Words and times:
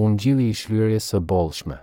unë 0.00 0.20
gjili 0.22 0.44
i 0.50 0.54
shlyrje 0.56 1.00
së 1.04 1.18
bolshme. 1.32 1.76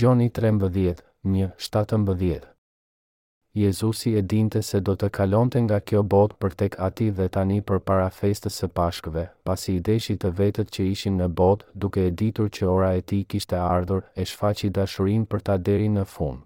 Gjoni 0.00 0.26
13, 0.36 0.98
17 1.24 2.40
Jezusi 3.54 4.14
e 4.18 4.22
dinte 4.22 4.62
se 4.66 4.80
do 4.86 4.94
të 5.00 5.08
kalonte 5.16 5.60
nga 5.66 5.78
kjo 5.88 6.02
bot 6.14 6.32
për 6.42 6.56
tek 6.60 6.76
ati 6.88 7.08
dhe 7.18 7.28
tani 7.36 7.60
për 7.68 7.84
para 7.88 8.08
festës 8.18 8.58
së 8.60 8.68
pashkëve, 8.80 9.24
pasi 9.46 9.76
i 9.78 9.84
deshi 9.88 10.16
të 10.18 10.32
vetët 10.40 10.72
që 10.74 10.88
ishin 10.94 11.16
në 11.22 11.28
bot, 11.40 11.62
duke 11.74 12.04
e 12.08 12.14
ditur 12.22 12.50
që 12.56 12.66
ora 12.76 12.90
e 12.98 13.04
ti 13.12 13.20
kishte 13.30 13.56
ardhur, 13.76 14.02
e 14.20 14.26
shfaqi 14.30 14.72
dashurin 14.78 15.22
për 15.30 15.46
ta 15.46 15.56
deri 15.70 15.88
në 15.98 16.04
fund 16.16 16.42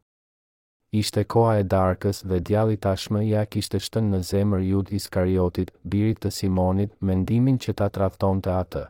ishte 0.96 1.22
koha 1.28 1.56
e 1.60 1.64
darkës 1.72 2.22
dhe 2.28 2.38
djalli 2.48 2.76
tashmë 2.84 3.20
ja 3.28 3.40
kishte 3.54 3.76
shtën 3.86 4.06
në 4.12 4.20
zemër 4.28 4.62
jud 4.66 4.92
Iskariotit, 4.98 5.72
birit 5.94 6.20
të 6.22 6.30
Simonit, 6.36 6.94
mendimin 7.10 7.58
që 7.64 7.74
ta 7.80 7.88
trafton 7.96 8.40
të 8.40 8.54
atë. 8.62 8.84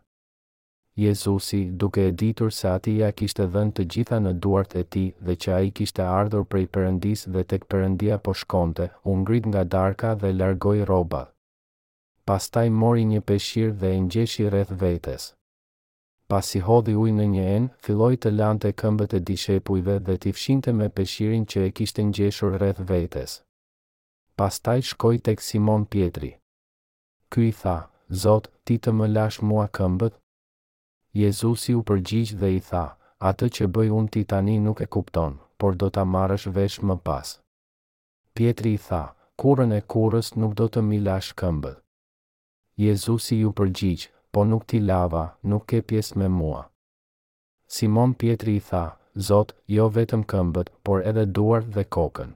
Jezusi, 1.02 1.60
duke 1.80 2.04
e 2.08 2.12
ditur 2.20 2.50
se 2.52 2.68
ati 2.74 2.94
ja 3.00 3.10
kishte 3.18 3.46
dhënë 3.56 3.74
të 3.80 3.86
gjitha 3.94 4.18
në 4.22 4.32
duart 4.46 4.74
e 4.74 4.84
ti 4.94 5.04
dhe 5.26 5.34
që 5.44 5.52
a 5.56 5.60
i 5.66 5.70
kishte 5.80 6.02
ardhur 6.12 6.44
prej 6.54 6.66
përëndis 6.76 7.26
dhe 7.34 7.44
tek 7.54 7.66
përëndia 7.74 8.18
po 8.26 8.34
shkonte, 8.40 8.88
ungrit 9.14 9.46
nga 9.50 9.64
darka 9.76 10.14
dhe 10.22 10.32
largoj 10.38 10.78
roba. 10.92 11.24
Pastaj 12.26 12.68
mori 12.78 13.04
një 13.10 13.20
peshir 13.30 13.70
dhe 13.80 13.92
e 13.96 14.00
njëshi 14.06 14.48
rreth 14.52 14.74
vetes. 14.82 15.32
Pas 16.28 16.44
si 16.44 16.60
hodhi 16.60 16.92
ujë 16.92 17.12
në 17.18 17.24
një 17.34 17.44
enë, 17.56 17.68
filloi 17.84 18.16
të 18.20 18.30
lante 18.38 18.70
këmbët 18.80 19.14
e 19.16 19.20
dishepujve 19.28 19.94
dhe 20.08 20.16
t'i 20.24 20.32
fshinte 20.36 20.74
me 20.80 20.88
peshirin 20.96 21.46
që 21.52 21.62
e 21.66 21.70
kishte 21.78 22.02
ngjeshur 22.08 22.50
rreth 22.60 22.82
vetes. 22.90 23.36
Pastaj 24.42 24.82
shkoi 24.90 25.22
tek 25.28 25.40
Simon 25.46 25.86
Pietri. 25.94 26.30
Ky 27.32 27.46
i 27.48 27.52
tha: 27.62 27.76
"Zot, 28.24 28.50
ti 28.66 28.76
të 28.76 28.92
më 28.98 29.06
lash 29.14 29.38
mua 29.52 29.64
këmbët?" 29.78 30.20
Jezusi 31.22 31.72
u 31.80 31.80
përgjigj 31.92 32.36
dhe 32.42 32.50
i 32.58 32.60
tha: 32.68 32.84
"Atë 33.30 33.46
që 33.56 33.64
bëj 33.78 33.88
unë 34.00 34.12
ti 34.18 34.22
tani 34.34 34.56
nuk 34.66 34.82
e 34.84 34.90
kupton, 34.96 35.32
por 35.58 35.72
do 35.80 35.88
ta 35.96 36.04
marrësh 36.16 36.46
vesh 36.58 36.78
më 36.90 36.96
pas." 37.08 37.28
Pietri 38.36 38.72
i 38.76 38.82
tha: 38.88 39.02
"Kurën 39.40 39.72
e 39.80 39.86
kurrës 39.96 40.28
nuk 40.42 40.52
do 40.60 40.66
të 40.68 40.80
më 40.90 40.98
lash 41.08 41.30
këmbët." 41.40 41.80
Jezusi 42.86 43.34
ju 43.42 43.50
përgjigj: 43.60 44.08
po 44.32 44.44
nuk 44.44 44.66
ti 44.66 44.80
lava, 44.80 45.24
nuk 45.46 45.66
ke 45.70 45.80
pjesë 45.82 46.16
me 46.20 46.28
mua. 46.40 46.62
Simon 47.66 48.14
Pietri 48.14 48.56
i 48.60 48.64
tha, 48.70 48.84
Zot, 49.28 49.52
jo 49.66 49.88
vetëm 49.90 50.20
këmbët, 50.30 50.68
por 50.86 51.00
edhe 51.10 51.24
duar 51.38 51.64
dhe 51.76 51.82
kokën. 51.96 52.28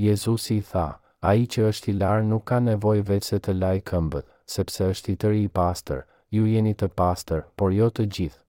Jezusi 0.00 0.56
i 0.60 0.62
tha, 0.70 0.84
a 1.20 1.34
i 1.40 1.44
që 1.52 1.66
është 1.70 1.90
i 1.92 1.94
larë 2.00 2.22
nuk 2.30 2.46
ka 2.50 2.58
nevoj 2.64 3.02
vetë 3.10 3.28
se 3.28 3.38
të 3.44 3.56
laj 3.58 3.76
këmbët, 3.90 4.24
sepse 4.56 4.88
është 4.94 5.12
i 5.14 5.18
tëri 5.24 5.42
i 5.48 5.52
pastër, 5.60 6.06
ju 6.36 6.46
jeni 6.54 6.72
të 6.74 6.88
pastër, 7.02 7.44
por 7.60 7.76
jo 7.76 7.90
të 7.92 8.08
gjithë. 8.16 8.42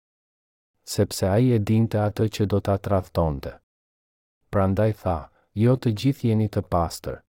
Sepse 0.97 1.27
a 1.31 1.35
i 1.41 1.49
e 1.57 1.59
dinte 1.71 1.97
atë 2.05 2.29
që 2.37 2.49
do 2.53 2.61
të 2.61 2.77
atrathtonte. 2.77 3.57
Prandaj 4.53 4.91
tha, 5.01 5.17
jo 5.65 5.73
të 5.75 5.95
gjithë 6.03 6.31
jeni 6.33 6.49
të 6.53 6.61
pastër, 6.73 7.22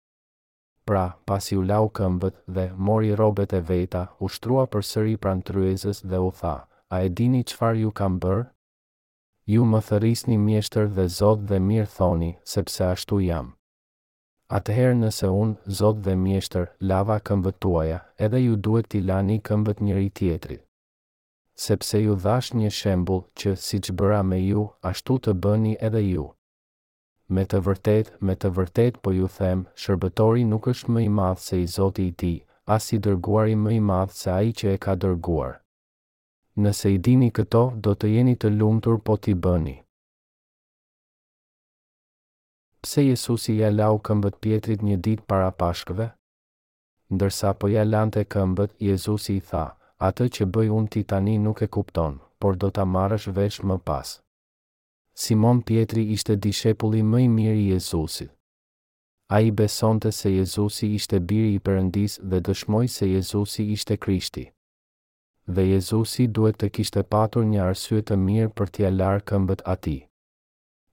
pra 0.85 1.11
pasi 1.25 1.57
u 1.57 1.61
lau 1.65 1.89
këmbët 1.89 2.35
dhe 2.55 2.65
mori 2.77 3.13
robet 3.17 3.53
e 3.53 3.61
veta, 3.69 4.03
u 4.23 4.27
shtrua 4.29 4.65
për 4.73 4.85
sëri 4.91 5.15
pran 5.23 5.41
tryezës 5.47 6.03
dhe 6.09 6.19
u 6.27 6.31
tha, 6.41 6.55
a 6.95 7.01
e 7.05 7.09
dini 7.17 7.43
qëfar 7.43 7.75
ju 7.81 7.91
kam 7.99 8.19
bërë? 8.19 8.43
Ju 9.53 9.65
më 9.65 9.79
një 10.31 10.37
mjeshtër 10.47 10.87
dhe 10.97 11.05
zot 11.19 11.39
dhe 11.49 11.59
mirë 11.59 11.89
thoni, 11.97 12.31
sepse 12.43 12.81
ashtu 12.93 13.19
jam. 13.21 13.53
Atëherë 14.49 14.97
nëse 15.03 15.27
unë, 15.43 15.55
zot 15.79 15.97
dhe 16.05 16.15
mjeshtër, 16.15 16.65
lava 16.79 17.19
këmbët 17.19 17.59
tuaja, 17.59 17.99
edhe 18.17 18.39
ju 18.45 18.55
duhet 18.55 18.89
t'i 18.89 19.01
lani 19.01 19.39
këmbët 19.47 19.81
njëri 19.81 20.09
tjetrit. 20.17 20.63
Sepse 21.55 22.01
ju 22.03 22.15
dhash 22.23 22.51
një 22.53 22.69
shembul 22.69 23.21
që 23.39 23.55
si 23.55 23.77
që 23.85 23.91
bëra 23.99 24.21
me 24.29 24.37
ju, 24.45 24.69
ashtu 24.83 25.17
të 25.19 25.33
bëni 25.43 25.77
edhe 25.79 26.01
ju. 26.09 26.34
Me 27.33 27.41
të 27.51 27.59
vërtet, 27.65 28.09
me 28.27 28.33
të 28.41 28.49
vërtet 28.55 28.97
po 29.05 29.11
ju 29.13 29.27
them, 29.37 29.61
shërbëtori 29.83 30.43
nuk 30.49 30.67
është 30.71 30.91
më 30.95 31.01
i 31.05 31.13
madh 31.19 31.39
se 31.43 31.57
i 31.61 31.65
Zoti 31.75 32.03
i 32.09 32.11
tij, 32.21 32.41
as 32.75 32.91
i 32.93 32.99
dërguari 33.05 33.55
më 33.61 33.71
i 33.75 33.79
madh 33.87 34.11
se 34.17 34.29
ai 34.33 34.51
që 34.59 34.73
e 34.73 34.77
ka 34.85 34.93
dërguar. 35.03 35.55
Nëse 36.63 36.91
i 36.93 36.99
dini 37.07 37.31
këto, 37.37 37.63
do 37.85 37.93
të 37.95 38.11
jeni 38.15 38.35
të 38.37 38.51
lumtur 38.59 38.99
po 39.07 39.17
ti 39.17 39.33
bëni. 39.45 39.75
Pse 42.85 43.01
Jesusi 43.07 43.55
ja 43.59 43.71
lau 43.73 43.95
këmbët 44.05 44.37
Pietrit 44.45 44.83
një 44.85 44.99
ditë 45.07 45.25
para 45.27 45.49
Pashkëve? 45.61 46.11
Ndërsa 47.15 47.55
po 47.59 47.67
ja 47.73 47.83
lante 47.89 48.21
këmbët, 48.35 48.77
Jezusi 48.89 49.39
i 49.39 49.41
tha, 49.49 49.65
atë 50.09 50.29
që 50.37 50.47
bëj 50.55 50.69
unë 50.77 50.91
ti 50.95 51.03
tani 51.13 51.37
nuk 51.47 51.65
e 51.65 51.69
kupton, 51.77 52.21
por 52.39 52.53
do 52.61 52.69
ta 52.69 52.85
marrësh 52.95 53.27
vesh 53.41 53.59
më 53.65 53.79
pasë. 53.89 54.21
Simon 55.17 55.59
Pietri 55.67 56.03
ishte 56.11 56.35
dishepulli 56.35 57.01
më 57.11 57.19
i 57.23 57.27
mirë 57.35 57.53
i 57.59 57.67
Jezusit. 57.73 58.29
A 59.31 59.37
i 59.41 59.51
besonte 59.59 60.11
se 60.11 60.29
Jezusi 60.33 60.89
ishte 60.97 61.21
biri 61.29 61.53
i 61.55 61.61
përëndis 61.67 62.17
dhe 62.33 62.41
dëshmoj 62.49 62.89
se 62.97 63.07
Jezusi 63.07 63.63
ishte 63.77 63.95
krishti. 63.97 64.43
Dhe 65.47 65.63
Jezusi 65.69 66.27
duhet 66.27 66.59
të 66.61 66.69
kishte 66.77 67.03
patur 67.15 67.47
një 67.53 67.63
arsye 67.69 68.01
të 68.03 68.17
mirë 68.27 68.51
për 68.59 68.73
t'ja 68.75 68.91
larë 68.97 69.23
këmbët 69.31 69.63
ati. 69.77 69.95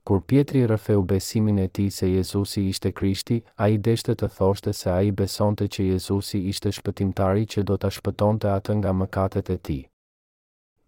Kur 0.06 0.22
Pietri 0.30 0.62
rëfeu 0.74 1.02
besimin 1.14 1.58
e 1.58 1.68
ti 1.68 1.90
se 1.98 2.06
Jezusi 2.16 2.68
ishte 2.70 2.92
krishti, 3.02 3.42
a 3.58 3.72
i 3.74 3.78
deshte 3.88 4.14
të 4.14 4.30
thoshte 4.38 4.72
se 4.82 4.90
a 4.98 5.00
i 5.02 5.10
besonte 5.24 5.66
që 5.66 5.90
Jezusi 5.92 6.46
ishte 6.54 6.70
shpëtimtari 6.78 7.44
që 7.54 7.64
do 7.72 7.76
t'a 7.76 7.90
shpëton 7.98 8.38
të 8.38 8.54
atë 8.58 8.78
nga 8.80 8.98
mëkatet 9.02 9.52
e 9.58 9.64
ti 9.68 9.80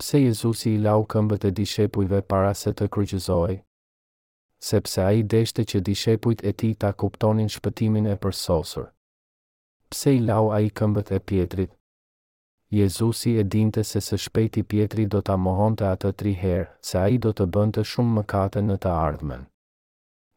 pse 0.01 0.19
Jezusi 0.19 0.73
i 0.75 0.79
lau 0.85 1.05
këmbët 1.13 1.45
e 1.49 1.51
dishepujve 1.59 2.19
para 2.33 2.51
se 2.61 2.73
të 2.79 2.89
kryqëzoj? 2.97 3.55
Sepse 4.69 5.03
a 5.07 5.13
i 5.19 5.23
deshte 5.35 5.65
që 5.73 5.81
dishepujt 5.89 6.43
e 6.51 6.55
ti 6.63 6.73
ta 6.83 6.91
kuptonin 7.03 7.53
shpëtimin 7.57 8.11
e 8.11 8.17
përsosur. 8.27 8.87
Pse 9.95 10.15
i 10.19 10.21
lau 10.33 10.51
a 10.57 10.61
i 10.67 10.73
këmbët 10.83 11.15
e 11.15 11.23
pjetrit? 11.29 11.73
Jezusi 12.75 13.37
e 13.39 13.45
dinte 13.55 13.85
se 13.87 14.01
së 14.09 14.19
shpeti 14.27 14.63
pjetri 14.71 15.07
do 15.13 15.21
ta 15.23 15.37
mohon 15.47 15.77
të 15.79 15.85
atë 15.95 16.11
tri 16.23 16.33
herë, 16.43 16.69
se 16.89 16.99
a 16.99 17.07
i 17.15 17.21
do 17.27 17.31
të 17.33 17.47
bënte 17.57 17.87
shumë 17.95 18.19
mëkate 18.19 18.65
në 18.67 18.81
të 18.83 18.93
ardhmen 19.09 19.47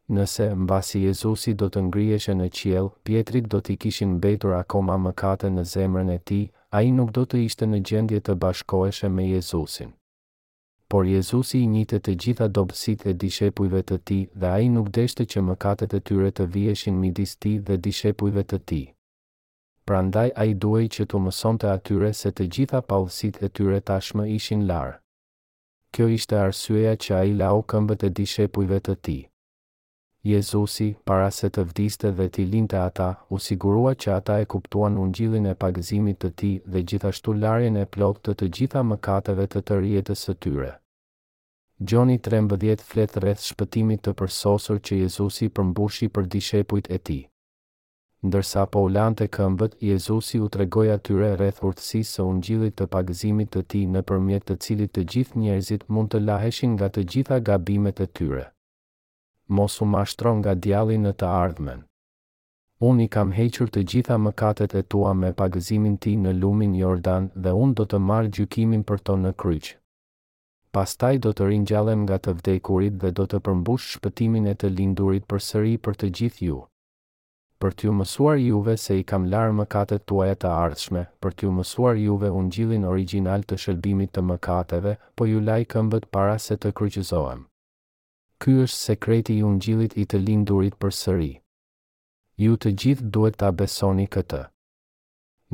nëse 0.08 0.44
mbasi 0.56 1.00
Jezusi 1.04 1.52
do 1.60 1.66
të 1.72 1.80
ngrieshe 1.88 2.32
në 2.36 2.46
qiel, 2.58 2.86
pjetrit 3.06 3.48
do 3.52 3.58
t'i 3.64 3.74
kishin 3.84 4.14
betur 4.24 4.54
akoma 4.58 5.12
kate 5.22 5.50
në 5.56 5.64
zemrën 5.72 6.10
e 6.14 6.18
ti, 6.28 6.38
a 6.70 6.80
i 6.88 6.92
nuk 6.98 7.10
do 7.18 7.24
të 7.28 7.42
ishte 7.48 7.66
në 7.68 7.80
gjendje 7.90 8.20
të 8.20 8.34
bashkoeshe 8.44 9.08
me 9.16 9.26
Jezusin. 9.28 9.92
Por 10.88 11.04
Jezusi 11.08 11.60
i 11.64 11.68
njitë 11.74 11.98
të 12.06 12.12
gjitha 12.22 12.46
dobësit 12.58 13.04
e 13.06 13.12
dishepujve 13.24 13.82
të 13.90 13.98
ti 14.08 14.18
dhe 14.40 14.48
a 14.52 14.58
i 14.60 14.68
nuk 14.76 14.88
deshte 14.98 15.24
që 15.32 15.42
mëkatet 15.48 15.94
e 15.94 16.00
tyre 16.08 16.30
të 16.38 16.46
vieshin 16.54 16.96
midis 17.02 17.36
ti 17.36 17.52
dhe 17.66 17.76
dishepujve 17.86 18.44
të 18.48 18.58
ti. 18.70 18.80
Prandaj 19.88 20.30
a 20.36 20.44
i 20.48 20.54
duaj 20.64 20.86
që 20.96 21.06
të 21.10 21.20
mëson 21.26 21.60
të 21.60 21.68
atyre 21.76 22.12
se 22.22 22.32
të 22.32 22.48
gjitha 22.56 22.80
paullësit 22.90 23.42
e 23.42 23.48
tyre 23.58 23.80
tashmë 23.92 24.26
ishin 24.38 24.64
larë. 24.72 24.96
Kjo 25.92 26.06
ishte 26.16 26.36
arsyeja 26.46 26.96
që 27.04 27.14
a 27.16 27.22
i 27.28 27.34
lau 27.42 27.60
këmbët 27.72 28.04
e 28.10 28.14
dishepujve 28.22 28.80
të 28.88 28.98
ti. 29.06 29.18
Jezusi, 30.26 30.96
para 31.06 31.30
se 31.30 31.46
të 31.54 31.62
vdiste 31.70 32.10
dhe 32.18 32.24
t'i 32.34 32.44
linte 32.44 32.76
ata, 32.78 33.06
u 33.30 33.38
sigurua 33.38 33.92
që 33.94 34.10
ata 34.16 34.38
e 34.42 34.46
kuptuan 34.50 34.96
ungjillin 35.02 35.46
e 35.46 35.54
pagëzimit 35.60 36.18
të 36.24 36.30
ti 36.40 36.50
dhe 36.72 36.82
gjithashtu 36.90 37.34
larjen 37.42 37.76
e 37.76 37.84
plot 37.94 38.18
të 38.26 38.34
të 38.40 38.48
gjitha 38.56 38.82
mëkateve 38.88 39.46
të 39.52 39.62
të 39.62 39.78
rjetës 39.84 40.24
së 40.26 40.34
tyre. 40.46 40.72
Gjoni 41.78 42.18
13 42.28 42.82
fletë 42.90 43.22
rreth 43.22 43.44
shpëtimit 43.52 44.02
të 44.04 44.14
përsosur 44.22 44.82
që 44.88 44.98
Jezusi 45.04 45.48
përmbushi 45.56 46.08
për 46.16 46.26
dishepujt 46.34 46.90
e 46.90 46.98
ti. 46.98 47.20
Ndërsa 48.26 48.66
po 48.74 48.80
ulan 48.88 49.14
të 49.14 49.30
këmbët, 49.36 49.78
Jezusi 49.92 50.42
u 50.42 50.48
tregoj 50.48 50.88
atyre 50.96 51.30
rreth 51.38 51.62
urtësi 51.70 52.02
së 52.10 52.26
ungjillit 52.32 52.74
të 52.78 52.90
pagëzimit 52.96 53.52
të 53.54 53.62
ti 53.70 53.86
në 53.94 54.02
përmjet 54.10 54.50
të 54.50 54.58
cilit 54.66 54.98
të 54.98 55.06
gjithë 55.14 55.42
njerëzit 55.44 55.88
mund 55.94 56.10
të 56.16 56.24
laheshin 56.26 56.74
nga 56.74 56.90
të 56.90 57.06
gjitha 57.14 57.42
gabimet 57.52 58.00
e 58.02 58.10
tyre 58.18 58.48
mos 59.48 59.80
u 59.80 59.84
mashtron 59.86 60.38
nga 60.42 60.52
djalli 60.64 60.96
në 61.02 61.12
të 61.20 61.28
ardhmen. 61.42 61.82
Unë 62.88 63.04
i 63.04 63.08
kam 63.14 63.30
hequr 63.36 63.70
të 63.74 63.82
gjitha 63.90 64.18
mëkatet 64.24 64.74
e 64.76 64.82
tua 64.82 65.12
me 65.20 65.30
pagëzimin 65.40 65.94
ti 66.04 66.12
në 66.24 66.32
lumin 66.40 66.74
Jordan 66.78 67.28
dhe 67.42 67.54
unë 67.64 67.74
do 67.80 67.86
të 67.92 68.00
marrë 68.10 68.32
gjykimin 68.38 68.84
për 68.90 69.00
to 69.08 69.16
në 69.22 69.32
kryq. 69.42 69.70
Pastaj 70.76 71.14
do 71.24 71.32
të 71.32 71.48
rinjallem 71.50 72.04
nga 72.06 72.18
të 72.24 72.36
vdekurit 72.38 73.00
dhe 73.02 73.10
do 73.20 73.24
të 73.26 73.40
përmbush 73.48 73.88
shpëtimin 73.94 74.46
e 74.52 74.54
të 74.60 74.70
lindurit 74.78 75.26
për 75.32 75.42
sëri 75.48 75.74
për 75.86 75.98
të 76.02 76.10
gjithë 76.20 76.46
ju. 76.50 76.58
Për 77.58 77.72
t'ju 77.74 77.92
mësuar 77.98 78.36
juve 78.42 78.76
se 78.78 78.98
i 78.98 79.02
kam 79.10 79.24
larë 79.32 79.56
mëkatet 79.62 80.04
tua 80.06 80.28
e 80.30 80.36
të 80.38 80.52
ardhshme, 80.66 81.02
për 81.22 81.34
t'ju 81.34 81.50
mësuar 81.56 81.98
juve 82.02 82.30
unë 82.40 82.54
gjilin 82.56 82.86
original 82.92 83.42
të 83.48 83.58
shëllbimit 83.64 84.14
të 84.14 84.26
mëkateve, 84.30 84.94
po 85.16 85.26
ju 85.32 85.42
lajë 85.48 85.70
këmbët 85.74 86.10
para 86.14 86.38
se 86.46 86.54
të 86.62 86.70
kryqëzohem 86.78 87.42
ky 88.44 88.52
është 88.64 88.78
sekreti 88.80 89.34
i 89.38 89.42
ungjillit 89.46 89.94
i 90.02 90.04
të 90.10 90.18
lindurit 90.26 90.76
për 90.82 90.92
sëri. 90.98 91.30
Ju 92.42 92.54
të 92.64 92.70
gjithë 92.82 93.08
duhet 93.16 93.38
të 93.40 93.46
abesoni 93.50 94.04
këtë. 94.16 94.42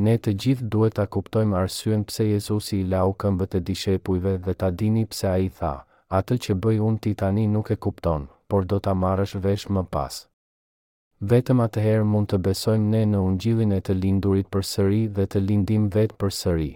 Ne 0.06 0.16
të 0.24 0.34
gjithë 0.44 0.68
duhet 0.74 0.96
të 0.98 1.06
kuptojmë 1.16 1.56
arsyen 1.62 2.04
pse 2.08 2.26
Jezusi 2.28 2.80
i 2.82 2.86
lau 2.94 3.06
këmbët 3.24 3.56
e 3.58 3.62
dishepujve 3.70 4.36
dhe 4.46 4.56
të 4.60 4.70
dini 4.82 5.04
pse 5.14 5.28
a 5.32 5.36
i 5.46 5.50
tha, 5.60 5.72
atë 6.20 6.38
që 6.46 6.56
bëj 6.66 6.82
unë 6.90 7.02
ti 7.06 7.14
tani 7.22 7.46
nuk 7.56 7.72
e 7.72 7.78
kupton, 7.88 8.26
por 8.48 8.68
do 8.72 8.80
të 8.86 8.96
marrësh 9.04 9.36
vesh 9.46 9.66
më 9.76 9.86
pas. 9.96 10.20
Vetëm 11.32 11.64
atëherë 11.68 12.04
mund 12.12 12.28
të 12.32 12.42
besojmë 12.48 12.90
ne 12.96 13.04
në 13.14 13.24
ungjillin 13.30 13.76
e 13.78 13.82
të 13.86 13.98
lindurit 14.02 14.52
për 14.52 14.68
sëri 14.74 15.02
dhe 15.16 15.28
të 15.34 15.44
lindim 15.48 15.88
vetë 15.98 16.20
për 16.20 16.36
sëri 16.42 16.72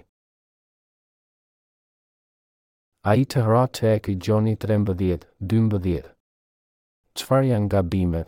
a 3.09 3.13
i 3.17 3.25
të 3.33 3.41
hra 3.47 3.61
të 3.77 3.87
e 3.91 3.99
këj 4.05 4.15
gjoni 4.25 4.53
13, 4.63 5.21
12. 5.51 6.09
Qfar 7.17 7.47
janë 7.49 7.71
gabimet? 7.73 8.27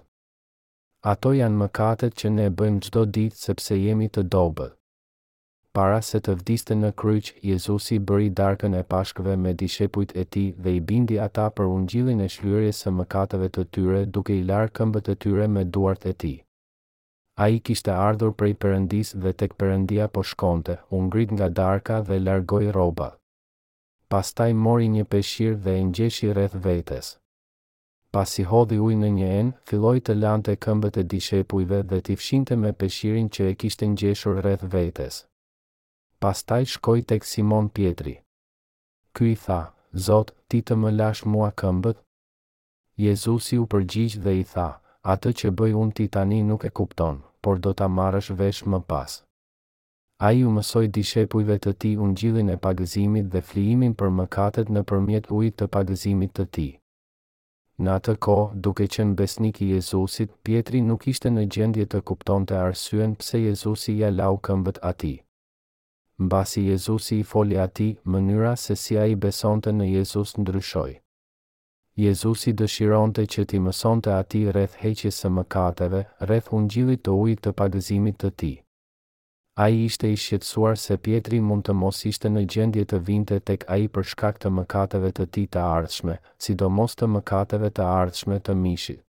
Ato 1.12 1.32
janë 1.36 1.58
mëkatet 1.62 2.14
që 2.22 2.30
ne 2.36 2.46
bëjmë 2.60 2.80
gjdo 2.86 3.02
ditë 3.16 3.40
sepse 3.42 3.76
jemi 3.76 4.08
të 4.14 4.24
dobet. 4.34 4.72
Para 5.76 5.98
se 6.08 6.22
të 6.24 6.36
vdiste 6.40 6.78
në 6.78 6.94
kryq, 7.02 7.28
Jezusi 7.50 8.00
bëri 8.08 8.30
darkën 8.40 8.78
e 8.80 8.82
pashkëve 8.94 9.36
me 9.44 9.52
dishepujt 9.64 10.16
e 10.22 10.24
ti 10.32 10.46
dhe 10.62 10.72
i 10.78 10.80
bindi 10.88 11.20
ata 11.26 11.50
për 11.58 11.68
ungjilin 11.76 12.24
e 12.24 12.30
shlyrje 12.38 12.72
së 12.80 12.94
mëkatëve 13.02 13.52
të 13.58 13.66
tyre 13.76 14.00
duke 14.18 14.40
i 14.40 14.42
larë 14.54 14.72
këmbët 14.80 15.12
e 15.14 15.18
tyre 15.24 15.50
me 15.58 15.66
duart 15.76 16.08
e 16.12 16.16
ti. 16.24 16.32
A 17.36 17.52
i 17.52 17.60
kishte 17.60 17.92
ardhur 18.08 18.32
prej 18.32 18.54
përëndis 18.64 19.12
dhe 19.26 19.36
tek 19.42 19.60
përëndia 19.60 20.08
po 20.08 20.24
shkonte, 20.34 20.80
ungrit 21.00 21.36
nga 21.36 21.52
darka 21.62 22.04
dhe 22.10 22.22
largoj 22.28 22.66
robat 22.80 23.19
pastaj 24.12 24.50
mori 24.64 24.88
një 24.92 25.04
peshir 25.12 25.52
dhe 25.64 25.72
e 25.78 25.82
ngjeshi 25.88 26.30
rreth 26.34 26.56
vetes. 26.64 27.10
Pasi 28.16 28.42
hodhi 28.52 28.78
ujë 28.86 28.96
në 29.02 29.10
një 29.18 29.28
enë, 29.40 29.52
filloi 29.70 30.00
të 30.06 30.16
lante 30.22 30.54
këmbët 30.64 30.98
e 31.02 31.04
dishepujve 31.12 31.78
dhe 31.92 32.00
t'i 32.06 32.16
fshinte 32.18 32.56
me 32.62 32.72
peshirin 32.80 33.28
që 33.36 33.46
e 33.50 33.52
kishte 33.62 33.86
ngjeshur 33.92 34.40
rreth 34.42 34.64
vetes. 34.74 35.20
Pastaj 36.24 36.64
shkoi 36.74 37.04
tek 37.12 37.28
Simon 37.34 37.68
Pietri. 37.78 38.16
Ky 39.14 39.30
i 39.34 39.36
tha: 39.44 39.60
"Zot, 40.06 40.28
ti 40.50 40.58
të 40.66 40.74
më 40.82 40.90
lash 40.98 41.22
mua 41.34 41.50
këmbët?" 41.62 42.02
Jezusi 43.06 43.56
u 43.62 43.70
përgjigj 43.72 44.18
dhe 44.24 44.34
i 44.42 44.44
tha: 44.54 44.68
"Atë 45.14 45.30
që 45.40 45.48
bëj 45.60 45.72
unë 45.84 45.96
ti 46.00 46.06
tani 46.18 46.40
nuk 46.50 46.64
e 46.70 46.74
kupton, 46.80 47.16
por 47.44 47.54
do 47.64 47.70
ta 47.80 47.86
marrësh 47.98 48.30
vesh 48.42 48.62
më 48.72 48.80
pas." 48.92 49.12
A 50.26 50.30
ju 50.36 50.50
mësoj 50.52 50.84
di 50.94 51.00
shepujve 51.08 51.54
të 51.66 51.70
ti 51.82 51.90
unë 52.06 52.14
gjilin 52.22 52.48
e 52.54 52.56
pagëzimit 52.64 53.28
dhe 53.34 53.40
flimin 53.50 53.94
për 54.02 54.10
mëkatet 54.16 54.72
në 54.76 54.82
përmjet 54.90 55.30
ujt 55.36 55.54
të 55.62 55.68
pagëzimit 55.76 56.34
të 56.38 56.44
ti. 56.56 56.64
Në 57.86 57.94
atë 57.98 58.14
ko, 58.26 58.34
duke 58.66 58.84
qenë 58.96 59.16
besnik 59.20 59.62
i 59.64 59.68
Jezusit, 59.70 60.34
Pietri 60.48 60.82
nuk 60.90 61.06
ishte 61.14 61.32
në 61.32 61.46
gjendje 61.56 61.86
të 61.94 62.02
kupton 62.10 62.44
të 62.50 62.58
arsyen 62.66 63.16
pse 63.22 63.40
Jezusi 63.46 63.96
ja 64.02 64.12
lau 64.20 64.34
këmbët 64.48 64.82
ati. 64.92 65.14
Mbasi 66.26 66.66
Jezusi 66.68 67.22
i 67.22 67.26
foli 67.32 67.56
ati, 67.64 67.88
mënyra 68.04 68.52
se 68.66 68.76
si 68.82 69.00
a 69.00 69.08
i 69.08 69.16
besonte 69.24 69.72
në 69.78 69.88
Jezus 69.94 70.36
dryshoj. 70.50 70.90
Jezusi 72.08 72.52
dëshironte 72.60 73.24
që 73.24 73.48
ti 73.54 73.58
mësonte 73.70 74.12
ati 74.22 74.44
rreth 74.50 74.76
heqjes 74.84 75.24
së 75.24 75.32
mëkateve, 75.38 76.04
rreth 76.28 76.52
ungjillit 76.60 77.08
të 77.08 77.20
ujit 77.24 77.44
të 77.48 77.60
pagëzimit 77.62 78.20
të 78.26 78.34
tij 78.42 78.58
a 79.62 79.64
i 79.68 79.80
ishte 79.84 80.08
i 80.08 80.16
shqetsuar 80.16 80.78
se 80.80 80.94
pjetri 81.06 81.38
mund 81.48 81.66
të 81.68 81.72
mos 81.78 81.98
ishte 82.10 82.28
në 82.32 82.42
gjendje 82.52 82.84
të 82.92 82.98
vinte 83.08 83.36
tek 83.48 83.64
a 83.74 83.76
i 83.82 83.88
për 83.96 84.06
shkak 84.12 84.38
të 84.44 84.50
mëkateve 84.58 85.10
të 85.18 85.26
ti 85.36 85.42
të 85.56 85.64
ardhshme, 85.76 86.14
si 86.44 86.54
do 86.62 86.68
mos 86.76 86.94
të 87.00 87.08
mëkateve 87.16 87.70
të 87.78 87.88
ardhshme 88.00 88.38
të 88.46 88.54
mishit. 88.60 89.02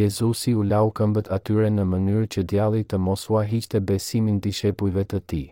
Jezusi 0.00 0.56
u 0.62 0.66
lau 0.72 0.88
këmbët 1.00 1.30
atyre 1.38 1.70
në 1.76 1.86
mënyrë 1.92 2.24
që 2.36 2.44
djali 2.54 2.82
të 2.92 3.00
mosua 3.08 3.44
hiqte 3.52 3.82
besimin 3.92 4.40
të 4.40 4.54
shepujve 4.60 5.06
të 5.14 5.20
ti. 5.32 5.44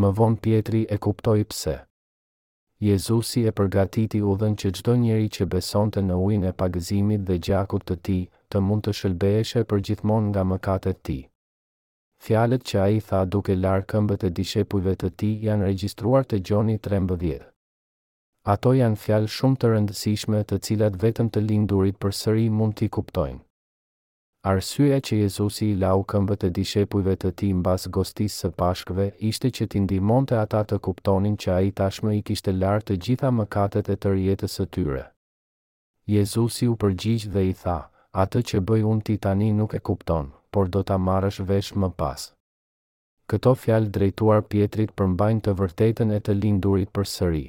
Më 0.00 0.10
vonë 0.18 0.42
pjetri 0.48 0.82
e 0.90 0.98
kuptoj 1.06 1.38
pse. 1.52 1.76
Jezusi 2.90 3.46
e 3.50 3.54
përgatiti 3.60 4.24
u 4.26 4.34
dhenë 4.42 4.60
që 4.64 4.74
gjdo 4.80 4.98
njeri 5.04 5.30
që 5.38 5.48
besonte 5.56 6.02
në 6.08 6.18
ujnë 6.26 6.50
e 6.50 6.56
pagëzimit 6.64 7.26
dhe 7.30 7.38
gjakut 7.46 7.86
të 7.92 8.00
ti, 8.08 8.20
të 8.50 8.66
mund 8.68 8.88
të 8.88 8.98
shëlbeshe 9.02 9.64
për 9.70 9.86
gjithmon 9.86 10.32
nga 10.32 10.48
mëkatet 10.54 11.04
ti. 11.08 11.20
Fjalet 12.22 12.62
që 12.68 12.78
a 12.82 12.86
i 12.94 13.00
tha 13.08 13.20
duke 13.32 13.54
larë 13.56 13.84
këmbët 13.90 14.24
e 14.26 14.30
dishepujve 14.38 14.94
të 15.02 15.08
ti 15.20 15.28
janë 15.46 15.66
regjistruar 15.70 16.24
të 16.26 16.40
gjoni 16.48 16.74
13. 16.86 17.44
Ato 18.54 18.72
janë 18.78 18.98
fjalë 19.02 19.28
shumë 19.34 19.58
të 19.62 19.68
rëndësishme 19.72 20.40
të 20.50 20.58
cilat 20.66 20.96
vetëm 21.02 21.28
të 21.32 21.42
lindurit 21.46 21.98
për 22.02 22.16
sëri 22.22 22.48
mund 22.58 22.76
t'i 22.78 22.88
kuptojnë. 22.96 23.38
Arsyeja 24.52 24.98
që 25.08 25.16
Jezusi 25.20 25.66
i 25.70 25.76
lau 25.82 26.02
këmbët 26.12 26.44
e 26.46 26.50
dishepujve 26.58 27.14
të 27.22 27.30
ti 27.40 27.48
basë 27.68 27.90
gostisë 27.98 28.38
së 28.44 28.50
pashkve 28.62 29.08
ishte 29.30 29.50
që 29.58 29.66
t'i 29.70 29.82
ndimon 29.86 30.28
të 30.30 30.38
ata 30.42 30.62
të 30.70 30.78
kuptonin 30.88 31.36
që 31.42 31.52
a 31.54 31.58
i 31.68 31.72
tashme 31.82 32.14
i 32.18 32.22
kishte 32.30 32.54
larë 32.58 32.86
të 32.88 32.98
gjitha 33.06 33.32
mëkatet 33.40 33.92
e 33.94 33.98
të 34.02 34.14
rjetës 34.16 34.58
së 34.60 34.68
tyre. 34.78 35.04
Jezusi 36.16 36.70
u 36.72 36.78
përgjigj 36.84 37.28
dhe 37.34 37.46
i 37.50 37.54
tha, 37.62 37.78
atë 38.24 38.44
që 38.50 38.64
bëj 38.70 38.86
unë 38.94 39.08
ti 39.10 39.16
tani 39.28 39.50
nuk 39.60 39.74
e 39.74 39.82
kuptonë 39.90 40.37
por 40.50 40.68
do 40.74 40.80
ta 40.88 40.96
marrësh 41.06 41.40
vesh 41.48 41.72
më 41.76 41.88
pas. 42.00 42.26
Këto 43.28 43.52
fjalë 43.62 43.90
drejtuar 43.96 44.40
Pietrit 44.52 44.92
përmbajnë 44.96 45.44
të 45.46 45.54
vërtetën 45.60 46.14
e 46.16 46.20
të 46.26 46.36
lindurit 46.42 46.92
për 46.96 47.08
sëri. 47.14 47.44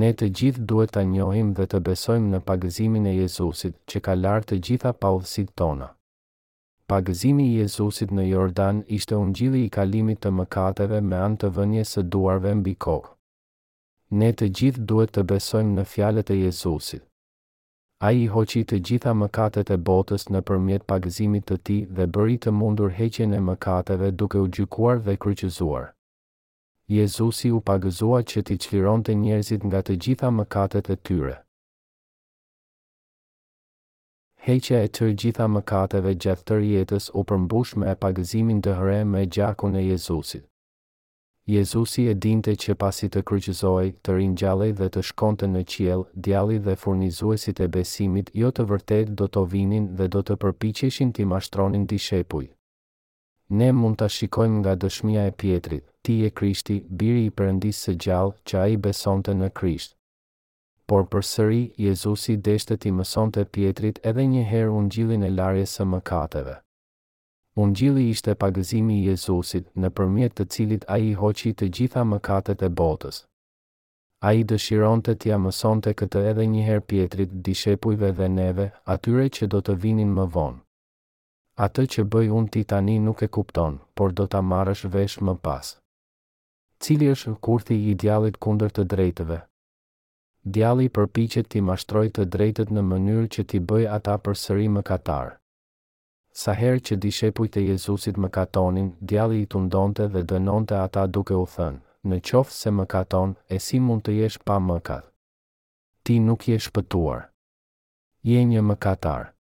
Ne 0.00 0.12
të 0.14 0.28
gjithë 0.40 0.66
duhet 0.70 0.92
të 0.94 1.02
njohim 1.14 1.48
dhe 1.58 1.66
të 1.72 1.80
besojmë 1.88 2.30
në 2.36 2.40
pagëzimin 2.50 3.08
e 3.10 3.14
Jezusit 3.16 3.74
që 3.90 4.02
ka 4.06 4.14
lartë 4.20 4.48
të 4.52 4.58
gjitha 4.68 4.92
paudhësit 5.02 5.50
tona. 5.62 5.88
Pagëzimi 6.90 7.48
i 7.48 7.56
Jezusit 7.62 8.14
në 8.18 8.28
Jordan 8.30 8.78
ishte 8.98 9.18
ungjilli 9.22 9.64
i 9.66 9.72
kalimit 9.78 10.22
të 10.22 10.32
mëkateve 10.38 11.02
me 11.10 11.18
anë 11.26 11.42
të 11.42 11.52
vënjes 11.58 11.96
së 11.98 12.06
duarve 12.14 12.54
mbi 12.62 12.76
kokë. 12.86 13.10
Ne 14.22 14.32
të 14.38 14.52
gjithë 14.60 14.86
duhet 14.92 15.14
të 15.14 15.26
besojmë 15.34 15.76
në 15.80 15.86
fjalët 15.96 16.32
e 16.34 16.38
Jezusit 16.44 17.06
a 18.00 18.08
i 18.16 18.24
hoqi 18.32 18.60
të 18.64 18.76
gjitha 18.88 19.12
mëkatet 19.22 19.70
e 19.74 19.76
botës 19.88 20.22
në 20.34 20.40
përmjet 20.50 20.86
pagëzimit 20.92 21.44
të 21.50 21.56
ti 21.68 21.74
dhe 21.98 22.06
bëri 22.14 22.36
të 22.44 22.52
mundur 22.60 22.94
heqen 23.00 23.34
e 23.36 23.40
mëkateve 23.48 24.08
duke 24.22 24.40
u 24.44 24.46
gjykuar 24.56 25.02
dhe 25.04 25.16
kryqëzuar. 25.24 25.84
Jezusi 26.96 27.52
u 27.52 27.60
pagëzua 27.68 28.22
që 28.30 28.42
ti 28.48 28.56
qliron 28.64 29.04
të 29.04 29.18
njerëzit 29.24 29.66
nga 29.68 29.84
të 29.84 29.98
gjitha 30.04 30.32
mëkatet 30.38 30.88
e 30.94 30.96
tyre. 31.08 31.36
Heqe 34.48 34.76
e 34.86 34.92
tërë 34.96 35.12
gjitha 35.20 35.46
mëkateve 35.58 36.14
gjithë 36.24 36.48
të 36.48 36.56
rjetës 36.64 37.12
u 37.20 37.26
përmbush 37.30 37.76
me 37.76 37.92
e 37.92 37.96
pagëzimin 38.06 38.64
dëhre 38.64 39.02
me 39.12 39.26
gjakun 39.36 39.76
e 39.76 39.84
Jezusit. 39.92 40.46
Jezusi 41.50 42.06
e 42.08 42.14
dinte 42.14 42.52
që 42.62 42.76
pasi 42.80 43.08
të 43.10 43.20
kryqëzoj, 43.28 43.86
të 44.06 44.14
rinjale 44.18 44.68
dhe 44.80 44.86
të 44.96 45.02
shkonte 45.08 45.48
në 45.50 45.62
qiel, 45.72 46.04
djali 46.26 46.58
dhe 46.66 46.76
furnizuesit 46.82 47.58
e 47.58 47.66
besimit 47.76 48.30
jo 48.40 48.50
të 48.58 48.66
vërtet 48.72 49.10
do 49.22 49.26
të 49.36 49.42
vinin 49.54 49.88
dhe 49.98 50.06
do 50.16 50.22
të 50.28 50.36
përpicheshin 50.44 51.10
t'i 51.14 51.26
mashtronin 51.32 51.88
t'i 51.90 51.98
shepuj. 52.06 52.44
Ne 53.60 53.72
mund 53.80 53.98
të 54.02 54.08
shikojmë 54.18 54.60
nga 54.62 54.76
dëshmia 54.84 55.26
e 55.26 55.34
pjetrit, 55.42 55.84
ti 56.06 56.20
e 56.28 56.30
krishti, 56.40 56.76
biri 57.02 57.26
i 57.30 57.34
përëndisë 57.40 57.82
së 57.88 57.96
gjallë 58.04 58.38
që 58.46 58.60
a 58.62 58.64
i 58.68 58.78
besonte 58.86 59.34
në 59.42 59.50
krisht. 59.60 59.96
Por 60.86 61.08
për 61.12 61.26
sëri, 61.32 61.62
Jezusi 61.86 62.38
deshte 62.50 62.78
t'i 62.80 62.94
mësonte 63.00 63.42
pjetrit 63.54 63.98
edhe 64.12 64.22
njëherë 64.34 64.74
unë 64.78 64.90
gjilin 64.96 65.26
e 65.30 65.34
larje 65.40 65.66
së 65.74 65.92
mëkateve. 65.96 66.60
Ungjili 67.56 68.10
ishte 68.10 68.34
pagëzimi 68.38 68.94
i 69.00 69.06
Jezusit 69.08 69.64
në 69.82 69.88
përmjet 69.98 70.34
të 70.38 70.44
cilit 70.54 70.84
a 70.86 70.98
i 71.06 71.14
hoqi 71.20 71.50
të 71.52 71.66
gjitha 71.78 72.04
mëkatet 72.10 72.62
e 72.62 72.68
botës. 72.80 73.18
A 74.28 74.32
i 74.38 74.44
dëshiron 74.44 75.02
të 75.02 75.14
tja 75.24 75.38
mëson 75.46 75.80
të 75.86 75.94
këtë 76.02 76.22
edhe 76.30 76.46
njëherë 76.52 76.84
pjetrit, 76.92 77.30
dishepujve 77.48 78.12
dhe 78.20 78.28
neve, 78.36 78.68
atyre 78.94 79.26
që 79.38 79.48
do 79.54 79.62
të 79.68 79.76
vinin 79.86 80.12
më 80.18 80.28
vonë. 80.36 80.60
Atë 81.66 81.86
që 81.94 82.04
bëj 82.14 82.28
unë 82.40 82.50
ti 82.56 82.62
tani 82.74 82.98
nuk 83.06 83.22
e 83.22 83.28
kupton, 83.38 83.80
por 83.98 84.12
do 84.20 84.28
të 84.30 84.44
marrësh 84.52 84.84
vesh 84.94 85.18
më 85.30 85.34
pas. 85.48 85.72
Cili 86.80 87.10
është 87.14 87.34
kurthi 87.48 87.74
i 87.90 87.94
djalit 88.04 88.38
kundër 88.46 88.70
të 88.78 88.86
drejtëve? 88.94 89.40
Djali 90.56 90.88
përpichet 90.96 91.50
ti 91.52 91.60
mashtroj 91.70 92.06
të 92.16 92.30
drejtët 92.36 92.70
në 92.78 92.86
mënyrë 92.92 93.28
që 93.36 93.44
ti 93.50 93.58
bëj 93.72 93.84
ata 93.98 94.16
për 94.24 94.40
sëri 94.46 94.72
më 94.78 94.86
katarë 94.92 95.39
sa 96.32 96.52
herë 96.54 96.80
që 96.86 96.96
di 97.02 97.10
shepujt 97.10 97.56
e 97.58 97.62
Jezusit 97.66 98.18
më 98.18 98.28
katonin, 98.36 98.90
djali 99.00 99.40
i 99.42 99.46
të 99.50 99.58
ndonte 99.66 100.06
dhe 100.12 100.22
dënonte 100.30 100.76
ata 100.84 101.06
duke 101.14 101.34
u 101.34 101.46
thënë, 101.54 101.80
në 102.08 102.18
qofë 102.30 102.54
se 102.60 102.70
më 102.76 102.84
katon, 102.92 103.30
e 103.54 103.58
si 103.66 103.80
mund 103.86 104.04
të 104.06 104.14
jesh 104.22 104.38
pa 104.44 104.58
më 104.58 104.78
Ti 106.02 106.18
nuk 106.20 106.48
je 106.48 106.56
pëtuar. 106.72 107.28
Je 108.22 108.44
një 108.44 108.62
më 108.62 108.76
katar. 108.78 109.32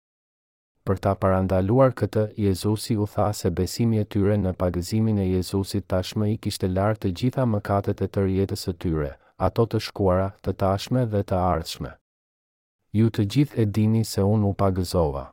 Për 0.85 0.97
ta 0.99 1.13
parandaluar 1.15 1.91
këtë, 1.93 2.33
Jezusi 2.37 2.97
u 2.97 3.05
tha 3.07 3.33
se 3.33 3.49
besimi 3.49 3.99
e 3.99 4.03
tyre 4.05 4.37
në 4.37 4.53
pagëzimin 4.59 5.17
e 5.17 5.27
Jezusit 5.35 5.87
tashmë 5.87 6.25
i 6.33 6.37
kishte 6.37 6.67
lartë 6.67 7.01
të 7.01 7.11
gjitha 7.17 7.45
më 7.45 7.59
katët 7.69 8.01
e 8.01 8.07
të 8.09 8.19
rjetës 8.25 8.67
e 8.71 8.73
tyre, 8.81 9.11
ato 9.37 9.65
të 9.65 9.79
shkuara, 9.79 10.29
të 10.43 10.51
tashme 10.61 11.05
dhe 11.11 11.23
të 11.23 11.35
ardhshme. 11.53 11.91
Ju 12.97 13.09
të 13.09 13.21
gjithë 13.31 13.59
e 13.61 13.65
dini 13.65 14.03
se 14.03 14.21
unë 14.33 14.47
u 14.51 14.53
pagëzova. 14.61 15.25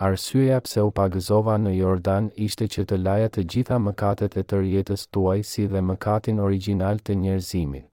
Arsyeja 0.00 0.58
pse 0.66 0.82
u 0.82 0.90
pagëzova 0.98 1.56
në 1.62 1.72
Jordan 1.76 2.30
ishte 2.46 2.66
që 2.74 2.84
të 2.90 2.98
laja 3.02 3.28
të 3.34 3.44
gjitha 3.54 3.78
mëkatet 3.86 4.36
e 4.40 4.44
tërë 4.52 4.70
jetës 4.76 5.06
tuaj 5.16 5.38
si 5.52 5.66
dhe 5.72 5.82
mëkatin 5.88 6.40
original 6.46 6.98
të 7.06 7.14
njerëzimit. 7.24 7.88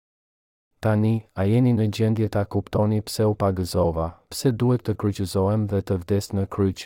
Tani, 0.85 1.13
a 1.35 1.45
jeni 1.49 1.73
në 1.73 1.87
gjendje 1.97 2.29
ta 2.29 2.43
kuptoni 2.45 3.01
pse 3.01 3.25
u 3.31 3.35
pagëzova, 3.43 4.09
pse 4.33 4.51
duhet 4.63 4.83
të 4.87 4.95
kryqëzohem 5.03 5.65
dhe 5.71 5.81
të 5.91 5.97
vdes 6.03 6.29
në 6.37 6.45
kryq? 6.57 6.85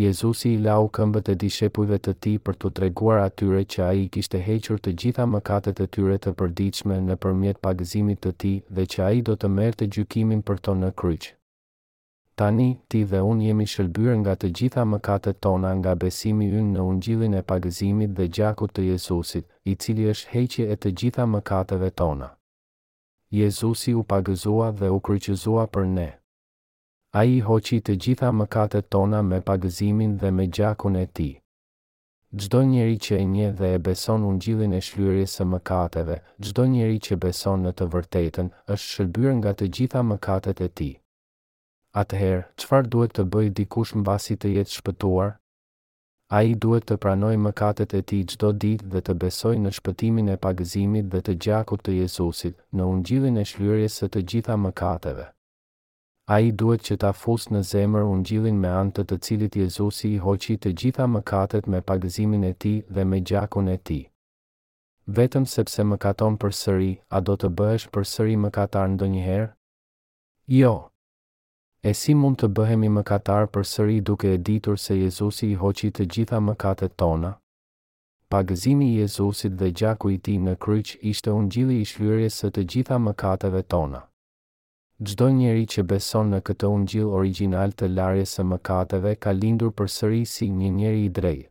Jezusi 0.00 0.52
i 0.56 0.60
lau 0.66 0.82
këmbët 0.96 1.28
e 1.32 1.34
dishepujve 1.40 1.98
të 2.04 2.12
ti 2.24 2.34
për 2.46 2.54
të 2.60 2.70
treguar 2.78 3.18
atyre 3.22 3.64
që 3.74 3.82
a 3.86 3.90
i 4.02 4.06
kishte 4.14 4.38
hequr 4.46 4.80
të 4.86 4.94
gjitha 5.02 5.24
mëkatet 5.34 5.82
e 5.84 5.86
tyre 5.96 6.16
të 6.24 6.32
përdiqme 6.40 6.96
në 7.08 7.16
përmjet 7.24 7.62
pagëzimit 7.68 8.22
të 8.26 8.32
ti 8.44 8.52
dhe 8.78 8.86
që 8.94 9.02
a 9.08 9.12
i 9.18 9.22
do 9.30 9.36
të 9.36 9.52
merë 9.58 9.78
të 9.82 9.90
gjykimin 9.96 10.40
për 10.50 10.62
to 10.68 10.78
në 10.84 10.92
kryqë. 11.02 11.32
Tani, 12.34 12.80
ti 12.88 13.02
dhe 13.04 13.18
unë 13.20 13.44
jemi 13.50 13.64
shëllbyrë 13.68 14.12
nga 14.22 14.34
të 14.40 14.48
gjitha 14.58 14.82
mëkatet 14.90 15.36
tona 15.44 15.72
nga 15.78 15.92
besimi 16.02 16.46
ynë 16.60 16.70
në 16.76 16.84
gjithin 17.06 17.34
e 17.40 17.42
pagëzimit 17.50 18.14
dhe 18.20 18.28
gjakut 18.38 18.72
të 18.72 18.84
Jezusit, 18.86 19.44
i 19.70 19.74
cili 19.82 20.06
është 20.12 20.30
heqje 20.36 20.64
e 20.72 20.76
të 20.80 20.92
gjitha 21.00 21.26
mëkateve 21.32 21.90
tona. 22.02 22.30
Jezusi 23.40 23.92
u 23.92 24.02
pagëzua 24.14 24.70
dhe 24.80 24.88
u 24.88 24.98
kryqëzua 25.08 25.66
për 25.74 25.86
ne. 25.98 26.08
A 27.20 27.24
i 27.24 27.36
hoqi 27.50 27.82
të 27.84 27.98
gjitha 28.04 28.32
mëkatet 28.40 28.88
tona 28.96 29.20
me 29.32 29.40
pagëzimin 29.50 30.16
dhe 30.24 30.30
me 30.38 30.48
gjakun 30.56 30.96
e 30.96 31.06
ti. 31.06 31.28
Gjdo 32.32 32.62
njeri 32.72 32.96
që 33.04 33.16
e 33.20 33.24
nje 33.34 33.48
dhe 33.60 33.72
e 33.74 33.78
beson 33.88 34.24
gjithin 34.40 34.72
e 34.72 34.80
shlyrje 34.88 35.28
së 35.36 35.44
mëkateve, 35.52 36.16
gjdo 36.40 36.64
njeri 36.72 36.98
që 37.08 37.20
beson 37.26 37.68
në 37.68 37.76
të 37.76 37.90
vërtetën, 37.96 38.50
është 38.76 38.92
shëllbyrë 38.94 39.36
nga 39.42 39.54
të 39.58 39.70
gjitha 39.76 40.00
mëkatet 40.12 40.64
e 40.64 40.72
ti. 40.78 40.92
Atëherë, 42.00 42.44
qëfar 42.60 42.86
duhet 42.92 43.12
të 43.16 43.22
bëj 43.32 43.48
dikush 43.58 43.90
basi 44.08 44.34
të 44.42 44.50
jetë 44.56 44.72
shpëtuar? 44.78 45.32
A 46.36 46.38
i 46.50 46.54
duhet 46.64 46.86
të 46.88 46.96
pranoj 47.02 47.34
mëkatet 47.46 47.92
e 47.92 47.98
ti 48.10 48.20
gjdo 48.30 48.52
dit 48.62 48.84
dhe 48.94 49.00
të 49.08 49.14
besoj 49.24 49.52
në 49.64 49.72
shpëtimin 49.78 50.30
e 50.32 50.36
pagëzimit 50.46 51.10
dhe 51.12 51.20
të 51.26 51.34
gjakut 51.46 51.82
të 51.84 51.96
Jezusit 51.98 52.54
në 52.74 52.86
ungjilin 52.94 53.36
e 53.42 53.44
së 53.96 54.08
të 54.14 54.22
gjitha 54.32 54.56
mëkateve. 54.62 55.26
A 56.32 56.38
i 56.40 56.48
duhet 56.62 56.86
që 56.88 56.96
ta 57.04 57.10
fusë 57.22 57.52
në 57.54 57.62
zemër 57.74 58.04
ungjilin 58.14 58.56
me 58.64 58.68
antët 58.80 59.06
të 59.12 59.18
cilit 59.28 59.56
Jezusi 59.60 60.14
i 60.14 60.22
hoqi 60.24 60.56
të 60.56 60.72
gjitha 60.80 61.06
mëkatet 61.18 61.66
me 61.74 61.82
pagëzimin 61.92 62.44
e 62.44 62.52
ti 62.62 62.74
dhe 62.88 63.04
me 63.12 63.18
gjakun 63.20 63.68
e 63.68 63.76
ti. 63.88 64.00
Vetëm 65.18 65.44
sepse 65.56 65.84
mëkaton 65.92 66.40
për 66.40 66.52
sëri, 66.62 66.92
a 67.10 67.20
do 67.20 67.36
të 67.36 67.52
bëhesh 67.60 67.86
për 67.92 68.08
sëri 68.14 68.38
mëkatar 68.46 68.88
ndonjëherë? 68.94 69.50
Jo. 70.60 70.74
E 71.82 71.92
si 71.98 72.12
mund 72.14 72.38
të 72.40 72.46
bëhemi 72.56 72.88
mëkatar 72.96 73.46
për 73.54 73.64
sëri 73.68 73.94
duke 74.10 74.28
e 74.32 74.36
ditur 74.48 74.76
se 74.80 74.94
Jezusi 75.00 75.48
i 75.52 75.56
hoqi 75.62 75.88
të 75.96 76.04
gjitha 76.16 76.38
mëkatet 76.48 76.92
tona? 77.02 77.30
Pagëzimi 78.34 78.90
Jezusit 78.98 79.56
dhe 79.62 79.70
gjaku 79.80 80.12
i 80.16 80.20
tij 80.26 80.36
në 80.46 80.54
kryq 80.66 80.92
ishte 81.12 81.34
ungjilli 81.38 81.80
i 81.80 81.88
shlyerjes 81.92 82.38
së 82.44 82.50
të 82.58 82.64
gjitha 82.74 83.00
mëkateve 83.08 83.64
tona. 83.74 84.04
Çdo 85.08 85.26
njeri 85.40 85.66
që 85.74 85.84
beson 85.94 86.30
në 86.32 86.40
këtë 86.48 86.70
ungjill 86.76 87.10
origjinal 87.18 87.74
të 87.74 87.90
larjes 87.98 88.36
së 88.38 88.46
mëkateve 88.54 89.16
ka 89.24 89.34
lindur 89.42 89.74
përsëri 89.80 90.22
si 90.36 90.52
një 90.60 90.70
njeri 90.80 91.02
i 91.10 91.14
drejtë. 91.20 91.48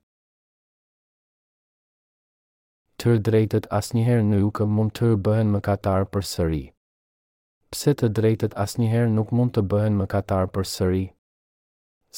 Tër 3.03 3.19
drejtët 3.27 3.69
asnjëherë 3.81 4.25
nuk 4.31 4.61
mund 4.77 4.95
të 5.01 5.11
bëhen 5.27 5.51
mëkatar 5.57 6.07
përsëri 6.15 6.63
pse 7.71 7.91
të 7.99 8.07
drejtët 8.17 8.55
asnjëherë 8.59 9.09
nuk 9.15 9.29
mund 9.37 9.53
të 9.55 9.61
bëhen 9.71 9.95
mëkatar 10.01 10.49
për 10.55 10.65
sëri. 10.71 11.03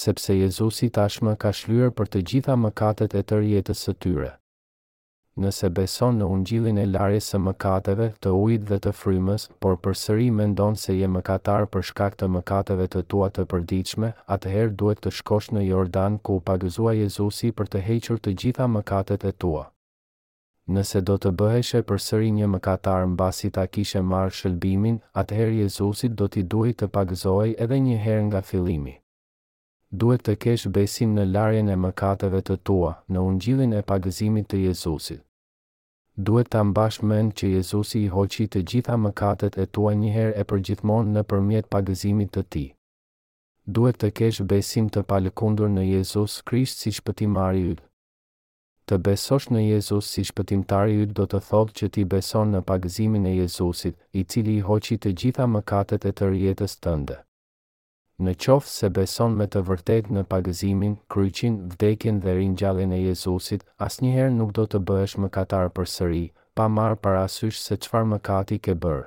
Sepse 0.03 0.33
Jezusi 0.39 0.87
tashmë 0.95 1.35
ka 1.43 1.51
shlyer 1.59 1.91
për 1.99 2.09
të 2.13 2.21
gjitha 2.31 2.55
mëkatet 2.63 3.13
e 3.19 3.21
të 3.29 3.37
rjetës 3.43 3.83
së 3.87 3.93
tyre. 4.07 4.29
Nëse 5.43 5.69
beson 5.77 6.17
në 6.17 6.29
ungjillin 6.33 6.77
e 6.81 6.85
larjes 6.93 7.27
së 7.33 7.39
mëkateve, 7.45 8.07
të 8.21 8.31
ujit 8.37 8.67
dhe 8.71 8.77
të 8.85 8.91
frymës, 8.99 9.45
por 9.61 9.77
përsëri 9.85 10.27
mendon 10.39 10.77
se 10.83 10.97
je 10.97 11.09
mëkatar 11.15 11.65
për 11.73 11.87
shkak 11.89 12.17
të 12.19 12.29
mëkateve 12.37 12.87
të 12.95 13.03
tua 13.13 13.29
të 13.35 13.45
përditshme, 13.53 14.09
atëherë 14.37 14.73
duhet 14.81 15.01
të 15.05 15.13
shkosh 15.21 15.51
në 15.53 15.65
Jordan 15.67 16.17
ku 16.19 16.37
u 16.39 16.43
pagëzua 16.49 16.97
Jezusi 17.01 17.51
për 17.53 17.69
të 17.73 17.83
hequr 17.89 18.19
të 18.21 18.35
gjitha 18.43 18.69
mëkatet 18.77 19.25
e 19.29 19.33
tua 19.45 19.69
nëse 20.71 21.01
do 21.07 21.17
të 21.19 21.29
bëheshe 21.39 21.79
për 21.87 21.97
sëri 22.03 22.27
një 22.31 22.47
mëkatar 22.53 23.05
në 23.07 23.15
basi 23.21 23.49
ta 23.55 23.65
kishe 23.67 24.01
marrë 24.11 24.35
shëlbimin, 24.37 24.99
atëherë 25.21 25.55
Jezusit 25.63 26.13
do 26.21 26.27
t'i 26.31 26.43
duhi 26.53 26.71
të 26.79 26.87
pagëzoj 26.97 27.49
edhe 27.65 27.79
një 27.87 27.97
herë 28.05 28.21
nga 28.29 28.41
filimi. 28.49 28.93
Duhet 30.01 30.23
të 30.25 30.35
kesh 30.43 30.67
besim 30.75 31.11
në 31.17 31.25
larjen 31.33 31.67
e 31.69 31.75
mëkateve 31.85 32.39
të 32.41 32.55
tua, 32.69 32.93
në 33.11 33.19
ungjilin 33.31 33.73
e 33.73 33.81
pagëzimit 33.91 34.47
të 34.51 34.61
Jezusit. 34.67 35.21
Duhet 36.15 36.49
të 36.53 36.59
ambash 36.61 37.01
mend 37.11 37.33
që 37.37 37.47
Jezusi 37.57 38.01
i 38.03 38.07
hoqi 38.15 38.47
të 38.47 38.63
gjitha 38.71 38.95
mëkatet 39.03 39.57
e 39.57 39.65
tua 39.65 39.93
njëherë 39.99 40.33
e 40.39 40.43
përgjithmonë 40.51 41.13
në 41.15 41.23
përmjet 41.31 41.69
pagëzimit 41.75 42.31
të 42.37 42.43
ti. 42.53 42.65
Duhet 43.77 43.99
të 44.01 44.11
kesh 44.19 44.41
besim 44.55 44.89
të 44.89 45.03
palëkundur 45.11 45.69
në 45.75 45.85
Jezus 45.95 46.39
Krisht 46.49 46.79
si 46.83 46.91
shpëtimari 46.99 47.65
yllë. 47.71 47.89
Të 48.91 48.97
besosh 49.07 49.45
në 49.55 49.59
Jezus 49.65 50.07
si 50.13 50.21
shpëtimtar 50.29 50.89
i 50.93 50.97
yt 51.03 51.11
do 51.17 51.25
të 51.33 51.39
thotë 51.49 51.75
që 51.79 51.87
ti 51.95 52.01
beson 52.13 52.49
në 52.53 52.59
pagëzimin 52.71 53.27
e 53.29 53.37
Jezusit, 53.37 53.95
i 54.19 54.23
cili 54.33 54.55
i 54.59 54.63
hoqi 54.69 54.97
të 55.03 55.13
gjitha 55.21 55.45
mëkatet 55.51 56.07
e 56.09 56.11
të 56.11 56.27
rjetës 56.33 56.75
tënde. 56.87 57.17
Në 58.25 58.33
qofë 58.45 58.71
se 58.73 58.89
beson 58.97 59.37
me 59.39 59.47
të 59.53 59.63
vërtetë 59.69 60.17
në 60.17 60.25
pagëzimin, 60.33 60.97
kryqin, 61.15 61.57
vdekjen 61.73 62.19
dhe 62.25 62.35
ringjalljen 62.41 62.91
e 62.91 62.99
Jezusit, 63.05 63.63
asnjëherë 63.87 64.35
nuk 64.41 64.51
do 64.59 64.65
të 64.73 64.83
bëhesh 64.91 65.15
mëkatar 65.25 65.71
përsëri, 65.79 66.25
pa 66.57 66.67
marë 66.79 66.99
parasysh 67.07 67.63
se 67.69 67.79
çfarë 67.87 68.11
mëkati 68.15 68.59
ke 68.67 68.75
bër. 68.85 69.01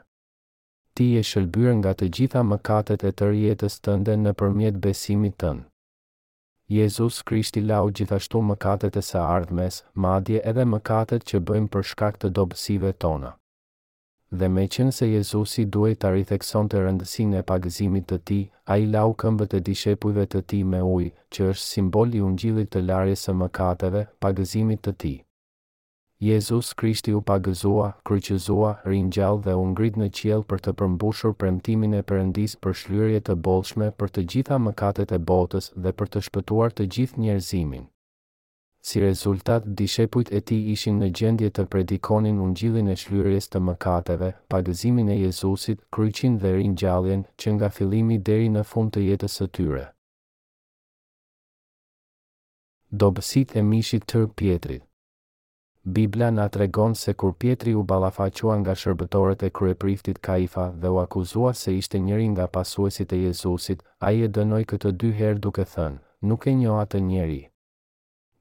Ti 0.97 1.07
je 1.13 1.23
shëlbyer 1.33 1.73
nga 1.83 1.93
të 2.01 2.09
gjitha 2.17 2.43
mëkatet 2.55 3.05
e 3.05 3.17
të 3.19 3.31
rjetës 3.35 3.79
tënde 3.87 4.19
nëpërmjet 4.25 4.81
besimit 4.89 5.37
tënd. 5.45 5.69
Jezus 6.67 7.23
Krishti 7.23 7.61
lau 7.63 7.91
gjithashtu 7.95 8.41
mëkatet 8.43 8.97
e 8.99 9.01
sa 9.09 9.21
ardhmes, 9.35 9.77
madje 10.07 10.41
edhe 10.53 10.65
mëkatet 10.71 11.23
që 11.31 11.39
bëjmë 11.51 11.69
për 11.77 11.85
shkak 11.93 12.17
të 12.25 12.31
dobësive 12.39 12.91
tona. 13.05 13.29
Dhe 14.41 14.49
me 14.57 14.65
qenë 14.77 14.95
se 14.99 15.07
Jezusi 15.13 15.65
duhet 15.77 16.01
të 16.03 16.11
rithekson 16.17 16.71
të 16.73 16.83
rëndësin 16.89 17.37
e 17.39 17.43
pagëzimit 17.53 18.09
të 18.11 18.19
ti, 18.31 18.39
a 18.75 18.79
i 18.83 18.89
lau 18.97 19.15
këmbët 19.23 19.55
e 19.55 19.61
dishepujve 19.71 20.25
të 20.35 20.41
ti 20.55 20.65
me 20.73 20.81
uj, 20.97 21.07
që 21.33 21.49
është 21.55 21.69
simboli 21.71 22.25
unë 22.31 22.43
gjithit 22.43 22.75
të 22.75 22.83
e 23.13 23.17
së 23.27 23.37
mëkateve, 23.45 24.03
pagëzimit 24.27 24.83
të 24.89 24.95
ti. 25.05 25.15
Jezus 26.19 26.73
krishti 26.73 27.13
u 27.13 27.21
pagëzua, 27.21 27.91
kryqëzua, 28.09 28.71
rinjall 28.89 29.37
dhe 29.45 29.53
ungrit 29.61 29.99
në 30.01 30.07
qiel 30.17 30.45
për 30.53 30.63
të 30.65 30.73
përmbushur 30.79 31.35
premtimin 31.43 31.93
e 31.93 32.01
përëndis 32.11 32.55
për 32.65 32.73
shlyrje 32.83 33.21
të 33.29 33.37
bolshme 33.49 33.91
për 34.03 34.13
të 34.17 34.25
gjitha 34.33 34.57
mëkatet 34.69 35.13
e 35.13 35.19
botës 35.31 35.69
dhe 35.85 35.93
për 35.99 36.11
të 36.15 36.23
shpëtuar 36.29 36.73
të 36.79 36.87
gjith 36.97 37.13
njerëzimin. 37.25 37.85
Si 38.81 39.03
rezultat, 39.05 39.69
dishepujt 39.83 40.33
e 40.33 40.41
ti 40.49 40.59
ishin 40.77 41.03
në 41.05 41.11
gjendje 41.21 41.51
të 41.53 41.67
predikonin 41.75 42.41
unë 42.47 42.59
gjillin 42.63 42.89
e 42.89 42.97
shlyrjes 43.03 43.51
të 43.53 43.61
mëkateve, 43.69 44.33
pagëzimin 44.55 45.13
e 45.13 45.19
Jezusit, 45.21 45.85
kryqin 45.97 46.41
dhe 46.43 46.55
ringjalljen 46.57 47.27
që 47.39 47.55
nga 47.59 47.69
filimi 47.79 48.17
deri 48.31 48.49
në 48.57 48.65
fund 48.73 48.97
të 48.97 49.05
jetës 49.11 49.37
së 49.43 49.51
tyre. 49.59 49.85
Dobësit 53.05 53.53
e 53.63 53.69
mishit 53.73 54.09
tërë 54.13 54.33
pjetrit 54.41 54.93
Bibla 55.87 56.33
na 56.35 56.45
të 56.51 56.59
regon 56.65 56.97
se 56.99 57.13
kur 57.23 57.31
Pietri 57.41 57.71
u 57.81 57.83
balafaqua 57.91 58.55
nga 58.63 58.73
shërbëtorët 58.81 59.45
e 59.47 59.51
kryepriftit 59.59 60.19
Kaifa 60.29 60.65
dhe 60.83 60.91
u 60.97 60.99
akuzua 61.03 61.53
se 61.61 61.75
ishte 61.81 62.01
njëri 62.07 62.27
nga 62.33 62.47
pasuesit 62.57 63.13
e 63.15 63.19
Jezusit, 63.27 63.85
a 64.07 64.11
i 64.17 64.25
e 64.27 64.29
dënoj 64.35 64.65
këtë 64.73 64.91
dy 65.03 65.13
herë 65.21 65.39
duke 65.47 65.65
thënë, 65.75 66.01
nuk 66.31 66.49
e 66.51 66.57
njo 66.59 66.75
atë 66.81 67.03
njeri. 67.11 67.39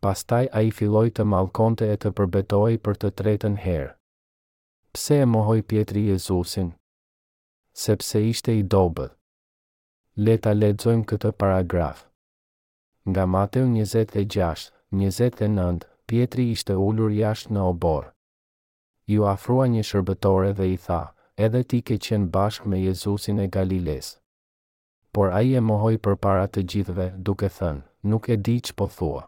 Pastaj 0.01 0.49
a 0.57 0.63
i 0.67 0.73
filoj 0.79 1.13
të 1.13 1.27
malkonte 1.35 1.91
e 1.93 1.99
të 2.01 2.15
përbetoj 2.17 2.79
për 2.87 2.99
të 3.03 3.13
tretën 3.21 3.59
herë. 3.67 3.93
Pse 4.97 5.21
e 5.21 5.29
mohoj 5.37 5.59
Pietri 5.69 6.07
Jezusin? 6.09 6.71
Sepse 7.85 8.25
ishte 8.31 8.57
i 8.57 8.63
dobët. 8.73 9.13
Leta 10.17 10.51
ledzojmë 10.57 11.05
këtë 11.13 11.31
paragraf. 11.37 12.07
Nga 13.05 13.25
Mateu 13.35 13.67
26, 13.77 14.71
29, 14.91 15.85
Pietri 16.05 16.45
ishte 16.53 16.75
ullur 16.77 17.09
jashtë 17.09 17.55
në 17.55 17.61
obor. 17.67 18.03
Ju 19.09 19.23
afrua 19.29 19.63
një 19.75 19.81
shërbetore 19.89 20.51
dhe 20.59 20.67
i 20.75 20.75
tha, 20.83 20.99
edhe 21.47 21.61
ti 21.71 21.79
ke 21.87 21.97
qenë 22.07 22.27
bashkë 22.35 22.69
me 22.73 22.81
Jezusin 22.83 23.41
e 23.41 23.47
Galiles. 23.55 24.11
Por 25.15 25.33
a 25.33 25.41
i 25.47 25.55
e 25.57 25.63
mohoj 25.65 25.95
për 26.05 26.19
para 26.25 26.45
të 26.47 26.63
gjithve, 26.73 27.07
duke 27.29 27.49
thënë, 27.57 27.81
nuk 28.11 28.29
e 28.29 28.37
di 28.49 28.57
që 28.61 28.77
po 28.81 28.87
thua. 28.97 29.23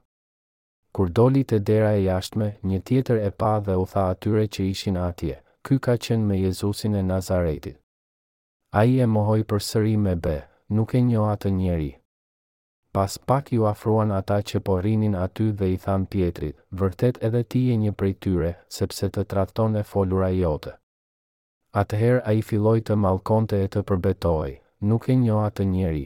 Kur 0.93 1.09
doli 1.09 1.43
të 1.49 1.59
dera 1.69 1.91
e 1.97 2.03
jashtme, 2.05 2.51
një 2.63 2.79
tjetër 2.87 3.23
e 3.25 3.31
pa 3.41 3.55
dhe 3.59 3.73
u 3.81 3.85
tha 3.93 4.05
atyre 4.13 4.45
që 4.55 4.69
ishin 4.69 4.97
atje, 5.07 5.41
ky 5.65 5.79
ka 5.87 5.97
qenë 5.97 6.29
me 6.29 6.39
Jezusin 6.43 6.95
e 6.95 7.03
Nazaretit. 7.09 7.81
A 8.71 8.85
i 8.85 8.99
e 9.01 9.05
mohoj 9.17 9.41
për 9.49 9.65
sëri 9.71 9.95
me 10.05 10.15
be, 10.27 10.39
nuk 10.69 10.93
e 10.93 11.01
njo 11.07 11.25
atë 11.33 11.49
njeri, 11.57 11.91
Pas 12.93 13.17
pak 13.17 13.51
ju 13.51 13.65
afruan 13.65 14.11
ata 14.11 14.39
që 14.41 14.59
porinin 14.63 15.15
aty 15.15 15.51
dhe 15.51 15.67
i 15.75 15.77
than 15.77 16.05
pjetrit, 16.05 16.55
vërtet 16.71 17.19
edhe 17.23 17.43
ti 17.43 17.61
e 17.71 17.75
një 17.77 17.91
prej 17.91 18.13
tyre, 18.23 18.51
sepse 18.79 19.09
të 19.09 19.23
traton 19.25 19.75
e 19.75 19.83
folura 19.83 20.29
jote. 20.31 20.73
Atëher 21.75 22.21
a 22.25 22.33
i 22.33 22.41
filoj 22.41 22.79
të 22.81 22.95
malkonte 23.05 23.59
e 23.63 23.67
të 23.67 23.83
përbetoj, 23.89 24.55
nuk 24.91 25.09
e 25.09 25.15
njo 25.15 25.39
atë 25.45 25.65
njeri. 25.71 26.05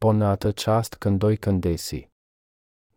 Po 0.00 0.12
në 0.12 0.26
atë 0.34 0.52
qast 0.62 0.96
këndoj 1.02 1.34
këndesi. 1.46 2.00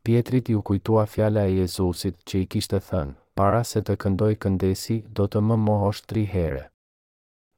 Pjetrit 0.03 0.49
ju 0.51 0.61
kujtua 0.61 1.05
fjala 1.13 1.47
e 1.47 1.55
Jezusit 1.61 2.19
që 2.29 2.41
i 2.43 2.47
kishtë 2.53 2.79
thënë, 2.89 3.15
para 3.39 3.63
se 3.63 3.81
të 3.81 3.95
këndoj 4.03 4.33
këndesi, 4.43 4.97
do 5.19 5.27
të 5.27 5.39
më 5.47 5.57
mohosh 5.65 6.03
tri 6.09 6.25
herë. 6.35 6.65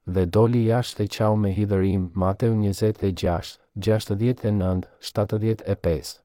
Dhe 0.05 0.23
doli 0.37 0.63
jashtë 0.69 1.05
e 1.05 1.07
qau 1.17 1.31
me 1.45 1.49
hidërim, 1.57 2.05
Mateu 2.23 2.53
26, 2.61 3.55
69-75. 3.77 6.21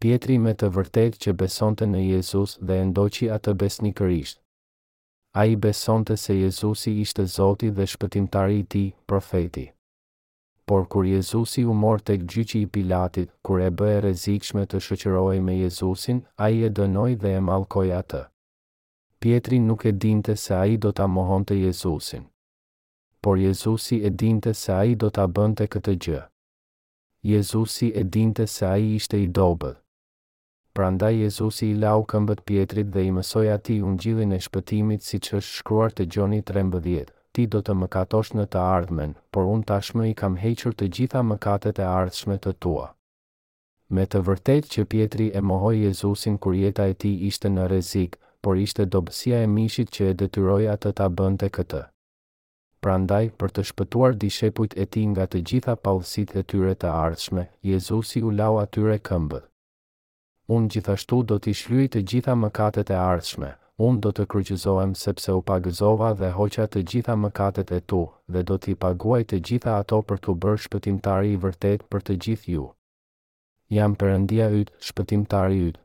Pietri 0.00 0.36
me 0.38 0.52
të 0.54 0.68
vërtet 0.74 1.16
që 1.24 1.32
besonte 1.40 1.84
në 1.88 2.02
Jezus 2.14 2.58
dhe 2.62 2.76
endoqi 2.84 3.28
atë 3.36 3.50
besnikërisht. 3.62 4.38
A 5.34 5.48
i 5.50 5.56
besonte 5.58 6.16
se 6.24 6.34
Jezusi 6.38 6.92
ishte 7.02 7.24
Zoti 7.34 7.70
dhe 7.74 7.84
shpëtimtari 7.90 8.58
i 8.60 8.64
ti, 8.74 8.82
profeti. 9.10 9.64
Por 10.64 10.86
kur 10.88 11.04
Jezusi 11.08 11.64
u 11.68 11.74
mor 11.74 11.98
të 12.00 12.16
gjyqi 12.30 12.60
i 12.60 12.66
Pilatit, 12.66 13.30
kur 13.42 13.60
e 13.60 13.70
bëhe 13.70 13.98
rezikshme 14.04 14.66
të 14.66 14.76
shëqëroj 14.86 15.40
me 15.44 15.56
Jezusin, 15.58 16.22
a 16.38 16.48
i 16.54 16.62
e 16.62 16.70
dënoj 16.78 17.16
dhe 17.24 17.28
e 17.34 17.40
malkoj 17.50 17.88
atë. 17.98 18.22
Pietri 19.18 19.58
nuk 19.58 19.84
e 19.84 19.92
dinte 20.06 20.36
se 20.36 20.54
a 20.54 20.62
i 20.66 20.76
do 20.78 20.90
të 20.92 21.02
amohon 21.08 21.44
të 21.44 21.54
Jezusin. 21.66 22.22
Por 23.20 23.38
Jezusi 23.42 24.02
e 24.04 24.10
dinte 24.24 24.54
se 24.64 24.72
a 24.78 24.84
i 24.84 24.94
do 24.94 25.08
të 25.10 25.22
abënte 25.26 25.66
këtë 25.74 25.94
gjë. 26.06 26.22
Jezusi 27.26 27.90
e 27.90 28.02
dinte 28.04 28.44
se 28.44 28.64
ai 28.64 28.94
ishte 28.94 29.16
i 29.16 29.26
dobel. 29.26 29.74
Pranda 30.76 31.08
Jezusi 31.08 31.70
i 31.72 31.76
lau 31.80 32.02
këmbët 32.04 32.42
pjetrit 32.46 32.90
dhe 32.92 33.04
i 33.06 33.12
mësoi 33.16 33.46
atij 33.54 33.80
unë 33.92 34.34
e 34.34 34.38
shpëtimit 34.46 35.02
si 35.06 35.16
që 35.26 35.38
është 35.40 35.54
shkruar 35.60 35.90
të 35.96 36.04
gjoni 36.16 36.42
13, 36.52 37.08
ti 37.32 37.46
do 37.54 37.60
të 37.64 37.72
më 37.80 37.88
katosh 37.96 38.32
në 38.36 38.44
të 38.52 38.60
ardhmen, 38.64 39.14
por 39.32 39.44
unë 39.54 39.64
tashmë 39.72 40.06
i 40.10 40.14
kam 40.22 40.36
hequr 40.44 40.74
të 40.76 40.88
gjitha 40.96 41.22
më 41.30 41.36
katet 41.46 41.78
e 41.78 41.82
ardhshme 41.94 42.36
të 42.44 42.52
tua. 42.64 42.86
Me 43.94 44.04
të 44.06 44.20
vërtet 44.28 44.68
që 44.74 44.84
pjetri 44.92 45.30
e 45.32 45.40
mohoj 45.52 45.74
Jezusin 45.86 46.36
kur 46.36 46.52
jeta 46.60 46.84
e 46.84 46.92
ti 47.02 47.12
ishte 47.30 47.48
në 47.56 47.70
rezik, 47.72 48.20
por 48.44 48.54
ishte 48.66 48.84
dobësia 48.96 49.40
e 49.42 49.46
mishit 49.56 49.88
që 49.96 50.10
e 50.10 50.14
detyroj 50.24 50.62
atë 50.74 50.90
të 50.92 50.96
ta 51.00 51.08
bënte 51.20 51.48
këtë 51.58 51.84
prandaj 52.84 53.30
për 53.40 53.52
të 53.56 53.62
shpëtuar 53.70 54.16
dishepujt 54.22 54.74
e 54.82 54.84
ti 54.92 55.02
nga 55.08 55.24
të 55.32 55.40
gjitha 55.48 55.72
paullësit 55.84 56.34
e 56.40 56.42
tyre 56.50 56.74
të 56.82 56.90
ardhshme, 57.04 57.44
Jezusi 57.72 58.20
u 58.28 58.32
lau 58.40 58.58
atyre 58.62 58.98
këmbë. 59.08 59.40
Unë 60.56 60.70
gjithashtu 60.74 61.22
do 61.30 61.38
t'i 61.40 61.54
shlyj 61.60 61.86
të 61.94 62.02
gjitha 62.10 62.34
mëkatet 62.42 62.92
e 62.92 62.98
ardhshme, 63.04 63.54
unë 63.88 64.02
do 64.06 64.12
të 64.18 64.26
kryqëzohem 64.34 64.92
sepse 65.04 65.32
u 65.32 65.40
pagëzova 65.50 66.10
dhe 66.20 66.30
hoqa 66.38 66.66
të 66.74 66.82
gjitha 66.92 67.16
mëkatet 67.24 67.72
e 67.78 67.80
tu, 67.92 68.02
dhe 68.34 68.42
do 68.50 68.58
t'i 68.62 68.74
paguaj 68.84 69.22
të 69.30 69.40
gjitha 69.50 69.78
ato 69.84 70.02
për 70.10 70.20
t'u 70.26 70.34
bërë 70.44 70.62
shpëtimtari 70.66 71.32
i 71.36 71.40
vërtet 71.46 71.88
për 71.90 72.04
të 72.08 72.18
gjithë 72.26 72.52
ju. 72.58 72.66
Jam 73.78 73.96
përëndia 74.02 74.50
ytë, 74.60 74.76
shpëtimtari 74.90 75.64
ytë 75.70 75.83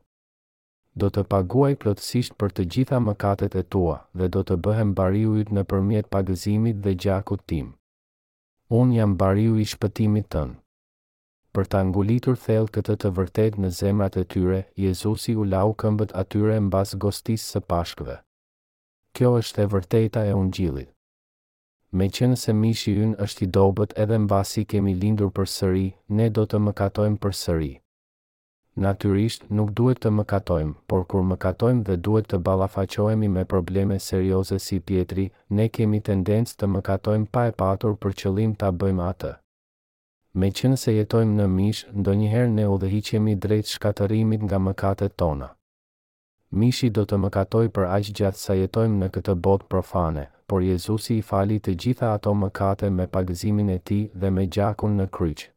do 0.98 1.08
të 1.14 1.22
paguaj 1.32 1.74
plotësisht 1.82 2.34
për 2.42 2.52
të 2.54 2.64
gjitha 2.74 2.98
mëkatet 3.08 3.56
e 3.56 3.62
tua 3.74 3.96
dhe 4.20 4.28
do 4.36 4.40
të 4.48 4.56
bëhem 4.66 4.94
bariujt 5.00 5.50
në 5.50 5.60
nëpërmjet 5.62 6.08
pagëzimit 6.14 6.80
dhe 6.86 6.94
gjakut 7.04 7.42
tim. 7.52 7.68
Un 8.80 8.92
jam 8.96 9.12
bariu 9.20 9.54
i 9.58 9.64
shpëtimit 9.74 10.26
tën. 10.34 10.52
Për 11.54 11.64
ta 11.70 11.80
ngulitur 11.90 12.36
thellë 12.46 12.72
këtë 12.74 12.94
të 13.02 13.10
vërtet 13.16 13.56
në 13.62 13.68
zemrat 13.78 14.16
e 14.16 14.24
tyre, 14.34 14.58
Jezusi 14.82 15.34
u 15.34 15.44
lau 15.52 15.72
këmbët 15.82 16.14
atyre 16.22 16.58
mbas 16.66 16.92
gostisë 17.02 17.46
së 17.52 17.60
Pashkëve. 17.72 18.16
Kjo 19.14 19.30
është 19.42 19.62
e 19.62 19.66
vërteta 19.74 20.22
e 20.30 20.36
Ungjillit. 20.42 20.92
Me 21.98 22.06
qenë 22.18 22.36
se 22.44 22.52
mishi 22.62 22.94
ynë 23.04 23.18
është 23.26 23.44
i 23.48 23.52
dobët 23.58 23.96
edhe 24.04 24.18
mbasi 24.26 24.62
kemi 24.72 24.94
lindur 25.02 25.32
për 25.38 25.50
sëri, 25.56 25.86
ne 26.18 26.30
do 26.30 26.46
të 26.46 26.62
mëkatojmë 26.68 27.18
për 27.26 27.36
sëri 27.42 27.72
natyrisht 28.84 29.44
nuk 29.56 29.72
duhet 29.76 29.98
të 30.02 30.10
më 30.18 30.24
katojmë, 30.32 30.74
por 30.90 31.02
kur 31.10 31.24
më 31.30 31.36
katojmë 31.44 31.82
dhe 31.88 31.96
duhet 32.06 32.28
të 32.32 32.38
balafaqohemi 32.46 33.28
me 33.36 33.42
probleme 33.52 33.98
serioze 34.04 34.58
si 34.66 34.78
pjetri, 34.88 35.26
ne 35.58 35.66
kemi 35.76 36.00
tendencë 36.10 36.56
të 36.60 36.68
më 36.72 36.82
katojmë 36.88 37.30
pa 37.34 37.42
e 37.50 37.54
patur 37.62 37.96
për 38.04 38.16
qëllim 38.22 38.54
ta 38.62 38.70
bëjmë 38.80 39.04
atë. 39.12 39.32
Me 40.40 40.48
që 40.56 40.70
nëse 40.72 40.94
jetojmë 40.96 41.36
në 41.40 41.46
mish, 41.58 41.82
ndonjëherë 42.00 42.52
ne 42.56 42.66
u 42.72 42.76
dhe 42.82 42.90
hiqemi 42.94 43.36
drejt 43.44 43.74
shkatërimit 43.74 44.44
nga 44.48 44.58
mëkatet 44.66 45.16
tona. 45.22 45.50
Mishi 46.58 46.88
do 46.94 47.02
të 47.06 47.16
mëkatoj 47.24 47.66
për 47.76 47.84
aq 47.96 48.08
gjatë 48.18 48.38
sa 48.44 48.56
jetojmë 48.60 48.96
në 49.02 49.08
këtë 49.14 49.36
botë 49.46 49.68
profane, 49.70 50.24
por 50.50 50.62
Jezusi 50.66 51.18
i 51.20 51.26
fali 51.30 51.60
të 51.62 51.76
gjitha 51.84 52.10
ato 52.16 52.32
mëkate 52.40 52.90
me 52.96 53.06
pagëzimin 53.16 53.70
e 53.70 53.78
ti 53.88 54.00
dhe 54.22 54.30
me 54.38 54.46
gjakun 54.56 54.98
në 55.00 55.06
kryqë. 55.18 55.48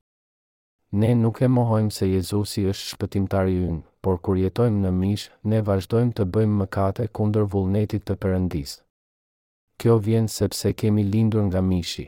Ne 0.96 1.08
nuk 1.18 1.40
e 1.42 1.48
mohojmë 1.50 1.90
se 1.94 2.06
Jezusi 2.08 2.62
është 2.72 2.88
shpëtimtar 2.94 3.48
i 3.52 3.56
ynë, 3.68 3.80
por 4.06 4.20
kur 4.26 4.36
jetojmë 4.38 4.82
në 4.84 4.90
mish, 4.98 5.24
ne 5.54 5.62
vazhdojmë 5.70 6.14
të 6.20 6.26
bëjmë 6.36 6.58
mëkate 6.60 7.08
kundër 7.20 7.48
vullnetit 7.54 8.04
të 8.10 8.16
Perëndisë. 8.26 8.76
Kjo 9.82 9.96
vjen 10.08 10.28
sepse 10.34 10.74
kemi 10.82 11.02
lindur 11.08 11.48
nga 11.48 11.62
mishi. 11.70 12.06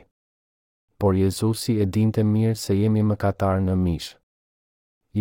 Por 1.02 1.18
Jezusi 1.18 1.74
e 1.82 1.86
dinte 1.96 2.22
mirë 2.28 2.54
se 2.62 2.76
jemi 2.78 3.02
mëkatar 3.08 3.58
në 3.66 3.74
mish. 3.80 4.12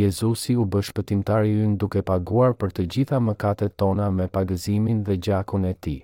Jezusi 0.01 0.54
u 0.62 0.67
bë 0.75 0.84
shpëtimtar 0.91 1.49
i 1.54 1.58
ynë 1.65 1.80
duke 1.86 2.06
paguar 2.12 2.54
për 2.62 2.69
të 2.78 2.86
gjitha 2.93 3.17
mëkatet 3.32 3.75
tona 3.82 4.12
me 4.19 4.28
pagëzimin 4.38 5.01
dhe 5.08 5.17
gjakun 5.30 5.65
e 5.65 5.73
tij. 5.86 5.97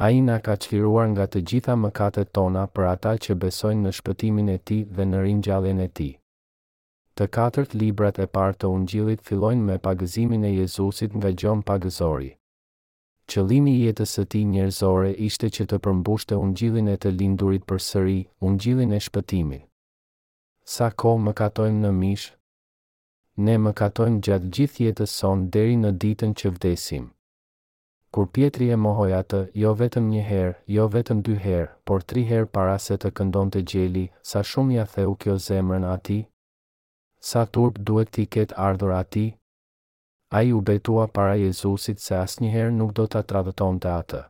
Ai 0.00 0.20
na 0.30 0.40
ka 0.48 0.56
çliruar 0.64 1.08
nga 1.12 1.28
të 1.28 1.44
gjitha 1.52 1.76
mëkatet 1.84 2.32
tona 2.40 2.64
për 2.74 2.90
ata 2.96 3.16
që 3.26 3.38
besojnë 3.44 3.84
në 3.84 3.94
shpëtimin 4.00 4.52
e 4.56 4.58
tij 4.68 4.82
dhe 4.96 5.10
në 5.12 5.26
ringjalljen 5.28 5.88
e 5.88 5.90
tij. 6.00 6.14
Të 7.18 7.26
katërt 7.34 7.74
librat 7.80 8.16
e 8.18 8.24
parë 8.36 8.54
të 8.60 8.68
Ungjillit 8.76 9.20
fillojnë 9.26 9.62
me 9.66 9.74
pagëzimin 9.82 10.46
e 10.46 10.48
Jezusit 10.52 11.12
nga 11.18 11.30
Gjon 11.42 11.60
Pagëzori. 11.68 12.30
Qëllimi 13.32 13.74
i 13.74 13.84
jetës 13.86 14.14
së 14.18 14.24
tij 14.32 14.42
njerëzore 14.54 15.12
ishte 15.26 15.50
që 15.56 15.66
të 15.72 15.78
përmbushte 15.84 16.38
Ungjillin 16.46 16.88
e 16.94 16.96
të 17.04 17.12
lindurit 17.20 17.66
përsëri, 17.70 18.16
Ungjillin 18.48 18.96
e 18.98 19.00
shpëtimit. 19.06 19.62
Sa 20.76 20.88
kohë 21.04 21.22
më 21.28 21.36
katojmë 21.42 21.78
në 21.84 21.92
mish? 22.00 22.26
Ne 23.46 23.54
më 23.66 23.72
katojmë 23.82 24.20
gjatë 24.28 24.50
gjithë 24.58 24.84
jetës 24.86 25.14
sonë 25.22 25.48
deri 25.54 25.78
në 25.84 25.94
ditën 26.04 26.34
që 26.42 26.52
vdesim. 26.56 27.06
Kur 28.14 28.28
Pietri 28.34 28.70
e 28.72 28.76
mohoi 28.86 29.10
atë, 29.22 29.44
jo 29.62 29.72
vetëm 29.84 30.10
një 30.16 30.26
herë, 30.32 30.54
jo 30.78 30.90
vetëm 30.98 31.22
dy 31.30 31.38
herë, 31.46 31.72
por 31.88 32.02
tri 32.10 32.26
herë 32.32 32.50
para 32.58 32.76
se 32.88 32.98
të 32.98 33.14
këndonte 33.20 33.62
gjeli, 33.72 34.04
sa 34.32 34.42
shumë 34.52 34.78
ia 34.80 34.86
theu 34.96 35.16
kjo 35.24 35.38
zemrën 35.48 35.88
atij, 35.96 36.22
sa 37.28 37.46
turp 37.48 37.76
duhet 37.88 38.10
ti 38.12 38.22
ketë 38.34 38.52
ardhur 38.66 38.90
ati? 39.00 39.24
A 40.36 40.40
i 40.44 40.52
u 40.52 40.60
betua 40.60 41.04
para 41.12 41.36
Jezusit 41.40 42.02
se 42.06 42.14
asnjëherë 42.20 42.74
nuk 42.78 42.92
do 42.98 43.06
t'a 43.08 43.22
tradhëton 43.30 43.78
të 43.80 43.92
atë. 44.00 44.20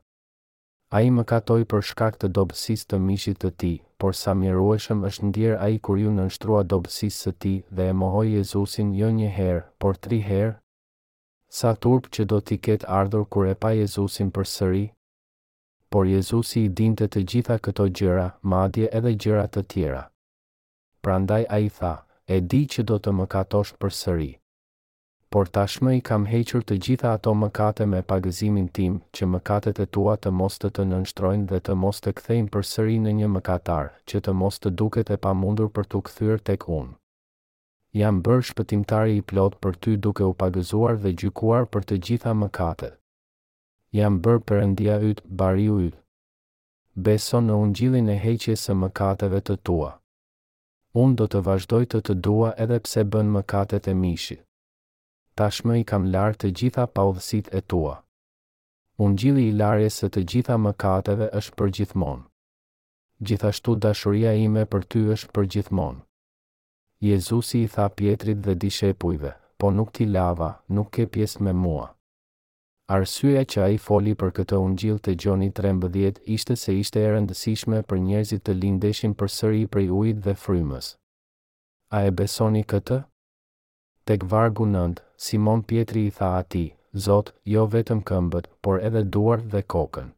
A 0.97 1.01
i 1.03 1.11
më 1.17 1.25
katoj 1.33 1.65
për 1.73 1.83
shkak 1.91 2.19
të 2.23 2.31
dobësis 2.39 2.87
të 2.87 3.01
mishit 3.09 3.41
të 3.43 3.51
ti, 3.63 3.73
por 3.99 4.15
sa 4.21 4.37
mirueshëm 4.43 5.03
është 5.11 5.31
ndjerë 5.31 5.57
a 5.65 5.67
i 5.75 5.81
kur 5.87 5.99
ju 6.05 6.13
nështrua 6.19 6.63
dobësis 6.75 7.19
të 7.25 7.33
ti 7.43 7.55
dhe 7.79 7.89
e 7.93 7.97
mohoj 8.03 8.25
Jezusin 8.37 8.95
jo 9.01 9.11
një 9.19 9.33
herë, 9.41 9.65
por 9.83 9.97
tri 10.07 10.21
herë? 10.29 10.55
Sa 11.61 11.75
turp 11.75 12.07
që 12.15 12.29
do 12.33 12.39
t'i 12.47 12.61
ketë 12.69 12.89
ardhur 13.01 13.27
kur 13.35 13.51
e 13.51 13.57
pa 13.65 13.75
Jezusin 13.81 14.31
për 14.31 14.49
sëri? 14.55 14.85
Por 15.91 16.07
Jezusi 16.13 16.63
i 16.65 16.71
dinte 16.83 17.09
të 17.11 17.25
gjitha 17.33 17.59
këto 17.67 17.89
gjëra, 17.99 18.29
madje 18.55 18.87
edhe 19.01 19.17
gjëra 19.25 19.49
të 19.51 19.67
tjera. 19.73 20.07
Prandaj 21.03 21.43
a 21.51 21.59
i 21.67 21.71
tha, 21.79 21.95
e 22.33 22.41
di 22.41 22.61
që 22.73 22.81
do 22.91 22.97
të 23.05 23.13
më 23.19 23.25
katosh 23.35 23.73
për 23.81 23.93
sëri. 24.01 24.29
Por 25.35 25.49
tashmë 25.57 25.93
i 25.99 26.03
kam 26.09 26.25
hequr 26.33 26.63
të 26.69 26.77
gjitha 26.87 27.11
ato 27.19 27.33
mëkate 27.41 27.87
me 27.93 28.01
pagëzimin 28.13 28.69
tim, 28.77 28.95
që 29.15 29.27
mëkatet 29.33 29.81
e 29.83 29.87
tua 29.97 30.15
të 30.17 30.31
mos 30.41 30.59
të 30.59 30.71
të 30.77 30.85
nënshtrojnë 30.93 31.49
dhe 31.51 31.59
të 31.67 31.75
mos 31.83 31.99
të 32.05 32.13
kthejnë 32.21 32.53
për 32.55 32.67
sëri 32.71 32.99
në 33.05 33.15
një 33.21 33.29
mëkatar, 33.37 33.91
që 34.09 34.21
të 34.25 34.35
mos 34.41 34.61
të 34.61 34.71
duket 34.83 35.11
e 35.11 35.17
pamundur 35.27 35.73
për 35.77 35.89
të 35.91 36.01
këthyrë 36.07 36.39
tek 36.51 36.67
unë. 36.79 36.95
Jam 38.01 38.23
bërë 38.27 38.47
shpëtimtari 38.53 39.19
i 39.19 39.23
plot 39.33 39.59
për 39.63 39.77
ty 39.83 39.97
duke 40.07 40.23
u 40.31 40.35
pagëzuar 40.45 40.97
dhe 41.03 41.13
gjykuar 41.21 41.67
për 41.73 41.87
të 41.89 41.99
gjitha 42.07 42.33
mëkatet. 42.45 42.97
Jam 43.99 44.21
bërë 44.25 44.45
përëndia 44.49 45.01
ytë, 45.13 45.27
bariu 45.43 45.77
ytë. 45.89 46.01
Beso 47.09 47.43
në 47.47 47.59
ungjilin 47.67 48.09
e 48.09 48.19
heqjes 48.27 48.67
së 48.69 48.79
mëkateve 48.85 49.43
të 49.51 49.61
tua 49.69 49.93
unë 51.03 51.17
do 51.19 51.27
të 51.31 51.41
vazhdoj 51.47 51.87
të 51.93 51.99
të 52.07 52.15
dua 52.25 52.51
edhe 52.65 52.77
pse 52.87 53.03
bën 53.15 53.31
më 53.37 53.41
katet 53.53 53.89
e 53.91 53.95
mishit. 54.03 54.43
Tashmë 55.41 55.79
i 55.81 55.85
kam 55.91 56.05
lartë 56.15 56.39
të 56.45 56.51
gjitha 56.61 56.85
udhësit 57.07 57.51
e 57.59 57.61
tua. 57.73 57.95
Unë 59.03 59.19
gjili 59.21 59.49
i 59.51 59.57
larje 59.61 59.89
se 59.91 60.09
të 60.09 60.23
gjitha 60.33 60.59
më 60.67 60.73
kateve 60.85 61.27
është 61.41 61.57
për 61.59 61.73
gjithmon. 61.79 62.21
Gjithashtu 63.27 63.75
dashuria 63.87 64.37
ime 64.47 64.63
për 64.75 64.85
ty 64.87 65.03
është 65.17 65.33
për 65.35 65.51
gjithmon. 65.55 65.97
Jezusi 67.01 67.65
i 67.65 67.73
tha 67.75 67.89
pjetrit 67.97 68.39
dhe 68.47 68.55
dishepujve, 68.55 69.35
po 69.59 69.71
nuk 69.75 69.91
ti 69.93 70.07
lava, 70.07 70.53
nuk 70.69 70.95
ke 70.95 71.09
pjesë 71.15 71.43
me 71.43 71.53
mua. 71.67 71.94
Arsyeja 72.85 73.42
që 73.49 73.61
ai 73.64 73.77
foli 73.83 74.12
për 74.20 74.33
këtë 74.38 74.57
ungjill 74.62 74.99
të 75.05 75.12
Gjoni 75.23 75.47
13 75.59 76.18
ishte 76.35 76.57
se 76.62 76.75
ishte 76.79 77.01
e 77.05 77.12
rëndësishme 77.14 77.79
për 77.92 77.99
njerëzit 78.09 78.42
të 78.49 78.55
lindeshin 78.64 79.14
përsëri 79.23 79.62
prej 79.77 79.87
ujit 80.01 80.20
dhe 80.27 80.35
frymës. 80.42 80.90
A 81.88 82.03
e 82.09 82.11
besoni 82.18 82.61
këtë? 82.75 82.99
Tek 84.11 84.29
vargu 84.35 84.66
9, 84.75 85.01
Simon 85.29 85.64
Pietri 85.70 86.05
i 86.09 86.12
tha 86.18 86.35
ati, 86.42 86.66
Zot, 87.07 87.33
jo 87.55 87.64
vetëm 87.77 88.05
këmbët, 88.12 88.53
por 88.66 88.79
edhe 88.90 89.03
duar 89.16 89.40
dhe 89.55 89.62
kokën. 89.77 90.12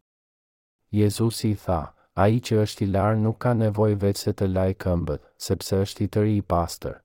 Jezus 1.02 1.44
i 1.44 1.54
tha, 1.66 1.80
a 2.14 2.26
i 2.34 2.42
që 2.48 2.58
është 2.66 2.82
i 2.88 2.92
larë 2.98 3.22
nuk 3.22 3.38
ka 3.46 3.54
nevoj 3.62 3.92
vetë 4.06 4.24
se 4.26 4.36
të 4.42 4.50
lajë 4.58 4.80
këmbët, 4.86 5.24
sepse 5.50 5.82
është 5.86 6.04
i 6.08 6.12
tëri 6.18 6.36
i 6.42 6.46
pastër 6.54 6.98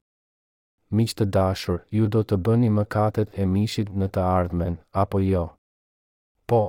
miqë 1.00 1.16
të 1.20 1.26
dashur, 1.36 1.78
ju 1.98 2.08
do 2.14 2.22
të 2.30 2.38
bëni 2.46 2.70
mëkatet 2.78 3.30
e 3.42 3.46
mishit 3.52 3.90
në 4.02 4.08
të 4.16 4.24
ardhmen, 4.38 4.74
apo 5.04 5.20
jo? 5.26 5.44
Po. 6.50 6.62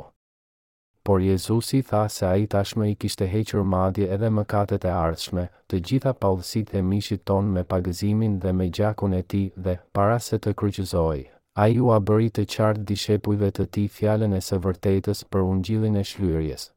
Por 1.06 1.18
Jezusi 1.24 1.80
tha 1.88 2.02
se 2.16 2.26
a 2.28 2.36
i 2.38 2.44
tashme 2.52 2.86
i 2.90 2.94
kishte 3.02 3.26
hequr 3.32 3.64
madje 3.74 4.06
edhe 4.16 4.28
mëkatet 4.36 4.86
e 4.86 4.92
ardhshme, 4.98 5.46
të 5.68 5.80
gjitha 5.88 6.12
paullësit 6.24 6.70
e 6.78 6.82
mishit 6.90 7.24
ton 7.30 7.48
me 7.56 7.64
pagëzimin 7.74 8.38
dhe 8.44 8.52
me 8.58 8.68
gjakun 8.78 9.18
e 9.20 9.22
ti 9.30 9.42
dhe, 9.64 9.74
para 9.94 10.20
se 10.26 10.38
të 10.38 10.54
kryqëzoj, 10.60 11.18
a 11.62 11.66
ju 11.74 11.90
a 11.90 11.98
bëri 12.08 12.30
të 12.36 12.44
qartë 12.54 12.86
dishepujve 12.92 13.50
të 13.58 13.66
ti 13.74 13.86
fjallën 13.96 14.36
e 14.38 14.42
së 14.48 14.62
vërtetës 14.66 15.24
për 15.32 15.46
ungjilin 15.50 15.98
e 16.02 16.06
shlyrjes. 16.12 16.68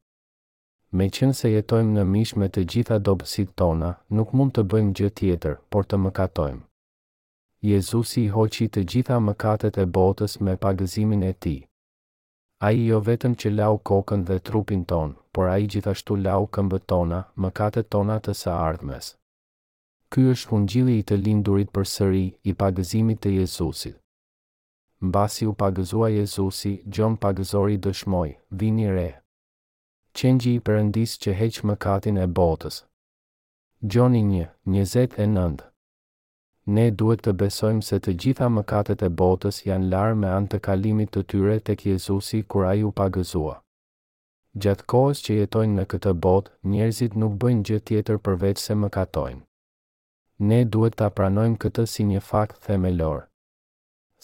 Me 0.97 1.11
qënë 1.17 1.37
se 1.41 1.49
jetojmë 1.57 1.91
në 1.99 2.03
mish 2.15 2.33
me 2.41 2.49
të 2.49 2.65
gjitha 2.73 2.99
dobësit 3.09 3.53
tona, 3.61 3.93
nuk 4.17 4.33
mund 4.37 4.57
të 4.57 4.67
bëjmë 4.73 4.95
gjë 4.99 5.13
tjetër, 5.19 5.59
por 5.71 5.83
të 5.85 6.01
mëkatojmë. 6.07 6.63
Jezusi 7.65 8.27
hoqi 8.29 8.65
të 8.73 8.81
gjitha 8.91 9.15
mëkatet 9.27 9.77
e 9.81 9.85
botës 9.97 10.33
me 10.47 10.53
pagëzimin 10.65 11.23
e 11.25 11.31
ti. 11.45 11.53
A 12.65 12.69
i 12.77 12.83
jo 12.89 12.99
vetëm 13.07 13.33
që 13.41 13.51
lau 13.59 13.77
kokën 13.89 14.25
dhe 14.27 14.37
trupin 14.49 14.83
ton, 14.91 15.15
por 15.33 15.49
a 15.49 15.55
i 15.63 15.65
gjithashtu 15.73 16.17
lau 16.27 16.43
këmbët 16.57 16.85
tona, 16.93 17.19
mëkatet 17.45 17.89
tona 17.95 18.19
të 18.25 18.35
së 18.41 18.51
ardhmes. 18.67 19.09
Ky 20.11 20.27
është 20.35 20.53
ungjilli 20.57 20.99
i 20.99 21.05
të 21.09 21.17
lindurit 21.25 21.73
për 21.77 21.89
sëri 21.95 22.23
i 22.51 22.55
pagëzimit 22.63 23.23
të 23.25 23.33
Jezusit. 23.39 23.97
Mbasi 25.09 25.49
u 25.49 25.55
pagëzua 25.63 26.13
Jezusi, 26.21 26.75
gjon 26.93 27.17
pagëzori 27.25 27.79
dëshmoj, 27.87 28.29
vini 28.61 28.87
re. 28.97 29.07
Qengji 30.19 30.53
i 30.59 30.63
përëndis 30.69 31.17
që 31.23 31.37
heqë 31.41 31.65
mëkatin 31.71 32.17
e 32.21 32.29
botës. 32.39 32.83
Gjoni 33.89 34.21
një, 34.33 34.51
njëzet 34.75 35.17
e 35.17 35.27
nëndë 35.37 35.71
ne 36.67 36.83
duhet 36.99 37.19
të 37.25 37.31
besojmë 37.39 37.83
se 37.87 37.97
të 38.05 38.11
gjitha 38.23 38.47
mëkatet 38.53 39.03
e 39.05 39.09
botës 39.21 39.57
janë 39.67 39.85
larë 39.91 40.15
me 40.21 40.31
antë 40.35 40.59
kalimit 40.67 41.11
të 41.13 41.21
tyre 41.33 41.57
tek 41.67 41.83
Jezusi 41.85 42.39
kur 42.53 42.65
a 42.65 42.71
ju 42.79 42.91
pagëzua. 43.01 43.57
Gjatë 44.63 44.85
kohës 44.93 45.19
që 45.27 45.35
jetojnë 45.39 45.75
në 45.79 45.83
këtë 45.93 46.13
botë, 46.25 46.51
njerëzit 46.73 47.15
nuk 47.21 47.35
bëjnë 47.43 47.61
gjë 47.69 47.79
tjetër 47.89 48.17
përveç 48.27 48.63
se 48.63 48.75
mëkatojnë. 48.83 49.41
Ne 50.51 50.59
duhet 50.73 50.97
të 50.99 51.07
apranojmë 51.09 51.57
këtë 51.65 51.85
si 51.93 52.05
një 52.07 52.21
fakt 52.29 52.57
themelor. 52.65 53.21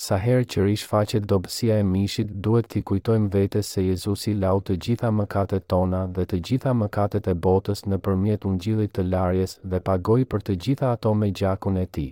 Sa 0.05 0.17
herë 0.17 0.47
që 0.51 0.63
rishë 0.65 0.87
faqet 0.93 1.27
dobësia 1.29 1.77
e 1.77 1.83
mishit, 1.91 2.31
duhet 2.47 2.71
t'i 2.71 2.81
kujtojmë 2.89 3.29
vetes 3.35 3.67
se 3.75 3.83
Jezusi 3.85 4.33
lau 4.33 4.57
të 4.65 4.79
gjitha 4.85 5.11
mëkatet 5.19 5.67
tona 5.69 6.05
dhe 6.15 6.25
të 6.25 6.41
gjitha 6.49 6.73
mëkatet 6.81 7.27
e 7.27 7.37
botës 7.47 7.85
në 7.85 8.01
përmjet 8.07 8.49
unë 8.49 8.61
gjithit 8.65 8.95
të 8.97 9.05
larjes 9.13 9.59
dhe 9.61 9.83
pagoj 9.91 10.23
për 10.33 10.47
të 10.49 10.57
gjitha 10.65 10.91
ato 10.97 11.13
me 11.13 11.29
gjakun 11.41 11.77
e 11.85 11.85
ti 11.85 12.07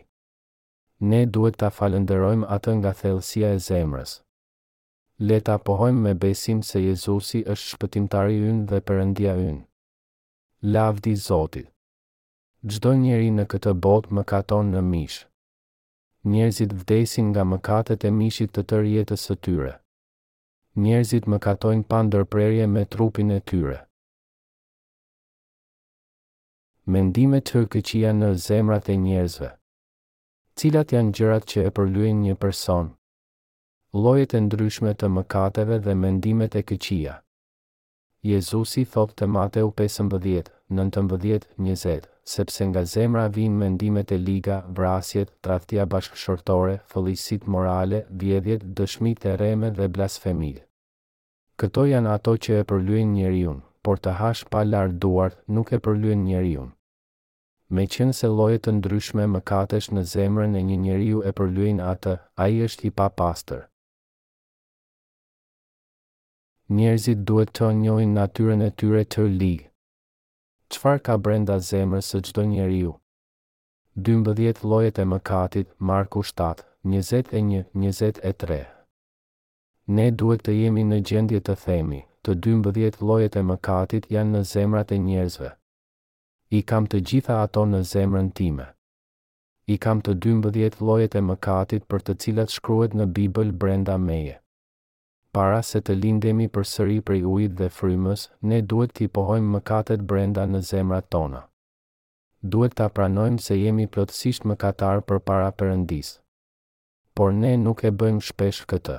ne 0.99 1.23
duhet 1.29 1.55
ta 1.61 1.69
falenderojmë 1.71 2.47
atë 2.55 2.71
nga 2.79 2.91
thellësia 3.01 3.53
e 3.55 3.59
zemrës. 3.63 4.19
Le 5.19 5.39
ta 5.41 5.57
pohojmë 5.57 6.01
me 6.05 6.13
besim 6.15 6.61
se 6.63 6.79
Jezusi 6.83 7.43
është 7.43 7.67
shpëtimtari 7.73 8.39
ynë 8.49 8.65
dhe 8.71 8.79
Perëndia 8.87 9.33
ynë. 9.49 9.63
Lavdi 10.75 11.13
Zotit. 11.25 11.69
Çdo 12.67 12.91
njeri 12.99 13.29
në 13.31 13.45
këtë 13.51 13.73
botë 13.83 14.11
mëkaton 14.17 14.71
në 14.75 14.81
mish. 14.91 15.19
Njerëzit 16.27 16.73
vdesin 16.75 17.29
nga 17.31 17.45
mëkatet 17.47 18.03
e 18.03 18.09
mishit 18.11 18.51
të 18.51 18.63
tërë 18.71 18.91
jetës 18.97 19.21
së 19.27 19.35
tyre. 19.45 19.73
Njerëzit 20.83 21.29
mëkatojnë 21.31 21.87
pa 21.89 22.01
ndërprerje 22.07 22.65
me 22.67 22.83
trupin 22.85 23.31
e 23.31 23.39
tyre. 23.39 23.77
Mendime 26.85 27.39
të 27.41 27.63
këqia 27.71 28.11
në 28.19 28.33
zemrat 28.47 28.91
e 28.93 28.97
njerëzve 29.07 29.53
cilat 30.59 30.91
janë 30.91 31.13
gjërat 31.17 31.43
që 31.49 31.61
e 31.67 31.69
përlyen 31.75 32.17
një 32.21 32.33
person. 32.39 32.89
Llojet 33.95 34.33
e 34.35 34.37
ndryshme 34.47 34.91
të 35.01 35.07
mëkateve 35.17 35.75
dhe 35.85 35.93
mendimet 35.99 36.53
e 36.59 36.61
këqija. 36.67 37.13
Jezusi 38.29 38.81
thotë 38.95 39.15
te 39.21 39.25
Mateu 39.35 39.69
15:19-20, 39.77 42.09
sepse 42.33 42.61
nga 42.73 42.81
zemra 42.95 43.23
vijnë 43.37 43.59
mendimet 43.61 44.09
e 44.11 44.17
liga, 44.27 44.57
vrasjet, 44.79 45.29
tradhtia 45.47 45.83
bashkëshortore, 45.93 46.75
fëllisit 46.91 47.43
morale, 47.55 47.99
vjedhjet, 48.23 48.61
dëshmitë 48.79 49.25
e 49.29 49.31
rreme 49.39 49.67
dhe 49.77 49.87
blasfemitë. 49.95 50.65
Këto 51.59 51.81
janë 51.93 52.11
ato 52.17 52.33
që 52.43 52.51
e 52.57 52.67
përlyen 52.73 53.09
njeriu, 53.15 53.53
por 53.83 53.95
të 53.99 54.11
hash 54.19 54.43
pa 54.51 54.59
lar 54.73 54.87
duart 55.01 55.37
nuk 55.55 55.67
e 55.71 55.77
përlyen 55.87 56.23
njeriu 56.27 56.63
me 57.75 57.85
qenë 57.93 58.13
se 58.17 58.29
lojët 58.35 58.63
të 58.65 58.71
ndryshme 58.77 59.25
më 59.33 59.39
katesh 59.49 59.87
në 59.95 60.03
zemrën 60.11 60.55
e 60.57 60.61
një 60.69 60.77
njeriu 60.85 61.19
e 61.29 61.33
përluin 61.39 61.81
atë, 61.87 62.13
a 62.43 62.47
i 62.53 62.63
është 62.67 62.87
i 62.89 62.95
pa 62.99 63.07
pastër. 63.21 63.59
Njerëzit 66.79 67.21
duhet 67.29 67.51
të 67.59 67.69
njojnë 67.83 68.15
natyren 68.15 68.65
e 68.65 68.71
tyre 68.81 69.03
të 69.15 69.25
li. 69.41 69.53
Qfar 70.73 70.97
ka 71.05 71.15
brenda 71.25 71.57
zemrës 71.69 72.09
së 72.13 72.23
gjdo 72.27 72.45
njeriu? 72.49 72.91
12 74.09 74.65
lojët 74.71 75.01
e 75.01 75.05
katit, 75.31 75.67
Marku 75.91 76.21
7, 76.31 76.65
21-23 76.85 78.59
Ne 79.97 80.11
duhet 80.21 80.43
të 80.45 80.51
jemi 80.61 80.83
në 80.89 81.01
gjendje 81.09 81.39
të 81.41 81.55
themi, 81.65 82.01
të 82.23 82.35
12 82.47 83.01
lojet 83.09 83.35
e 83.35 83.41
mëkatit 83.49 84.05
janë 84.15 84.37
në 84.37 84.41
zemrat 84.53 84.91
e 84.91 84.97
njerëzve 85.07 85.49
i 86.57 86.59
kam 86.69 86.85
të 86.91 86.99
gjitha 87.09 87.35
ato 87.45 87.61
në 87.71 87.79
zemrën 87.89 88.29
time. 88.37 88.63
I 89.73 89.75
kam 89.85 89.99
të 90.05 90.13
12 90.25 90.77
llojet 90.87 91.15
e 91.15 91.21
mëkatit 91.25 91.83
për 91.93 92.01
të 92.05 92.13
cilat 92.23 92.49
shkruhet 92.53 92.95
në 92.97 93.05
Bibël 93.17 93.51
brenda 93.63 93.97
meje. 94.05 94.39
Para 95.31 95.59
se 95.63 95.81
të 95.85 95.95
lindemi 95.99 96.47
përsëri 96.57 96.97
prej 97.09 97.19
ujit 97.35 97.53
dhe 97.59 97.67
frymës, 97.77 98.23
ne 98.41 98.61
duhet 98.71 98.95
të 98.97 99.07
pohojmë 99.17 99.51
mëkatet 99.57 100.05
brenda 100.11 100.45
në 100.55 100.61
zemrat 100.71 101.09
tona. 101.15 101.43
Duhet 102.41 102.73
ta 102.81 102.87
pranojmë 102.97 103.43
se 103.45 103.59
jemi 103.59 103.85
plotësisht 103.93 104.49
mëkatar 104.53 105.05
përpara 105.05 105.51
Perëndisë. 105.61 106.17
Por 107.13 107.29
ne 107.43 107.53
nuk 107.67 107.85
e 107.85 107.93
bëjmë 108.01 108.25
shpesh 108.31 108.63
këtë. 108.73 108.97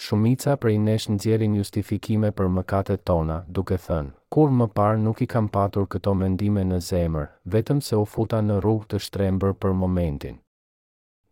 Shumica 0.00 0.56
prej 0.56 0.78
nesh 0.80 1.04
nxjerrin 1.12 1.52
justifikime 1.60 2.28
për 2.38 2.46
mëkatet 2.58 3.02
tona, 3.08 3.34
duke 3.56 3.76
thënë: 3.86 4.12
"Kur 4.36 4.50
më 4.60 4.66
parë 4.78 4.98
nuk 5.04 5.18
i 5.20 5.26
kam 5.32 5.48
patur 5.56 5.84
këto 5.94 6.14
mendime 6.20 6.62
në 6.68 6.78
zemër, 6.86 7.26
vetëm 7.54 7.80
se 7.88 7.96
u 8.02 8.04
futa 8.12 8.38
në 8.46 8.56
rrugë 8.62 8.88
të 8.92 9.00
shtrembër 9.06 9.52
për 9.64 9.72
momentin." 9.80 10.38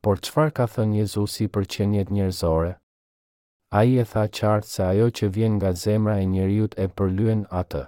Por 0.05 0.21
çfarë 0.29 0.53
ka 0.59 0.67
thënë 0.75 0.97
Jezusi 1.01 1.47
për 1.57 1.65
qenjet 1.77 2.13
njerëzore? 2.19 2.75
A 3.79 3.81
i 3.89 3.97
e 4.03 4.05
tha 4.13 4.25
qartë 4.41 4.71
se 4.75 4.83
ajo 4.91 5.07
që 5.21 5.29
vjen 5.39 5.55
nga 5.57 5.71
zemra 5.87 6.17
e 6.21 6.27
njëriut 6.35 6.73
e 6.85 6.87
përlyen 6.99 7.45
atë. 7.63 7.83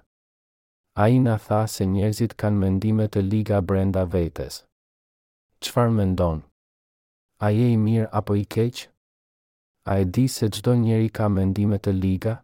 A 1.04 1.04
i 1.12 1.18
na 1.26 1.36
tha 1.48 1.60
se 1.74 1.84
njërzit 1.92 2.32
kanë 2.42 2.60
mendime 2.64 3.06
të 3.12 3.20
liga 3.32 3.60
brenda 3.70 4.06
vetes. 4.16 4.62
Qfar 5.60 5.92
mendon? 6.00 6.40
A 7.44 7.50
je 7.58 7.68
i 7.74 7.76
mirë 7.86 8.08
apo 8.22 8.32
i 8.44 8.46
keqë? 8.56 8.88
A 9.90 9.98
e 10.00 10.04
di 10.06 10.28
se 10.30 10.46
gjdo 10.54 10.72
njeri 10.78 11.08
ka 11.10 11.26
mendimet 11.28 11.82
të 11.82 11.92
liga? 11.98 12.34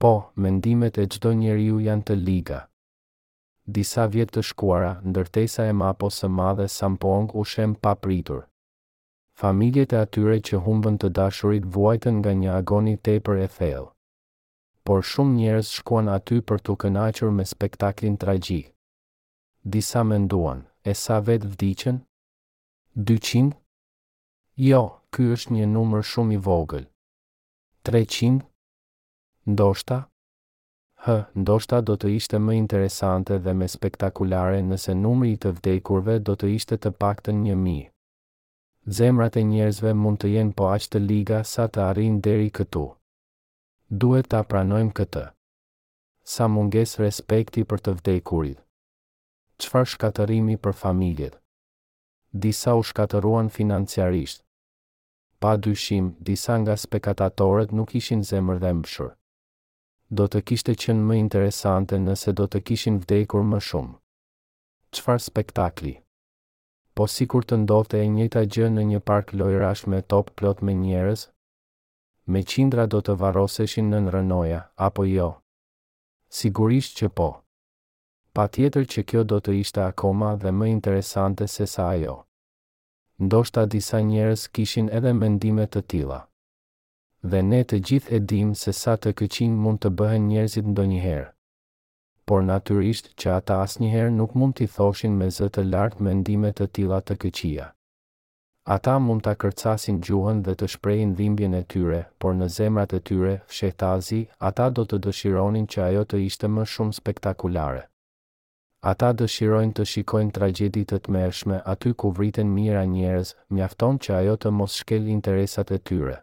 Po, 0.00 0.12
mendimet 0.44 0.96
e 0.98 1.02
gjdo 1.12 1.32
njeri 1.36 1.66
ju 1.66 1.82
janë 1.84 2.04
të 2.08 2.14
liga. 2.28 2.60
Disa 3.76 4.06
vjetë 4.14 4.32
të 4.38 4.42
shkuara, 4.50 4.92
ndërtesa 5.10 5.66
e 5.68 5.74
mapo 5.82 6.08
së 6.18 6.30
madhe 6.36 6.66
sampong 6.76 7.28
u 7.40 7.44
shem 7.52 7.74
papritur. 7.84 8.40
Familjet 9.42 9.92
e 9.92 10.00
atyre 10.06 10.38
që 10.48 10.62
humbën 10.68 10.96
të 10.98 11.12
dashurit 11.18 11.68
vuajtën 11.76 12.22
nga 12.22 12.32
një 12.40 12.56
agoni 12.62 12.96
tepër 13.04 13.36
e 13.42 13.48
thellë. 13.58 13.92
Por 14.86 15.04
shumë 15.10 15.36
njerëz 15.42 15.74
shkuan 15.80 16.08
aty 16.16 16.40
për 16.48 16.64
të 16.64 16.78
kënaqur 16.82 17.36
me 17.36 17.44
spektaklin 17.52 18.16
tragjik. 18.22 18.72
Disa 19.76 20.02
menduan, 20.08 20.64
e 20.90 20.94
sa 21.04 21.20
vet 21.28 21.44
vdiqën? 21.52 22.00
200 23.12 23.52
Jo, 24.56 24.84
ky 25.12 25.24
është 25.36 25.52
një 25.52 25.64
numër 25.70 26.04
shumë 26.10 26.34
i 26.38 26.38
vogël. 26.44 26.84
300? 27.88 28.36
Ndoshta? 29.54 29.96
Hë, 31.06 31.16
ndoshta 31.42 31.80
do 31.90 31.96
të 32.00 32.12
ishte 32.20 32.40
më 32.44 32.54
interesante 32.60 33.36
dhe 33.46 33.52
me 33.62 33.68
spektakulare 33.68 34.62
nëse 34.68 34.94
numri 35.00 35.34
i 35.34 35.40
të 35.42 35.52
vdekurve 35.58 36.14
do 36.28 36.38
të 36.40 36.54
ishte 36.54 36.78
të 36.80 36.94
paktën 37.04 37.42
një 37.48 37.56
mi. 37.66 37.76
Zemrat 39.00 39.36
e 39.36 39.42
njerëzve 39.50 39.92
mund 40.04 40.22
të 40.22 40.32
jenë 40.38 40.56
po 40.60 40.70
aq 40.72 40.88
të 40.92 41.04
liga 41.04 41.42
sa 41.52 41.68
të 41.68 41.84
arrinë 41.90 42.22
deri 42.28 42.48
këtu. 42.60 42.86
Duhet 44.04 44.32
të 44.32 44.40
apranojmë 44.40 44.96
këtë. 45.02 45.26
Sa 46.36 46.48
munges 46.56 46.96
respekti 47.04 47.66
për 47.72 47.84
të 47.84 47.96
vdekurit. 48.00 48.64
Qfar 49.60 49.84
shkatërimi 49.92 50.56
për 50.64 50.72
familjet? 50.84 51.36
Disa 52.46 52.72
u 52.80 52.82
shkatëruan 52.92 53.52
financiarisht 53.60 54.45
pa 55.40 55.56
dyshim, 55.56 56.16
disa 56.20 56.56
nga 56.58 56.76
spektatorët 56.76 57.70
nuk 57.76 57.92
ishin 57.94 58.24
zemër 58.24 58.58
dhe 58.64 58.72
mbëshur. 58.80 59.10
Do 60.16 60.24
të 60.30 60.38
kishte 60.48 60.72
qenë 60.82 61.04
më 61.08 61.16
interesante 61.24 61.98
nëse 62.06 62.32
do 62.38 62.46
të 62.48 62.58
kishin 62.66 62.98
vdekur 63.04 63.42
më 63.52 63.58
shumë. 63.68 63.94
Qfar 64.94 65.18
spektakli? 65.26 65.94
Po 66.96 67.04
si 67.12 67.26
kur 67.28 67.44
të 67.44 67.58
ndofte 67.64 67.98
e 68.00 68.06
njëta 68.14 68.46
gjë 68.54 68.70
në 68.72 68.82
një 68.90 69.00
park 69.08 69.34
lojrash 69.36 69.84
me 69.90 70.00
top 70.12 70.30
plot 70.38 70.62
me 70.64 70.72
njerës? 70.80 71.26
Me 72.32 72.40
qindra 72.52 72.86
do 72.90 73.02
të 73.04 73.16
varoseshin 73.20 73.90
në 73.92 74.00
nërënoja, 74.06 74.60
apo 74.88 75.04
jo? 75.10 75.28
Sigurisht 76.38 76.96
që 77.00 77.10
po. 77.18 77.28
Pa 78.34 78.46
tjetër 78.48 78.86
që 78.92 79.04
kjo 79.10 79.24
do 79.24 79.40
të 79.40 79.58
ishte 79.60 79.82
akoma 79.90 80.32
dhe 80.42 80.50
më 80.58 80.70
interesante 80.76 81.48
se 81.56 81.66
sa 81.66 81.90
ajo 81.96 82.22
ndoshta 83.20 83.62
disa 83.66 83.98
njerëz 84.04 84.42
kishin 84.54 84.88
edhe 84.96 85.12
mendime 85.20 85.64
të 85.66 85.80
tilla. 85.92 86.18
Dhe 87.32 87.40
ne 87.50 87.60
të 87.64 87.78
gjithë 87.88 88.12
e 88.16 88.18
dimë 88.32 88.56
se 88.62 88.72
sa 88.78 88.96
të 89.04 89.12
këqij 89.20 89.48
mund 89.62 89.80
të 89.84 89.90
bëhen 90.00 90.26
njerëzit 90.32 90.68
ndonjëherë. 90.72 91.24
Por 92.28 92.42
natyrisht 92.50 93.08
që 93.22 93.32
ata 93.38 93.56
asnjëherë 93.66 94.12
nuk 94.18 94.36
mund 94.40 94.58
t'i 94.58 94.68
thoshin 94.76 95.16
me 95.22 95.30
zë 95.36 95.48
të 95.54 95.64
lartë 95.72 96.02
mendime 96.08 96.52
të 96.58 96.68
tilla 96.78 97.00
të 97.08 97.16
këqija. 97.24 97.70
Ata 98.76 98.98
mund 99.06 99.24
ta 99.24 99.34
kërcasin 99.44 100.00
gjuhën 100.06 100.42
dhe 100.46 100.56
të 100.60 100.68
shprehin 100.74 101.16
dhimbjen 101.18 101.54
e 101.54 101.64
tyre, 101.72 102.02
por 102.20 102.34
në 102.40 102.50
zemrat 102.58 102.92
e 102.92 103.00
tyre, 103.08 103.34
fshehtazi, 103.52 104.20
ata 104.50 104.70
do 104.76 104.84
të 104.84 105.00
dëshironin 105.06 105.68
që 105.74 105.84
ajo 105.90 106.04
të 106.12 106.24
ishte 106.28 106.48
më 106.56 106.68
shumë 106.74 106.98
spektakulare. 107.02 107.84
Ata 108.84 109.12
dëshirojnë 109.18 109.72
të 109.76 109.84
shikojnë 109.90 110.32
tragedit 110.36 110.90
të 110.90 110.98
të 111.04 111.12
mershme 111.16 111.60
aty 111.72 111.92
ku 112.02 112.10
vriten 112.16 112.50
mira 112.56 112.82
njerëz, 112.90 113.30
mjafton 113.56 113.98
që 114.04 114.14
ajo 114.18 114.34
të 114.44 114.50
mos 114.58 114.76
shkel 114.80 115.08
interesat 115.14 115.72
e 115.72 115.78
tyre. 115.78 116.18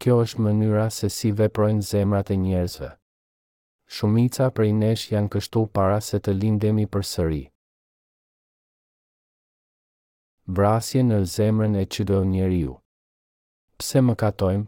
Kjo 0.00 0.16
është 0.24 0.40
mënyra 0.46 0.86
se 0.96 1.10
si 1.16 1.30
veprojnë 1.40 1.82
zemrat 1.90 2.30
e 2.30 2.36
njerëzve. 2.44 2.88
Shumica 3.96 4.48
prej 4.56 4.72
nesh 4.80 5.10
janë 5.12 5.28
kështu 5.34 5.66
para 5.76 6.00
se 6.08 6.18
të 6.24 6.32
lindemi 6.40 6.86
për 6.94 7.04
sëri. 7.12 7.42
Vrasje 10.58 11.02
në 11.10 11.20
zemrën 11.36 11.76
e 11.76 11.84
qdo 11.94 12.22
njeriu. 12.32 12.78
Pse 13.78 14.00
më 14.06 14.16
katojmë? 14.22 14.66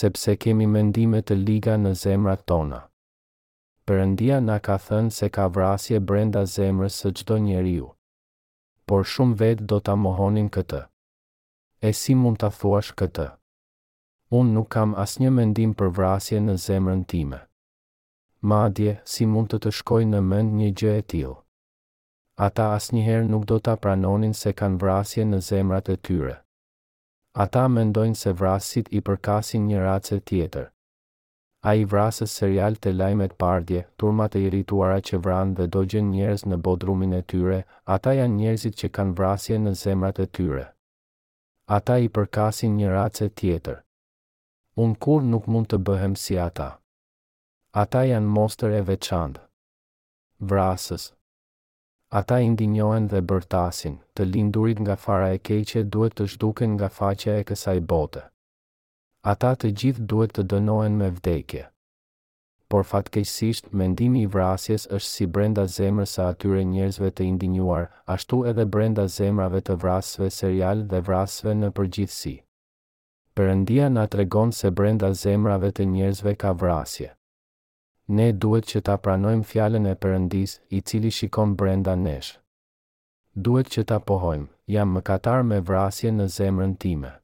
Sepse 0.00 0.36
kemi 0.46 0.66
mendime 0.76 1.20
të 1.22 1.36
liga 1.42 1.74
në 1.76 1.92
zemrat 2.06 2.46
tona. 2.52 2.80
Perëndia 3.82 4.38
na 4.40 4.60
ka 4.62 4.76
thënë 4.78 5.10
se 5.10 5.26
ka 5.36 5.48
vrasje 5.50 5.98
brenda 6.08 6.42
zemrës 6.46 6.96
së 7.02 7.10
çdo 7.18 7.36
njeriu. 7.46 7.86
Por 8.86 9.02
shumë 9.12 9.34
vetë 9.40 9.64
do 9.70 9.78
ta 9.86 9.96
mohonin 10.02 10.50
këtë. 10.56 10.82
E 11.82 11.90
si 12.00 12.14
mund 12.14 12.38
ta 12.42 12.50
thuash 12.58 12.92
këtë? 13.00 13.24
Unë 14.38 14.54
nuk 14.58 14.68
kam 14.74 14.94
asnjë 15.04 15.32
mendim 15.38 15.72
për 15.80 15.90
vrasje 15.98 16.38
në 16.44 16.54
zemrën 16.66 17.02
time. 17.14 17.40
Madje 18.52 18.92
si 19.14 19.26
mund 19.32 19.50
të 19.50 19.62
të 19.64 19.72
shkojë 19.80 20.08
në 20.12 20.20
mend 20.30 20.54
një 20.60 20.68
gjë 20.82 20.92
e 21.00 21.06
tillë? 21.14 21.38
Ata 22.48 22.68
asnjëherë 22.78 23.28
nuk 23.34 23.48
do 23.50 23.58
ta 23.66 23.74
pranonin 23.82 24.34
se 24.44 24.52
kanë 24.62 24.78
vrasje 24.84 25.26
në 25.32 25.42
zemrat 25.50 25.90
e 25.90 25.98
tyre. 26.10 26.36
Ata 27.46 27.66
mendojnë 27.78 28.20
se 28.22 28.32
vrasit 28.44 28.94
i 28.94 29.02
përkasin 29.10 29.66
një 29.72 29.82
racë 29.88 30.20
tjetër. 30.30 30.70
A 31.64 31.72
i 31.78 31.84
vrasës 31.90 32.32
serial 32.38 32.74
të 32.82 32.90
lajmet 32.98 33.36
pardje, 33.38 33.84
turmat 34.02 34.34
e 34.34 34.40
i 34.42 34.48
rituara 34.50 34.96
që 35.08 35.18
vranë 35.26 35.52
dhe 35.58 35.66
dogjen 35.76 36.08
njerës 36.14 36.42
në 36.50 36.56
bodrumin 36.68 37.12
e 37.14 37.20
tyre, 37.32 37.60
ata 37.96 38.14
janë 38.18 38.34
njerëzit 38.40 38.78
që 38.80 38.90
kanë 38.98 39.14
vrasje 39.20 39.58
në 39.66 39.74
zemrat 39.82 40.18
e 40.18 40.26
tyre. 40.38 40.64
Ata 41.76 42.00
i 42.02 42.10
përkasin 42.18 42.74
një 42.80 42.90
ratës 42.96 43.26
e 43.26 43.30
tjetër. 43.42 43.78
Unë 44.86 44.96
kur 45.06 45.22
nuk 45.28 45.46
mund 45.54 45.70
të 45.70 45.78
bëhem 45.90 46.18
si 46.24 46.38
ata. 46.48 46.68
Ata 47.84 48.02
janë 48.10 48.34
mostër 48.40 48.74
e 48.80 48.82
veçandë. 48.90 49.46
Vrasës. 50.54 51.06
Ata 52.22 52.40
indinjohen 52.48 53.06
dhe 53.14 53.22
bërtasin, 53.32 54.00
të 54.18 54.26
lindurit 54.32 54.82
nga 54.82 54.98
fara 55.06 55.30
e 55.36 55.38
keqe 55.50 55.86
duhet 55.94 56.18
të 56.18 56.26
shduken 56.34 56.74
nga 56.74 56.90
faqe 56.98 57.38
e 57.38 57.48
kësaj 57.52 57.78
bote 57.94 58.26
ata 59.22 59.52
të 59.54 59.68
gjithë 59.80 60.04
duhet 60.10 60.32
të 60.36 60.42
dënohen 60.50 60.96
me 61.00 61.08
vdekje. 61.18 61.66
Por 62.72 62.86
fatkeqësisht 62.92 63.68
mendimi 63.80 64.22
i 64.24 64.30
vrasjes 64.34 64.86
është 64.96 65.08
si 65.10 65.26
brenda 65.36 65.64
zemrës 65.74 66.14
së 66.16 66.24
atyre 66.32 66.62
njerëzve 66.70 67.10
të 67.14 67.26
indinjuar, 67.32 67.84
ashtu 68.14 68.40
edhe 68.52 68.64
brenda 68.76 69.04
zemrave 69.18 69.60
të 69.68 69.76
vrasësve 69.84 70.30
serial 70.38 70.82
dhe 70.92 71.02
vrasësve 71.10 71.54
në 71.60 71.70
përgjithësi. 71.78 72.34
Perëndia 73.38 73.88
na 73.92 74.06
tregon 74.14 74.52
se 74.60 74.70
brenda 74.80 75.12
zemrave 75.22 75.70
të 75.76 75.86
njerëzve 75.94 76.34
ka 76.42 76.52
vrasje. 76.64 77.12
Ne 78.18 78.30
duhet 78.42 78.66
që 78.74 78.82
ta 78.88 78.96
pranojmë 79.04 79.48
fjalën 79.52 79.86
e 79.92 79.98
Perëndis, 80.02 80.58
i 80.76 80.80
cili 80.80 81.10
shikon 81.18 81.54
brenda 81.56 81.94
nesh. 81.96 82.34
Duhet 83.46 83.70
që 83.72 83.86
ta 83.90 83.98
pohojmë, 84.00 84.48
jam 84.76 84.96
mëkatar 84.96 85.46
me 85.52 85.60
vrasje 85.60 86.10
në 86.12 86.26
zemrën 86.40 86.74
time. 86.84 87.14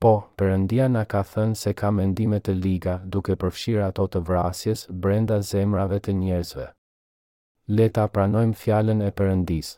Po, 0.00 0.10
përëndia 0.40 0.86
na 0.88 1.02
ka 1.04 1.20
thënë 1.30 1.56
se 1.62 1.74
ka 1.76 1.90
mendime 1.92 2.38
të 2.40 2.52
liga 2.58 2.92
duke 3.14 3.34
përfshirë 3.42 3.82
ato 3.90 4.06
të 4.14 4.22
vrasjes 4.28 4.84
brenda 5.06 5.36
zemrave 5.48 5.98
të 6.06 6.14
njerëzve. 6.20 6.66
Leta 7.80 8.06
pranojmë 8.14 8.56
fjallën 8.62 9.04
e 9.04 9.10
përëndisë. 9.20 9.74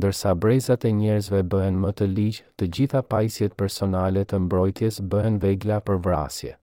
Ndërsa 0.00 0.32
brezat 0.42 0.84
e 0.88 0.90
njerëzve 0.98 1.44
bëhen 1.54 1.78
më 1.84 1.92
të 2.00 2.08
ligjë, 2.18 2.44
të 2.58 2.68
gjitha 2.76 3.04
pajisjet 3.12 3.54
personale 3.62 4.24
të 4.26 4.42
mbrojtjes 4.48 4.98
bëhen 5.14 5.38
vegla 5.46 5.78
për 5.86 6.02
vrasje. 6.08 6.56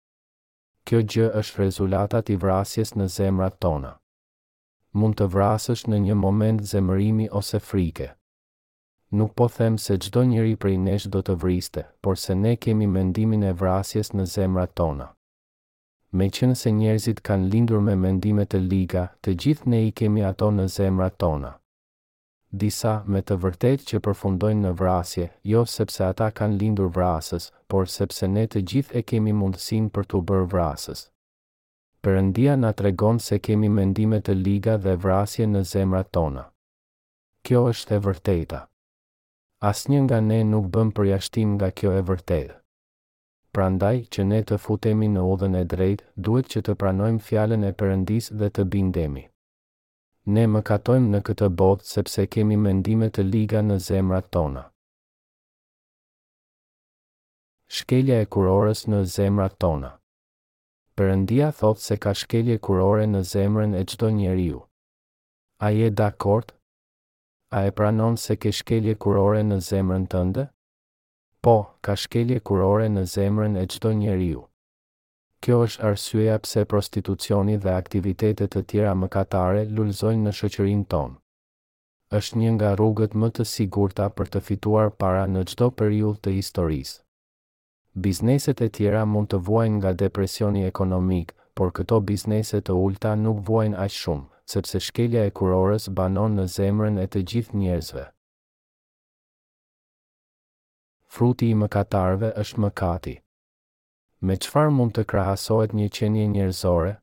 Kjo 0.87 1.05
gjë 1.13 1.31
është 1.43 1.63
rezulatat 1.67 2.35
i 2.35 2.41
vrasjes 2.47 2.97
në 2.99 3.07
zemrat 3.21 3.61
tona. 3.63 3.95
Mund 4.99 5.23
të 5.23 5.31
vrasësh 5.39 5.87
në 5.87 6.03
një 6.09 6.19
moment 6.27 6.65
zemërimi 6.75 7.31
ose 7.43 7.63
frike 7.71 8.11
nuk 9.13 9.35
po 9.35 9.47
them 9.49 9.77
se 9.85 9.97
gjdo 9.99 10.23
njëri 10.25 10.57
prej 10.65 10.77
nesh 10.79 11.07
do 11.15 11.21
të 11.23 11.35
vriste, 11.43 11.83
por 12.03 12.17
se 12.19 12.35
ne 12.35 12.57
kemi 12.57 12.87
mendimin 12.87 13.43
e 13.45 13.53
vrasjes 13.63 14.11
në 14.13 14.25
zemra 14.35 14.67
tona. 14.81 15.09
Me 16.13 16.27
që 16.27 16.49
nëse 16.51 16.71
njerëzit 16.75 17.21
kanë 17.27 17.51
lindur 17.53 17.81
me 17.87 17.95
mendimet 17.97 18.55
e 18.55 18.59
liga, 18.61 19.09
të 19.23 19.35
gjithë 19.43 19.69
ne 19.71 19.83
i 19.87 19.91
kemi 19.93 20.25
ato 20.27 20.51
në 20.51 20.67
zemra 20.77 21.11
tona. 21.11 21.53
Disa 22.53 22.95
me 23.07 23.21
të 23.23 23.37
vërtet 23.45 23.85
që 23.87 24.01
përfundojnë 24.03 24.65
në 24.67 24.73
vrasje, 24.81 25.29
jo 25.47 25.63
sepse 25.75 26.03
ata 26.09 26.31
kanë 26.35 26.59
lindur 26.63 26.89
vrasës, 26.95 27.51
por 27.71 27.87
sepse 27.87 28.27
ne 28.27 28.47
të 28.51 28.65
gjithë 28.73 28.97
e 28.99 29.03
kemi 29.11 29.33
mundësin 29.43 29.87
për 29.95 30.09
të 30.11 30.23
bërë 30.31 30.49
vrasës. 30.55 31.05
Përëndia 32.03 32.57
nga 32.59 32.73
të 32.75 32.87
regon 32.89 33.19
se 33.23 33.39
kemi 33.39 33.69
mendimet 33.69 34.29
e 34.33 34.35
liga 34.35 34.75
dhe 34.83 34.97
vrasje 34.97 35.47
në 35.47 35.63
zemra 35.77 36.03
tona. 36.05 36.49
Kjo 37.47 37.69
është 37.75 37.95
e 37.95 38.03
vërteta 38.09 38.65
as 39.63 39.87
një 39.93 39.99
nga 40.07 40.19
ne 40.25 40.39
nuk 40.51 40.67
bëm 40.73 40.89
përjashtim 40.97 41.49
nga 41.59 41.69
kjo 41.79 41.91
e 42.01 42.05
vërtetë. 42.11 42.57
Prandaj 43.55 43.97
që 44.15 44.23
ne 44.31 44.39
të 44.49 44.57
futemi 44.65 45.09
në 45.13 45.23
udhën 45.33 45.57
e 45.59 45.63
drejtë, 45.73 46.05
duhet 46.25 46.49
që 46.53 46.61
të 46.67 46.75
pranojmë 46.81 47.25
fjalën 47.27 47.65
e 47.69 47.73
Perëndis 47.81 48.29
dhe 48.41 48.49
të 48.55 48.63
bindemi. 48.73 49.25
Ne 50.35 50.45
më 50.53 50.61
katojmë 50.71 51.11
në 51.13 51.21
këtë 51.29 51.49
botë 51.61 51.89
sepse 51.93 52.27
kemi 52.35 52.57
mendime 52.63 53.09
të 53.11 53.25
liga 53.33 53.61
në 53.67 53.77
zemrat 53.89 54.31
tona. 54.37 54.63
Shkelja 57.77 58.21
e 58.23 58.29
kurorës 58.35 58.85
në 58.91 59.03
zemrat 59.17 59.59
tona. 59.63 59.91
Perëndia 60.97 61.51
thotë 61.59 61.83
se 61.89 61.97
ka 62.05 62.15
shkelje 62.23 62.57
kurore 62.67 63.05
në 63.11 63.21
zemrën 63.35 63.75
e 63.75 63.83
çdo 63.91 64.09
njeriu. 64.15 64.63
A 65.59 65.69
je 65.75 65.91
dakord? 65.91 66.55
a 67.53 67.67
e 67.67 67.71
pranon 67.71 68.17
se 68.17 68.35
ke 68.39 68.51
shkelje 68.55 68.93
kurore 69.05 69.41
në 69.43 69.57
zemrën 69.69 70.05
të 70.13 70.19
ndë? 70.27 70.45
Po, 71.43 71.55
ka 71.85 71.97
shkelje 71.99 72.39
kurore 72.47 72.87
në 72.95 73.03
zemrën 73.13 73.57
e 73.59 73.65
qdo 73.73 73.91
njeri 74.03 74.29
ju. 74.35 74.45
Kjo 75.43 75.57
është 75.65 75.83
arsyeja 75.89 76.37
pse 76.45 76.65
prostitucioni 76.73 77.57
dhe 77.65 77.73
aktivitetet 77.81 78.51
të 78.55 78.63
tjera 78.73 78.93
më 79.01 79.09
katare 79.17 79.65
lullzojnë 79.65 80.29
në 80.29 80.35
shëqërin 80.39 80.83
tonë. 80.95 81.17
Êshtë 82.19 82.39
një 82.43 82.53
nga 82.59 82.73
rrugët 82.77 83.17
më 83.23 83.31
të 83.39 83.45
sigurta 83.57 84.07
për 84.17 84.31
të 84.37 84.45
fituar 84.51 84.93
para 85.03 85.27
në 85.27 85.43
gjdo 85.51 85.71
periull 85.81 86.15
të 86.23 86.37
historisë. 86.39 87.01
Bizneset 88.05 88.61
e 88.63 88.69
tjera 88.79 89.03
mund 89.13 89.33
të 89.35 89.41
vojnë 89.51 89.81
nga 89.81 89.95
depresioni 90.07 90.69
ekonomikë, 90.71 91.35
por 91.57 91.75
këto 91.77 91.99
biznese 92.13 92.61
të 92.63 92.79
ulta 92.87 93.17
nuk 93.25 93.43
vojnë 93.49 93.81
ashtë 93.89 94.03
shumë, 94.07 94.27
sepse 94.51 94.81
shkelja 94.83 95.23
e 95.29 95.35
kurorës 95.39 95.87
banon 95.99 96.35
në 96.41 96.47
zemrën 96.57 96.99
e 96.99 97.07
të 97.15 97.23
gjithë 97.33 97.59
njerëzve. 97.63 98.05
Fruti 101.15 101.51
i 101.53 101.59
mëkatarve 101.61 102.33
është 102.43 102.63
mëkati. 102.67 103.15
Me 104.27 104.35
çfarë 104.45 104.73
mund 104.79 104.95
të 104.97 105.07
krahasohet 105.11 105.75
një 105.79 105.89
qenje 105.99 106.27
njerëzore? 106.35 106.95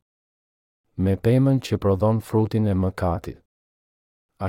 Me 1.04 1.14
pemen 1.26 1.60
që 1.66 1.78
prodhon 1.84 2.20
frutin 2.28 2.66
e 2.66 2.74
mëkatit. 2.86 3.40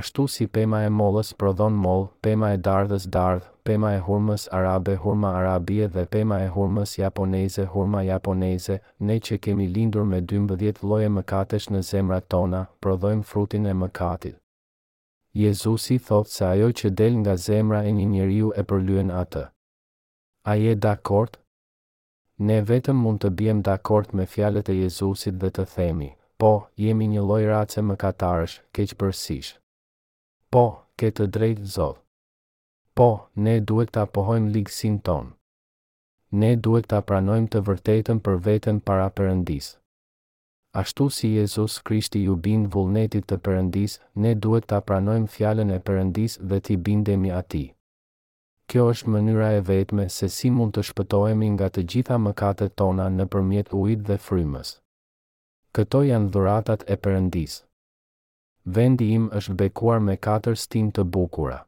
Ashtu 0.00 0.26
si 0.36 0.46
pema 0.46 0.84
e 0.86 0.92
mollës 1.00 1.32
prodhon 1.40 1.74
mollë, 1.84 2.10
pema 2.24 2.52
e 2.54 2.58
dardhës 2.66 3.08
dardhë, 3.14 3.49
pema 3.64 3.92
e 3.96 4.00
hurmës 4.04 4.46
arabe, 4.56 4.94
hurma 5.04 5.30
arabie 5.40 5.88
dhe 5.96 6.04
pema 6.14 6.38
e 6.44 6.48
hurmës 6.54 6.94
japoneze, 6.98 7.64
hurma 7.74 8.02
japoneze, 8.06 8.78
ne 9.00 9.16
që 9.26 9.38
kemi 9.46 9.66
lindur 9.74 10.04
me 10.12 10.20
12 10.32 10.82
loje 10.92 11.08
mëkatesh 11.16 11.68
në 11.74 11.82
zemra 11.90 12.20
tona, 12.34 12.62
prodhojmë 12.84 13.26
frutin 13.32 13.66
e 13.66 13.74
mëkatit. 13.82 14.36
Jezusi 15.42 15.98
thot 16.08 16.28
se 16.36 16.44
ajo 16.46 16.70
që 16.80 16.90
del 17.00 17.18
nga 17.22 17.36
zemra 17.48 17.84
e 17.86 17.92
një 17.98 18.06
njeriu 18.14 18.50
e 18.60 18.64
përlyen 18.72 19.12
atë. 19.22 19.44
A 20.50 20.56
je 20.60 20.74
dakord? 20.86 21.36
Ne 22.48 22.60
vetëm 22.66 22.98
mund 23.04 23.20
të 23.22 23.30
bjem 23.38 23.60
dakord 23.62 24.14
me 24.16 24.26
fjalet 24.26 24.72
e 24.72 24.78
Jezusit 24.80 25.36
dhe 25.42 25.50
të 25.56 25.66
themi, 25.74 26.10
po, 26.40 26.52
jemi 26.80 27.10
një 27.14 27.22
loj 27.32 27.42
race 27.52 27.84
mëkatarësh, 27.90 28.58
keqë 28.74 28.98
përsish. 29.02 29.52
Po, 30.50 30.64
ke 30.98 31.12
të 31.14 31.26
drejtë 31.36 31.74
zotë 31.76 32.00
po, 33.00 33.12
ne 33.44 33.52
duhet 33.68 33.90
të 33.96 34.02
apohojmë 34.06 34.50
ligësin 34.54 34.96
ton. 35.08 35.28
Ne 36.40 36.48
duhet 36.66 36.88
të 36.90 36.98
apranojmë 37.00 37.46
të 37.54 37.62
vërtetën 37.68 38.18
për 38.26 38.34
vetën 38.46 38.80
para 38.88 39.06
përëndis. 39.18 39.70
Ashtu 40.80 41.06
si 41.18 41.30
Jezus 41.38 41.78
Krishti 41.88 42.20
ju 42.26 42.34
bindë 42.46 42.68
vullnetit 42.74 43.24
të 43.30 43.38
përëndis, 43.46 43.94
ne 44.24 44.34
duhet 44.44 44.66
të 44.68 44.76
apranojmë 44.82 45.30
fjallën 45.36 45.72
e 45.72 45.78
përëndis 45.88 46.36
dhe 46.50 46.58
t'i 46.66 46.76
bindemi 46.88 47.32
ati. 47.38 47.62
Kjo 48.68 48.84
është 48.92 49.14
mënyra 49.16 49.48
e 49.54 49.64
vetme 49.70 50.06
se 50.18 50.28
si 50.36 50.52
mund 50.58 50.76
të 50.76 50.84
shpëtojemi 50.90 51.48
nga 51.56 51.70
të 51.72 51.86
gjitha 51.94 52.20
mëkatet 52.26 52.76
tona 52.82 53.08
në 53.16 53.28
përmjet 53.32 53.72
ujtë 53.80 54.06
dhe 54.10 54.20
frymës. 54.26 54.74
Këto 55.76 56.04
janë 56.10 56.30
dhuratat 56.36 56.84
e 56.94 57.00
përëndis. 57.06 57.56
Vendi 58.76 59.10
im 59.16 59.30
është 59.40 59.58
bekuar 59.64 60.04
me 60.10 60.20
katër 60.28 60.60
stim 60.66 60.92
të 60.92 61.08
bukura 61.16 61.62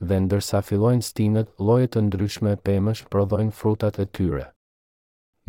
dhe 0.00 0.18
ndërsa 0.24 0.60
fillojnë 0.64 1.04
stinët, 1.04 1.48
lloje 1.60 1.88
të 1.92 2.02
ndryshme 2.08 2.54
pemësh 2.66 3.02
prodhojnë 3.12 3.54
frutat 3.56 3.98
e 4.00 4.06
tyre. 4.16 4.46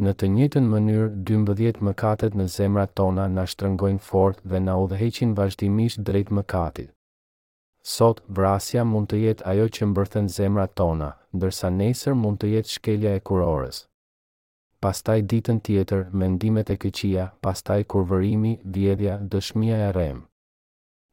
Në 0.02 0.12
të 0.20 0.28
njëjtën 0.36 0.66
mënyrë, 0.74 1.08
12 1.30 1.82
mëkatet 1.88 2.36
në 2.40 2.48
zemrat 2.56 2.94
tona 3.00 3.28
na 3.32 3.46
shtrëngojnë 3.52 4.02
fort 4.10 4.40
dhe 4.48 4.60
na 4.66 4.76
udhëheqin 4.84 5.36
vazhdimisht 5.38 6.02
drejt 6.08 6.34
mëkatit. 6.40 6.92
Sot 7.96 8.22
vrasja 8.38 8.84
mund 8.86 9.10
të 9.12 9.20
jetë 9.26 9.46
ajo 9.54 9.70
që 9.76 9.88
mbërthen 9.92 10.28
zemrat 10.38 10.76
tona, 10.80 11.12
ndërsa 11.36 11.72
nesër 11.78 12.18
mund 12.24 12.42
të 12.42 12.52
jetë 12.56 12.74
shkelja 12.76 13.16
e 13.20 13.24
kurorës. 13.30 13.84
Pastaj 14.82 15.22
ditën 15.32 15.60
tjetër, 15.66 16.08
mendimet 16.24 16.70
e 16.74 16.78
këqija, 16.82 17.30
pastaj 17.46 17.84
kurvërimi, 17.92 18.56
vjedhja, 18.66 19.18
dëshmia 19.32 19.80
e 19.88 19.90
rrem. 19.94 20.22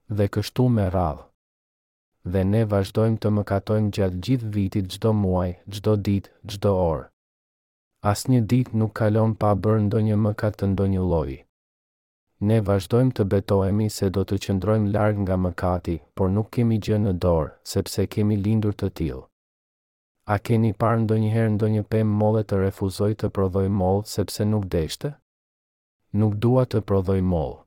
Dhe 0.09 0.29
kështu 0.35 0.69
me 0.73 0.89
radhë 0.91 1.28
dhe 2.33 2.45
ne 2.53 2.63
vazhdojmë 2.73 3.19
të 3.25 3.31
mëkatojmë 3.37 3.93
gjatë 3.99 4.19
gjithë 4.27 4.49
vitit 4.55 4.89
gjdo 4.95 5.13
muaj, 5.21 5.53
gjdo 5.77 5.95
dit, 6.09 6.27
gjdo 6.53 6.73
orë. 6.85 7.07
As 8.11 8.25
një 8.31 8.41
dit 8.51 8.73
nuk 8.81 8.93
kalon 9.01 9.33
pa 9.43 9.55
bërë 9.67 9.85
ndonjë 9.87 10.19
mëkat 10.27 10.59
të 10.61 10.69
ndonjë 10.75 11.05
lloji. 11.13 11.39
Ne 12.49 12.59
vazhdojmë 12.69 13.15
të 13.19 13.25
betohemi 13.35 13.89
se 13.95 14.11
do 14.17 14.23
të 14.25 14.39
qëndrojmë 14.45 14.93
largë 14.95 15.25
nga 15.25 15.39
mëkati, 15.45 15.97
por 16.17 16.31
nuk 16.37 16.51
kemi 16.57 16.79
gjë 16.87 17.01
në 17.05 17.15
dorë, 17.25 17.53
sepse 17.73 18.07
kemi 18.15 18.37
lindur 18.45 18.75
të 18.79 18.91
tilë. 19.01 19.25
A 20.29 20.37
keni 20.47 20.71
parë 20.83 21.03
ndonjëherë 21.07 21.55
ndonjë 21.57 21.87
pemë 21.95 22.19
mollë 22.23 22.45
të 22.51 22.61
refuzoj 22.65 23.11
të 23.23 23.33
prodhoj 23.39 23.67
mollë 23.81 24.07
sepse 24.15 24.45
nuk 24.53 24.69
deshte? 24.77 25.15
Nuk 26.21 26.37
dua 26.47 26.67
të 26.69 26.85
prodhoj 26.91 27.21
mollë 27.33 27.59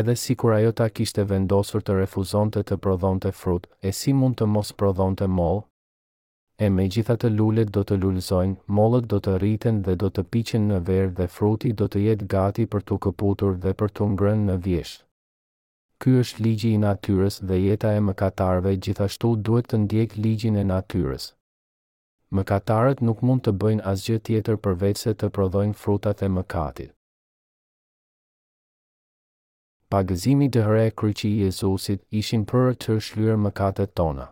edhe 0.00 0.14
si 0.20 0.34
kur 0.40 0.52
ajo 0.56 0.70
ta 0.80 0.86
kishte 0.98 1.22
vendosur 1.30 1.82
të 1.86 1.94
refuzonte 1.96 2.60
të 2.68 2.76
prodhonte 2.84 3.32
frut, 3.40 3.66
e 3.88 3.90
si 3.98 4.12
mund 4.20 4.38
të 4.40 4.46
mos 4.54 4.70
prodhonte 4.82 5.26
mol? 5.38 5.60
E 6.64 6.70
me 6.76 6.86
gjitha 6.94 7.16
të 7.18 7.28
lullet 7.36 7.72
do 7.76 7.82
të 7.88 7.98
lullzojnë, 8.04 8.56
molët 8.78 9.08
do 9.12 9.18
të 9.26 9.34
rriten 9.42 9.82
dhe 9.86 9.96
do 10.02 10.08
të 10.16 10.24
piqen 10.32 10.68
në 10.70 10.78
verë 10.88 11.12
dhe 11.18 11.26
fruti 11.36 11.72
do 11.80 11.88
të 11.92 12.04
jetë 12.06 12.28
gati 12.36 12.66
për 12.74 12.86
të 12.88 12.98
këputur 13.06 13.58
dhe 13.66 13.74
për 13.82 13.92
të 13.98 14.08
ngrën 14.14 14.46
në 14.48 14.56
vjeshtë. 14.68 15.04
Ky 16.00 16.14
është 16.22 16.42
ligji 16.46 16.72
i 16.76 16.80
natyres 16.86 17.38
dhe 17.48 17.58
jeta 17.64 17.92
e 17.96 18.00
mëkatarve 18.06 18.72
gjithashtu 18.86 19.34
duhet 19.48 19.68
të 19.72 19.82
ndjek 19.84 20.16
ligjin 20.24 20.56
e 20.56 20.64
natyres. 20.72 21.28
Mëkatarët 22.38 23.04
nuk 23.08 23.20
mund 23.28 23.44
të 23.44 23.56
bëjnë 23.62 23.86
asgjë 23.92 24.18
tjetër 24.28 24.58
përveç 24.66 25.04
se 25.06 25.14
të 25.14 25.28
prodhojnë 25.36 25.78
frutat 25.84 26.24
e 26.26 26.32
mëkatit 26.40 26.92
pagëzimi 29.92 30.46
dëhre 30.48 30.86
kryqi 30.96 31.28
i 31.32 31.40
Jezusit 31.44 32.00
ishin 32.18 32.44
për 32.50 32.70
të 32.84 32.94
shlyrë 33.06 33.34
mëkatet 33.46 33.90
tona. 33.98 34.30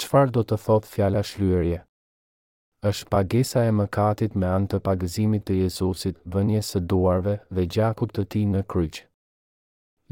Qfar 0.00 0.30
do 0.36 0.44
të 0.48 0.56
thotë 0.64 0.90
fjala 0.94 1.22
shlyrje? 1.30 1.82
është 2.90 3.08
pagesa 3.12 3.60
e 3.66 3.70
mëkatit 3.76 4.34
me 4.40 4.46
anë 4.56 4.68
të 4.72 4.78
pagëzimit 4.86 5.44
të 5.48 5.54
Jezusit 5.60 6.18
vënje 6.34 6.60
së 6.68 6.80
duarve 6.92 7.34
dhe 7.58 7.64
gjakut 7.76 8.12
të 8.16 8.24
ti 8.32 8.42
në 8.52 8.60
kryqë. 8.74 9.02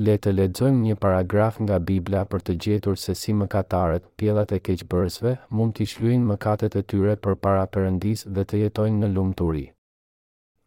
Le 0.07 0.17
të 0.27 0.33
ledzojmë 0.39 0.83
një 0.87 0.97
paragraf 1.05 1.61
nga 1.65 1.79
Biblia 1.93 2.25
për 2.33 2.41
të 2.49 2.57
gjetur 2.65 2.99
se 3.05 3.15
si 3.21 3.37
mëkatarët, 3.41 4.09
pjellat 4.19 4.53
e 4.57 4.59
keqëbërësve, 4.67 5.35
mund 5.57 5.77
të 5.79 5.87
shluin 5.95 6.27
mëkatet 6.33 6.77
e 6.81 6.83
tyre 6.95 7.17
për 7.29 7.35
para 7.47 7.65
përëndis 7.77 8.27
dhe 8.37 8.45
të 8.45 8.63
jetojnë 8.65 9.01
në 9.05 9.13
lumë 9.17 9.65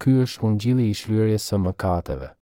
Ky 0.02 0.12
është 0.26 0.54
gjili 0.62 0.90
i 0.90 0.94
shlyrje 1.02 1.40
së 1.48 1.62
mëkateve 1.68 2.37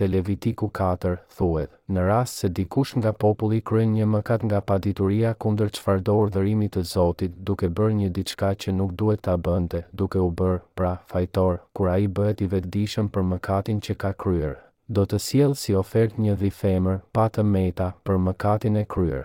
të 0.00 0.06
Levitiku 0.10 0.66
4, 0.76 1.16
thuet, 1.36 1.68
në 1.92 2.02
rast 2.08 2.38
se 2.40 2.48
dikush 2.58 2.94
nga 2.96 3.10
populli 3.24 3.58
kryen 3.68 3.90
një 3.96 4.06
mëkat 4.14 4.46
nga 4.48 4.60
padituria 4.70 5.32
kundër 5.44 5.68
çfarëdor 5.76 6.30
dhërimi 6.36 6.68
të 6.74 6.84
Zotit, 6.92 7.34
duke 7.48 7.68
bërë 7.76 7.98
një 7.98 8.08
diçka 8.18 8.48
që 8.62 8.72
nuk 8.78 8.94
duhet 9.02 9.20
ta 9.28 9.34
bënte, 9.48 9.82
duke 10.00 10.22
u 10.28 10.32
bërë, 10.40 10.60
pra 10.78 10.94
fajtor, 11.12 11.58
kur 11.76 11.92
ai 11.94 12.08
bëhet 12.16 12.40
i 12.40 12.48
vetdijshëm 12.54 13.12
për 13.12 13.28
mëkatin 13.32 13.84
që 13.84 13.98
ka 14.02 14.14
kryer, 14.24 14.56
do 14.88 15.04
të 15.06 15.20
sjellë 15.26 15.60
si 15.64 15.76
ofertë 15.84 16.24
një 16.24 16.38
dhifemër 16.44 17.00
pa 17.14 17.28
të 17.34 17.44
meta 17.52 17.92
për 18.08 18.22
mëkatin 18.28 18.80
e 18.80 18.86
kryer. 18.94 19.24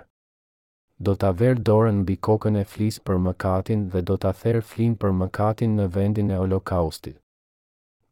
Do 1.00 1.16
ta 1.22 1.32
ver 1.42 1.56
dorën 1.70 2.02
mbi 2.04 2.20
kokën 2.28 2.60
e 2.64 2.68
flis 2.74 3.00
për 3.08 3.24
mëkatin 3.30 3.88
dhe 3.94 4.04
do 4.10 4.20
ta 4.24 4.36
therr 4.44 4.60
flin 4.72 5.00
për 5.02 5.16
mëkatin 5.24 5.80
në 5.80 5.88
vendin 5.98 6.36
e 6.36 6.40
holokaustit 6.44 7.22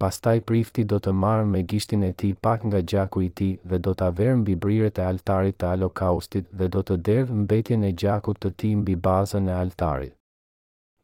pastaj 0.04 0.34
prifti 0.52 0.84
do 0.92 0.98
të 1.04 1.12
marrë 1.20 1.46
me 1.50 1.60
gishtin 1.72 2.02
e 2.06 2.12
tij 2.22 2.34
pak 2.46 2.60
nga 2.70 2.80
gjaku 2.92 3.18
i 3.26 3.28
tij 3.40 3.52
dhe 3.72 3.78
do 3.86 3.92
ta 4.00 4.06
averë 4.12 4.38
mbi 4.40 4.54
briret 4.64 4.96
e 5.00 5.06
altarit 5.12 5.56
të 5.62 5.68
alokaustit 5.76 6.46
dhe 6.62 6.68
do 6.76 6.82
të 6.90 6.96
derdh 7.08 7.32
mbetjen 7.44 7.82
e 7.90 7.92
gjakut 8.04 8.38
të 8.46 8.50
tij 8.64 8.74
mbi 8.82 8.96
bazën 9.06 9.46
e 9.54 9.56
altarit. 9.62 10.12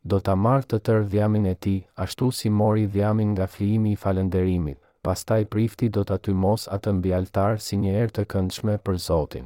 Do 0.10 0.18
ta 0.26 0.34
marrë 0.46 0.68
të 0.72 0.78
tërë 0.90 1.08
dhjamin 1.14 1.46
e 1.54 1.56
tij, 1.66 1.78
ashtu 2.06 2.28
si 2.40 2.48
mori 2.60 2.86
dhjamin 2.96 3.30
nga 3.38 3.48
flimi 3.54 3.90
i 3.96 4.02
falënderimit. 4.04 4.78
Pastaj 5.08 5.42
prifti 5.54 5.88
do 5.96 6.02
ta 6.10 6.18
tymos 6.28 6.62
atë 6.76 6.90
mbi 6.98 7.10
altar 7.20 7.54
si 7.68 7.74
një 7.86 7.92
erë 8.02 8.14
të 8.18 8.24
këndshme 8.34 8.76
për 8.86 8.96
Zotin. 9.08 9.46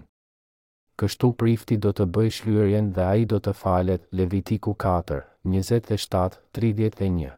Kështu 0.99 1.27
prifti 1.43 1.75
do 1.85 1.91
të 1.97 2.03
bëj 2.15 2.29
shlyerjen 2.39 2.85
dhe 2.95 3.03
ai 3.13 3.23
do 3.33 3.37
të 3.45 3.51
falet. 3.61 4.01
Levitiku 4.19 4.71
4:27-31 4.87 7.33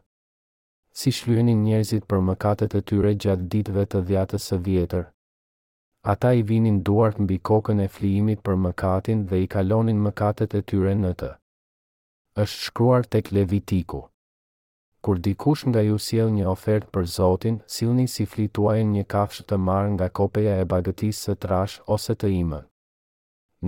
si 1.00 1.12
shlyenin 1.16 1.58
njerëzit 1.66 2.04
për 2.10 2.20
mëkatet 2.26 2.74
e 2.78 2.80
tyre 2.90 3.10
gjatë 3.22 3.46
ditëve 3.54 3.82
të 3.94 3.98
dhjatës 4.10 4.44
së 4.50 4.58
vjetër. 4.68 5.02
Ata 6.12 6.30
i 6.38 6.44
vinin 6.50 6.78
duart 6.86 7.18
mbi 7.24 7.36
kokën 7.50 7.82
e 7.84 7.88
flijimit 7.96 8.40
për 8.48 8.56
mëkatin 8.64 9.24
dhe 9.30 9.40
i 9.44 9.48
kalonin 9.54 10.00
mëkatet 10.06 10.54
e 10.58 10.62
tyre 10.72 10.94
në 11.02 11.10
të. 11.22 11.28
Është 12.44 12.62
shkruar 12.66 13.04
tek 13.14 13.28
Levitiku. 13.36 14.00
Kur 15.04 15.20
dikush 15.26 15.66
nga 15.68 15.82
ju 15.90 15.98
sjell 16.06 16.32
një 16.38 16.46
ofertë 16.54 16.88
për 16.94 17.04
Zotin, 17.16 17.58
sillni 17.76 18.06
si 18.14 18.24
flituajën 18.32 18.94
një 18.96 19.04
kafshë 19.14 19.44
të 19.50 19.60
marrë 19.66 19.92
nga 19.98 20.08
kopeja 20.20 20.56
e 20.62 20.64
bagëtisë 20.72 21.24
së 21.28 21.36
trash 21.44 21.76
ose 21.98 22.16
të 22.22 22.32
imë. 22.38 22.62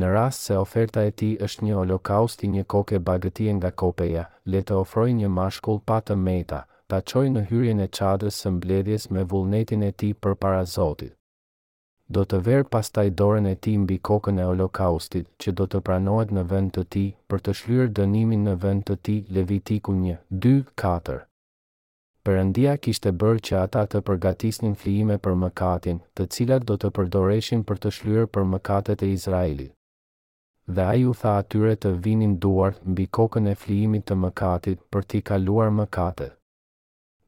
Në 0.01 0.15
rast 0.17 0.49
se 0.49 0.57
oferta 0.65 1.05
e 1.05 1.13
tij 1.21 1.37
është 1.47 1.69
një 1.69 1.77
holokaust 1.83 2.45
i 2.49 2.53
një 2.57 2.65
koke 2.75 3.03
bagëtie 3.11 3.53
nga 3.61 3.71
kopeja, 3.85 4.25
le 4.51 4.65
të 4.65 4.81
ofrojë 4.85 5.19
një 5.21 5.31
mashkull 5.41 5.81
pa 5.89 6.01
të 6.01 6.17
meta, 6.29 6.65
ta 6.93 6.99
qoj 7.11 7.27
në 7.33 7.41
hyrjen 7.49 7.81
e 7.85 7.87
qadrës 7.97 8.37
së 8.43 8.51
mbledhjes 8.57 9.03
me 9.15 9.23
vullnetin 9.31 9.83
e 9.87 9.91
ti 10.03 10.09
për 10.27 10.35
para 10.45 10.61
Zotit. 10.75 11.11
Do 12.17 12.23
të 12.31 12.39
verë 12.47 12.67
pastaj 12.75 13.05
dorën 13.21 13.49
e 13.51 13.55
ti 13.67 13.75
mbi 13.83 13.99
kokën 14.09 14.41
e 14.41 14.47
holokaustit, 14.51 15.27
që 15.43 15.53
do 15.61 15.67
të 15.73 15.81
pranohet 15.89 16.33
në 16.39 16.45
vend 16.53 16.73
të 16.77 16.85
ti 16.95 17.03
për 17.33 17.43
të 17.49 17.55
shlyrë 17.61 17.93
dënimin 17.99 18.49
në 18.49 18.55
vend 18.63 18.85
të 18.89 18.97
ti 19.09 19.17
levitiku 19.39 19.93
një, 20.05 20.17
dy, 20.47 20.55
4. 20.85 21.19
Përëndia 22.29 22.79
kishte 22.87 23.13
bërë 23.25 23.45
që 23.51 23.59
ata 23.65 23.85
të 23.93 24.03
përgatisnin 24.09 24.79
flime 24.85 25.19
për 25.27 25.37
mëkatin, 25.45 26.01
të 26.17 26.27
cilat 26.37 26.67
do 26.71 26.79
të 26.81 26.91
përdoreshin 27.01 27.67
për 27.69 27.85
të 27.85 27.93
shlyrë 27.99 28.27
për 28.37 28.49
mëkatet 28.55 29.05
e 29.09 29.13
Izraelit 29.19 29.75
dhe 30.79 30.85
a 30.93 30.97
ju 31.03 31.13
tha 31.21 31.31
atyre 31.43 31.71
të 31.85 31.93
vinin 32.07 32.35
duart 32.47 32.81
mbi 32.93 33.09
kokën 33.21 33.49
e 33.49 33.55
flimit 33.65 34.03
të 34.09 34.19
mëkatit 34.25 34.81
për 34.93 35.05
t'i 35.11 35.21
kaluar 35.31 35.71
mëkatet 35.81 36.35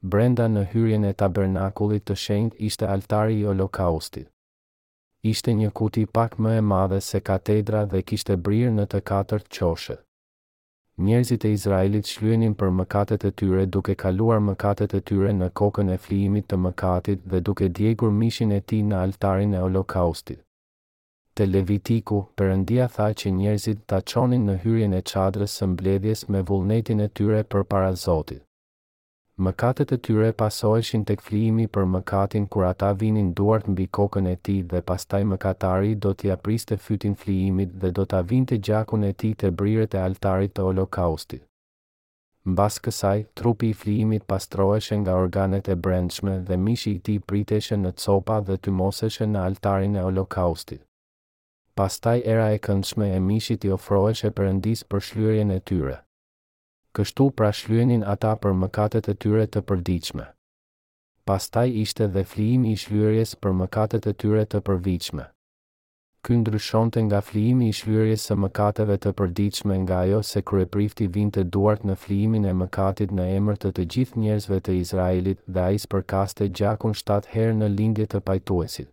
brenda 0.01 0.47
në 0.49 0.61
hyrjen 0.71 1.03
e 1.05 1.11
tabernakullit 1.13 2.07
të 2.09 2.15
shenjt 2.21 2.55
ishte 2.67 2.87
altari 2.93 3.35
i 3.39 3.43
holokaustit. 3.45 4.25
Ishte 5.31 5.53
një 5.57 5.69
kuti 5.77 6.05
pak 6.17 6.39
më 6.41 6.55
e 6.57 6.63
madhe 6.69 6.99
se 7.07 7.19
katedra 7.29 7.83
dhe 7.91 8.01
kishte 8.01 8.37
brirë 8.47 8.71
në 8.79 8.85
të 8.93 9.01
katërt 9.11 9.45
qoshe. 9.59 9.97
Njerëzit 11.05 11.45
e 11.45 11.51
Izraelit 11.57 12.09
shlyenin 12.13 12.55
për 12.57 12.73
mëkatet 12.79 13.27
e 13.29 13.31
tyre 13.41 13.67
duke 13.75 13.95
kaluar 14.03 14.41
mëkatet 14.49 14.97
e 14.97 15.03
tyre 15.11 15.31
në 15.37 15.51
kokën 15.61 15.93
e 15.95 15.99
flijimit 16.07 16.49
të 16.49 16.59
mëkatit 16.65 17.21
dhe 17.33 17.43
duke 17.49 17.69
djegur 17.69 18.11
mishin 18.21 18.51
e 18.57 18.61
ti 18.61 18.81
në 18.89 18.97
altarin 19.05 19.53
e 19.53 19.61
holokaustit. 19.65 20.41
Te 21.35 21.45
Levitiku, 21.45 22.23
përëndia 22.37 22.89
tha 22.95 23.11
që 23.21 23.35
njerëzit 23.37 23.85
ta 23.91 24.01
qonin 24.13 24.47
në 24.49 24.57
hyrjen 24.65 24.93
e 25.01 25.05
qadrës 25.13 25.57
së 25.61 25.69
mbledhjes 25.75 26.25
me 26.29 26.41
vullnetin 26.51 27.07
e 27.07 27.13
tyre 27.15 27.43
për 27.53 27.63
para 27.69 27.93
Zotit. 28.05 28.45
Mëkatet 29.39 29.91
e 29.93 29.97
tyre 29.97 30.33
pasoheshin 30.35 31.03
tek 31.09 31.21
flimi 31.27 31.65
për 31.75 31.85
mëkatin 31.91 32.47
kur 32.53 32.65
ata 32.69 32.89
vinin 33.01 33.29
duart 33.39 33.69
mbi 33.73 33.85
kokën 33.97 34.25
e 34.31 34.33
tij 34.47 34.59
dhe 34.73 34.81
pastaj 34.89 35.21
mëkatari 35.29 35.93
do 36.05 36.11
t'i 36.19 36.31
apriste 36.35 36.77
fytin 36.87 37.15
flimit 37.21 37.71
dhe 37.83 37.91
do 37.99 38.05
ta 38.13 38.19
vinte 38.31 38.57
gjakun 38.69 39.07
e 39.11 39.13
tij 39.13 39.33
te 39.39 39.51
briret 39.61 39.95
e 39.95 40.03
altarit 40.07 40.53
të 40.55 40.65
holokaustit. 40.67 41.45
Mbas 42.51 42.79
kësaj, 42.83 43.17
trupi 43.39 43.71
i 43.71 43.73
flimit 43.83 44.27
pastroheshe 44.33 44.95
nga 45.01 45.15
organet 45.23 45.69
e 45.71 45.75
brendshme 45.85 46.35
dhe 46.47 46.57
mishi 46.67 46.91
i 46.97 46.99
tij 47.05 47.19
priteshe 47.29 47.75
në 47.79 47.95
copa 48.03 48.41
dhe 48.47 48.59
tymoseshe 48.67 49.25
në 49.31 49.45
altarin 49.47 49.95
e 49.95 50.03
holokaustit. 50.09 50.83
Pastaj 51.79 52.19
era 52.35 52.49
e 52.53 52.59
këndshme 52.67 53.07
e 53.15 53.19
mishit 53.31 53.63
i 53.65 53.71
ofroheshe 53.79 54.29
Perëndis 54.39 54.83
për 54.91 55.07
shlyerjen 55.11 55.51
e 55.51 55.61
tyre 55.69 55.99
kështu 56.97 57.25
pra 57.39 57.49
shlyenin 57.57 58.01
ata 58.13 58.29
për 58.45 58.55
mëkatet 58.61 59.05
e 59.11 59.13
tyre 59.25 59.45
të 59.55 59.61
përdiqme. 59.69 60.25
Pastaj 61.29 61.69
ishte 61.83 62.07
dhe 62.15 62.23
flijimi 62.31 62.73
i 62.75 62.79
shlyerjes 62.83 63.31
për 63.43 63.55
mëkatet 63.61 64.09
e 64.11 64.13
tyre 64.23 64.43
të 64.53 64.61
përdiqme. 64.69 65.27
Ky 66.27 66.37
ndryshonte 66.41 67.03
nga 67.05 67.19
flijimi 67.29 67.69
i 67.69 67.75
shlyerjes 67.77 68.25
së 68.29 68.35
mëkateve 68.41 68.97
të 69.05 69.13
përditshme 69.21 69.77
nga 69.85 70.01
ajo 70.07 70.19
se 70.31 70.43
kryeprifti 70.51 71.07
vinte 71.15 71.45
duart 71.55 71.87
në 71.89 71.95
flijimin 72.03 72.45
e 72.51 72.55
mëkatit 72.59 73.15
në 73.19 73.25
emër 73.39 73.57
të 73.63 73.71
të 73.77 73.87
gjithë 73.95 74.21
njerëzve 74.25 74.61
të 74.67 74.77
Izraelit 74.83 75.41
dhe 75.57 75.65
për 75.95 76.05
kaste 76.15 76.51
gjakun 76.61 76.99
7 77.03 77.33
herë 77.35 77.57
në 77.63 77.71
lindje 77.81 78.11
të 78.13 78.21
pajtuesit 78.29 78.91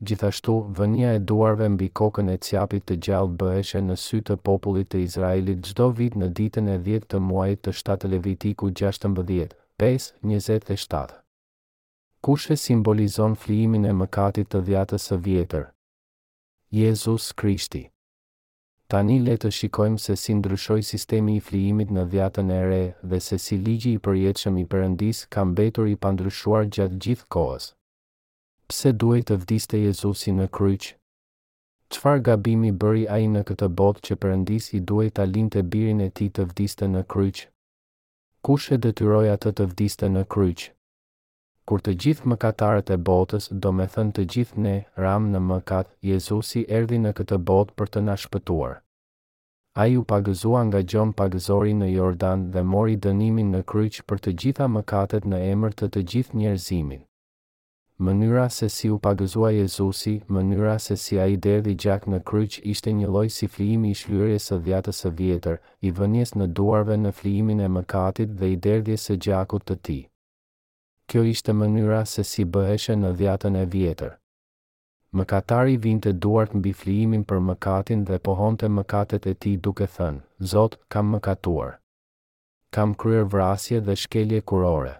gjithashtu 0.00 0.52
vënia 0.78 1.08
e 1.18 1.18
duarve 1.18 1.66
mbi 1.74 1.88
kokën 2.00 2.28
e 2.30 2.36
cjapit 2.46 2.84
të 2.86 2.94
gjallë 3.06 3.34
bëheshe 3.40 3.80
në 3.86 3.96
sy 4.02 4.20
të 4.22 4.36
popullit 4.48 4.92
të 4.94 5.00
Izraelit 5.06 5.62
gjdo 5.66 5.88
vit 6.00 6.14
në 6.20 6.28
ditën 6.38 6.68
e 6.70 6.76
10 6.90 7.06
të 7.14 7.18
muajt 7.28 7.64
të 7.66 7.72
7 7.80 8.10
levitiku 8.12 8.70
16, 8.70 9.56
27. 9.82 11.16
Kushe 12.26 12.54
simbolizon 12.56 13.34
flimin 13.42 13.84
e 13.90 13.94
mëkatit 13.94 14.48
të 14.52 14.62
dhjatës 14.68 15.06
së 15.10 15.18
vjetër? 15.26 15.64
Jezus 16.74 17.32
Krishti 17.32 17.84
Tani 18.88 19.18
le 19.20 19.34
të 19.36 19.50
shikojmë 19.54 19.98
se 20.00 20.16
si 20.16 20.34
ndryshoj 20.34 20.80
sistemi 20.88 21.36
i 21.36 21.40
flimit 21.50 21.90
në 21.90 22.06
dhjatën 22.14 22.50
e 22.50 22.60
re 22.70 22.82
dhe 23.10 23.20
se 23.20 23.38
si 23.38 23.58
ligji 23.58 23.96
i 23.98 24.02
përjetëshëm 24.08 24.62
i 24.62 24.66
përëndis 24.74 25.26
kam 25.28 25.54
betur 25.58 25.90
i 25.92 25.98
pandryshuar 26.06 26.66
gjatë 26.70 26.98
gjithë 27.04 27.28
kohës 27.28 27.72
pse 28.68 28.90
duhet 29.02 29.26
të 29.30 29.36
vdiste 29.42 29.78
Jezusi 29.80 30.32
në 30.38 30.44
kryq? 30.56 30.88
Qfar 31.96 32.18
gabimi 32.26 32.68
bëri 32.82 33.06
a 33.14 33.14
i 33.24 33.28
në 33.34 33.42
këtë 33.48 33.68
botë 33.80 34.02
që 34.08 34.16
përëndisi 34.24 34.80
duhet 34.90 35.14
të 35.16 35.24
linë 35.30 35.52
të 35.54 35.62
birin 35.74 36.02
e 36.06 36.08
ti 36.20 36.26
të 36.38 36.44
vdiste 36.50 36.88
në 36.94 37.02
kryq? 37.14 37.40
Kushe 38.44 38.76
detyroj 38.88 39.22
atë 39.36 39.54
të 39.60 39.68
vdiste 39.70 40.10
në 40.16 40.26
kryq? 40.36 40.66
Kur 41.68 41.80
të 41.84 41.96
gjithë 42.02 42.28
mëkatarët 42.32 42.92
e 42.96 43.00
botës, 43.08 43.48
do 43.62 43.72
me 43.78 43.88
thënë 43.94 44.14
të 44.18 44.26
gjithë 44.34 44.62
ne, 44.66 44.74
ram 45.04 45.30
në 45.32 45.40
mëkat, 45.48 45.88
Jezusi 46.10 46.66
erdi 46.80 47.00
në 47.00 47.16
këtë 47.18 47.40
botë 47.50 47.74
për 47.78 47.92
të 47.94 48.04
nashpëtuar. 48.10 48.76
A 49.80 49.84
ju 49.94 50.04
pagëzua 50.12 50.62
nga 50.68 50.84
gjon 50.92 51.12
pagëzori 51.20 51.74
në 51.80 51.88
Jordan 51.94 52.48
dhe 52.52 52.62
mori 52.74 52.96
dënimin 53.06 53.52
në 53.54 53.64
kryq 53.72 54.02
për 54.08 54.24
të 54.24 54.36
gjitha 54.42 54.68
mëkatet 54.76 55.24
në 55.32 55.42
emër 55.54 55.76
të 55.80 55.94
të 55.94 56.08
gjithë 56.12 56.40
njerëzimin 56.42 57.04
mënyra 58.06 58.42
se 58.54 58.68
si 58.68 58.88
u 58.90 58.98
pagëzua 59.04 59.48
Jezusi, 59.54 60.12
mënyra 60.34 60.74
se 60.80 60.96
si 60.96 61.16
a 61.18 61.24
i 61.30 61.36
derdi 61.46 61.74
gjak 61.84 62.04
në 62.12 62.20
kryq 62.30 62.58
ishte 62.72 62.92
një 62.98 63.08
loj 63.14 63.26
si 63.36 63.48
flimi 63.54 63.90
i 63.90 63.96
shlyrje 64.00 64.36
së 64.44 64.58
dhjatës 64.68 65.00
së 65.04 65.10
vjetër, 65.20 65.56
i 65.82 65.90
vënjes 65.98 66.32
në 66.38 66.46
duarve 66.60 66.96
në 67.00 67.12
flimin 67.20 67.60
e 67.64 67.68
mëkatit 67.78 68.36
dhe 68.38 68.52
i 68.54 68.56
derdje 68.68 68.96
së 69.06 69.16
gjakut 69.26 69.64
të 69.68 69.76
ti. 69.88 69.98
Kjo 71.10 71.24
ishte 71.32 71.52
mënyra 71.64 72.04
se 72.12 72.22
si 72.30 72.44
bëheshe 72.44 72.96
në 73.02 73.10
dhjatën 73.18 73.56
e 73.56 73.66
vjetër. 73.74 74.14
Mëkatari 75.18 75.76
vinte 75.88 76.12
të 76.12 76.18
duart 76.26 76.54
mbi 76.54 76.68
biflimin 76.76 77.22
për 77.30 77.40
mëkatin 77.50 78.04
dhe 78.10 78.20
pohonte 78.28 78.68
mëkatet 78.78 79.26
e 79.26 79.34
ti 79.34 79.56
duke 79.56 79.86
thënë, 79.96 80.22
Zot, 80.54 80.78
kam 80.88 81.10
mëkatuar. 81.16 81.74
Kam 82.70 82.94
kryer 82.94 83.24
vrasje 83.24 83.80
dhe 83.80 83.94
shkelje 83.96 84.40
kurore 84.42 84.96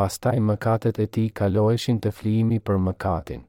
pastaj 0.00 0.38
mëkatet 0.48 0.96
e 1.04 1.04
ti 1.14 1.22
kaloheshin 1.38 1.98
të 2.04 2.10
flimi 2.18 2.56
për 2.66 2.78
mëkatin. 2.84 3.40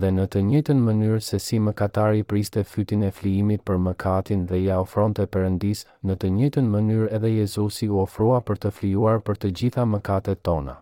Dhe 0.00 0.08
në 0.18 0.24
të 0.32 0.40
njëtën 0.50 0.82
mënyrë 0.88 1.16
se 1.28 1.38
si 1.46 1.56
mëkatari 1.66 2.20
priste 2.32 2.62
fytin 2.72 3.00
e 3.08 3.08
flijimit 3.16 3.64
për 3.70 3.80
mëkatin 3.86 4.44
dhe 4.50 4.60
ja 4.64 4.76
ofron 4.84 5.16
të 5.18 5.24
përëndis, 5.34 5.80
në 6.06 6.14
të 6.22 6.30
njëtën 6.36 6.68
mënyrë 6.76 7.08
edhe 7.18 7.30
Jezusi 7.34 7.88
u 7.94 7.98
ofrua 8.04 8.38
për 8.50 8.60
të 8.64 8.72
flijuar 8.78 9.18
për 9.26 9.40
të 9.44 9.50
gjitha 9.60 9.86
mëkatet 9.96 10.44
tona. 10.48 10.74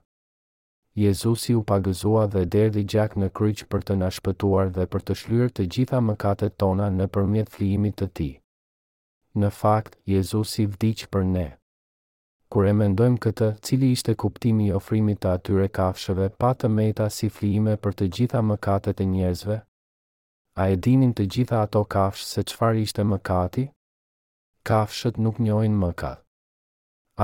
Jezusi 1.06 1.56
u 1.60 1.62
pagëzua 1.72 2.24
dhe 2.34 2.42
derdi 2.56 2.82
gjak 2.94 3.16
në 3.22 3.30
kryq 3.40 3.62
për 3.72 3.86
të 3.88 3.96
nashpëtuar 4.02 4.74
dhe 4.80 4.86
për 4.94 5.06
të 5.08 5.16
shlyrë 5.22 5.48
të 5.60 5.66
gjitha 5.76 6.02
mëkatet 6.10 6.60
tona 6.64 6.90
në 6.98 7.08
përmjet 7.16 7.48
flijimit 7.56 7.96
të 8.02 8.10
ti. 8.20 8.28
Në 9.40 9.50
fakt, 9.62 9.96
Jezusi 10.16 10.68
vdiq 10.74 11.06
për 11.08 11.26
ne 11.38 11.46
kur 12.52 12.64
e 12.68 12.72
mendojmë 12.72 13.18
këtë, 13.24 13.46
cili 13.66 13.88
ishte 13.92 14.14
kuptimi 14.22 14.68
i 14.68 14.74
ofrimit 14.78 15.18
të 15.22 15.28
atyre 15.38 15.66
kafshëve 15.78 16.28
pa 16.40 16.52
të 16.56 16.70
meta 16.76 17.08
si 17.16 17.28
flijime 17.34 17.74
për 17.84 17.96
të 17.98 18.06
gjitha 18.18 18.40
mëkatet 18.50 19.02
e 19.04 19.08
njerëzve. 19.12 19.58
A 20.62 20.68
e 20.72 20.78
dinin 20.86 21.12
të 21.14 21.26
gjitha 21.34 21.60
ato 21.64 21.82
kafshë 21.94 22.24
se 22.30 22.44
çfarë 22.50 22.80
ishte 22.86 23.04
mëkati? 23.10 23.66
Kafshët 24.70 25.20
nuk 25.26 25.38
njohin 25.44 25.76
mëkat. 25.82 26.24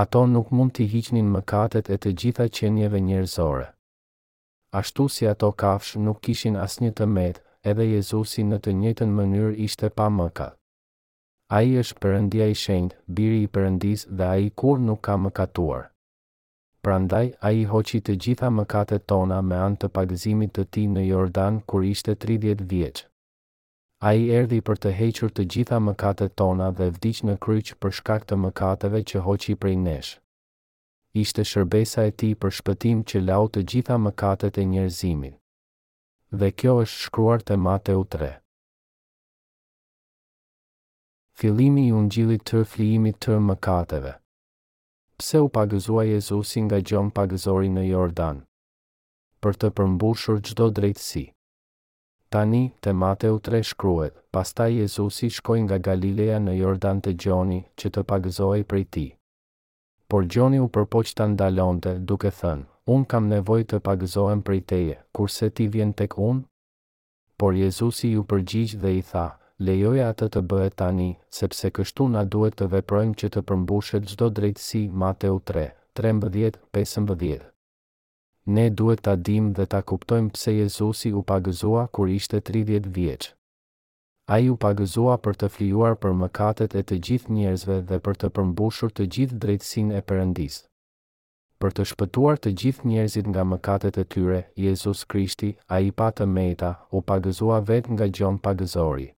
Ato 0.05 0.27
nuk 0.27 0.51
mund 0.53 0.73
të 0.77 0.87
hiqnin 0.93 1.29
mëkatet 1.39 1.89
e 1.91 1.97
të 2.03 2.11
gjitha 2.21 2.47
qenieve 2.59 3.01
njerëzore. 3.09 3.69
Ashtu 4.83 5.07
si 5.09 5.29
ato 5.33 5.53
kafshë 5.65 6.03
nuk 6.07 6.21
kishin 6.27 6.57
asnjë 6.67 6.91
të 7.01 7.09
metë, 7.17 7.45
edhe 7.73 7.87
Jezusi 7.95 8.43
në 8.53 8.59
të 8.65 8.77
njëjtën 8.83 9.17
mënyrë 9.21 9.57
ishte 9.71 9.89
pa 9.91 10.11
mëkat. 10.21 10.59
A 11.53 11.61
i 11.63 11.75
është 11.81 12.01
përëndia 12.03 12.47
i 12.51 12.55
shenjtë, 12.59 12.97
biri 13.17 13.41
i 13.47 13.51
përëndis 13.55 14.03
dhe 14.21 14.27
a 14.27 14.37
i 14.47 14.51
kur 14.63 14.79
nuk 14.85 15.03
ka 15.09 15.17
më 15.25 15.31
katuar. 15.39 15.83
Prandaj, 16.85 17.27
a 17.45 17.51
i 17.57 17.65
hoqi 17.73 18.01
të 18.07 18.15
gjitha 18.25 18.49
më 18.59 18.65
kate 18.75 18.99
tona 19.13 19.41
me 19.49 19.57
anë 19.65 19.81
të 19.83 19.91
pagëzimit 19.99 20.55
të 20.57 20.65
ti 20.77 20.85
në 20.95 21.05
Jordan 21.09 21.59
kur 21.73 21.85
ishte 21.91 22.15
30 22.27 22.65
vjeqë. 22.71 23.05
A 24.09 24.13
i 24.21 24.25
erdi 24.39 24.61
për 24.71 24.81
të 24.85 24.91
hequr 25.01 25.31
të 25.37 25.47
gjitha 25.55 25.79
më 25.89 25.95
kate 26.05 26.29
tona 26.43 26.71
dhe 26.79 26.89
vdic 26.97 27.23
në 27.29 27.37
kryq 27.45 27.75
për 27.81 27.97
shkak 28.01 28.27
të 28.29 28.37
më 28.45 28.51
kateve 28.63 29.01
që 29.13 29.25
hoqi 29.29 29.57
prej 29.65 29.77
nesh. 29.87 30.13
Ishte 31.25 31.45
shërbesa 31.53 32.07
e 32.11 32.13
ti 32.21 32.33
për 32.43 32.57
shpëtim 32.61 33.05
që 33.11 33.25
lau 33.29 33.45
të 33.49 33.65
gjitha 33.73 34.01
më 34.07 34.17
kate 34.25 34.51
të 34.51 34.69
njerëzimit. 34.73 35.39
Dhe 36.41 36.49
kjo 36.61 36.79
është 36.87 37.01
shkruar 37.07 37.45
të 37.49 37.57
Mateu 37.69 38.03
3 38.19 38.35
fillimi 41.35 41.83
i 41.89 41.93
ungjillit 41.93 42.45
të 42.49 42.61
flijimit 42.73 43.17
të 43.27 43.37
mëkateve. 43.43 44.13
Pse 45.19 45.41
u 45.45 45.49
pagëzua 45.57 46.05
Jezusi 46.09 46.63
nga 46.67 46.79
Gjon 46.81 47.11
pagëzori 47.17 47.71
në 47.75 47.85
Jordan? 47.89 48.41
Për 49.43 49.59
të 49.61 49.71
përmbushur 49.79 50.41
çdo 50.47 50.69
drejtësi. 50.77 51.25
Tani 52.35 52.63
te 52.83 52.93
Mateu 52.93 53.39
3 53.49 53.61
shkruhet, 53.73 54.15
pastaj 54.35 54.73
Jezusi 54.81 55.29
shkoi 55.31 55.61
nga 55.67 55.79
Galileja 55.79 56.39
në 56.43 56.57
Jordan 56.61 57.01
te 57.03 57.13
Gjoni 57.15 57.61
që 57.79 57.91
të 57.95 58.05
pagëzohej 58.11 58.65
prej 58.71 58.85
tij. 58.95 59.11
Por 60.09 60.27
Gjoni 60.27 60.59
u 60.63 60.67
përpoq 60.75 61.13
të 61.15 61.29
ndalonte 61.35 61.97
duke 62.11 62.31
thënë: 62.41 62.67
"Un 62.95 63.05
kam 63.13 63.29
nevojë 63.35 63.65
të 63.71 63.79
pagëzohem 63.87 64.43
prej 64.43 64.61
teje, 64.73 64.97
kurse 65.13 65.51
ti 65.51 65.69
vjen 65.69 65.93
tek 65.95 66.19
unë?" 66.19 66.43
Por 67.39 67.55
Jezusi 67.63 68.11
ju 68.17 68.23
përgjigj 68.33 68.77
dhe 68.83 68.91
i 68.99 69.03
tha, 69.11 69.29
lejoja 69.65 70.11
atë 70.13 70.27
të 70.35 70.41
bëhet 70.51 70.75
tani 70.81 71.05
sepse 71.39 71.71
kështu 71.77 72.07
na 72.15 72.23
duhet 72.35 72.57
të 72.61 72.67
veprojmë 72.75 73.17
që 73.21 73.29
të 73.37 73.43
përmbushet 73.51 74.09
çdo 74.13 74.29
drejtësi 74.39 74.83
Mateu 75.03 75.39
3:13-15. 75.51 77.45
Ne 78.57 78.65
duhet 78.81 79.05
ta 79.07 79.15
dimë 79.29 79.55
dhe 79.59 79.65
ta 79.75 79.81
kuptojmë 79.93 80.31
pse 80.35 80.53
Jezusi 80.59 81.15
u 81.19 81.23
pagëzua 81.33 81.87
kur 81.97 82.07
ishte 82.19 82.41
30 82.53 82.91
vjeç. 82.99 83.31
Ai 84.35 84.49
u 84.53 84.57
pagëzua 84.67 85.17
për 85.25 85.35
të 85.41 85.49
flijuar 85.55 85.97
për 86.05 86.13
mëkatet 86.21 86.77
e 86.81 86.83
të 86.89 87.01
gjithë 87.07 87.35
njerëzve 87.39 87.81
dhe 87.89 87.99
për 88.07 88.15
të 88.21 88.31
përmbushur 88.37 88.93
të 88.99 89.09
gjithë 89.15 89.41
drejtësinë 89.45 89.99
e 89.99 90.05
Perëndis. 90.11 90.61
Për 91.61 91.75
të 91.79 91.85
shpëtuar 91.91 92.41
të 92.45 92.53
gjithë 92.63 92.89
njerëzit 92.93 93.27
nga 93.33 93.45
mëkatet 93.53 93.99
e 94.03 94.05
tyre, 94.15 94.41
Jezusi 94.67 95.09
Krishti, 95.13 95.51
ai 95.75 95.87
i 95.89 95.93
pa 96.01 96.11
të 96.13 96.29
meta, 96.37 96.73
u 96.97 97.05
pagëzua 97.13 97.61
vetë 97.71 97.95
nga 97.97 98.07
Gjon 98.17 98.41
Pagëzori. 98.45 99.14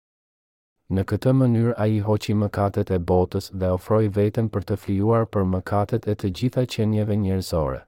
Në 0.95 1.03
këtë 1.11 1.33
mënyrë 1.35 1.73
a 1.83 1.87
i 1.91 1.97
hoqi 2.07 2.35
mëkatet 2.41 2.91
e 2.95 2.97
botës 3.11 3.49
dhe 3.59 3.71
ofroj 3.77 4.05
vetën 4.19 4.51
për 4.57 4.67
të 4.69 4.75
flijuar 4.83 5.25
për 5.37 5.47
mëkatet 5.55 6.07
e 6.07 6.15
të 6.15 6.31
gjitha 6.39 6.63
qenjeve 6.75 7.17
njërzore. 7.23 7.81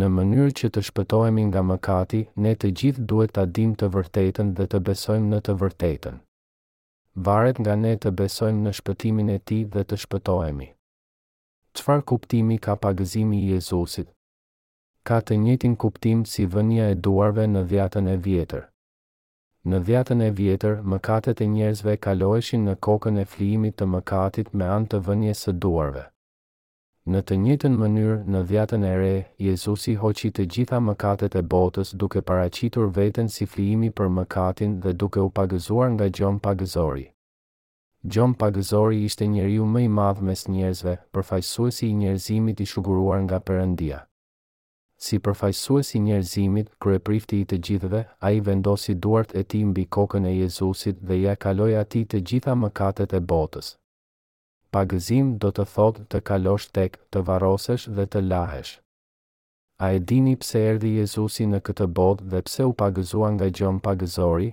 Në 0.00 0.08
mënyrë 0.14 0.54
që 0.60 0.70
të 0.76 0.84
shpëtojemi 0.88 1.44
nga 1.50 1.62
mëkati, 1.72 2.22
ne 2.46 2.54
të 2.56 2.70
gjithë 2.80 3.04
duhet 3.12 3.34
ta 3.36 3.44
dim 3.58 3.74
të 3.76 3.90
vërtetën 3.98 4.54
dhe 4.56 4.66
të 4.72 4.80
besojmë 4.88 5.28
në 5.34 5.42
të 5.48 5.56
vërtetën. 5.64 6.16
Varet 7.28 7.60
nga 7.60 7.76
ne 7.82 7.92
të 8.02 8.14
besojmë 8.22 8.62
në 8.64 8.74
shpëtimin 8.80 9.34
e 9.36 9.38
ti 9.44 9.60
dhe 9.74 9.84
të 9.84 10.00
shpëtojemi. 10.06 10.70
Qfar 11.76 12.00
kuptimi 12.12 12.58
ka 12.66 12.78
pagëzimi 12.86 13.44
i 13.44 13.52
Jezusit? 13.56 14.08
Ka 15.04 15.20
të 15.20 15.36
njëtin 15.44 15.76
kuptim 15.84 16.24
si 16.24 16.48
vënja 16.56 16.88
e 16.94 16.98
duarve 17.08 17.44
në 17.52 17.68
dhjatën 17.70 18.08
e 18.08 18.16
vjetër. 18.16 18.69
Në 19.68 19.78
dhjetën 19.86 20.20
e 20.24 20.28
vjetër, 20.36 20.76
mëkatet 20.92 21.40
e 21.44 21.46
njerëzve 21.52 21.94
kaloheshin 22.04 22.62
në 22.64 22.74
kokën 22.86 23.18
e 23.20 23.24
flimit 23.28 23.76
të 23.80 23.88
mëkatit 23.94 24.54
me 24.60 24.64
anë 24.76 24.88
të 24.94 25.00
vënjes 25.08 25.42
së 25.44 25.52
duarve. 25.64 26.04
Në 27.12 27.20
të 27.28 27.36
njëjtën 27.44 27.76
mënyrë, 27.82 28.16
në 28.34 28.42
dhjetën 28.50 28.86
e 28.88 28.94
re, 29.02 29.10
Jezusi 29.48 29.98
hoqi 30.04 30.30
të 30.32 30.46
gjitha 30.54 30.80
mëkatet 30.86 31.36
e 31.36 31.44
botës 31.56 31.92
duke 32.04 32.22
paraqitur 32.30 32.88
veten 33.00 33.28
si 33.36 33.44
flimi 33.56 33.92
për 34.00 34.08
mëkatin 34.20 34.80
dhe 34.84 34.96
duke 35.04 35.26
u 35.28 35.28
pagëzuar 35.40 35.88
nga 35.96 36.08
Gjon 36.08 36.40
Pagëzori. 36.48 37.06
Gjon 38.08 38.32
Pagëzori 38.44 39.04
ishte 39.10 39.26
njeriu 39.34 39.68
më 39.74 39.84
i 39.88 39.88
madh 40.00 40.24
mes 40.30 40.46
njerëzve, 40.48 40.96
përfaqësuesi 41.12 41.88
i 41.92 41.96
njerëzimit 42.00 42.64
i 42.64 42.70
shuguruar 42.74 43.20
nga 43.28 43.40
Perëndia 43.44 44.06
si 45.00 45.18
përfajsuesi 45.26 45.98
njerëzimit, 46.06 46.66
kryeprifti 46.84 47.38
i 47.42 47.46
të 47.50 47.58
gjithëve, 47.66 48.00
a 48.26 48.30
i 48.36 48.40
vendosi 48.48 48.94
duart 49.04 49.32
e 49.34 49.42
ti 49.52 49.60
mbi 49.70 49.84
kokën 49.96 50.26
e 50.30 50.34
Jezusit 50.36 50.98
dhe 51.08 51.16
ja 51.22 51.34
kaloj 51.44 51.72
ati 51.82 52.02
të 52.10 52.20
gjitha 52.28 52.56
mëkatet 52.62 53.16
e 53.16 53.20
botës. 53.32 53.70
Pagëzim 54.76 55.30
do 55.42 55.50
të 55.56 55.64
thotë 55.74 56.04
të 56.12 56.20
kalosh 56.28 56.68
tek, 56.76 57.00
të 57.12 57.22
varosesh 57.30 57.86
dhe 57.96 58.04
të 58.12 58.20
lahesh. 58.30 58.72
A 59.84 59.88
e 59.96 60.00
dini 60.08 60.36
pse 60.42 60.60
erdi 60.72 60.92
Jezusi 61.00 61.48
në 61.48 61.62
këtë 61.68 61.86
botë 61.98 62.28
dhe 62.32 62.42
pse 62.46 62.68
u 62.68 62.76
pagëzua 62.84 63.32
nga 63.34 63.48
gjon 63.56 63.80
pagëzori? 63.86 64.50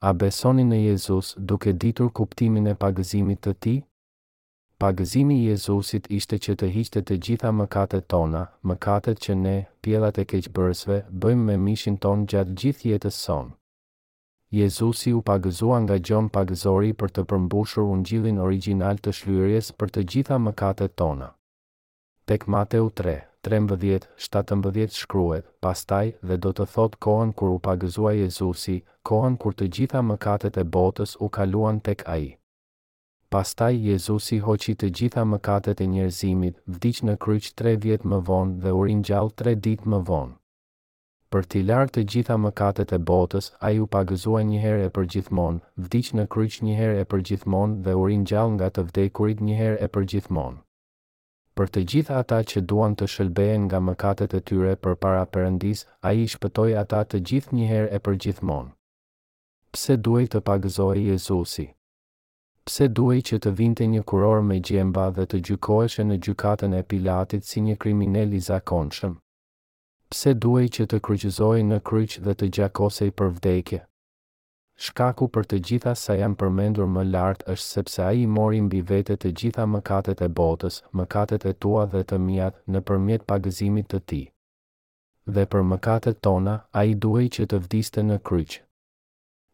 A 0.00 0.12
besoni 0.20 0.64
në 0.70 0.78
Jezus 0.88 1.34
duke 1.50 1.76
ditur 1.84 2.08
kuptimin 2.16 2.66
e 2.66 2.74
pagëzimit 2.84 3.44
të 3.44 3.52
Ti? 3.64 3.76
pagëzimi 4.82 5.34
i 5.44 5.50
Jezusit 5.52 6.08
ishte 6.18 6.36
që 6.42 6.54
të 6.58 6.68
hiqte 6.74 7.00
të 7.06 7.16
gjitha 7.24 7.50
mëkatet 7.54 8.08
tona, 8.10 8.40
mëkatet 8.66 9.20
që 9.24 9.36
ne, 9.42 9.52
pjellat 9.82 10.18
e 10.18 10.24
keqbërësve, 10.32 10.96
bëjmë 11.22 11.44
me 11.50 11.54
mishin 11.66 11.98
ton 12.04 12.24
gjatë 12.32 12.56
gjithë 12.60 12.88
jetës 12.90 13.18
son. 13.26 13.52
Jezusi 14.58 15.12
u 15.14 15.20
pagëzua 15.28 15.78
nga 15.84 16.00
gjon 16.08 16.32
pagëzori 16.36 16.90
për 16.98 17.14
të 17.14 17.24
përmbushur 17.30 17.84
ungjillin 17.94 18.42
original 18.48 18.98
të 18.98 19.14
shlyrjes 19.20 19.70
për 19.78 19.94
të 19.94 20.04
gjitha 20.14 20.40
mëkatet 20.48 20.96
tona. 20.98 21.30
Tek 22.28 22.48
Mateu 22.54 22.90
3 23.04 23.14
13-17 23.50 24.98
shkruet, 25.04 25.46
pastaj 25.62 26.06
dhe 26.26 26.42
do 26.44 26.50
të 26.58 26.66
thot 26.74 26.98
kohën 27.06 27.30
kur 27.38 27.54
u 27.54 27.62
pagëzua 27.68 28.16
Jezusi, 28.18 28.78
kohën 29.08 29.38
kur 29.42 29.54
të 29.54 29.70
gjitha 29.78 30.02
mëkatet 30.10 30.58
e 30.58 30.66
botës 30.78 31.14
u 31.22 31.30
kaluan 31.38 31.80
tek 31.90 32.08
aji 32.18 32.32
pastaj 33.32 33.74
Jezusi 33.88 34.36
hoqi 34.44 34.74
të 34.76 34.88
gjitha 34.98 35.22
mëkatet 35.30 35.80
e 35.80 35.86
njerëzimit, 35.92 36.58
vdiq 36.74 36.98
në 37.08 37.14
kryq 37.24 37.46
tre 37.58 37.70
vjet 37.84 38.04
më 38.10 38.18
vonë 38.28 38.58
dhe 38.62 38.72
u 38.78 38.82
ringjall 38.88 39.30
3 39.42 39.54
ditë 39.66 39.88
më 39.92 40.00
vonë. 40.10 40.34
Për 41.32 41.46
t'i 41.52 41.62
larë 41.70 41.92
të 41.94 42.04
gjitha 42.12 42.36
mëkatet 42.44 42.92
e 42.92 42.98
botës, 43.10 43.46
a 43.66 43.70
ju 43.72 43.86
pagëzua 43.94 44.42
një 44.50 44.58
herë 44.66 44.84
e 44.88 44.90
për 44.96 45.08
gjithmonë, 45.14 45.62
vdiq 45.86 46.10
në 46.18 46.26
kryq 46.34 46.58
një 46.66 46.76
herë 46.82 46.98
e 47.04 47.08
për 47.12 47.24
gjithmonë 47.28 47.80
dhe 47.86 47.94
u 48.00 48.04
ringjall 48.10 48.52
nga 48.58 48.68
të 48.74 48.84
vdekurit 48.90 49.40
një 49.48 49.56
herë 49.62 49.80
e 49.86 49.88
për 49.94 50.06
gjithmonë. 50.14 50.60
Për 51.56 51.66
të 51.72 51.80
gjitha 51.90 52.20
ata 52.20 52.42
që 52.50 52.64
duan 52.68 52.94
të 52.98 53.08
shëlbehen 53.14 53.64
nga 53.70 53.80
mëkatet 53.88 54.36
e 54.36 54.40
tyre 54.48 54.76
për 54.84 54.96
para 55.04 55.24
përëndis, 55.34 55.86
a 56.08 56.12
i 56.20 56.28
shpëtoj 56.34 56.72
ata 56.84 57.00
të 57.08 57.22
gjithë 57.28 57.56
një 57.58 57.72
herë 57.74 57.90
e 57.96 58.02
për 58.06 58.20
gjithmonë. 58.26 58.70
Pse 59.72 59.96
duaj 60.04 60.26
të 60.32 60.40
pagëzoj 60.50 60.96
Jezusi? 61.12 61.70
pse 62.68 62.86
duhej 62.96 63.22
që 63.28 63.36
të 63.44 63.50
vinte 63.58 63.86
një 63.92 64.00
kuror 64.10 64.42
me 64.48 64.56
gjemba 64.66 65.06
dhe 65.14 65.24
të 65.30 65.38
gjykoheshe 65.46 66.04
në 66.10 66.18
gjykatën 66.26 66.76
e 66.78 66.82
Pilatit 66.92 67.48
si 67.52 67.62
një 67.68 67.74
kriminel 67.84 68.36
i 68.38 68.42
zakonshëm? 68.48 69.16
Pse 70.12 70.34
duhej 70.44 70.68
që 70.76 70.86
të 70.92 71.00
kryqëzoj 71.08 71.56
në 71.70 71.80
kryq 71.90 72.14
dhe 72.28 72.36
të 72.38 72.50
gjakosej 72.58 73.10
për 73.18 73.32
vdekje? 73.38 73.80
Shkaku 74.86 75.28
për 75.34 75.48
të 75.50 75.58
gjitha 75.68 75.92
sa 76.02 76.14
jam 76.20 76.36
përmendur 76.42 76.86
më 76.94 77.04
lartë 77.10 77.50
është 77.54 77.66
sepse 77.74 78.02
a 78.06 78.12
i 78.22 78.26
mori 78.38 78.62
mbi 78.68 78.80
vete 78.92 79.18
të 79.24 79.34
gjitha 79.42 79.66
mëkatet 79.74 80.22
e 80.26 80.30
botës, 80.40 80.78
mëkatet 81.00 81.46
e 81.50 81.52
tua 81.64 81.86
dhe 81.92 82.02
të 82.04 82.18
mjatë 82.28 82.62
në 82.76 82.84
përmjet 82.88 83.26
pagëzimit 83.32 83.90
të 83.92 84.00
ti. 84.10 84.22
Dhe 85.34 85.46
për 85.54 85.66
mëkatet 85.72 86.22
tona, 86.28 86.56
a 86.80 86.84
i 86.84 86.94
duhej 87.04 87.28
që 87.38 87.48
të 87.52 87.62
vdiste 87.66 88.06
në 88.10 88.22
kryqë 88.30 88.62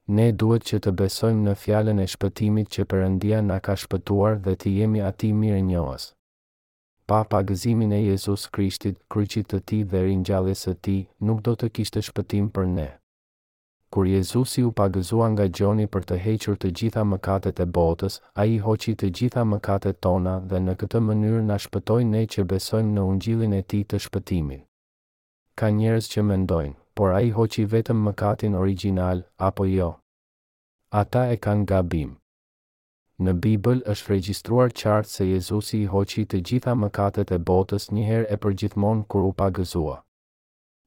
ne 0.09 0.31
duhet 0.37 0.65
që 0.69 0.79
të 0.85 0.93
besojmë 1.01 1.43
në 1.49 1.53
fjallën 1.63 1.99
e 2.01 2.07
shpëtimit 2.13 2.71
që 2.75 2.85
përëndia 2.93 3.41
nga 3.49 3.59
ka 3.67 3.75
shpëtuar 3.83 4.39
dhe 4.45 4.55
të 4.63 4.71
jemi 4.81 5.03
ati 5.09 5.33
mirë 5.41 5.61
njohës. 5.71 6.07
Pa 7.09 7.23
pagëzimin 7.25 7.93
e 7.97 8.01
Jezus 8.05 8.49
Krishtit, 8.53 8.97
kryqit 9.13 9.49
të 9.51 9.61
ti 9.69 9.83
dhe 9.91 10.03
rinjallis 10.09 10.65
të 10.65 10.75
ti, 10.85 10.97
nuk 11.25 11.43
do 11.47 11.55
të 11.57 11.71
kishtë 11.77 12.03
shpëtim 12.09 12.49
për 12.57 12.67
ne. 12.77 12.89
Kur 13.89 14.05
Jezusi 14.07 14.61
u 14.69 14.73
pagëzua 14.77 15.31
nga 15.33 15.47
gjoni 15.59 15.87
për 15.89 16.03
të 16.11 16.17
hequr 16.25 16.57
të 16.61 16.71
gjitha 16.79 17.05
mëkatet 17.09 17.61
e 17.65 17.67
botës, 17.79 18.19
a 18.41 18.45
i 18.45 18.59
hoqi 18.65 18.93
të 19.01 19.09
gjitha 19.17 19.45
mëkatet 19.49 20.01
tona 20.05 20.35
dhe 20.51 20.61
në 20.65 20.75
këtë 20.83 21.01
mënyrë 21.07 21.41
në 21.49 21.57
shpëtoj 21.65 22.03
ne 22.11 22.27
që 22.35 22.45
besojmë 22.51 22.93
në 22.99 23.07
ungjilin 23.13 23.57
e 23.61 23.63
ti 23.73 23.81
të 23.89 24.03
shpëtimin. 24.07 24.61
Ka 25.59 25.73
njerës 25.81 26.11
që 26.13 26.23
mendojnë, 26.29 26.77
por 26.99 27.13
a 27.15 27.19
i 27.23 27.29
hoqi 27.31 27.63
vetëm 27.73 28.01
mëkatin 28.09 28.57
original, 28.59 29.21
apo 29.49 29.67
jo. 29.71 29.93
Ata 31.01 31.21
e 31.35 31.37
kanë 31.45 31.67
gabim. 31.71 32.17
Në 33.23 33.35
Bibël 33.45 33.85
është 33.93 34.11
regjistruar 34.15 34.75
qartë 34.81 35.13
se 35.13 35.29
Jezusi 35.29 35.85
i 35.85 35.89
hoqi 35.95 36.25
të 36.31 36.41
gjitha 36.51 36.75
mëkatet 36.81 37.31
e 37.31 37.39
botës 37.53 37.87
njëherë 37.95 38.27
e 38.35 38.41
përgjithmonë 38.47 39.07
kur 39.11 39.29
u 39.31 39.33
pagëzua. 39.43 39.97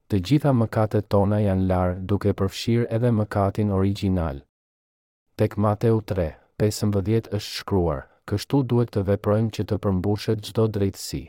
Të 0.08 0.20
gjitha 0.28 0.52
mëkatet 0.60 1.08
tona 1.14 1.40
janë 1.46 1.66
larë 1.72 1.98
duke 2.12 2.36
përfshirë 2.40 2.90
edhe 2.98 3.14
mëkatin 3.22 3.72
original. 3.80 4.44
Tek 5.40 5.56
Mateu 5.64 6.02
3, 6.14 6.28
15 6.60 7.32
është 7.38 7.44
shkruar, 7.62 8.04
kështu 8.28 8.64
duhet 8.72 8.92
të 8.94 9.06
veprojmë 9.14 9.54
që 9.58 9.64
të 9.70 9.80
përmbushet 9.86 10.44
gjdo 10.44 10.68
drejtësi 10.76 11.24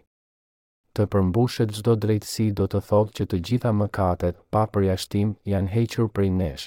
të 0.97 1.05
përmbushet 1.13 1.71
çdo 1.75 1.93
drejtësi 2.03 2.43
do 2.57 2.65
të 2.71 2.79
thotë 2.87 3.13
që 3.19 3.25
të 3.29 3.37
gjitha 3.47 3.69
mëkatet 3.77 4.37
pa 4.53 4.63
përjashtim 4.73 5.29
janë 5.51 5.71
hequr 5.75 6.09
prej 6.17 6.29
nesh. 6.41 6.65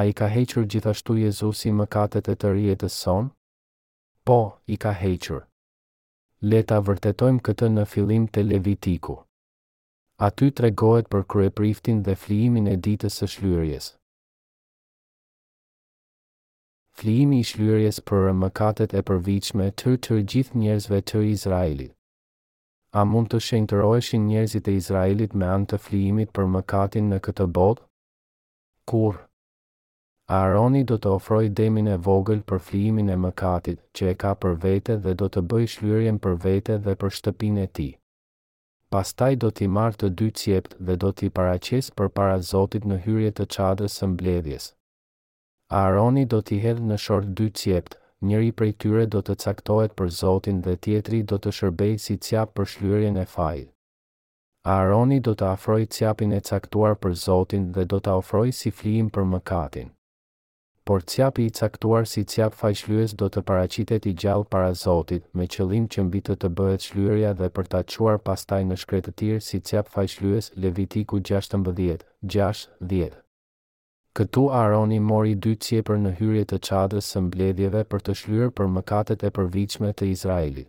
Ai 0.00 0.14
ka 0.20 0.28
hequr 0.36 0.64
gjithashtu 0.72 1.16
Jezusi 1.22 1.72
mëkatet 1.80 2.30
e 2.32 2.36
të 2.40 2.52
rijet 2.56 2.80
të 2.84 2.88
son? 2.94 3.28
Po, 4.28 4.38
i 4.74 4.78
ka 4.84 4.92
hequr. 5.02 5.42
Le 6.50 6.62
ta 6.70 6.78
vërtetojmë 6.86 7.44
këtë 7.48 7.68
në 7.74 7.84
fillim 7.92 8.24
të 8.32 8.46
Levitiku. 8.52 9.18
Aty 10.28 10.48
tregohet 10.60 11.10
për 11.12 11.26
kryepriftin 11.32 12.00
dhe 12.06 12.16
flijimin 12.24 12.70
e 12.72 12.78
ditës 12.88 13.20
së 13.20 13.28
shlyerjes. 13.36 13.90
Flijimi 17.00 17.40
i 17.40 17.46
shlyerjes 17.52 18.00
për 18.10 18.32
mëkatet 18.44 18.96
e 19.00 19.04
përvitshme 19.10 19.70
të 19.80 19.96
të 20.06 20.20
gjithë 20.32 20.62
njerëzve 20.64 21.06
të 21.12 21.26
Izraelit 21.36 21.96
a 22.98 23.04
mund 23.06 23.28
të 23.32 23.38
shenjtëroheshin 23.46 24.22
njerëzit 24.28 24.68
e 24.70 24.76
Izraelit 24.78 25.34
me 25.40 25.46
anë 25.56 25.68
të 25.72 25.78
flijimit 25.84 26.30
për 26.38 26.48
mëkatin 26.54 27.10
në 27.12 27.18
këtë 27.26 27.46
botë? 27.58 27.84
Kur? 28.90 29.20
Aroni 30.40 30.82
do 30.90 30.96
të 31.02 31.12
ofroj 31.18 31.44
demin 31.60 31.86
e 31.90 31.96
vogël 32.08 32.42
për 32.50 32.58
flijimin 32.66 33.12
e 33.14 33.16
mëkatit 33.26 33.80
që 33.98 34.10
e 34.12 34.16
ka 34.24 34.32
për 34.42 34.58
vete 34.64 34.96
dhe 35.06 35.14
do 35.22 35.28
të 35.36 35.42
bëj 35.52 35.68
shlyrien 35.76 36.18
për 36.26 36.36
vete 36.48 36.78
dhe 36.86 36.96
për 37.02 37.14
shtëpin 37.18 37.58
e 37.64 37.68
ti. 37.78 37.88
Pastaj 38.94 39.32
do 39.44 39.50
t'i 39.54 39.68
marrë 39.78 40.00
të 40.02 40.10
dy 40.20 40.28
cjept 40.42 40.76
dhe 40.86 40.96
do 41.04 41.10
t'i 41.14 41.30
paraqes 41.38 41.90
për 41.98 42.10
para 42.18 42.38
Zotit 42.52 42.86
në 42.90 43.00
hyrje 43.06 43.32
të 43.38 43.46
qadrës 43.56 43.98
së 44.00 44.06
mbledhjes. 44.16 44.64
Aroni 45.82 46.24
do 46.34 46.40
t'i 46.42 46.58
hedhë 46.66 46.86
në 46.92 46.96
shorë 47.06 47.34
dy 47.40 47.46
cjept, 47.60 47.98
njëri 48.28 48.50
prej 48.52 48.72
tyre 48.82 49.04
do 49.12 49.20
të 49.24 49.34
caktohet 49.42 49.92
për 50.00 50.08
Zotin 50.16 50.58
dhe 50.64 50.74
tjetri 50.86 51.20
do 51.30 51.36
të 51.44 51.52
shërbej 51.58 51.94
si 52.06 52.16
cjap 52.26 52.50
për 52.58 52.66
shlyrien 52.72 53.16
e 53.16 53.24
fajt. 53.36 53.70
Aaroni 54.72 55.20
do 55.28 55.32
të 55.34 55.46
afroj 55.54 55.86
cjapin 55.96 56.34
e 56.36 56.40
caktuar 56.48 56.98
për 57.04 57.14
Zotin 57.22 57.70
dhe 57.76 57.84
do 57.92 57.98
të 58.00 58.16
afroj 58.20 58.46
si 58.60 58.72
flim 58.80 59.08
për 59.14 59.26
mëkatin. 59.32 59.88
Por 60.84 61.04
cjapi 61.12 61.46
i 61.48 61.52
caktuar 61.60 62.06
si 62.12 62.24
cjap 62.32 62.54
fajshlyës 62.60 63.14
do 63.22 63.28
të 63.32 63.42
paracitet 63.50 64.06
i 64.10 64.14
gjallë 64.24 64.48
para 64.54 64.70
Zotit 64.82 65.28
me 65.36 65.48
qëllim 65.56 65.88
që 65.94 66.04
mbi 66.08 66.22
të 66.28 66.36
të 66.42 66.52
bëhet 66.60 66.88
shlyrja 66.90 67.32
dhe 67.40 67.50
për 67.56 67.70
të 67.72 67.82
quar 67.94 68.20
pastaj 68.28 68.60
në 68.68 68.80
shkretë 68.84 69.16
tirë 69.22 69.40
si 69.48 69.62
cjap 69.70 69.92
fajshlyës 69.96 70.52
Levitiku 70.66 71.22
16, 71.32 71.98
10. 72.36 73.18
Këtu 74.18 74.42
Aroni 74.58 74.96
mori 75.08 75.34
dy 75.44 75.50
cjepër 75.64 75.98
në 76.04 76.10
hyrje 76.20 76.44
të 76.52 76.56
qadrës 76.68 77.10
së 77.14 77.20
mbledhjeve 77.26 77.82
për 77.92 78.00
të 78.06 78.14
shlyrë 78.20 78.48
për 78.60 78.70
mëkatet 78.76 79.20
e 79.28 79.28
përviqme 79.36 79.90
të 80.00 80.08
Izraelit. 80.14 80.66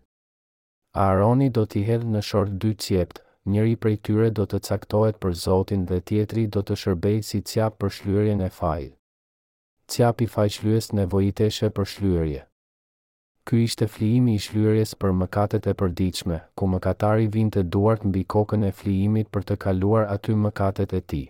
Aroni 1.05 1.47
do 1.55 1.63
t'i 1.71 1.81
hedhë 1.87 2.09
në 2.17 2.21
shorë 2.27 2.53
dy 2.65 2.73
cjept, 2.85 3.23
njëri 3.55 3.73
prej 3.85 3.95
tyre 4.09 4.27
do 4.41 4.45
të 4.53 4.59
caktohet 4.69 5.17
për 5.25 5.33
Zotin 5.45 5.87
dhe 5.91 5.99
tjetri 6.11 6.43
do 6.57 6.61
të 6.67 6.77
shërbej 6.83 7.19
si 7.31 7.41
cjap 7.53 7.79
për 7.83 7.95
shlyrjen 7.97 8.45
e 8.47 8.51
fajë. 8.59 8.91
Qapë 9.95 10.25
i 10.25 10.29
faj 10.37 10.47
shlyës 10.59 10.91
nevojiteshe 10.99 11.71
për 11.79 11.91
shlyrje. 11.95 12.43
Ky 13.49 13.63
ishte 13.65 13.89
flijimi 13.97 14.37
i 14.39 14.43
shlyrjes 14.49 14.93
për 15.01 15.17
mëkatet 15.23 15.71
e 15.73 15.77
përdiqme, 15.83 16.39
ku 16.61 16.69
mëkatari 16.75 17.27
vinte 17.39 17.65
duart 17.77 18.05
mbi 18.11 18.23
kokën 18.35 18.69
e 18.69 18.73
flijimit 18.81 19.33
për 19.33 19.49
të 19.51 19.59
kaluar 19.65 20.11
aty 20.17 20.37
mëkatet 20.47 20.99
e 21.01 21.05
tij 21.11 21.27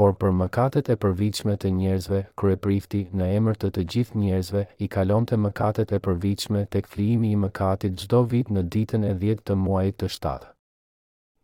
por 0.00 0.12
për 0.20 0.30
mëkatet 0.38 0.86
e 0.88 0.94
përvichme 1.02 1.54
të 1.64 1.70
njerëzve, 1.78 2.20
kryeprifti 2.40 3.00
në 3.18 3.26
emër 3.38 3.58
të 3.64 3.68
të 3.76 3.82
gjithë 3.94 4.20
njerëzve 4.22 4.62
i 4.84 4.88
kalon 4.94 5.26
të 5.28 5.38
mëkatet 5.44 5.92
e 5.92 5.98
përvichme 6.06 6.62
të 6.72 6.80
këflimi 6.86 7.32
i 7.34 7.40
mëkatit 7.44 7.98
gjdo 8.04 8.22
vit 8.32 8.48
në 8.54 8.62
ditën 8.74 9.04
e 9.10 9.12
10 9.26 9.42
të 9.50 9.56
muajit 9.64 9.98
të 10.02 10.08
shtatë. 10.16 10.48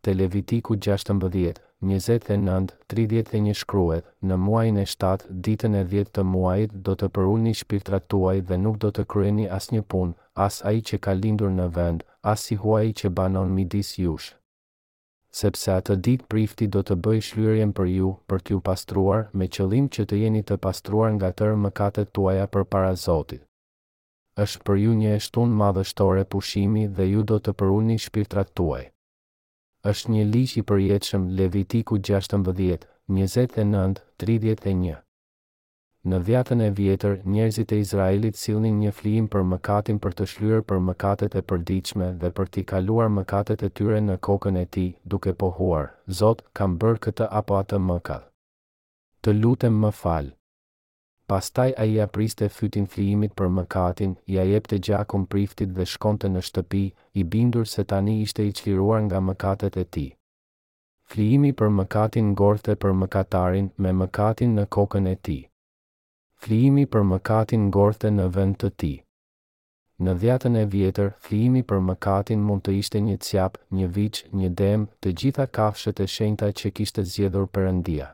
Televitiku 0.07 0.77
16, 0.89 1.61
29, 1.83 2.73
31 2.93 3.53
shkruet, 3.61 4.07
në 4.23 4.37
muajin 4.45 4.79
e 4.79 4.85
shtatë, 4.93 5.29
ditën 5.47 5.75
e 5.75 5.83
10 5.93 6.13
të 6.17 6.25
muajit, 6.33 6.73
do 6.87 6.95
të 6.97 7.11
përull 7.17 7.49
shpirtrat 7.61 8.07
tuaj 8.11 8.39
dhe 8.51 8.57
nuk 8.63 8.79
do 8.81 8.91
të 8.91 9.05
kryeni 9.11 9.45
as 9.59 9.69
një 9.75 9.81
pun, 9.91 10.15
as 10.47 10.63
a 10.65 10.71
i 10.71 10.81
që 10.89 10.97
ka 11.05 11.13
lindur 11.21 11.49
në 11.59 11.69
vend, 11.77 12.01
as 12.33 12.49
i 12.51 12.55
huaj 12.63 12.87
që 13.01 13.13
banon 13.21 13.53
midis 13.59 13.93
jushë 14.01 14.38
sepse 15.29 15.69
atë 15.71 15.95
ditë 16.05 16.25
prifti 16.33 16.67
do 16.75 16.81
të 16.85 16.95
bëj 17.05 17.19
shlyrjen 17.27 17.73
për 17.79 17.89
ju, 17.95 18.13
për 18.31 18.41
t'ju 18.45 18.59
pastruar, 18.69 19.27
me 19.41 19.47
qëllim 19.55 19.89
që 19.95 20.05
të 20.09 20.19
jeni 20.23 20.41
të 20.49 20.57
pastruar 20.65 21.11
nga 21.17 21.29
tërë 21.41 21.59
mëkatet 21.65 22.11
tuaja 22.17 22.47
për 22.55 22.65
para 22.73 22.93
Zotit. 23.03 23.43
Êshtë 24.45 24.63
për 24.69 24.77
ju 24.83 24.93
një 25.01 25.13
eshtun 25.19 25.53
madhështore 25.61 26.23
pushimi 26.35 26.87
dhe 26.97 27.09
ju 27.13 27.23
do 27.33 27.39
të 27.39 27.53
përuni 27.59 27.97
shpirtrat 28.07 28.53
tuaj. 28.59 28.83
Êshtë 29.93 30.15
një 30.15 30.23
lishi 30.33 30.63
për 30.69 30.79
jetëshëm 30.87 31.27
Levitiku 31.39 31.99
16, 31.99 32.47
29, 33.11 34.01
31. 34.23 34.97
Në 36.07 36.17
vjetën 36.27 36.61
e 36.63 36.67
vjetër, 36.75 37.15
njerëzit 37.27 37.71
e 37.75 37.77
Izraelit 37.83 38.37
silnin 38.39 38.77
një 38.79 38.91
flim 38.99 39.25
për 39.31 39.41
mëkatin 39.53 39.97
për 40.05 40.13
të 40.19 40.27
shlyrë 40.33 40.61
për 40.69 40.77
mëkatet 40.89 41.33
e 41.35 41.41
përdiqme 41.49 42.05
dhe 42.21 42.29
për 42.37 42.45
t'i 42.55 42.61
kaluar 42.71 43.09
mëkatet 43.15 43.65
e 43.67 43.69
tyre 43.79 43.99
në 44.05 44.15
kokën 44.27 44.59
e 44.61 44.63
ti, 44.75 44.83
duke 45.03 45.33
pohuar, 45.41 45.89
Zot, 46.21 46.43
kam 46.55 46.77
bërë 46.83 47.01
këtë 47.07 47.27
apo 47.41 47.57
atë 47.57 47.81
mëkat. 47.89 48.23
Të 49.23 49.33
lutem 49.41 49.81
më 49.83 49.91
falë. 49.97 50.31
Pastaj 51.33 51.67
a 51.75 51.83
i 51.91 51.99
apriste 52.05 52.47
fytin 52.59 52.87
flimit 52.95 53.35
për 53.41 53.51
mëkatin, 53.59 54.15
i 54.31 54.39
a 54.39 54.47
jep 54.53 54.71
të 54.71 54.79
gjakun 54.89 55.27
priftit 55.35 55.75
dhe 55.75 55.85
shkonte 55.97 56.31
në 56.35 56.45
shtëpi, 56.49 56.85
i 57.23 57.27
bindur 57.35 57.67
se 57.73 57.83
tani 57.83 58.21
ishte 58.21 58.47
i 58.47 58.55
qliruar 58.61 59.03
nga 59.09 59.19
mëkatet 59.31 59.75
e 59.75 59.85
ti. 59.97 60.07
Flimi 61.11 61.51
për 61.51 61.75
mëkatin 61.81 62.31
ngorte 62.39 62.79
për 62.85 62.97
mëkatarin 63.03 63.69
me 63.77 63.91
mëkatin 64.03 64.55
në 64.61 64.67
kokën 64.79 65.13
e 65.15 65.15
ti. 65.29 65.39
Fliimi 66.43 66.85
për 66.95 67.01
mëkatin 67.07 67.63
ngorthe 67.69 68.09
në 68.17 68.25
vend 68.35 68.55
të 68.59 68.67
ti. 68.81 68.89
Në 70.07 70.13
dhjetën 70.21 70.53
e 70.55 70.61
vjetër, 70.75 71.09
thlimi 71.25 71.63
për 71.71 71.81
mëkatin 71.87 72.45
mund 72.49 72.63
të 72.67 72.75
ishte 72.81 73.01
një 73.07 73.17
cjap, 73.29 73.57
një 73.79 73.87
viç, 73.97 74.21
një 74.41 74.49
dem, 74.61 74.85
të 75.01 75.13
gjitha 75.21 75.47
kafshet 75.57 75.99
e 75.99 76.07
shenjta 76.15 76.49
që 76.61 76.71
kishte 76.79 77.05
zjedhur 77.15 77.49
përëndia. 77.57 78.07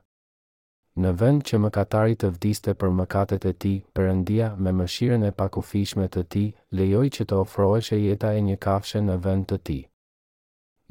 Në 1.05 1.13
vend 1.19 1.45
që 1.51 1.61
mëkatari 1.67 2.17
të 2.23 2.31
vdiste 2.39 2.75
për 2.83 2.95
mëkatet 3.01 3.45
e 3.45 3.53
ti, 3.65 3.75
përëndia 3.99 4.49
me 4.65 4.73
mëshiren 4.79 5.29
e 5.29 5.31
pakufishme 5.43 6.07
të 6.15 6.25
ti, 6.33 6.45
lejoj 6.81 7.05
që 7.19 7.27
të 7.29 7.41
ofroesh 7.45 7.93
jeta 8.07 8.33
e 8.33 8.41
një 8.49 8.57
kafshe 8.69 9.05
në 9.09 9.19
vend 9.27 9.47
të 9.53 9.61
ti. 9.67 9.79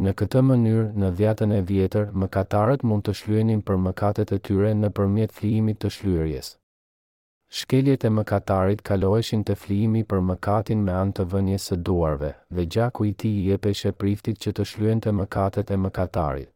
Në 0.07 0.15
këtë 0.23 0.45
mënyrë, 0.53 0.87
në 1.03 1.11
dhjetën 1.23 1.59
e 1.59 1.65
vjetër, 1.73 2.09
mëkatarët 2.25 2.87
mund 2.93 3.09
të 3.11 3.19
shlyenin 3.23 3.67
për 3.73 3.83
mëkatet 3.89 4.37
e 4.39 4.43
tyre 4.51 4.75
në 4.85 4.99
përmjet 5.01 5.41
të 5.85 5.99
shlyerjes 5.99 6.59
shkeljet 7.55 8.03
e 8.03 8.11
mëkatarit 8.11 8.81
kaloheshin 8.89 9.45
të 9.49 9.55
flimi 9.65 10.01
për 10.13 10.23
mëkatin 10.29 10.81
me 10.87 10.95
anë 11.01 11.13
të 11.19 11.27
vënjes 11.35 11.67
së 11.71 11.77
duarve, 11.89 12.31
dhe 12.57 12.63
gjaku 12.75 13.05
i 13.09 13.13
tij 13.23 13.37
i 13.45 13.53
e 13.57 13.93
priftit 14.01 14.37
që 14.45 14.51
të 14.59 14.65
shluen 14.71 15.01
të 15.05 15.13
mëkatet 15.19 15.71
e 15.71 15.77
mëkatarit. 15.85 16.49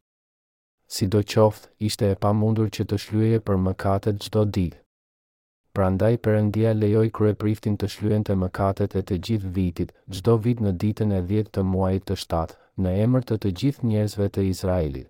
Si 0.94 1.05
do 1.12 1.20
qoftë, 1.32 1.70
ishte 1.88 2.11
e 2.11 2.16
pa 2.22 2.32
mundur 2.40 2.68
që 2.76 2.82
të 2.88 2.96
shluje 3.05 3.38
për 3.46 3.57
mëkatet 3.66 4.16
gjdo 4.24 4.42
ditë. 4.57 4.78
Prandaj 5.76 6.14
përëndia 6.26 6.74
lejoj 6.80 7.07
kërë 7.14 7.38
priftin 7.42 7.78
të 7.78 7.90
shluen 7.94 8.24
të 8.26 8.34
mëkatet 8.42 8.96
e 8.96 9.03
të 9.07 9.20
gjithë 9.28 9.53
vitit, 9.61 9.94
gjdo 10.16 10.34
vit 10.46 10.59
në 10.64 10.72
ditën 10.82 11.12
e 11.12 11.22
10 11.30 11.53
të 11.55 11.62
muajit 11.72 12.09
të 12.11 12.18
shtatë, 12.24 12.59
në 12.82 12.96
emër 13.05 13.28
të 13.28 13.38
të 13.44 13.55
gjithë 13.61 13.86
njerëzve 13.92 14.28
të 14.34 14.46
Izraelit. 14.51 15.09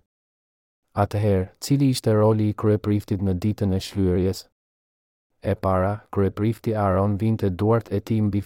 Atëherë, 1.03 1.49
cili 1.65 1.89
ishte 1.95 2.13
roli 2.21 2.51
i 2.51 2.57
kryepriftit 2.63 3.25
në 3.25 3.39
ditën 3.45 3.73
e 3.73 3.81
shlyerjes? 3.89 4.45
e 5.41 5.53
para, 5.55 5.91
kërë 6.15 6.29
prifti 6.37 6.73
Aron 6.75 7.13
vinte 7.21 7.49
duart 7.61 7.89
e 7.95 7.99
tim 7.99 8.25
mbi 8.25 8.41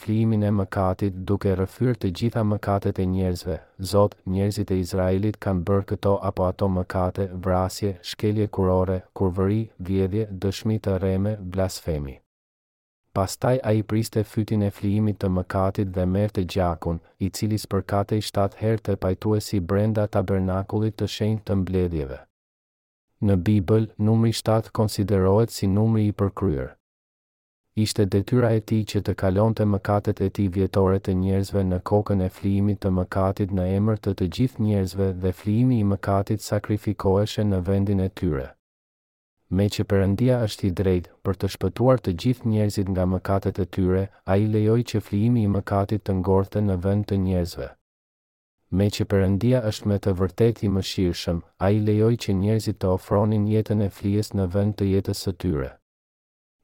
e 0.47 0.51
mëkatit 0.57 1.25
duke 1.29 1.53
rëfyrë 1.59 1.97
të 2.03 2.11
gjitha 2.19 2.43
mëkatet 2.51 2.99
e 2.99 3.05
njerëzve. 3.13 3.55
Zot, 3.93 4.15
njerëzit 4.35 4.71
e 4.71 4.77
Izraelit 4.83 5.37
kanë 5.45 5.63
bërë 5.69 5.85
këto 5.91 6.13
apo 6.29 6.45
ato 6.47 6.67
mëkate, 6.75 7.25
vrasje, 7.45 7.91
shkelje 8.11 8.47
kurore, 8.47 8.99
kurvëri, 9.17 9.61
vjedhje, 9.79 10.27
dëshmi 10.43 10.77
të 10.79 10.97
reme, 11.01 11.35
blasfemi. 11.55 12.19
Pastaj 13.13 13.57
a 13.63 13.71
i 13.77 13.83
priste 13.83 14.23
fytin 14.23 14.63
e 14.65 14.71
flimit 14.73 15.19
të 15.21 15.29
mëkatit 15.29 15.91
dhe 15.95 16.05
merte 16.13 16.43
gjakun, 16.45 16.99
i 17.25 17.29
cilis 17.29 17.65
përkate 17.73 18.17
i 18.17 18.21
shtatë 18.29 18.57
herë 18.61 18.83
të 18.87 18.95
pajtuesi 19.05 19.59
brenda 19.73 20.05
tabernakulit 20.17 20.97
të 20.99 21.09
shenjë 21.15 21.41
të 21.49 21.59
mbledjeve. 21.61 22.21
Në 23.25 23.35
Bibël, 23.47 23.85
numri 24.09 24.33
7 24.43 24.71
konsiderohet 24.81 25.53
si 25.57 25.67
numri 25.73 26.07
i 26.11 26.15
përkryer 26.21 26.71
ishte 27.81 28.05
detyra 28.05 28.51
e 28.53 28.61
tij 28.69 28.81
që 28.91 28.99
të 29.05 29.13
kalonte 29.21 29.65
mëkatet 29.69 30.19
e 30.21 30.27
tij 30.37 30.49
vjetore 30.57 30.99
të 31.07 31.13
njerëzve 31.21 31.63
në 31.69 31.79
kokën 31.89 32.21
e 32.21 32.27
flijimit 32.35 32.77
të 32.83 32.91
mëkatit 32.97 33.55
në 33.59 33.63
emër 33.77 33.97
të 34.05 34.13
të 34.19 34.27
gjithë 34.35 34.61
njerëzve 34.65 35.07
dhe 35.23 35.31
flijimi 35.39 35.79
i 35.83 35.87
mëkatit 35.93 36.45
sakrifikoeshe 36.49 37.45
në 37.51 37.61
vendin 37.71 38.03
e 38.05 38.09
tyre. 38.21 38.45
Me 39.57 39.65
që 39.75 39.87
përëndia 39.93 40.37
është 40.49 40.67
i 40.69 40.73
drejtë 40.81 41.11
për 41.25 41.39
të 41.41 41.49
shpëtuar 41.55 42.03
të 42.05 42.13
gjithë 42.21 42.51
njerëzit 42.53 42.87
nga 42.93 43.07
mëkatet 43.15 43.59
e 43.59 43.65
tyre, 43.75 44.05
a 44.33 44.37
i 44.37 44.45
lejoj 44.55 44.79
që 44.91 45.01
flimi 45.09 45.41
i 45.47 45.51
mëkatit 45.57 46.05
të 46.05 46.19
ngorte 46.21 46.61
në 46.67 46.77
vend 46.85 47.09
të 47.09 47.19
njerëzve. 47.25 47.69
Me 48.77 48.89
që 48.95 49.05
përëndia 49.13 49.61
është 49.71 49.87
me 49.91 49.97
të 50.05 50.11
vërtet 50.21 50.63
i 50.67 50.71
më 50.77 50.81
shirëshëm, 50.91 51.41
a 51.65 51.69
i 51.73 51.79
lejoj 51.89 52.15
që 52.25 52.37
njerëzit 52.43 52.81
të 52.81 52.93
ofronin 52.97 53.47
jetën 53.55 53.81
e 53.81 53.91
flies 53.99 54.35
në 54.37 54.51
vend 54.57 54.77
të 54.77 54.91
jetës 54.95 55.25
së 55.27 55.35
tyre 55.45 55.73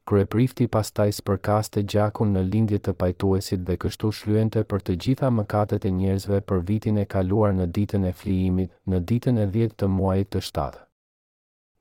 kërë 0.10 0.26
prifti 0.34 0.66
pas 0.74 0.88
taj 0.98 1.12
së 1.16 1.22
përkaste 1.30 1.82
gjakun 1.94 2.32
në 2.34 2.42
lindje 2.46 2.78
të 2.86 2.92
pajtuesit 3.00 3.62
dhe 3.66 3.76
kështu 3.84 4.10
shluente 4.20 4.62
për 4.72 4.82
të 4.86 4.94
gjitha 5.04 5.28
mëkatet 5.38 5.84
e 5.86 5.92
njerëzve 6.00 6.40
për 6.52 6.64
vitin 6.70 6.96
e 6.98 7.04
kaluar 7.12 7.52
në 7.54 7.68
ditën 7.78 8.08
e 8.10 8.14
flijimit, 8.22 8.72
në 8.90 9.00
ditën 9.12 9.38
e 9.38 9.46
djetë 9.56 9.78
të 9.84 9.90
muajit 9.98 10.32
të 10.36 10.42
shtatë. 10.48 10.82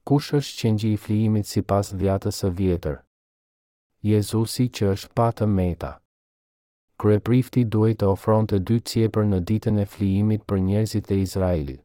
Kush 0.08 0.28
është 0.38 0.58
qëngji 0.60 0.90
i 0.92 0.98
flijimit 1.04 1.48
si 1.52 1.62
pas 1.72 1.92
dhjatës 2.02 2.42
së 2.42 2.50
vjetër? 2.58 2.98
Jezusi 4.10 4.66
që 4.76 4.90
është 4.96 5.12
patë 5.18 5.48
meta. 5.56 5.94
Kërë 7.00 7.24
prifti 7.30 7.64
duhet 7.76 8.02
të 8.02 8.12
ofron 8.12 8.44
të 8.50 8.60
dy 8.68 8.78
cjepër 8.92 9.24
në 9.32 9.40
ditën 9.52 9.80
e 9.80 9.88
flijimit 9.94 10.44
për 10.48 10.60
njerëzit 10.68 11.08
e 11.16 11.20
Izraelit. 11.24 11.80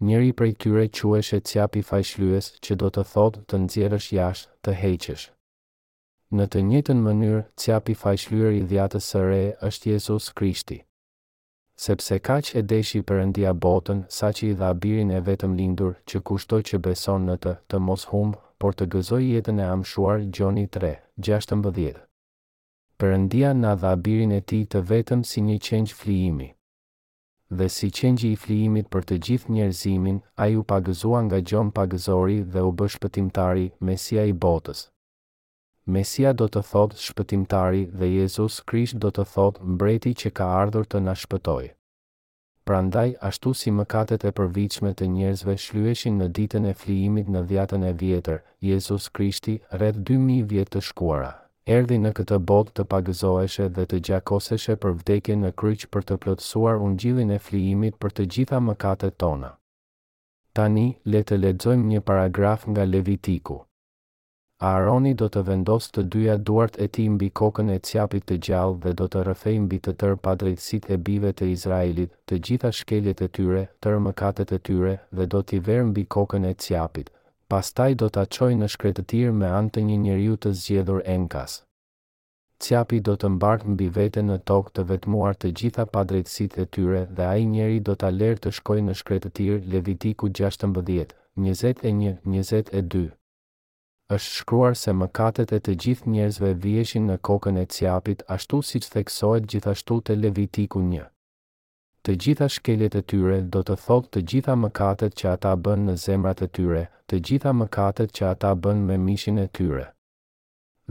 Njëri 0.00 0.32
prej 0.38 0.52
tyre 0.64 0.88
quesh 0.98 1.36
e 1.36 1.42
cjapi 1.50 1.84
fajshlyes 1.90 2.50
që 2.64 2.72
do 2.80 2.88
të 2.94 3.04
thot 3.12 3.40
të 3.48 3.62
nëzjerësh 3.66 4.08
jashtë 4.16 4.50
të 4.64 4.78
heqesh 4.82 5.28
në 6.32 6.44
të 6.52 6.60
njëtën 6.64 7.00
mënyrë 7.04 7.40
cjapi 7.60 7.94
fajshlyri 8.00 8.62
dhjatës 8.68 9.04
së 9.12 9.20
re 9.30 9.40
është 9.68 9.88
Jezus 9.90 10.30
Krishti. 10.38 10.78
Sepse 11.84 12.16
kaq 12.28 12.52
e 12.56 12.62
deshi 12.72 13.02
përëndia 13.10 13.52
botën, 13.64 14.00
sa 14.18 14.30
që 14.36 14.46
i 14.48 14.54
dha 14.60 14.70
birin 14.82 15.10
e 15.12 15.20
vetëm 15.26 15.56
lindur 15.58 15.96
që 16.08 16.20
kushtoj 16.28 16.60
që 16.70 16.80
beson 16.86 17.28
në 17.28 17.36
të, 17.44 17.52
të 17.68 17.80
mos 17.88 18.06
humbë, 18.12 18.40
por 18.62 18.72
të 18.76 18.86
gëzoj 18.94 19.20
jetën 19.26 19.60
e 19.60 19.66
amshuar 19.74 20.24
Gjoni 20.34 20.64
3, 20.76 20.92
16. 21.28 22.00
Përëndia 23.02 23.52
na 23.60 23.74
dha 23.84 23.92
birin 24.06 24.32
e 24.32 24.40
ti 24.40 24.62
të 24.64 24.80
vetëm 24.92 25.26
si 25.30 25.44
një 25.48 25.58
qenjë 25.68 25.98
flijimi. 26.00 26.48
Dhe 27.60 27.68
si 27.76 27.90
qenjë 27.98 28.30
i 28.32 28.38
flijimit 28.46 28.88
për 28.94 29.02
të 29.08 29.20
gjithë 29.28 29.52
njerëzimin, 29.56 30.22
a 30.42 30.48
ju 30.52 30.64
pagëzua 30.72 31.20
nga 31.28 31.40
Gjon 31.44 31.74
pagëzori 31.76 32.38
dhe 32.54 32.62
u 32.70 32.72
bësh 32.72 32.96
pëtimtari, 33.04 33.68
mesia 33.84 34.24
i 34.24 34.32
botës. 34.32 34.86
Mesia 35.90 36.30
do 36.38 36.46
të 36.52 36.60
thotë 36.66 36.94
shpëtimtari 37.04 37.78
dhe 38.00 38.06
Jezus 38.08 38.58
Krisht 38.70 39.00
do 39.04 39.08
të 39.14 39.22
thotë 39.32 39.64
mbreti 39.76 40.12
që 40.20 40.30
ka 40.38 40.44
ardhur 40.62 40.84
të 40.86 40.98
na 41.06 41.14
shpëtojë. 41.22 41.70
Prandaj, 42.70 43.08
ashtu 43.28 43.50
si 43.60 43.72
mëkatet 43.78 44.24
e 44.24 44.30
përvitshme 44.40 44.92
të 45.00 45.08
njerëzve 45.14 45.56
shlyeshin 45.64 46.20
në 46.22 46.28
ditën 46.38 46.68
e 46.70 46.74
flijimit 46.82 47.26
në 47.34 47.42
dhjatën 47.50 47.82
e 47.82 47.90
vjetër, 48.02 48.38
Jezus 48.68 49.08
Krishti, 49.16 49.56
rreth 49.80 49.98
2000 50.12 50.46
vjetë 50.52 50.72
të 50.76 50.84
shkuara, 50.90 51.32
erdi 51.78 51.98
në 52.04 52.14
këtë 52.20 52.38
botë 52.52 52.74
të 52.78 52.86
pagëzoeshe 52.94 53.68
dhe 53.80 53.88
të 53.90 54.00
gjakoseshe 54.08 54.78
për 54.84 54.94
vdekje 55.00 55.38
në 55.42 55.50
kryq 55.64 55.88
për 55.96 56.06
të 56.12 56.18
plotësuar 56.26 56.78
unë 56.86 56.96
gjilin 57.04 57.34
e 57.34 57.40
flijimit 57.48 57.98
për 58.04 58.16
të 58.20 58.28
gjitha 58.36 58.62
mëkatet 58.70 59.18
tona. 59.24 59.52
Tani, 60.54 60.86
le 61.14 61.26
të 61.26 61.42
ledzojmë 61.42 61.90
një 61.96 62.06
paragraf 62.12 62.70
nga 62.70 62.86
Levitiku. 62.94 63.64
Aaroni 64.62 65.10
do 65.20 65.26
të 65.34 65.40
vendos 65.46 65.86
të 65.96 66.02
dyja 66.14 66.34
duart 66.48 66.76
e 66.84 66.86
ti 66.96 67.04
mbi 67.12 67.28
kokën 67.38 67.70
e 67.76 67.76
cjapit 67.88 68.24
të 68.30 68.34
gjallë 68.46 68.76
dhe 68.84 68.90
do 69.00 69.06
të 69.14 69.20
rëfej 69.28 69.54
mbi 69.62 69.78
të 69.86 69.92
tërë 70.02 70.18
padrejtësit 70.26 70.84
e 70.94 70.98
bive 71.08 71.30
të 71.38 71.46
Izraelit, 71.54 72.10
të 72.28 72.36
gjitha 72.48 72.68
shkeljet 72.80 73.22
e 73.24 73.26
tyre, 73.38 73.62
tërë 73.86 73.98
mëkatet 74.04 74.52
e 74.54 74.58
tyre 74.68 74.92
dhe 75.18 75.24
do 75.32 75.40
t'i 75.48 75.58
verë 75.70 75.88
mbi 75.88 76.04
kokën 76.16 76.46
e 76.46 76.52
cjapit. 76.66 77.10
Pastaj 77.54 77.94
do 78.02 78.08
t'a 78.16 78.22
qoj 78.36 78.52
në 78.60 78.68
shkretëtir 78.76 79.32
me 79.40 79.48
anë 79.56 79.72
të 79.76 79.84
një 79.88 79.96
njeriu 80.04 80.38
të 80.44 80.52
zgjedhur 80.60 81.00
enkas. 81.16 81.56
Cjapi 82.62 83.00
do 83.08 83.16
të 83.18 83.30
mbartë 83.34 83.70
mbi 83.74 83.88
vete 83.98 84.22
në 84.28 84.36
tokë 84.52 84.74
të 84.76 84.84
vetmuar 84.92 85.34
të 85.42 85.50
gjitha 85.62 85.88
padrejtësit 85.96 86.56
e 86.62 86.68
tyre 86.76 87.00
dhe 87.18 87.26
a 87.26 87.34
i 87.42 87.50
njeri 87.56 87.82
do 87.90 87.98
t'a 87.98 88.12
lerë 88.22 88.42
të 88.46 88.54
shkoj 88.60 88.78
në 88.90 88.94
shkretëtir 89.02 89.58
Levitiku 89.74 90.30
16, 90.42 90.76
21, 91.48 92.16
22 92.36 93.02
është 94.12 94.32
shkruar 94.38 94.74
se 94.78 94.92
mëkatet 95.02 95.52
e 95.56 95.58
të 95.66 95.74
gjithë 95.84 96.10
njerëzve 96.14 96.48
vjeshin 96.64 97.06
në 97.10 97.14
kokën 97.28 97.58
e 97.62 97.64
Ciapit 97.74 98.24
ashtu 98.36 98.58
siç 98.70 98.88
theksohet 98.94 99.46
gjithashtu 99.52 99.96
te 100.08 100.16
Levitiku 100.22 100.82
1. 100.90 101.06
Të 102.04 102.14
gjitha 102.24 102.48
shkeljet 102.56 102.98
e 103.00 103.02
tyre 103.12 103.38
do 103.56 103.62
të 103.68 103.76
thotë 103.86 104.12
të 104.16 104.24
gjitha 104.32 104.58
mëkatet 104.64 105.16
që 105.20 105.28
ata 105.32 105.52
bën 105.64 105.84
në 105.88 105.94
zemrat 106.04 106.44
e 106.46 106.48
tyre, 106.58 106.84
të 107.08 107.20
gjitha 107.28 107.52
mëkatet 107.62 108.12
që 108.16 108.28
ata 108.32 108.52
bën 108.64 108.84
me 108.88 109.00
mishin 109.06 109.38
e 109.44 109.48
tyre. 109.58 109.84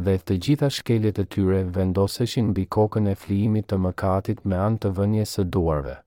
Dhe 0.05 0.13
të 0.28 0.38
gjitha 0.45 0.69
shkeljet 0.80 1.19
e 1.19 1.26
tyre 1.36 1.59
vendoseshin 1.78 2.47
mbi 2.53 2.65
kokën 2.78 3.11
e 3.13 3.19
flijimit 3.26 3.67
të 3.69 3.82
mëkatit 3.86 4.45
me 4.49 4.63
anë 4.67 4.82
të 4.86 4.95
vënies 5.01 5.36
së 5.38 5.45
duarve. 5.55 5.97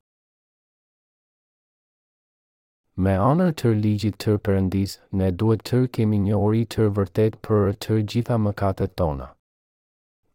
Me 3.03 3.11
anë 3.29 3.45
të 3.61 3.71
ligjit 3.77 4.17
të 4.25 4.33
përëndis, 4.47 4.93
ne 5.21 5.31
duhet 5.43 5.63
të 5.69 5.79
kemi 5.97 6.19
një 6.25 6.37
ori 6.49 6.61
të 6.75 6.85
vërtet 6.99 7.39
për 7.47 7.73
të 7.87 7.95
gjitha 8.13 8.37
mëkatet 8.43 8.93
tona. 9.01 9.27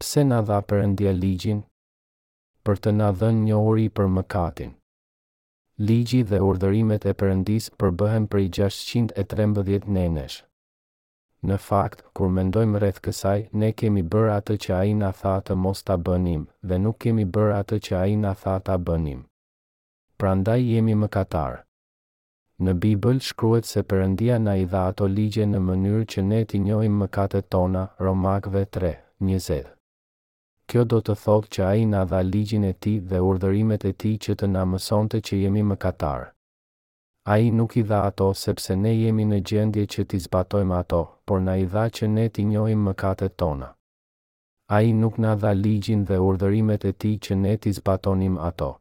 Pse 0.02 0.24
na 0.32 0.40
dha 0.50 0.58
përëndia 0.72 1.14
ligjin? 1.20 1.62
Për 2.66 2.82
të 2.86 2.92
na 2.98 3.08
dhen 3.22 3.38
një 3.46 3.60
ori 3.70 3.86
për 4.00 4.10
mëkatin. 4.18 4.74
Ligji 5.90 6.20
dhe 6.32 6.42
urdhërimet 6.48 7.06
e 7.10 7.14
përëndis 7.22 7.70
përbëhen 7.80 8.26
për 8.34 8.42
i 8.42 8.50
613 8.58 9.88
nenesh. 9.96 10.36
Në 11.50 11.56
fakt, 11.68 12.04
kur 12.18 12.28
mendojmë 12.40 12.82
rreth 12.82 13.00
kësaj, 13.06 13.38
ne 13.62 13.72
kemi 13.82 14.02
bërë 14.16 14.34
atë 14.34 14.58
që 14.66 14.74
ai 14.82 14.92
na 15.04 15.10
tha 15.22 15.38
të 15.48 15.56
mos 15.64 15.80
ta 15.90 15.96
bënim 16.10 16.44
dhe 16.72 16.80
nuk 16.84 17.00
kemi 17.06 17.24
bërë 17.38 17.56
atë 17.62 17.80
që 17.88 17.98
ai 18.02 18.18
na 18.26 18.34
tha 18.44 18.58
ta 18.68 18.76
bënim. 18.90 19.24
Prandaj 20.20 20.60
jemi 20.74 21.00
mëkatarë. 21.04 21.62
Në 22.66 22.72
Bibël 22.80 23.18
shkruhet 23.24 23.64
se 23.68 23.80
Perëndia 23.90 24.34
na 24.38 24.52
i 24.62 24.66
dha 24.72 24.80
ato 24.92 25.06
ligje 25.08 25.44
në 25.52 25.58
mënyrë 25.66 26.00
që 26.14 26.24
ne 26.28 26.40
të 26.50 26.58
njohim 26.64 26.98
mëkatet 27.02 27.46
tona, 27.54 27.84
Romakëve 28.06 28.64
3:20. 28.76 29.60
Kjo 30.68 30.82
do 30.90 30.98
të 31.06 31.14
thotë 31.22 31.50
që 31.56 31.62
ai 31.68 31.86
na 31.92 32.02
dha 32.10 32.20
ligjin 32.32 32.64
e 32.70 32.72
tij 32.86 32.98
dhe 33.10 33.20
urdhërimet 33.28 33.86
e 33.90 33.92
tij 34.02 34.12
që 34.26 34.36
të 34.42 34.48
na 34.52 34.66
mësonte 34.74 35.22
që 35.28 35.38
jemi 35.44 35.62
mëkatarë. 35.70 36.26
Ai 37.36 37.48
nuk 37.60 37.76
i 37.76 37.82
dha 37.92 38.02
ato 38.10 38.28
sepse 38.42 38.76
ne 38.82 38.92
jemi 38.98 39.24
në 39.32 39.40
gjendje 39.50 39.86
që 39.94 40.04
të 40.10 40.20
zbatojmë 40.26 40.76
ato, 40.82 41.00
por 41.26 41.40
na 41.48 41.56
i 41.56 41.66
dha 41.76 41.86
që 41.96 42.06
ne 42.18 42.28
të 42.36 42.44
njohim 42.52 42.84
mëkatet 42.90 43.36
tona. 43.44 43.72
Ai 44.78 44.92
nuk 45.00 45.18
na 45.26 45.32
dha 45.36 45.52
ligjin 45.62 46.04
dhe 46.04 46.20
urdhërimet 46.28 46.84
e 46.84 46.92
tij 46.92 47.16
që 47.26 47.34
ne 47.44 47.56
të 47.56 47.72
zbatonim 47.80 48.38
ato 48.50 48.74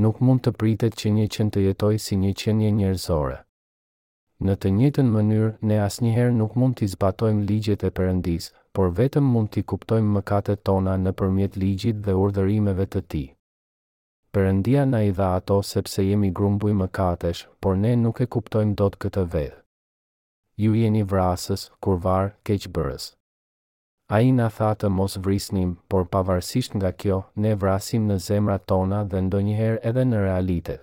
nuk 0.00 0.20
mund 0.24 0.40
të 0.44 0.52
pritet 0.60 0.94
që 0.96 1.10
një 1.16 1.24
qenë 1.34 1.50
të 1.54 1.62
jetoj 1.66 1.96
si 2.06 2.16
një 2.20 2.32
qenje 2.42 2.70
njerëzore. 2.76 3.38
Në 4.42 4.54
të 4.62 4.70
njëtën 4.76 5.10
mënyrë, 5.16 5.50
ne 5.70 5.76
asnjëherë 5.86 6.32
nuk 6.38 6.56
mund 6.58 6.76
t'i 6.78 6.88
zbatojmë 6.92 7.44
ligjet 7.50 7.84
e 7.86 7.90
përëndis, 7.98 8.48
por 8.74 8.90
vetëm 8.98 9.28
mund 9.34 9.52
t'i 9.54 9.62
kuptojmë 9.72 10.10
mëkatet 10.16 10.64
tona 10.66 10.96
në 11.04 11.12
përmjet 11.20 11.56
ligjit 11.62 12.02
dhe 12.06 12.16
urdhërimeve 12.24 12.88
të 12.94 13.02
ti. 13.12 13.24
Përëndia 14.32 14.86
na 14.88 15.04
i 15.04 15.12
dha 15.18 15.28
ato 15.38 15.60
sepse 15.70 16.02
jemi 16.08 16.32
grumbuj 16.32 16.72
mëkatesh, 16.82 17.44
por 17.62 17.76
ne 17.76 17.92
nuk 18.02 18.24
e 18.24 18.26
kuptojmë 18.34 18.74
do 18.80 18.88
të 18.94 19.02
këtë 19.06 19.26
vedhë. 19.34 19.58
Ju 20.64 20.74
jeni 20.80 21.02
vrasës, 21.12 21.68
kurvar, 21.84 22.32
keqëbërës. 22.48 23.12
A 24.12 24.18
i 24.24 24.32
në 24.36 24.46
thatë 24.54 24.88
mos 24.92 25.14
vrisnim, 25.24 25.68
por 25.88 26.02
pavarësisht 26.14 26.74
nga 26.76 26.90
kjo, 27.02 27.16
ne 27.44 27.54
vrasim 27.62 28.04
në 28.10 28.16
zemra 28.24 28.56
tona 28.70 28.98
dhe 29.12 29.20
ndonjëherë 29.28 29.78
edhe 29.90 30.02
në 30.08 30.18
realitet. 30.24 30.82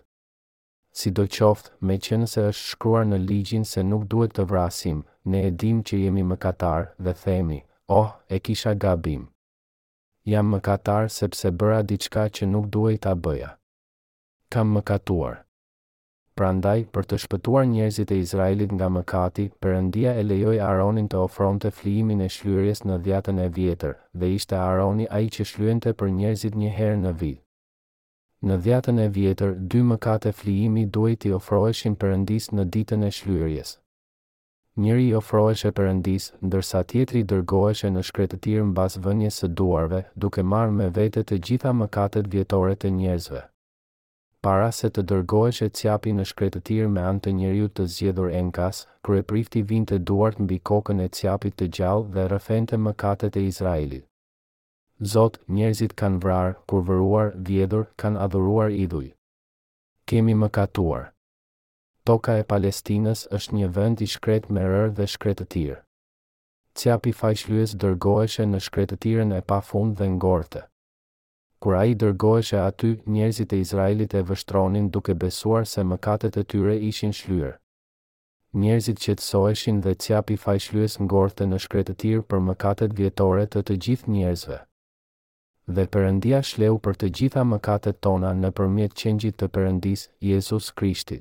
Si 1.01 1.11
do 1.19 1.25
qoftë, 1.36 1.69
me 1.89 1.97
që 2.07 2.17
nëse 2.23 2.45
është 2.51 2.69
shkruar 2.69 3.05
në 3.11 3.19
ligjin 3.32 3.67
se 3.73 3.84
nuk 3.91 4.07
duhet 4.15 4.34
të 4.39 4.47
vrasim, 4.53 5.03
ne 5.34 5.43
edhim 5.51 5.84
që 5.89 5.99
jemi 6.07 6.25
më 6.32 6.38
katarë 6.47 6.88
dhe 7.07 7.13
themi, 7.25 7.59
oh, 7.99 8.09
e 8.34 8.39
kisha 8.49 8.73
gabim. 8.86 9.27
Jam 10.34 10.49
më 10.55 10.61
katarë 10.71 11.13
sepse 11.19 11.53
bëra 11.61 11.84
diçka 11.93 12.25
që 12.39 12.49
nuk 12.55 12.65
duhet 12.77 13.03
ta 13.05 13.13
bëja. 13.27 13.51
Kam 14.57 14.73
më 14.80 14.84
katuar 14.89 15.39
prandaj 16.39 16.83
për 16.95 17.07
të 17.11 17.17
shpëtuar 17.21 17.65
njerëzit 17.69 18.11
e 18.15 18.17
Izraelit 18.25 18.71
nga 18.75 18.87
mëkati, 18.97 19.45
Perëndia 19.63 20.13
e 20.19 20.23
lejoj 20.27 20.55
Aaronin 20.67 21.09
të 21.11 21.23
ofronte 21.25 21.71
flijimin 21.79 22.21
e 22.23 22.29
shlyerjes 22.35 22.85
në 22.87 22.97
dhjetën 23.07 23.41
e 23.45 23.47
vjetër, 23.57 23.93
dhe 24.21 24.29
ishte 24.37 24.55
Aaroni 24.65 25.07
ai 25.17 25.25
që 25.35 25.47
shlyente 25.51 25.91
për 25.99 26.09
njerëzit 26.19 26.55
një 26.61 26.71
herë 26.77 26.97
në 27.03 27.11
vit. 27.23 27.41
Në 28.47 28.57
dhjetën 28.65 29.01
e 29.05 29.09
vjetër, 29.17 29.57
dy 29.73 29.81
mëkate 29.89 30.31
flijimi 30.39 30.85
duhet 30.97 31.19
të 31.25 31.33
ofroheshin 31.41 31.99
përëndis 32.03 32.47
në 32.55 32.67
ditën 32.75 33.03
e 33.09 33.11
shlyerjes. 33.19 33.75
Njëri 34.83 35.07
i 35.09 35.13
ofroheshe 35.19 35.73
përëndis, 35.79 36.29
ndërsa 36.47 36.85
tjetri 36.91 37.25
dërgoheshe 37.33 37.91
në 37.91 38.07
shkretëtirë 38.11 38.67
në 38.69 38.75
basë 38.77 39.31
së 39.41 39.51
duarve, 39.59 40.03
duke 40.15 40.47
marrë 40.53 40.75
me 40.79 40.89
vetët 41.01 41.35
e 41.35 41.43
gjitha 41.47 41.75
mëkatet 41.83 42.31
vjetore 42.35 42.75
të 42.79 42.95
njerëzve 43.01 43.47
para 44.41 44.69
se 44.77 44.87
të 44.95 45.01
dërgojë 45.11 45.53
që 45.57 45.67
cjapi 45.77 46.11
në 46.15 46.23
shkretëtir 46.31 46.85
me 46.91 47.01
anë 47.07 47.21
të 47.25 47.31
njeriu 47.39 47.65
të 47.77 47.85
zjedhur 47.95 48.29
enkas, 48.41 48.77
kërë 49.03 49.17
e 49.21 49.25
prifti 49.31 49.63
vind 49.71 49.89
të 49.91 49.97
duart 50.07 50.39
në 50.39 50.45
bikokën 50.53 51.01
e 51.05 51.09
cjapit 51.17 51.57
të 51.59 51.67
gjallë 51.77 52.13
dhe 52.15 52.27
rëfente 52.33 52.79
mëkatet 52.85 53.39
e 53.41 53.45
Izraelit. 53.51 54.05
Zot, 55.13 55.39
njerëzit 55.57 55.95
kanë 55.99 56.21
vrarë, 56.23 56.55
kur 56.69 56.83
vëruar, 56.87 57.33
vjedhur, 57.49 57.85
kanë 57.99 58.19
adhuruar 58.27 58.71
idhuj. 58.79 59.09
Kemi 60.07 60.35
mëkatuar. 60.39 61.09
Toka 62.07 62.37
e 62.41 62.47
Palestines 62.49 63.25
është 63.35 63.59
një 63.59 63.67
vend 63.75 64.01
i 64.01 64.07
shkret 64.15 64.47
me 64.49 64.63
rërë 64.65 64.95
dhe 64.97 65.07
shkretëtir. 65.17 65.77
Cjapi 66.79 67.11
fajshlues 67.21 67.75
dërgoeshe 67.81 68.47
në 68.47 68.59
shkretëtiren 68.67 69.35
e 69.35 69.43
pa 69.51 69.59
fund 69.71 69.97
dhe 69.99 70.07
ngorte 70.15 70.68
kur 71.64 71.76
ai 71.78 71.93
dërgoheshe 72.01 72.57
aty 72.66 72.89
njerëzit 73.14 73.51
e 73.55 73.60
Izraelit 73.66 74.14
e 74.16 74.22
vështronin 74.30 74.86
duke 74.95 75.16
besuar 75.24 75.66
se 75.72 75.84
mëkatet 75.89 76.38
e 76.39 76.43
tyre 76.51 76.76
ishin 76.89 77.16
shlyer. 77.18 77.57
Njerëzit 78.62 79.01
qetësoheshin 79.03 79.82
dhe 79.84 79.93
çapi 80.05 80.38
fajshlyes 80.43 80.95
ngordhte 81.03 81.45
në 81.51 81.60
shkretë 81.66 81.95
tir 82.03 82.22
për 82.32 82.43
mëkatet 82.47 82.95
vjetore 82.99 83.43
të 83.47 83.64
të 83.68 83.78
gjithë 83.86 84.14
njerëzve. 84.16 84.60
Dhe 85.76 85.84
Perëndia 85.95 86.39
shleu 86.51 86.80
për 86.88 86.95
të 87.01 87.10
gjitha 87.20 87.43
mëkatet 87.51 87.99
tona 88.07 88.32
nëpërmjet 88.39 88.95
qengjit 89.01 89.36
të 89.41 89.51
Perëndis, 89.57 90.07
Jezus 90.30 90.72
Krishti. 90.80 91.20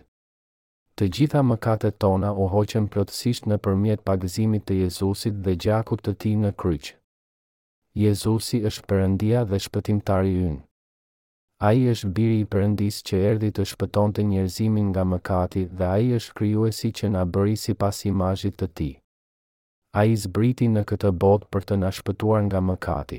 Të 0.96 1.10
gjitha 1.18 1.42
mëkatet 1.50 1.98
tona 2.06 2.30
u 2.32 2.46
hoqën 2.54 2.86
plotësisht 2.94 3.50
nëpërmjet 3.52 4.06
pagëzimit 4.08 4.64
të 4.70 4.78
Jezusit 4.84 5.44
dhe 5.44 5.58
gjakut 5.66 6.02
të 6.06 6.16
Tij 6.24 6.38
në 6.46 6.54
kryq. 6.62 6.94
Jezusi 7.98 8.58
është 8.68 8.82
përëndia 8.90 9.40
dhe 9.50 9.58
shpëtimtari 9.62 10.34
ynë. 10.48 10.58
A 11.68 11.72
i 11.78 11.88
është 11.92 12.08
biri 12.18 12.34
i 12.42 12.48
përëndis 12.52 12.98
që 13.08 13.18
erdi 13.30 13.48
të 13.54 13.64
shpëton 13.70 14.12
të 14.18 14.24
njerëzimin 14.28 14.90
nga 14.92 15.02
mëkati 15.12 15.62
dhe 15.80 15.88
a 15.94 15.96
i 16.04 16.12
është 16.18 16.36
kryuesi 16.40 16.90
që 17.00 17.08
nga 17.14 17.22
bëri 17.36 17.56
si 17.62 17.72
pas 17.80 17.98
imajit 18.12 18.54
të 18.60 18.68
ti. 18.80 18.86
A 19.98 20.04
i 20.12 20.14
zbriti 20.26 20.68
në 20.76 20.84
këtë 20.92 21.10
bot 21.24 21.48
për 21.54 21.66
të 21.70 21.78
nga 21.80 21.90
shpëtuar 21.98 22.44
nga 22.48 22.60
mëkati. 22.68 23.18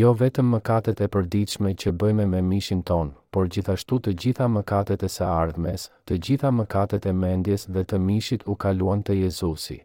Jo 0.00 0.10
vetëm 0.24 0.50
mëkatet 0.56 1.02
e 1.06 1.08
përdiqme 1.16 1.72
që 1.84 1.92
bëjme 2.02 2.26
me 2.34 2.40
mishin 2.50 2.80
ton, 2.90 3.12
por 3.30 3.46
gjithashtu 3.54 4.00
të 4.02 4.16
gjitha 4.24 4.50
mëkatet 4.58 5.06
e 5.06 5.12
së 5.18 5.30
ardhmes, 5.38 5.86
të 6.06 6.18
gjitha 6.26 6.50
mëkatet 6.58 7.06
e 7.06 7.14
mendjes 7.22 7.68
dhe 7.76 7.86
të 7.86 8.02
mishit 8.10 8.48
u 8.50 8.58
kaluan 8.66 9.06
të 9.06 9.20
Jezusi 9.22 9.78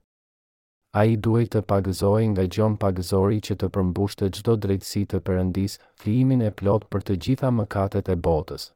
a 1.00 1.02
i 1.12 1.18
duhet 1.26 1.50
të 1.54 1.60
pagëzoj 1.70 2.24
nga 2.34 2.43
gjon 2.56 2.76
pagëzori 2.82 3.39
që 3.48 3.56
të 3.62 3.68
përmbushte 3.78 4.30
gjdo 4.36 4.54
drejtësi 4.66 5.02
të 5.12 5.20
përëndis, 5.28 5.74
flimin 6.02 6.41
e 6.48 6.52
plot 6.62 6.86
për 6.93 7.04
të 7.10 7.16
gjitha 7.26 7.50
mëkatet 7.58 8.12
e 8.14 8.16
botës. 8.28 8.70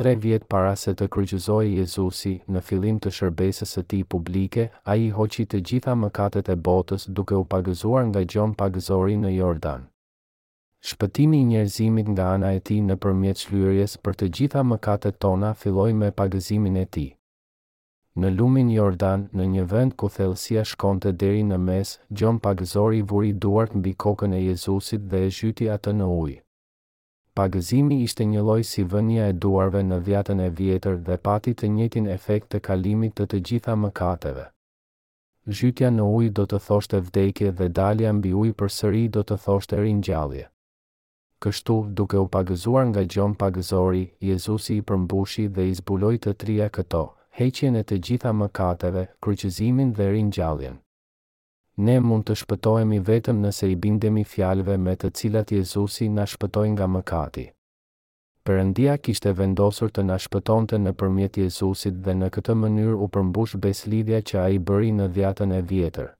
Tre 0.00 0.12
vjet 0.24 0.44
para 0.52 0.74
se 0.82 0.92
të 0.98 1.06
kryqëzoj 1.14 1.64
Jezusi 1.78 2.32
në 2.52 2.62
filim 2.68 2.98
të 3.00 3.12
shërbesës 3.18 3.72
së 3.76 3.84
ti 3.92 4.02
publike, 4.14 4.66
a 4.90 4.98
i 5.04 5.08
hoqi 5.16 5.46
të 5.48 5.62
gjitha 5.70 5.94
mëkatet 6.02 6.50
e 6.56 6.60
botës 6.68 7.08
duke 7.18 7.38
u 7.40 7.46
pagëzuar 7.54 8.04
nga 8.10 8.24
gjon 8.34 8.54
pagëzori 8.62 9.16
në 9.24 9.32
Jordan. 9.38 9.86
Shpëtimi 10.90 11.40
i 11.44 11.48
njerëzimit 11.52 12.08
nga 12.16 12.28
ana 12.36 12.52
e 12.52 12.60
ti 12.60 12.80
në 12.90 12.98
përmjet 13.04 13.46
shlyrjes 13.46 13.96
për 14.04 14.18
të 14.20 14.32
gjitha 14.38 14.66
mëkatet 14.74 15.20
tona 15.24 15.54
filloj 15.62 15.90
me 16.02 16.12
pagëzimin 16.20 16.82
e 16.84 16.88
ti 16.98 17.08
në 18.22 18.28
lumin 18.36 18.68
Jordan, 18.70 19.24
në 19.34 19.44
një 19.54 19.62
vend 19.72 19.94
ku 19.98 20.06
thellësia 20.14 20.62
shkonte 20.70 21.10
deri 21.18 21.40
në 21.42 21.56
mes, 21.58 21.96
Gjon 22.12 22.36
pagëzori 22.44 23.00
vuri 23.10 23.32
duart 23.42 23.74
mbi 23.74 23.94
kokën 24.04 24.34
e 24.36 24.40
Jezusit 24.44 25.08
dhe 25.10 25.24
e 25.26 25.30
zhyti 25.34 25.66
atë 25.76 25.94
në 25.98 26.06
ujë. 26.20 26.36
Pagëzimi 27.34 27.96
ishte 28.06 28.24
një 28.30 28.42
lloj 28.46 28.60
si 28.68 28.84
vënia 28.92 29.24
e 29.28 29.32
duarve 29.42 29.80
në 29.82 29.98
vjetën 30.06 30.40
e 30.44 30.48
vjetër 30.58 31.00
dhe 31.08 31.16
pati 31.26 31.54
të 31.58 31.70
njëjtin 31.76 32.06
efekt 32.12 32.52
të 32.52 32.60
kalimit 32.68 33.16
të 33.18 33.26
të 33.32 33.40
gjitha 33.48 33.74
mëkateve. 33.84 34.44
Zhytja 35.50 35.90
në 35.96 36.06
ujë 36.18 36.30
do 36.38 36.44
të 36.48 36.60
thoshte 36.68 37.00
vdekje 37.08 37.50
dhe 37.58 37.66
dalja 37.80 38.12
mbi 38.20 38.30
ujë 38.42 38.54
përsëri 38.60 39.02
do 39.16 39.24
të 39.26 39.40
thoshte 39.48 39.80
ringjallje. 39.82 40.46
Kështu, 41.42 41.76
duke 41.98 42.16
u 42.22 42.28
pagëzuar 42.36 42.86
nga 42.92 43.02
Gjon 43.02 43.34
pagëzori, 43.42 44.04
Jezusi 44.30 44.78
i 44.78 44.86
përmbushi 44.90 45.48
dhe 45.56 45.66
i 45.70 45.74
zbuloi 45.82 46.16
të 46.22 46.36
trija 46.42 46.70
këto, 46.78 47.02
heqjen 47.38 47.74
e 47.74 47.82
të 47.88 47.96
gjitha 48.06 48.30
mëkateve, 48.38 49.04
kryqëzimin 49.24 49.88
dhe 49.98 50.06
ringjalljen. 50.14 50.76
Ne 51.86 51.96
mund 52.06 52.28
të 52.28 52.36
shpëtojemi 52.42 53.00
vetëm 53.08 53.40
nëse 53.42 53.66
i 53.70 53.74
bindemi 53.84 54.22
fjalëve 54.32 54.76
me 54.78 54.94
të 54.96 55.10
cilat 55.18 55.50
Jezusi 55.56 56.06
na 56.16 56.28
shpëtoi 56.32 56.68
nga 56.76 56.86
mëkati. 56.94 57.46
Perëndia 58.46 58.94
kishte 59.04 59.32
vendosur 59.40 59.90
të 59.90 60.04
na 60.10 60.18
shpëtonte 60.24 60.78
nëpërmjet 60.84 61.40
Jezusit 61.42 61.96
dhe 62.04 62.14
në 62.20 62.28
këtë 62.36 62.54
mënyrë 62.62 62.98
u 63.04 63.08
përmbush 63.14 63.56
beslidhja 63.64 64.20
që 64.28 64.36
ai 64.44 64.60
bëri 64.68 64.92
në 65.00 65.08
dhjetën 65.16 65.56
e 65.58 65.62
vjetër. 65.72 66.12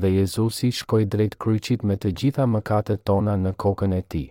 Dhe 0.00 0.08
Jezusi 0.16 0.72
shkoi 0.80 1.04
drejt 1.12 1.38
kryqit 1.44 1.86
me 1.86 1.94
të 1.96 2.12
gjitha 2.18 2.48
mëkatet 2.56 3.06
tona 3.10 3.36
në 3.44 3.54
kokën 3.64 3.94
e 4.00 4.02
tij 4.02 4.26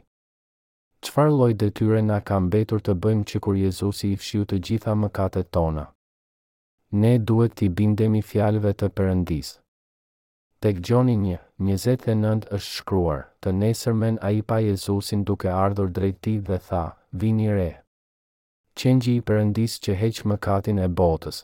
qëfar 1.05 1.29
loj 1.31 1.53
detyre 1.61 1.99
na 2.03 2.17
kam 2.27 2.49
betur 2.53 2.81
të 2.83 2.93
bëjmë 3.03 3.27
që 3.29 3.41
kur 3.45 3.57
Jezusi 3.59 4.09
i 4.13 4.17
fshiu 4.21 4.45
të 4.49 4.57
gjitha 4.67 4.95
mëkatet 5.01 5.51
tona. 5.57 5.85
Ne 7.01 7.11
duhet 7.29 7.55
t'i 7.59 7.69
bindemi 7.79 8.21
fjalëve 8.29 8.71
të 8.81 8.87
përëndis. 8.97 9.49
Tek 10.63 10.79
gjoni 10.87 11.15
një, 11.25 11.37
njëzet 11.65 12.07
nënd 12.23 12.47
është 12.57 12.73
shkruar, 12.77 13.19
të 13.41 13.53
nesërmen 13.61 14.17
a 14.27 14.31
i 14.39 14.41
pa 14.49 14.57
Jezusin 14.69 15.21
duke 15.27 15.51
ardhur 15.65 15.91
drejti 15.99 16.37
dhe 16.49 16.57
tha, 16.69 16.83
vini 17.21 17.51
re. 17.57 17.69
Qenji 18.79 19.13
i 19.19 19.23
përëndis 19.29 19.75
që 19.83 19.93
heq 20.01 20.23
mëkatin 20.31 20.81
e 20.81 20.89
botës. 21.01 21.43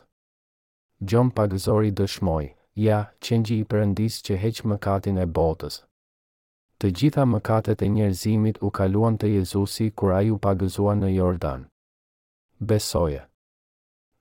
Gjon 1.08 1.30
pagëzori 1.38 1.92
dëshmoj, 2.00 2.44
ja, 2.88 3.00
qenji 3.24 3.60
i 3.62 3.66
përëndis 3.72 4.22
që 4.26 4.38
heq 4.46 4.62
mëkatin 4.72 5.18
e 5.22 5.26
botës 5.38 5.82
të 6.82 6.90
gjitha 7.00 7.24
mëkatet 7.30 7.82
e 7.82 7.88
njerëzimit 7.96 8.58
u 8.66 8.70
kaluan 8.78 9.18
të 9.18 9.28
Jezusi 9.34 9.90
kur 9.90 10.14
ju 10.26 10.38
pagëzua 10.46 10.94
në 10.98 11.12
Jordan. 11.16 11.64
Besoje. 12.58 13.26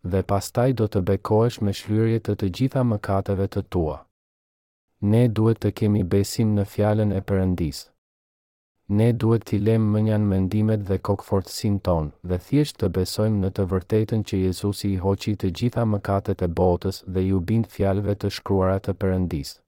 Dhe 0.04 0.22
pastaj 0.32 0.74
do 0.74 0.88
të 0.88 1.02
bekoesh 1.08 1.62
me 1.64 1.74
shlyrje 1.80 2.20
të 2.26 2.36
të 2.40 2.50
gjitha 2.58 2.84
mëkateve 2.94 3.48
të 3.48 3.64
tua. 3.72 3.98
Ne 5.14 5.26
duhet 5.28 5.60
të 5.64 5.72
kemi 5.80 6.04
besim 6.04 6.52
në 6.58 6.66
fjallën 6.74 7.12
e 7.18 7.22
përëndis. 7.32 7.84
Ne 9.00 9.08
duhet 9.22 9.46
t'i 9.48 9.60
lem 9.64 9.88
njanë 10.08 10.28
mendimet 10.34 10.84
dhe 10.90 10.98
kokëfortësin 11.08 11.80
ton 11.88 12.12
dhe 12.30 12.38
thjesht 12.48 12.78
të 12.82 12.92
besojmë 13.00 13.40
në 13.46 13.52
të 13.58 13.68
vërtetën 13.74 14.28
që 14.28 14.44
Jezusi 14.46 14.92
i 14.94 15.00
hoqi 15.06 15.36
të 15.40 15.54
gjitha 15.60 15.88
mëkatet 15.96 16.44
e 16.46 16.52
botës 16.62 17.02
dhe 17.14 17.24
ju 17.30 17.40
bind 17.52 17.68
fjallëve 17.76 18.18
të 18.22 18.34
shkruara 18.40 18.80
të 18.84 18.96
përëndisë 19.04 19.63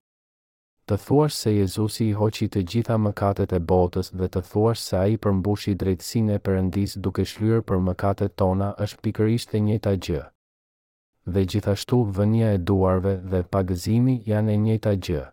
të 0.90 0.96
thuash 1.04 1.34
se 1.44 1.52
Jezusi 1.54 2.06
i 2.08 2.12
hoqi 2.18 2.48
të 2.54 2.62
gjitha 2.72 2.96
mëkatet 3.06 3.54
e 3.58 3.60
botës 3.72 4.12
dhe 4.20 4.28
të 4.34 4.42
thuash 4.50 4.82
se 4.90 4.98
ai 5.00 5.16
përmbushi 5.24 5.72
drejtësinë 5.84 6.36
e 6.36 6.42
Perëndis 6.48 6.94
duke 7.08 7.26
shlyer 7.32 7.64
për 7.70 7.80
mëkatet 7.88 8.36
tona 8.42 8.68
është 8.86 9.02
pikërisht 9.08 9.56
e 9.58 9.62
njëjta 9.70 9.94
gjë. 10.08 10.22
Dhe 11.34 11.44
gjithashtu 11.56 12.00
vënia 12.20 12.52
e 12.60 12.62
duarve 12.68 13.16
dhe 13.34 13.42
pagëzimi 13.56 14.16
janë 14.30 14.54
e 14.58 14.60
njëjta 14.68 14.94
gjë. 15.10 15.26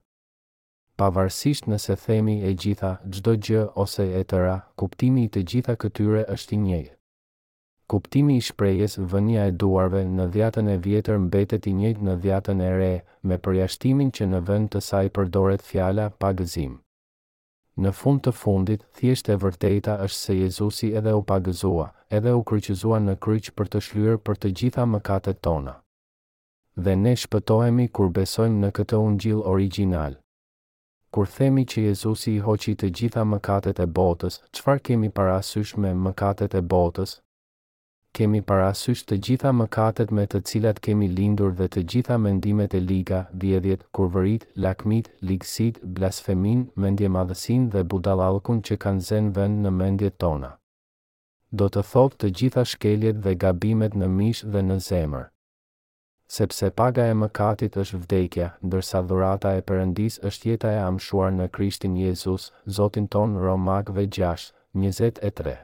Pavarësisht 0.99 1.69
nëse 1.75 1.99
themi 2.07 2.39
e 2.49 2.55
gjitha, 2.65 2.95
çdo 3.13 3.37
gjë 3.45 3.67
ose 3.87 4.09
e 4.21 4.25
tëra, 4.33 4.57
kuptimi 4.81 5.29
i 5.29 5.33
të 5.37 5.45
gjitha 5.55 5.77
këtyre 5.85 6.25
është 6.39 6.57
i 6.61 6.61
njëjtë. 6.65 6.95
Kuptimi 7.93 8.37
i 8.41 8.41
shprejes 8.41 8.95
vënja 9.13 9.43
e 9.51 9.53
duarve 9.61 9.99
në 10.17 10.25
dhjatën 10.33 10.69
e 10.75 10.79
vjetër 10.85 11.19
mbetet 11.27 11.67
i 11.69 11.75
njëjtë 11.81 12.07
në 12.07 12.13
dhjatën 12.23 12.61
e 12.65 12.69
re, 12.81 12.93
me 13.29 13.37
përjashtimin 13.45 14.13
që 14.19 14.29
në 14.31 14.39
vend 14.51 14.69
të 14.73 14.81
saj 14.87 15.09
përdoret 15.19 15.65
fjala 15.67 16.07
pa 16.25 16.31
gëzim. 16.39 16.79
Në 17.85 17.91
fund 17.99 18.23
të 18.25 18.33
fundit, 18.41 18.87
thjesht 19.01 19.27
e 19.29 19.37
vërteta 19.45 19.99
është 20.07 20.19
se 20.23 20.37
Jezusi 20.39 20.89
edhe 21.01 21.13
u 21.13 21.21
pagëzua, 21.33 21.91
edhe 22.19 22.33
u 22.33 22.41
kryqizua 22.53 23.01
në 23.11 23.19
kryq 23.27 23.51
për 23.61 23.71
të 23.75 23.83
shlyer 23.91 24.17
për 24.29 24.41
të 24.45 24.51
gjitha 24.61 24.87
mëkatet 24.95 25.43
tona. 25.49 25.75
Dhe 26.87 26.95
ne 27.03 27.13
shpëtohemi 27.27 27.87
kur 27.99 28.09
besojmë 28.21 28.63
në 28.65 28.71
këtë 28.81 29.03
ungjill 29.11 29.43
original. 29.57 30.17
Kur 31.13 31.29
themi 31.37 31.67
që 31.75 31.85
Jezusi 31.91 32.39
i 32.39 32.41
hoqi 32.49 32.73
të 32.81 32.89
gjitha 33.01 33.27
mëkatet 33.35 33.85
e 33.85 33.89
botës, 34.01 34.41
çfarë 34.57 34.83
kemi 34.89 35.13
parasysh 35.21 35.77
me 35.85 35.93
mëkatet 36.07 36.57
e 36.57 36.65
botës? 36.77 37.19
kemi 38.17 38.41
parasysh 38.45 39.03
të 39.09 39.17
gjitha 39.27 39.51
mëkatet 39.59 40.11
me 40.17 40.25
të 40.33 40.39
cilat 40.49 40.81
kemi 40.87 41.07
lindur 41.19 41.55
dhe 41.61 41.69
të 41.77 41.85
gjitha 41.93 42.19
mendimet 42.25 42.75
e 42.75 42.81
liga, 42.89 43.21
vjedhjet, 43.45 43.85
kurvërit, 43.97 44.43
lakmit, 44.65 45.07
ligësit, 45.29 45.81
blasfemin, 45.99 46.67
mendje 46.85 47.09
madhësin 47.17 47.71
dhe 47.73 47.85
budalalkun 47.95 48.61
që 48.69 48.79
kanë 48.85 49.07
zenë 49.09 49.33
vend 49.39 49.65
në 49.65 49.73
mendjet 49.79 50.19
tona. 50.25 50.51
Do 51.61 51.69
të 51.73 51.85
thot 51.93 52.17
të 52.21 52.31
gjitha 52.41 52.67
shkeljet 52.75 53.21
dhe 53.25 53.35
gabimet 53.47 53.97
në 54.03 54.09
mish 54.19 54.45
dhe 54.53 54.63
në 54.69 54.79
zemër. 54.91 55.27
Sepse 56.37 56.71
paga 56.81 57.05
e 57.13 57.17
mëkatit 57.23 57.75
është 57.83 57.99
vdekja, 58.05 58.47
ndërsa 58.65 59.03
dhurata 59.09 59.53
e 59.61 59.65
Perëndis 59.69 60.17
është 60.31 60.49
jeta 60.53 60.71
e 60.73 60.79
amshuar 60.85 61.29
në 61.37 61.49
Krishtin 61.57 61.97
Jezus, 62.01 62.51
Zotin 62.79 63.09
ton 63.17 63.37
Romakëve 63.45 64.07
6:23 64.21 65.59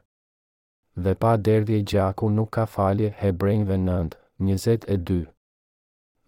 dhe 1.02 1.12
pa 1.24 1.32
derdhje 1.46 1.78
gjaku 1.90 2.28
nuk 2.36 2.50
ka 2.56 2.64
falje 2.76 3.08
hebrejnve 3.20 3.76
nënd, 3.88 4.12
njëzet 4.46 4.82
e 4.94 4.96
dy. 5.10 5.20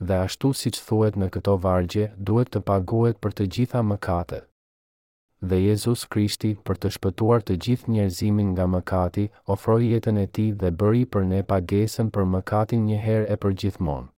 Dhe 0.07 0.17
ashtu 0.27 0.49
si 0.61 0.71
që 0.77 0.85
thuet 0.91 1.19
në 1.21 1.29
këto 1.37 1.55
vargje, 1.65 2.07
duhet 2.29 2.53
të 2.55 2.63
paguet 2.71 3.19
për 3.25 3.35
të 3.39 3.47
gjitha 3.57 3.83
mëkate. 3.91 4.41
Dhe 5.51 5.59
Jezus 5.65 6.05
Krishti, 6.15 6.53
për 6.69 6.81
të 6.83 6.89
shpëtuar 6.97 7.45
të 7.49 7.57
gjithë 7.67 7.95
njerëzimin 7.97 8.53
nga 8.55 8.67
mëkati, 8.77 9.27
ofroj 9.55 9.83
jetën 9.91 10.23
e 10.25 10.27
ti 10.39 10.47
dhe 10.63 10.73
bëri 10.83 11.05
për 11.15 11.29
ne 11.35 11.43
pagesën 11.53 12.15
për 12.15 12.31
mëkatin 12.37 12.87
njëherë 12.91 13.29
e 13.35 13.39
për 13.45 13.59
gjithmonë. 13.63 14.09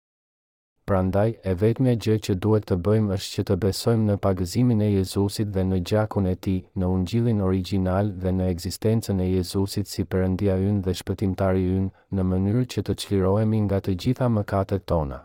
Prandaj, 0.92 1.38
e 1.40 1.52
vetëm 1.56 1.86
e 1.88 1.92
gjë 2.04 2.14
që 2.26 2.34
duhet 2.44 2.66
të 2.68 2.76
bëjmë 2.84 3.14
është 3.16 3.30
që 3.38 3.42
të 3.50 3.54
besojmë 3.62 4.02
në 4.08 4.16
pagëzimin 4.24 4.82
e 4.84 4.88
Jezusit 4.92 5.48
dhe 5.54 5.62
në 5.68 5.78
gjakun 5.88 6.26
e 6.28 6.34
ti, 6.46 6.56
në 6.78 6.90
ungjilin 6.96 7.38
original 7.46 8.10
dhe 8.24 8.32
në 8.36 8.48
eksistencen 8.54 9.22
e 9.24 9.28
Jezusit 9.30 9.88
si 9.88 10.04
përëndia 10.12 10.58
yn 10.66 10.82
dhe 10.84 10.92
shpëtimtari 10.98 11.62
yn, 11.78 11.86
në 12.12 12.26
mënyrë 12.32 12.64
që 12.74 12.84
të 12.90 12.96
qlirojemi 13.04 13.62
nga 13.70 13.80
të 13.86 13.94
gjitha 14.04 14.28
mëkatet 14.34 14.84
tona. 14.92 15.22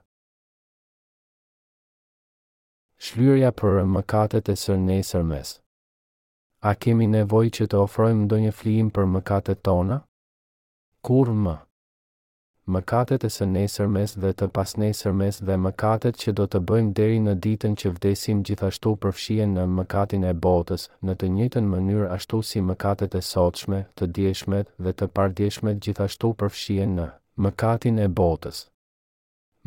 Shlyrja 3.08 3.52
për 3.60 3.82
mëkatet 3.98 4.48
e 4.48 4.60
sër 4.64 4.80
nesër 4.88 5.28
mes 5.36 5.52
A 6.72 6.78
kemi 6.84 7.12
nevoj 7.12 7.46
që 7.60 7.68
të 7.68 7.84
ofrojmë 7.86 8.24
ndonjë 8.30 8.56
flijim 8.62 8.94
për 8.96 9.12
mëkatet 9.18 9.68
tona? 9.68 10.04
Kur 11.08 11.36
Më? 11.46 11.64
mëkatet 12.76 13.24
e 13.24 13.30
së 13.34 13.46
nesërmes 13.50 14.14
dhe 14.22 14.32
të 14.42 14.48
mes 15.20 15.38
dhe 15.50 15.56
mëkatet 15.66 16.18
që 16.24 16.32
do 16.40 16.46
të 16.54 16.60
bëjmë 16.72 16.94
deri 17.00 17.20
në 17.28 17.34
ditën 17.46 17.76
që 17.82 17.92
vdesim 17.96 18.42
gjithashtu 18.50 18.92
përfshien 19.06 19.54
në 19.58 19.64
mëkatin 19.78 20.24
e 20.32 20.34
botës, 20.46 20.90
në 21.06 21.14
të 21.22 21.28
njëtën 21.38 21.70
mënyrë 21.76 22.10
ashtu 22.18 22.42
si 22.50 22.60
mëkatet 22.72 23.16
e 23.16 23.22
sotshme, 23.32 23.80
të 23.98 24.06
djeshmet 24.18 24.68
dhe 24.84 24.92
të 24.94 25.08
pardjeshmet 25.20 25.80
gjithashtu 25.86 26.34
përfshien 26.44 26.98
në 27.00 27.08
mëkatin 27.46 28.04
e 28.06 28.08
botës. 28.20 28.66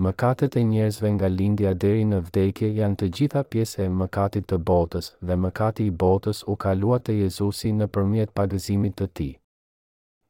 Mëkatet 0.05 0.57
e 0.57 0.63
njerëzve 0.69 1.09
nga 1.17 1.29
lindja 1.39 1.73
deri 1.85 2.05
në 2.11 2.19
vdekje 2.29 2.69
janë 2.81 2.99
të 3.01 3.07
gjitha 3.17 3.43
pjesë 3.53 3.85
e 3.87 3.91
mëkatit 4.01 4.51
të 4.53 4.59
botës 4.71 5.13
dhe 5.29 5.37
mëkati 5.47 5.89
i 5.89 5.97
botës 6.05 6.45
u 6.53 6.57
kalua 6.65 6.99
të 7.01 7.19
Jezusi 7.23 7.69
në 7.81 7.87
përmjet 7.97 8.35
pagëzimit 8.41 8.97
të 9.01 9.09
ti. 9.19 9.31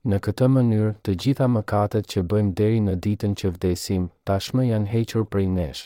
Në 0.09 0.16
këtë 0.24 0.46
mënyrë, 0.48 0.90
të 1.07 1.12
gjitha 1.22 1.46
mëkatet 1.55 2.07
që 2.11 2.20
bëjmë 2.32 2.53
deri 2.59 2.78
në 2.84 2.92
ditën 3.07 3.32
që 3.40 3.48
vdesim, 3.57 4.07
tashmë 4.28 4.62
janë 4.70 4.88
hequr 4.92 5.24
prej 5.32 5.44
nesh. 5.57 5.82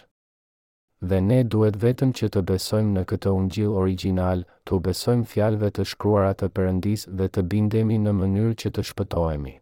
Dhe 1.12 1.18
ne 1.24 1.38
duhet 1.54 1.74
vetëm 1.84 2.12
që 2.18 2.28
të 2.36 2.42
besojmë 2.50 2.92
në 2.98 3.02
këtë 3.12 3.32
ungjill 3.38 3.74
original, 3.80 4.44
të 4.66 4.78
besojmë 4.86 5.26
fjalëve 5.32 5.70
të 5.78 5.86
shkruara 5.92 6.28
të 6.38 6.48
Perëndis 6.58 7.08
dhe 7.20 7.26
të 7.34 7.42
bindemi 7.54 7.98
në 8.04 8.12
mënyrë 8.20 8.54
që 8.62 8.72
të 8.76 8.86
shpëtohemi. 8.94 9.56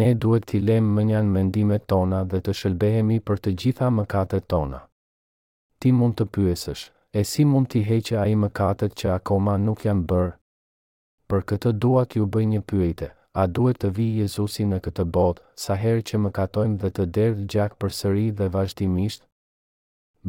Ne 0.00 0.10
duhet 0.24 0.46
t'i 0.52 0.60
lëmë 0.68 1.08
njanë 1.08 1.32
mendimet 1.38 1.88
tona 1.94 2.20
dhe 2.28 2.42
të 2.44 2.52
shëlbehemi 2.60 3.18
për 3.30 3.42
të 3.46 3.56
gjitha 3.62 3.88
mëkatet 4.00 4.44
tona. 4.54 4.84
Ti 5.80 5.90
mund 6.00 6.20
të 6.20 6.28
pyesësh, 6.36 6.84
e 7.20 7.24
si 7.32 7.48
mund 7.54 7.72
t'i 7.72 7.80
heqë 7.88 8.20
ai 8.26 8.36
mëkatet 8.44 8.92
që 9.00 9.14
akoma 9.18 9.56
nuk 9.64 9.88
janë 9.88 10.06
bërë? 10.12 10.32
Për 11.30 11.46
këtë 11.50 11.78
dua 11.86 12.04
t'ju 12.06 12.28
bëj 12.36 12.46
një 12.54 12.62
pyetje 12.72 13.14
a 13.40 13.46
duhet 13.56 13.78
të 13.82 13.88
vi 13.96 14.04
Jezusi 14.20 14.64
në 14.68 14.78
këtë 14.84 15.04
botë, 15.16 15.42
sa 15.64 15.74
herë 15.80 16.02
që 16.10 16.18
më 16.22 16.30
katojmë 16.38 16.80
dhe 16.84 16.88
të 16.96 17.04
derdhë 17.18 17.44
gjak 17.52 17.76
për 17.82 17.92
sëri 17.98 18.24
dhe 18.40 18.48
vazhdimisht? 18.56 19.20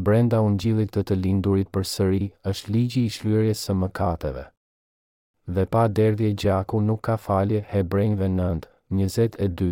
Brenda 0.08 0.42
unë 0.50 0.60
gjilit 0.64 0.92
të 0.98 1.04
të 1.10 1.18
lindurit 1.24 1.72
për 1.78 1.88
sëri 1.94 2.22
është 2.54 2.74
ligji 2.76 3.04
i 3.08 3.14
shlyrje 3.18 3.56
së 3.64 3.76
mëkateve. 3.82 4.44
Dhe 5.56 5.66
pa 5.76 5.88
derdhje 6.00 6.30
gjaku 6.44 6.84
nuk 6.90 7.02
ka 7.10 7.16
falje 7.24 7.64
hebrejnve 7.74 8.30
nëndë, 8.38 8.70
22. 9.02 9.72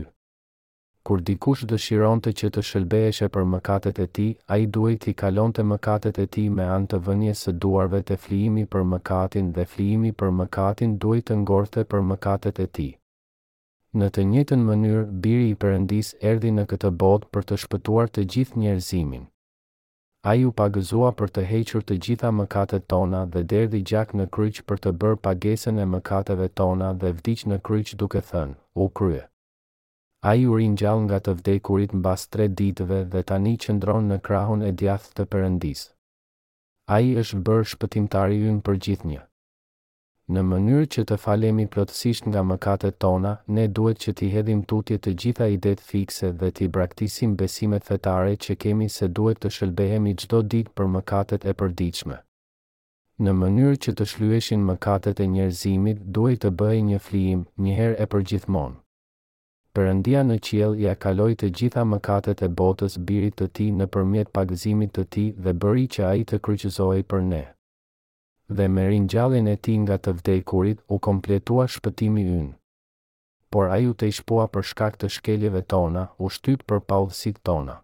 Kur 1.07 1.21
dikush 1.29 1.65
dëshiron 1.73 2.23
të 2.25 2.33
që 2.39 2.51
të 2.55 2.65
shëlbeheshe 2.71 3.29
për 3.37 3.47
mëkatet 3.53 3.99
e 4.01 4.09
ti, 4.17 4.27
a 4.51 4.57
i 4.63 4.65
duhet 4.77 5.05
i 5.13 5.17
kalon 5.23 5.53
të 5.53 5.63
mëkatet 5.75 6.17
e 6.25 6.25
ti 6.37 6.47
me 6.57 6.65
anë 6.79 6.91
të 6.95 7.03
vënje 7.11 7.37
së 7.43 7.55
duarve 7.67 8.01
të 8.09 8.19
flimi 8.27 8.65
për 8.75 8.83
mëkatin 8.95 9.53
dhe 9.59 9.69
flimi 9.75 10.13
për 10.23 10.33
mëkatin 10.41 10.97
duhet 11.05 11.29
të 11.31 11.39
ngorte 11.45 11.85
për 11.93 12.09
mëkatet 12.13 12.65
e 12.69 12.73
ti. 12.79 12.89
Në 13.95 14.07
të 14.15 14.23
njëjtën 14.27 14.63
mënyrë, 14.67 15.03
biri 15.23 15.45
i 15.51 15.55
Perëndis 15.63 16.07
erdhi 16.29 16.49
në 16.55 16.63
këtë 16.71 16.89
botë 17.03 17.29
për 17.35 17.43
të 17.49 17.57
shpëtuar 17.63 18.09
të 18.11 18.23
gjithë 18.33 18.59
njerëzimin. 18.59 19.21
Ai 20.27 20.43
u 20.47 20.51
pagëzua 20.57 21.11
për 21.21 21.29
të 21.35 21.41
hequr 21.51 21.83
të 21.87 21.95
gjitha 22.05 22.31
mëkatet 22.39 22.87
tona 22.93 23.21
dhe 23.35 23.45
derdhi 23.53 23.79
gjak 23.91 24.11
në 24.19 24.25
kryq 24.35 24.59
për 24.71 24.81
të 24.83 24.93
bërë 25.03 25.19
pagesën 25.27 25.79
e 25.79 25.85
mëkateve 25.93 26.49
tona 26.61 26.89
dhe 27.03 27.13
vdiq 27.21 27.45
në 27.51 27.59
kryq 27.69 27.93
duke 28.03 28.21
thënë: 28.31 28.59
"U 28.85 28.89
krye". 28.99 29.23
Ai 30.31 30.43
u 30.49 30.57
ringjall 30.59 30.99
nga 31.05 31.21
të 31.23 31.31
vdekurit 31.39 31.93
mbas 32.01 32.27
3 32.35 32.49
ditëve 32.61 32.99
dhe 33.13 33.21
tani 33.31 33.55
qëndron 33.65 34.11
në 34.11 34.17
krahun 34.27 34.67
e 34.69 34.71
djathtë 34.83 35.25
të 35.25 35.71
A 35.71 36.93
Ai 36.97 37.13
është 37.23 37.41
bërë 37.49 37.69
shpëtimtari 37.73 38.37
ynë 38.51 38.61
për 38.67 38.75
gjithnjë 38.87 39.26
në 40.35 40.41
mënyrë 40.43 40.85
që 40.93 41.01
të 41.09 41.15
falemi 41.23 41.65
plotësisht 41.73 42.25
nga 42.27 42.41
mëkatet 42.47 42.97
tona, 43.03 43.29
ne 43.57 43.63
duhet 43.77 44.01
që 44.03 44.13
t'i 44.19 44.27
hedhim 44.33 44.63
tutje 44.71 44.97
të 44.99 45.13
gjitha 45.23 45.45
idet 45.53 45.83
fikse 45.91 46.31
dhe 46.41 46.49
t'i 46.57 46.67
braktisim 46.77 47.35
besimet 47.39 47.87
fetare 47.89 48.33
që 48.45 48.57
kemi 48.65 48.89
se 48.95 49.07
duhet 49.07 49.39
të 49.43 49.51
shëlbehemi 49.57 50.13
gjdo 50.23 50.41
ditë 50.55 50.73
për 50.77 50.91
mëkatet 50.97 51.47
e 51.47 51.55
përdiqme. 51.61 52.17
Në 53.23 53.37
mënyrë 53.39 53.79
që 53.85 53.95
të 53.97 54.09
shlyeshin 54.13 54.67
mëkatet 54.73 55.23
e 55.25 55.29
njerëzimit, 55.37 56.03
duhet 56.19 56.43
të 56.43 56.51
bëhe 56.59 56.83
një 56.91 56.99
flijim, 57.07 57.47
njëherë 57.63 57.95
e 58.03 58.09
përgjithmonë. 58.15 58.77
Perëndia 59.73 60.25
në 60.27 60.37
qiell 60.47 60.75
ia 60.83 60.91
akaloj 60.91 61.31
kaloi 61.35 61.39
të 61.39 61.49
gjitha 61.59 61.83
mëkatet 61.95 62.41
e 62.43 62.49
botës 62.59 62.99
birit 63.07 63.35
të 63.39 63.47
tij 63.55 63.71
nëpërmjet 63.79 64.33
pagëzimit 64.37 64.91
të 64.95 65.07
tij 65.15 65.27
dhe 65.43 65.53
bëri 65.61 65.85
që 65.95 66.01
ai 66.13 66.25
të 66.29 66.41
kryqëzohej 66.47 67.05
për 67.13 67.23
ne 67.33 67.43
dhe 68.49 68.67
me 68.67 68.87
rinjallin 68.87 69.47
e 69.51 69.55
ti 69.63 69.73
nga 69.83 69.97
të 70.03 70.11
vdekurit 70.17 70.79
u 70.95 70.99
kompletua 71.07 71.65
shpëtimi 71.73 72.23
ynë. 72.39 72.53
Por 73.51 73.69
aju 73.75 73.93
të 73.95 74.09
ishpua 74.11 74.47
për 74.53 74.65
shkak 74.71 74.97
të 75.01 75.09
shkeljeve 75.17 75.61
tona, 75.73 76.07
u 76.23 76.29
shtypë 76.31 76.67
për 76.71 76.81
paudhësit 76.91 77.41
tona. 77.49 77.77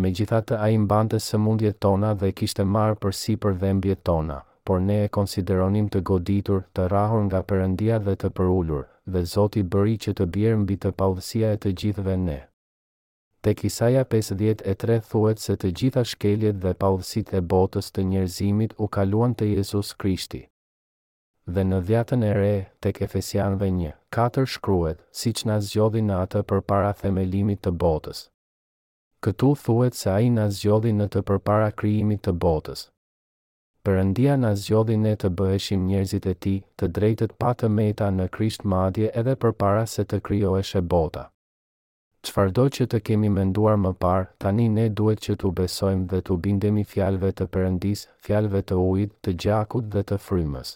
Me 0.00 0.10
gjithatë 0.16 0.58
a 0.64 0.68
imbante 0.74 1.20
së 1.28 1.40
mundje 1.44 1.72
tona 1.86 2.12
dhe 2.20 2.32
kishtë 2.40 2.64
marë 2.74 2.98
për 3.02 3.16
si 3.22 3.36
për 3.44 3.56
dhembje 3.62 3.96
tona, 4.08 4.40
por 4.66 4.80
ne 4.88 4.98
e 5.04 5.08
konsideronim 5.18 5.88
të 5.88 6.04
goditur, 6.12 6.62
të 6.74 6.88
rahur 6.94 7.24
nga 7.28 7.42
përëndia 7.50 7.98
dhe 8.06 8.16
të 8.22 8.32
përullur, 8.38 8.84
dhe 9.12 9.24
zoti 9.34 9.64
bëri 9.72 9.96
që 10.04 10.16
të 10.20 10.28
bjerë 10.36 10.60
mbi 10.64 10.76
të 10.84 10.94
paudhësia 11.00 11.56
e 11.56 11.62
të 11.64 11.74
gjithve 11.82 12.16
ne. 12.28 12.38
Te 13.40 13.52
kisaja 13.54 14.00
53 14.12 15.02
thuet 15.12 15.38
se 15.38 15.54
të 15.54 15.68
gjitha 15.80 16.02
shkeljet 16.12 16.56
dhe 16.62 16.72
paudhësit 16.82 17.28
e 17.38 17.40
botës 17.52 17.92
të 17.94 18.02
njerëzimit 18.12 18.72
u 18.84 18.88
kaluan 18.96 19.36
të 19.38 19.48
Jezus 19.52 19.92
Krishti. 19.94 20.40
Dhe 21.54 21.64
në 21.70 21.78
dhjatën 21.90 22.24
e 22.26 22.32
re, 22.38 22.50
te 22.82 22.92
kefesianve 22.98 23.68
një, 23.76 23.92
katër 24.16 24.50
shkruet, 24.54 25.06
si 25.20 25.32
që 25.38 25.48
na 25.52 25.60
zgjodhi 25.68 26.02
në 26.08 26.18
atë 26.24 26.42
për 26.50 26.64
para 26.72 26.90
themelimit 27.02 27.62
të 27.64 27.72
botës. 27.84 28.24
Këtu 29.26 29.52
thuet 29.62 29.94
se 30.00 30.10
a 30.10 30.18
i 30.20 30.28
në 30.34 30.48
zgjodhi 30.58 30.92
në 30.98 31.06
të 31.14 31.20
përpara 31.30 31.70
kryimit 31.80 32.20
të 32.28 32.34
botës. 32.44 32.84
Përëndia 33.86 34.36
në 34.42 34.52
zgjodhi 34.64 34.98
ne 35.06 35.14
të 35.22 35.30
bëheshim 35.40 35.88
njerëzit 35.90 36.28
e 36.32 36.34
ti, 36.44 36.52
të 36.78 36.90
drejtët 36.98 37.34
pa 37.42 37.50
të 37.54 37.72
meta 37.78 38.10
në 38.18 38.28
krisht 38.38 38.62
madje 38.74 39.10
edhe 39.22 39.34
përpara 39.46 39.82
se 39.94 40.04
të 40.06 40.20
kryoeshe 40.28 40.84
bota 40.92 41.24
qëfar 42.26 42.48
do 42.56 42.62
që 42.76 42.84
të 42.90 42.98
kemi 43.08 43.28
menduar 43.32 43.76
më 43.82 43.90
parë, 44.02 44.24
tani 44.42 44.64
ne 44.76 44.86
duhet 44.98 45.20
që 45.26 45.34
të 45.40 45.50
besojmë 45.60 46.08
dhe 46.10 46.20
të 46.26 46.36
bindemi 46.46 46.84
fjalve 46.92 47.30
të 47.38 47.46
përëndis, 47.54 48.02
fjalve 48.24 48.62
të 48.68 48.78
ujit, 48.90 49.12
të 49.24 49.30
gjakut 49.44 49.86
dhe 49.94 50.02
të 50.08 50.18
frymës. 50.26 50.74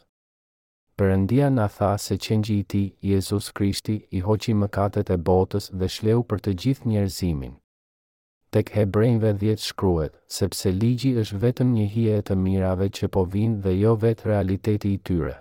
Përëndia 0.98 1.48
na 1.56 1.66
tha 1.76 1.90
se 2.04 2.14
qenjë 2.24 2.52
i 2.54 2.62
ti, 2.72 2.84
Jezus 3.10 3.48
Krishti, 3.56 3.96
i 4.10 4.20
hoqi 4.26 4.54
mëkatet 4.62 5.10
e 5.10 5.16
botës 5.28 5.66
dhe 5.78 5.88
shleu 5.94 6.20
për 6.28 6.44
të 6.46 6.54
gjithë 6.64 6.92
njerëzimin. 6.92 7.54
Tek 8.54 8.70
hebrejnve 8.76 9.32
djetë 9.40 9.66
shkruet, 9.70 10.18
sepse 10.38 10.70
ligji 10.80 11.14
është 11.22 11.40
vetëm 11.46 11.72
një 11.78 11.86
hije 11.94 12.18
e 12.20 12.26
të 12.28 12.36
mirave 12.44 12.90
që 12.98 13.08
po 13.14 13.24
vinë 13.34 13.62
dhe 13.64 13.74
jo 13.80 13.96
vetë 14.04 14.28
realiteti 14.30 14.92
i 14.94 15.00
tyre. 15.10 15.38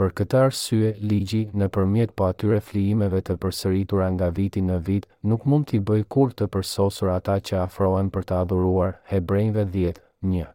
Për 0.00 0.10
këtë 0.18 0.36
arsye, 0.44 0.88
ligji 1.10 1.40
në 1.60 1.66
përmjet 1.74 2.12
po 2.20 2.24
atyre 2.28 2.56
flijimeve 2.68 3.20
të 3.26 3.34
përsëritura 3.44 4.08
nga 4.16 4.30
viti 4.38 4.62
në 4.70 4.78
vit 4.88 5.04
nuk 5.32 5.44
mund 5.52 5.68
t'i 5.70 5.78
bëj 5.90 6.00
kur 6.14 6.32
të 6.40 6.48
përsosur 6.56 7.10
ata 7.16 7.36
që 7.48 7.60
afrohen 7.66 8.10
për 8.16 8.26
të 8.30 8.38
adhuruar 8.44 8.96
hebrejnve 9.12 9.66
10, 9.76 10.00
1. 10.32 10.50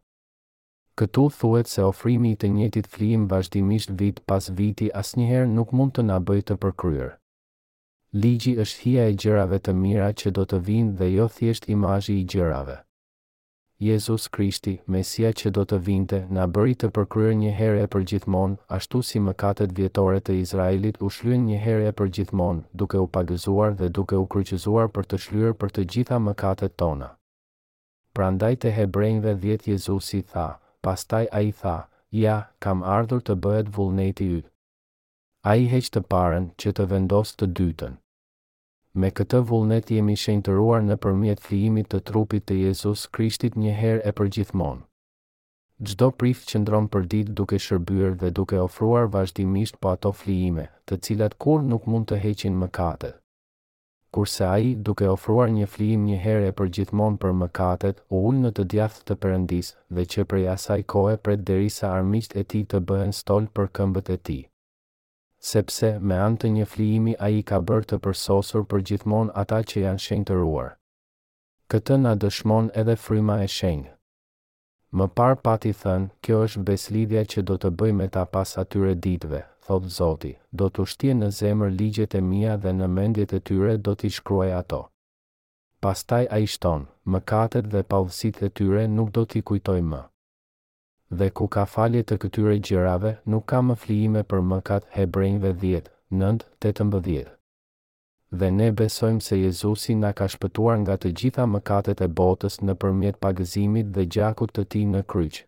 Këtu 1.04 1.24
thuet 1.38 1.72
se 1.76 1.86
ofrimi 1.92 2.34
i 2.36 2.40
të 2.44 2.52
njetit 2.58 2.92
flijim 2.98 3.30
vazhdimisht 3.36 3.96
vit 4.04 4.20
pas 4.34 4.52
viti 4.60 4.90
asnjëherë 5.04 5.48
nuk 5.56 5.72
mund 5.82 5.96
të 6.00 6.08
nabëj 6.12 6.44
të 6.52 6.60
përkryrë. 6.66 7.10
Ligji 8.26 8.58
është 8.66 8.84
hia 8.84 9.08
e 9.08 9.16
gjërave 9.24 9.62
të 9.64 9.78
mira 9.86 10.12
që 10.24 10.36
do 10.40 10.48
të 10.52 10.62
vinë 10.72 10.94
dhe 11.00 11.12
jo 11.16 11.32
thjesht 11.40 11.72
imazhi 11.78 12.20
i 12.24 12.28
gjërave. 12.36 12.80
Jezus 13.80 14.28
Krishti, 14.28 14.72
Mesia 14.92 15.30
që 15.32 15.50
do 15.56 15.64
të 15.72 15.78
vinte, 15.88 16.18
na 16.38 16.44
bëri 16.56 16.74
të 16.82 16.88
përkryer 16.96 17.36
një 17.44 17.52
herë 17.60 17.84
e 17.84 17.88
përgjithmonë, 17.94 18.58
ashtu 18.78 19.00
si 19.10 19.22
mëkatet 19.28 19.72
vjetore 19.78 20.18
të 20.20 20.36
Izraelit 20.40 21.00
u 21.00 21.08
shlyen 21.18 21.46
një 21.50 21.60
herë 21.68 21.86
e 21.92 21.94
përgjithmonë, 22.02 22.64
duke 22.82 23.00
u 23.00 23.08
pagëzuar 23.14 23.78
dhe 23.80 23.88
duke 24.00 24.20
u 24.20 24.26
kryqëzuar 24.36 24.92
për 24.98 25.08
të 25.14 25.22
shlyer 25.28 25.56
për 25.64 25.72
të 25.78 25.86
gjitha 25.96 26.20
mëkatet 26.26 26.76
tona. 26.84 27.08
Prandaj 28.20 28.52
te 28.66 28.74
hebrejve 28.82 29.38
dhjetë 29.46 29.72
Jezusi 29.74 30.22
tha, 30.34 30.50
pastaj 30.90 31.24
a 31.32 31.42
i 31.52 31.56
tha, 31.64 31.78
ja, 32.26 32.36
kam 32.68 32.84
ardhur 32.98 33.24
të 33.30 33.40
bëhet 33.48 33.72
vullneti 33.80 34.30
ju. 34.34 34.44
A 35.48 35.56
i 35.64 35.72
heqë 35.78 35.96
të 35.96 36.06
parën 36.16 36.52
që 36.66 36.76
të 36.76 36.92
vendos 36.96 37.36
të 37.40 37.52
dytën. 37.62 38.00
Me 38.98 39.12
këtë 39.14 39.40
vullnet 39.46 39.92
jemi 39.94 40.16
shenjtëruar 40.18 40.80
në 40.86 40.96
përmjet 41.06 41.42
thijimit 41.46 41.92
të 41.94 42.00
trupit 42.10 42.46
të 42.50 42.56
Jezus 42.64 43.04
Krishtit 43.14 43.54
një 43.62 43.74
herë 43.78 44.02
e 44.10 44.14
përgjithmonë. 44.18 44.82
Gjdo 45.86 46.08
prifë 46.22 46.48
që 46.50 46.62
ndronë 46.64 46.90
për 46.96 47.06
ditë 47.12 47.36
duke 47.42 47.60
shërbyrë 47.66 48.18
dhe 48.24 48.32
duke 48.42 48.58
ofruar 48.64 49.06
vazhdimisht 49.14 49.78
pa 49.78 49.90
po 49.90 49.94
ato 49.94 50.12
flijime, 50.24 50.66
të 50.90 50.98
cilat 51.06 51.38
kur 51.46 51.62
nuk 51.70 51.86
mund 51.88 52.10
të 52.10 52.18
heqin 52.26 52.58
mëkatet. 52.66 53.22
Kurse 54.12 54.46
a 54.50 54.58
i 54.58 54.74
duke 54.76 55.08
ofruar 55.14 55.54
një 55.54 55.70
flijim 55.76 56.04
një 56.10 56.18
herë 56.26 56.50
e 56.52 56.58
përgjithmon 56.62 57.22
për 57.22 57.38
mëkatet, 57.44 58.02
u 58.10 58.26
unë 58.32 58.42
në 58.48 58.52
të 58.58 58.68
djathë 58.74 59.06
të 59.12 59.20
përëndisë 59.26 59.78
dhe 60.00 60.08
që 60.16 60.28
prej 60.34 60.46
asaj 60.58 60.84
kohë 60.96 61.18
pret 61.24 61.46
derisa 61.52 61.94
armisht 62.02 62.36
e 62.36 62.44
ti 62.44 62.66
të 62.66 62.84
bëhen 62.92 63.16
stol 63.24 63.52
për 63.54 63.70
këmbët 63.80 64.18
e 64.18 64.24
ti 64.30 64.40
sepse 65.40 65.94
me 66.04 66.18
anë 66.20 66.38
të 66.44 66.50
një 66.58 66.66
flijimi 66.68 67.14
a 67.18 67.30
i 67.32 67.42
ka 67.52 67.60
bërë 67.70 67.88
të 67.92 67.98
përsosur 68.06 68.66
për 68.72 68.82
gjithmon 68.90 69.30
ata 69.42 69.62
që 69.70 69.84
janë 69.86 70.04
shenjë 70.06 70.28
të 70.32 70.38
ruar. 70.40 70.74
Këtë 71.72 71.98
na 72.04 72.14
dëshmon 72.24 72.68
edhe 72.82 72.96
fryma 73.04 73.40
e 73.44 73.48
shenjë. 73.56 73.94
Më 75.00 75.06
par 75.20 75.36
pati 75.46 75.72
thënë, 75.84 76.08
kjo 76.26 76.40
është 76.48 76.64
beslidhja 76.70 77.24
që 77.32 77.44
do 77.50 77.58
të 77.62 77.70
bëjmë 77.82 78.08
ta 78.16 78.24
pas 78.26 78.56
atyre 78.64 78.96
ditve, 79.06 79.44
thot 79.68 79.86
Zoti, 79.98 80.34
do 80.52 80.70
të 80.70 80.86
ushtje 80.88 81.16
në 81.20 81.32
zemër 81.42 81.76
ligjet 81.80 82.18
e 82.18 82.24
mia 82.32 82.58
dhe 82.58 82.74
në 82.80 82.90
mendjet 82.98 83.38
e 83.38 83.40
tyre 83.40 83.78
do 83.86 83.94
t'i 83.96 84.10
shkruaj 84.18 84.52
ato. 84.64 84.82
Pastaj 85.80 86.26
a 86.36 86.42
i 86.44 86.48
shton, 86.50 86.88
më 87.06 87.22
katët 87.32 87.70
dhe 87.74 87.86
pavësit 87.92 88.42
e 88.44 88.50
tyre 88.50 88.88
nuk 88.98 89.14
do 89.16 89.24
t'i 89.30 89.46
kujtoj 89.48 89.82
më 89.92 90.09
dhe 91.12 91.30
ku 91.34 91.48
ka 91.50 91.66
falje 91.66 92.04
të 92.06 92.16
këtyre 92.22 92.56
gjërave, 92.68 93.12
nuk 93.34 93.46
ka 93.50 93.60
më 93.66 93.76
flijime 93.84 94.22
për 94.32 94.44
mëkat 94.50 94.86
hebrejnve 94.98 95.54
10, 95.64 95.90
9, 96.12 96.46
18. 96.70 97.32
Dhe 98.30 98.50
ne 98.58 98.68
besojmë 98.82 99.24
se 99.28 99.40
Jezusi 99.40 99.96
na 100.02 100.12
ka 100.14 100.28
shpëtuar 100.30 100.78
nga 100.84 100.98
të 101.02 101.12
gjitha 101.22 101.48
mëkatet 101.54 102.04
e 102.06 102.08
botës 102.22 102.60
në 102.62 102.76
përmjet 102.82 103.18
pagëzimit 103.26 103.90
dhe 103.96 104.06
gjakut 104.14 104.54
të 104.56 104.66
ti 104.72 104.84
në 104.92 105.02
kryqë. 105.14 105.46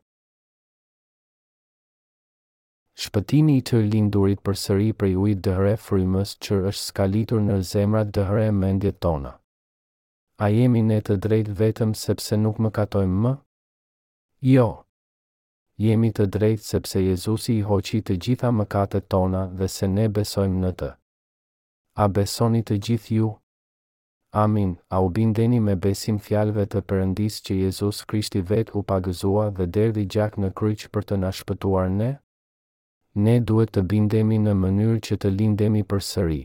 Shpëtimi 3.02 3.58
i 3.58 3.62
të 3.66 3.84
lindurit 3.92 4.42
për 4.46 4.58
sëri 4.64 4.90
për 4.98 5.12
ju 5.14 5.28
i 5.30 5.36
dëhre 5.46 5.76
frymës 5.86 6.32
që 6.44 6.58
është 6.72 6.88
skalitur 6.90 7.42
në 7.46 7.60
zemrat 7.70 8.10
dëhre 8.18 8.50
mendjet 8.64 9.00
tona. 9.06 9.36
A 10.44 10.50
jemi 10.54 10.82
ne 10.90 10.98
të 11.02 11.18
drejt 11.24 11.50
vetëm 11.62 11.94
sepse 12.02 12.38
nuk 12.42 12.58
më 12.66 12.72
katojmë 12.80 13.18
më? 13.26 13.34
Jo, 14.56 14.68
jemi 15.80 16.12
të 16.16 16.26
drejtë 16.36 16.64
sepse 16.66 17.02
Jezusi 17.04 17.56
i 17.60 17.66
hoqi 17.68 18.02
të 18.02 18.16
gjitha 18.26 18.52
mëkatet 18.52 19.08
tona 19.10 19.46
dhe 19.58 19.68
se 19.68 19.88
ne 19.88 20.10
besojmë 20.10 20.60
në 20.66 20.72
të. 20.80 20.90
A 22.04 22.08
besoni 22.08 22.64
të 22.64 22.78
gjithë 22.88 23.16
ju? 23.16 23.32
Amin, 24.34 24.78
a 24.90 25.02
u 25.04 25.10
bindeni 25.10 25.60
me 25.60 25.76
besim 25.76 26.20
fjalve 26.20 26.66
të 26.66 26.82
përëndis 26.88 27.42
që 27.46 27.56
Jezus 27.66 28.04
Krishti 28.08 28.42
vet 28.42 28.72
u 28.74 28.84
pagëzua 28.84 29.50
dhe 29.58 29.66
derdi 29.68 30.06
gjak 30.06 30.38
në 30.40 30.54
kryqë 30.56 30.92
për 30.94 31.04
të 31.04 31.18
nashpëtuar 31.26 31.90
ne? 31.98 32.12
Ne 33.16 33.40
duhet 33.42 33.76
të 33.76 33.84
bindemi 33.92 34.40
në 34.40 34.56
mënyrë 34.64 35.02
që 35.10 35.18
të 35.22 35.36
lindemi 35.36 35.84
për 35.84 36.00
sëri 36.14 36.42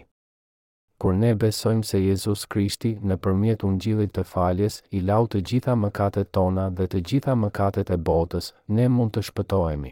kur 1.03 1.15
ne 1.21 1.31
besojmë 1.43 1.85
se 1.91 1.99
Jezus 2.03 2.43
Krishti 2.53 2.91
në 3.11 3.17
përmjet 3.27 3.65
unë 3.69 3.79
gjilit 3.85 4.13
të 4.19 4.23
faljes 4.31 4.77
i 4.99 5.05
lau 5.11 5.27
të 5.33 5.43
gjitha 5.51 5.75
mëkatet 5.83 6.31
tona 6.37 6.65
dhe 6.81 6.87
të 6.95 7.01
gjitha 7.11 7.35
mëkatet 7.45 7.91
e 7.93 7.99
botës, 8.09 8.49
ne 8.79 8.87
mund 8.95 9.13
të 9.17 9.25
shpëtojemi. 9.31 9.91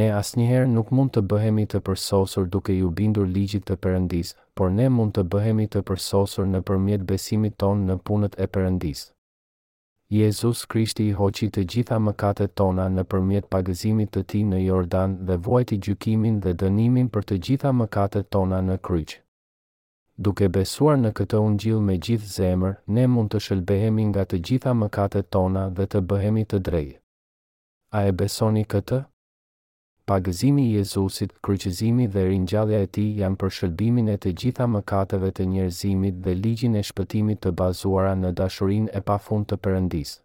Ne 0.00 0.04
asnjëherë 0.18 0.68
nuk 0.74 0.92
mund 0.98 1.10
të 1.16 1.22
bëhemi 1.32 1.64
të 1.72 1.80
përsosur 1.88 2.44
duke 2.56 2.74
ju 2.76 2.90
bindur 3.00 3.26
ligjit 3.36 3.64
të 3.70 3.76
përëndis, 3.86 4.30
por 4.60 4.70
ne 4.76 4.86
mund 4.98 5.16
të 5.18 5.24
bëhemi 5.32 5.66
të 5.74 5.80
përsosur 5.90 6.46
në 6.52 6.60
përmjet 6.70 7.08
besimit 7.10 7.56
ton 7.62 7.82
në 7.88 7.96
punët 8.06 8.36
e 8.38 8.46
përëndis. 8.56 9.02
Jezus 10.18 10.62
Krishti 10.74 11.08
i 11.08 11.16
hoqi 11.22 11.48
të 11.56 11.64
gjitha 11.74 11.98
mëkatet 12.04 12.54
tona 12.62 12.86
në 12.94 13.04
përmjet 13.12 13.50
pagëzimit 13.56 14.14
të 14.14 14.22
ti 14.32 14.44
në 14.52 14.62
Jordan 14.68 15.18
dhe 15.26 15.38
vuajti 15.48 15.80
gjukimin 15.88 16.38
dhe 16.46 16.54
dënimin 16.64 17.10
për 17.16 17.28
të 17.30 17.40
gjitha 17.48 17.74
mëkatet 17.82 18.30
tona 18.36 18.62
në 18.70 18.78
kryqë 18.88 19.20
duke 20.20 20.48
besuar 20.52 20.98
në 21.00 21.10
këtë 21.16 21.38
ungjill 21.40 21.78
me 21.80 21.94
gjithë 21.96 22.30
zemër, 22.36 22.74
ne 22.94 23.06
mund 23.08 23.30
të 23.32 23.40
shëlbehemi 23.46 24.04
nga 24.10 24.26
të 24.28 24.40
gjitha 24.48 24.72
mëkatet 24.76 25.30
tona 25.32 25.66
dhe 25.78 25.86
të 25.92 26.02
bëhemi 26.10 26.42
të 26.50 26.60
drejtë. 26.68 26.98
A 27.96 28.02
e 28.08 28.12
besoni 28.20 28.66
këtë? 28.72 28.98
Pagëzimi 30.10 30.64
i 30.68 30.74
Jezusit, 30.78 31.32
kryqëzimi 31.46 32.08
dhe 32.12 32.24
ringjallja 32.28 32.80
e 32.82 32.88
tij 32.96 33.08
janë 33.22 33.38
për 33.40 33.52
shëlbimin 33.56 34.10
e 34.12 34.18
të 34.24 34.32
gjitha 34.42 34.66
mëkateve 34.74 35.30
të 35.36 35.46
njerëzimit 35.52 36.18
dhe 36.24 36.34
ligjin 36.42 36.74
e 36.76 36.82
shpëtimit 36.88 37.40
të 37.44 37.52
bazuara 37.60 38.12
në 38.18 38.34
dashurinë 38.40 38.92
e 38.98 39.00
pafund 39.10 39.46
të 39.50 39.60
Perëndis. 39.64 40.16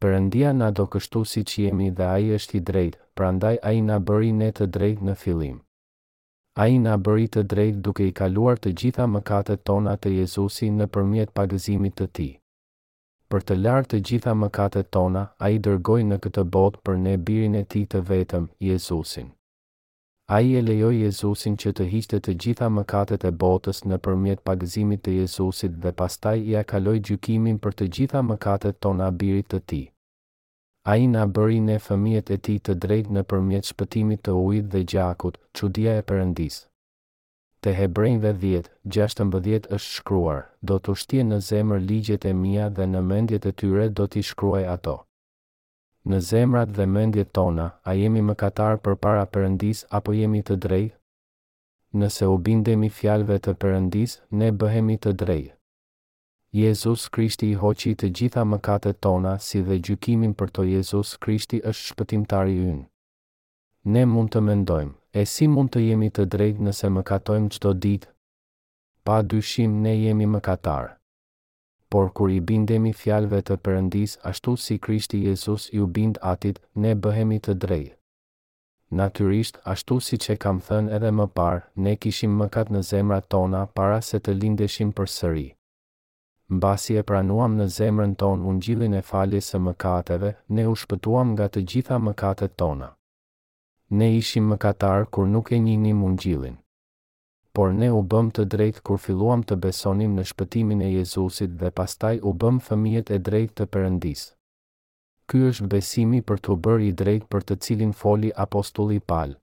Perëndia 0.00 0.54
na 0.54 0.70
do 0.70 0.86
kështu 0.94 1.24
siç 1.32 1.58
jemi 1.64 1.90
dhe 1.98 2.08
ai 2.16 2.32
është 2.38 2.58
i 2.60 2.64
drejtë, 2.70 2.98
prandaj 3.18 3.56
ai 3.70 3.78
na 3.90 3.98
bëri 4.08 4.32
ne 4.40 4.50
të 4.52 4.70
drejtë 4.76 5.10
në 5.10 5.18
fillim. 5.24 5.63
A 6.56 6.64
i 6.70 6.76
bëri 6.78 7.26
të 7.34 7.40
drejt 7.50 7.78
duke 7.86 8.04
i 8.08 8.10
kaluar 8.18 8.58
të 8.64 8.70
gjitha 8.80 9.04
mëkatet 9.12 9.62
tona 9.70 9.92
të 10.02 10.10
Jezusi 10.16 10.66
në 10.74 10.86
përmjet 10.96 11.30
pagëzimit 11.38 11.94
të 12.00 12.06
ti. 12.18 12.26
Për 13.32 13.40
të 13.48 13.56
larë 13.62 13.88
të 13.92 13.98
gjitha 14.10 14.34
mëkatet 14.42 14.90
tona, 14.98 15.22
a 15.40 15.50
i 15.54 15.58
dërgoj 15.64 15.98
në 16.12 16.18
këtë 16.28 16.44
botë 16.58 16.78
për 16.86 17.00
ne 17.06 17.14
birin 17.30 17.56
e 17.58 17.64
ti 17.74 17.82
të 17.94 18.02
vetëm, 18.12 18.46
Jezusin. 18.68 19.32
A 20.36 20.40
i 20.46 20.54
e 20.54 20.62
lejoj 20.68 20.92
Jezusin 21.00 21.56
që 21.64 21.72
të 21.80 21.88
hiqte 21.96 22.20
të 22.28 22.34
gjitha 22.44 22.68
mëkatet 22.78 23.26
e 23.26 23.32
botës 23.44 23.82
në 23.90 23.98
përmjet 24.06 24.44
pagëzimit 24.50 25.02
të 25.08 25.16
Jezusit 25.18 25.82
dhe 25.86 25.92
pastaj 26.02 26.36
i 26.52 26.54
akaloj 26.62 26.96
gjukimin 27.10 27.58
për 27.66 27.76
të 27.82 27.90
gjitha 27.98 28.22
mëkatet 28.30 28.80
tona 28.86 29.10
birit 29.24 29.50
të 29.56 29.60
ti 29.72 29.82
a 30.90 30.94
i 31.00 31.04
nga 31.08 31.22
bëri 31.34 31.58
ne 31.66 31.76
fëmijet 31.86 32.28
e 32.34 32.36
ti 32.44 32.54
të 32.66 32.72
drejt 32.84 33.06
në 33.16 33.20
përmjet 33.32 33.68
shpëtimit 33.70 34.20
të 34.26 34.32
ujtë 34.48 34.70
dhe 34.72 34.80
gjakut, 34.92 35.38
qudia 35.58 35.92
e 36.00 36.02
përëndis. 36.10 36.56
Te 37.64 37.70
hebrejnve 37.80 38.30
dhjetë, 38.42 38.70
gjashtën 38.92 39.28
është 39.48 39.78
shkruar, 39.84 40.42
do 40.68 40.76
të 40.84 40.90
shtje 41.02 41.22
në 41.30 41.38
zemër 41.50 41.80
ligjet 41.88 42.24
e 42.30 42.32
mija 42.42 42.66
dhe 42.76 42.84
në 42.94 43.00
mendjet 43.12 43.46
e 43.50 43.52
tyre 43.60 43.86
do 43.96 44.04
t'i 44.12 44.22
shkruaj 44.30 44.64
ato. 44.76 44.96
Në 46.08 46.18
zemrat 46.30 46.70
dhe 46.76 46.84
mendjet 46.96 47.32
tona, 47.38 47.66
a 47.88 47.92
jemi 48.00 48.22
më 48.28 48.34
katar 48.42 48.76
për 48.84 48.94
para 49.04 49.24
përëndis 49.34 49.86
apo 49.98 50.12
jemi 50.20 50.42
të 50.44 50.54
drejt? 50.64 50.92
Nëse 52.00 52.24
u 52.28 52.36
bindemi 52.46 52.90
fjalve 52.98 53.36
të 53.40 53.52
përëndis, 53.62 54.18
ne 54.40 54.48
bëhemi 54.60 54.96
të 55.02 55.12
drejt. 55.22 55.52
Jezus 56.54 57.08
Krishti 57.10 57.48
i 57.50 57.56
hoqi 57.58 57.92
të 57.98 58.08
gjitha 58.18 58.42
mëkatet 58.46 59.00
tona 59.02 59.30
si 59.46 59.60
dhe 59.68 59.74
gjykimin 59.86 60.34
për 60.42 60.50
to 60.56 60.62
Jezus 60.66 61.10
Krishti 61.24 61.58
është 61.70 61.86
shpëtimtari 61.86 62.52
ynë. 62.66 62.84
Ne 63.96 64.04
mund 64.10 64.30
të 64.34 64.42
mendojmë, 64.48 64.92
e 65.18 65.24
si 65.32 65.48
mund 65.54 65.72
të 65.74 65.82
jemi 65.86 66.10
të 66.18 66.24
drejtë 66.34 66.62
nëse 66.68 66.90
mëkatojmë 66.98 67.50
çdo 67.56 67.72
ditë? 67.86 68.10
Pa 69.10 69.16
dyshim 69.32 69.74
ne 69.86 69.96
jemi 69.96 70.28
mëkatar. 70.36 70.92
Por 71.90 72.12
kur 72.20 72.30
i 72.30 72.38
bindemi 72.52 72.94
fjalëve 73.02 73.42
të 73.50 73.58
Perëndis 73.66 74.14
ashtu 74.32 74.54
si 74.66 74.78
Krishti 74.86 75.24
Jezus 75.26 75.66
ju 75.78 75.90
bind 75.98 76.22
atit, 76.34 76.62
ne 76.84 76.94
bëhemi 77.02 77.40
të 77.48 77.56
drejtë. 77.66 77.96
Natyrisht, 79.02 79.58
ashtu 79.74 79.98
si 80.10 80.22
që 80.26 80.38
kam 80.46 80.62
thënë 80.68 80.94
edhe 81.00 81.10
më 81.20 81.28
parë, 81.40 81.66
ne 81.86 81.98
kishim 82.04 82.40
mëkat 82.44 82.70
në 82.76 82.84
zemrat 82.94 83.28
tona 83.36 83.66
para 83.80 84.00
se 84.10 84.22
të 84.22 84.38
lindeshim 84.38 84.94
për 85.00 85.12
sëri. 85.18 85.46
Mbasi 86.52 86.92
e 87.00 87.02
pranuam 87.08 87.54
në 87.58 87.66
zemrën 87.74 88.10
tonë 88.20 88.44
ungjillin 88.52 88.94
e 88.96 89.00
faljes 89.10 89.46
së 89.52 89.58
mëkateve, 89.66 90.32
ne 90.58 90.66
u 90.68 90.74
shpëtuam 90.80 91.30
nga 91.34 91.46
të 91.54 91.62
gjitha 91.70 91.96
mëkatet 92.06 92.52
tona. 92.62 92.88
Ne 94.00 94.08
ishim 94.18 94.50
mëkatar 94.52 95.06
kur 95.14 95.24
nuk 95.30 95.52
e 95.52 95.58
njihnim 95.64 96.02
ungjillin. 96.08 96.58
Por 97.56 97.72
ne 97.78 97.88
u 97.96 98.02
bëm 98.12 98.28
të 98.36 98.44
drejtë 98.54 98.84
kur 98.84 98.98
filluam 99.04 99.40
të 99.48 99.56
besonim 99.64 100.16
në 100.18 100.26
shpëtimin 100.32 100.84
e 100.84 100.92
Jezusit 100.92 101.56
dhe 101.62 101.70
pastaj 101.80 102.16
u 102.30 102.34
bëm 102.44 102.60
fëmijët 102.68 103.14
e 103.16 103.22
drejtë 103.28 103.60
të 103.62 103.70
Perëndisë. 103.74 104.30
Ky 105.28 105.44
është 105.50 105.70
besimi 105.76 106.20
për 106.30 106.40
të 106.44 106.58
bërë 106.66 106.88
i 106.90 106.96
drejtë 107.02 107.30
për 107.34 107.44
të 107.50 107.58
cilin 107.66 107.92
foli 108.02 108.34
apostulli 108.46 109.00
Paul. 109.12 109.34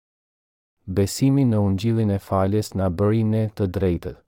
Besimi 0.99 1.47
në 1.49 1.64
ungjillin 1.70 2.12
e 2.12 2.20
faljes 2.28 2.76
na 2.82 2.91
bëri 2.99 3.26
ne 3.34 3.47
të 3.58 3.72
drejtë 3.78 4.20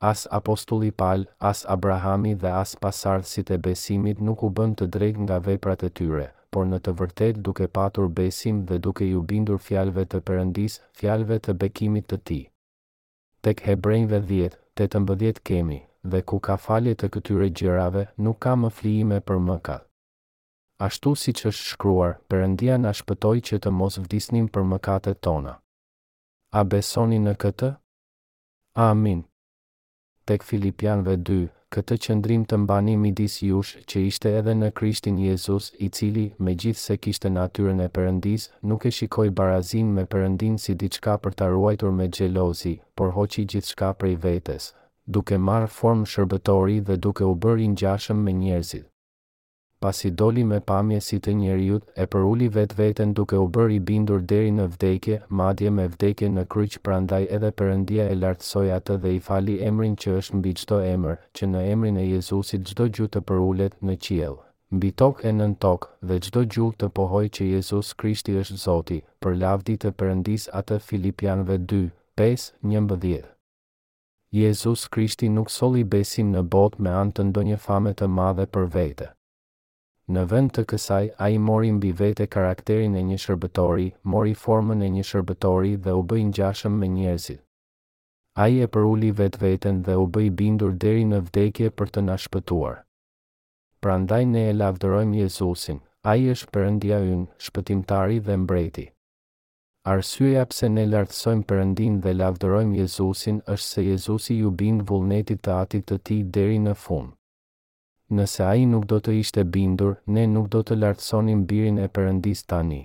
as 0.00 0.26
apostulli 0.30 0.90
pal, 0.90 1.26
as 1.38 1.64
Abrahami 1.68 2.34
dhe 2.34 2.48
as 2.48 2.74
pasardh 2.80 3.24
si 3.28 3.42
të 3.44 3.58
besimit 3.64 4.20
nuk 4.24 4.42
u 4.42 4.48
bën 4.50 4.72
të 4.74 4.86
drejt 4.88 5.18
nga 5.24 5.36
veprat 5.38 5.82
e 5.84 5.90
tyre, 5.90 6.30
por 6.50 6.64
në 6.66 6.78
të 6.80 6.94
vërtet 7.00 7.42
duke 7.46 7.66
patur 7.68 8.08
besim 8.08 8.62
dhe 8.64 8.78
duke 8.78 9.04
i 9.04 9.12
u 9.14 9.20
bindur 9.22 9.60
fjalëve 9.66 10.06
të 10.14 10.20
përëndis, 10.28 10.78
fjalëve 10.98 11.38
të 11.44 11.54
bekimit 11.60 12.08
të 12.10 12.18
Tij. 12.28 12.46
Tek 13.44 13.60
Hebrejve 13.66 14.20
10:18 14.80 15.42
kemi, 15.44 15.78
dhe 16.02 16.22
ku 16.22 16.40
ka 16.40 16.56
falje 16.56 16.94
të 16.96 17.08
këtyre 17.12 17.50
gjërave, 17.50 18.06
nuk 18.16 18.40
ka 18.40 18.54
më 18.56 18.70
flijime 18.70 19.20
për 19.20 19.38
mëkat. 19.48 19.84
Ashtu 20.80 21.14
si 21.14 21.32
që 21.36 21.48
është 21.52 21.66
shkruar, 21.74 22.16
përëndia 22.28 22.76
në 22.80 22.92
shpëtoj 23.02 23.38
që 23.48 23.58
të 23.58 23.70
mos 23.80 23.98
vdisnim 24.00 24.48
për 24.48 24.64
mëkatet 24.72 25.20
tona. 25.20 25.60
A 26.52 26.64
besoni 26.64 27.18
në 27.20 27.34
këtë? 27.42 27.74
Amin 28.74 29.26
tek 30.30 30.44
Filipianve 30.46 31.14
2, 31.28 31.36
këtë 31.74 31.96
qëndrim 32.04 32.42
të 32.50 32.56
mbani 32.62 32.92
midis 33.02 33.40
jush 33.42 33.72
që 33.90 34.02
ishte 34.10 34.30
edhe 34.38 34.52
në 34.58 34.68
Krishtin 34.78 35.16
Jezus, 35.18 35.70
i 35.86 35.88
cili, 35.96 36.26
me 36.38 36.54
gjithë 36.54 36.82
se 36.84 36.96
kishte 37.02 37.32
natyren 37.34 37.82
e 37.82 37.88
përëndis, 37.96 38.46
nuk 38.62 38.86
e 38.86 38.92
shikoj 38.94 39.26
barazim 39.40 39.90
me 39.98 40.04
përëndin 40.14 40.54
si 40.64 40.76
diçka 40.84 41.16
për 41.26 41.34
të 41.40 41.50
ruajtur 41.56 41.90
me 41.98 42.06
gjelozi, 42.18 42.76
por 42.94 43.10
hoqi 43.18 43.46
gjithë 43.56 43.90
prej 44.04 44.14
vetes, 44.28 44.68
duke 45.18 45.40
marë 45.50 45.72
formë 45.80 46.06
shërbetori 46.14 46.78
dhe 46.86 47.00
duke 47.08 47.26
u 47.32 47.34
bërë 47.34 47.66
i 47.66 48.18
me 48.22 48.38
njerëzit 48.44 48.89
pasi 49.80 50.10
doli 50.12 50.42
me 50.44 50.58
pamje 50.68 51.00
si 51.04 51.16
të 51.24 51.32
njerëjut 51.40 51.84
e 52.02 52.04
përuli 52.12 52.46
vetë 52.56 52.76
vetën 52.80 53.12
duke 53.18 53.38
u 53.40 53.46
bërë 53.56 53.74
i 53.74 53.78
bindur 53.90 54.20
deri 54.32 54.50
në 54.56 54.66
vdekje, 54.74 55.16
madje 55.40 55.70
me 55.76 55.86
vdekje 55.94 56.28
në 56.34 56.42
kryq 56.54 56.74
prandaj 56.84 57.22
edhe 57.36 57.50
Perëndia 57.60 58.04
e 58.12 58.16
lartësoj 58.20 58.66
atë 58.76 58.96
dhe 59.04 59.12
i 59.16 59.20
fali 59.28 59.54
emrin 59.70 59.94
që 60.02 60.10
është 60.18 60.40
mbi 60.40 60.50
çdo 60.62 60.80
emër, 60.90 61.14
që 61.34 61.48
në 61.52 61.62
emrin 61.74 61.96
e 61.96 62.04
Jezusit 62.10 62.66
çdo 62.70 62.88
gjutë 62.96 63.14
të 63.14 63.22
përulet 63.30 63.78
në 63.88 63.94
qiell, 64.06 64.36
mbi 64.76 64.90
tokë 65.02 65.24
e 65.30 65.32
nën 65.38 65.54
tokë 65.64 65.90
dhe 66.10 66.18
çdo 66.26 66.42
gjuhë 66.56 66.76
të 66.82 66.90
pohojë 66.98 67.30
që 67.38 67.46
Jezus 67.54 67.92
Krishti 68.02 68.36
është 68.42 68.56
Zoti, 68.66 68.98
për 69.24 69.38
lavdi 69.44 69.78
të 69.80 69.94
Perëndis 70.00 70.44
atë 70.60 70.76
Filipianëve 70.90 71.56
2:5-11. 71.72 73.24
Jezus 74.42 74.84
Krishti 74.88 75.32
nuk 75.38 75.48
soli 75.60 75.86
besim 75.96 76.34
në 76.36 76.44
bot 76.56 76.78
me 76.78 76.92
antë 77.04 77.26
ndonjë 77.30 77.58
famet 77.68 77.96
të 78.02 78.10
madhe 78.20 78.46
për 78.54 78.68
vete. 78.76 79.08
Në 80.14 80.22
vend 80.30 80.50
të 80.54 80.62
kësaj, 80.70 81.02
a 81.24 81.28
i 81.32 81.36
mori 81.48 81.68
mbi 81.74 81.90
vete 81.98 82.24
karakterin 82.34 82.94
e 82.98 83.02
një 83.08 83.16
shërbetori, 83.24 83.84
mori 84.14 84.32
formën 84.44 84.80
e 84.82 84.88
një 84.94 85.04
shërbetori 85.10 85.74
dhe 85.84 85.92
u 85.98 86.02
bëjnë 86.12 86.32
gjashëm 86.38 86.78
me 86.82 86.88
njerëzit. 86.94 87.38
A 88.44 88.48
i 88.50 88.56
e 88.64 88.66
përulli 88.76 89.10
vetë 89.20 89.40
vetën 89.44 89.78
dhe 89.88 89.96
u 90.04 90.08
bëjnë 90.16 90.32
bindur 90.40 90.72
deri 90.86 91.04
në 91.12 91.20
vdekje 91.28 91.70
për 91.78 91.92
të 91.96 92.04
nashpëtuar. 92.08 92.80
Pra 93.82 93.94
ndaj 94.06 94.24
ne 94.32 94.42
e 94.48 94.56
lavdërojmë 94.62 95.20
Jezusin, 95.22 95.78
a 96.10 96.16
i 96.20 96.26
është 96.34 96.50
përëndia 96.58 96.98
ynë, 97.12 97.28
shpëtimtari 97.46 98.18
dhe 98.26 98.38
mbreti. 98.46 98.86
Arsyeja 99.94 100.42
pse 100.50 100.72
ne 100.74 100.88
lartësojmë 100.90 101.46
përëndin 101.52 102.02
dhe 102.08 102.16
lavdërojmë 102.18 102.82
Jezusin 102.82 103.38
është 103.54 103.72
se 103.76 103.86
Jezusi 103.92 104.38
ju 104.42 104.50
bindë 104.64 104.90
vullnetit 104.92 105.44
të 105.46 105.58
atit 105.62 105.88
të 105.92 106.02
ti 106.10 106.20
deri 106.40 106.58
në 106.66 106.76
fundë 106.86 107.14
nëse 108.10 108.42
ai 108.42 108.64
nuk 108.68 108.86
do 108.90 108.98
të 109.00 109.12
ishte 109.22 109.44
bindur, 109.56 109.94
ne 110.16 110.24
nuk 110.30 110.48
do 110.54 110.60
të 110.66 110.76
lartësonim 110.82 111.44
birin 111.50 111.78
e 111.78 111.86
Perëndis 111.98 112.42
tani. 112.52 112.80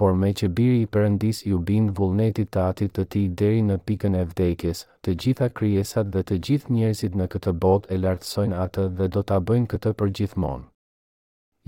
Por 0.00 0.14
me 0.20 0.30
që 0.38 0.48
biri 0.58 0.80
i 0.84 0.88
Perëndis 0.96 1.42
ju 1.48 1.58
bind 1.68 1.92
vullnetit 1.98 2.50
të 2.56 2.62
atit 2.70 2.94
të 2.96 3.04
tij 3.14 3.28
deri 3.40 3.60
në 3.68 3.76
pikën 3.88 4.16
e 4.20 4.24
vdekjes, 4.32 4.80
të 5.04 5.14
gjitha 5.22 5.48
krijesat 5.60 6.10
dhe 6.16 6.24
të 6.28 6.38
gjithë 6.48 6.72
njerëzit 6.76 7.18
në 7.20 7.28
këtë 7.34 7.54
botë 7.64 7.92
e 7.94 8.00
lartësojnë 8.04 8.58
atë 8.64 8.88
dhe 9.00 9.10
do 9.16 9.22
ta 9.30 9.38
bëjnë 9.50 9.70
këtë 9.74 9.92
për 10.00 10.12
gjithmonë. 10.18 10.64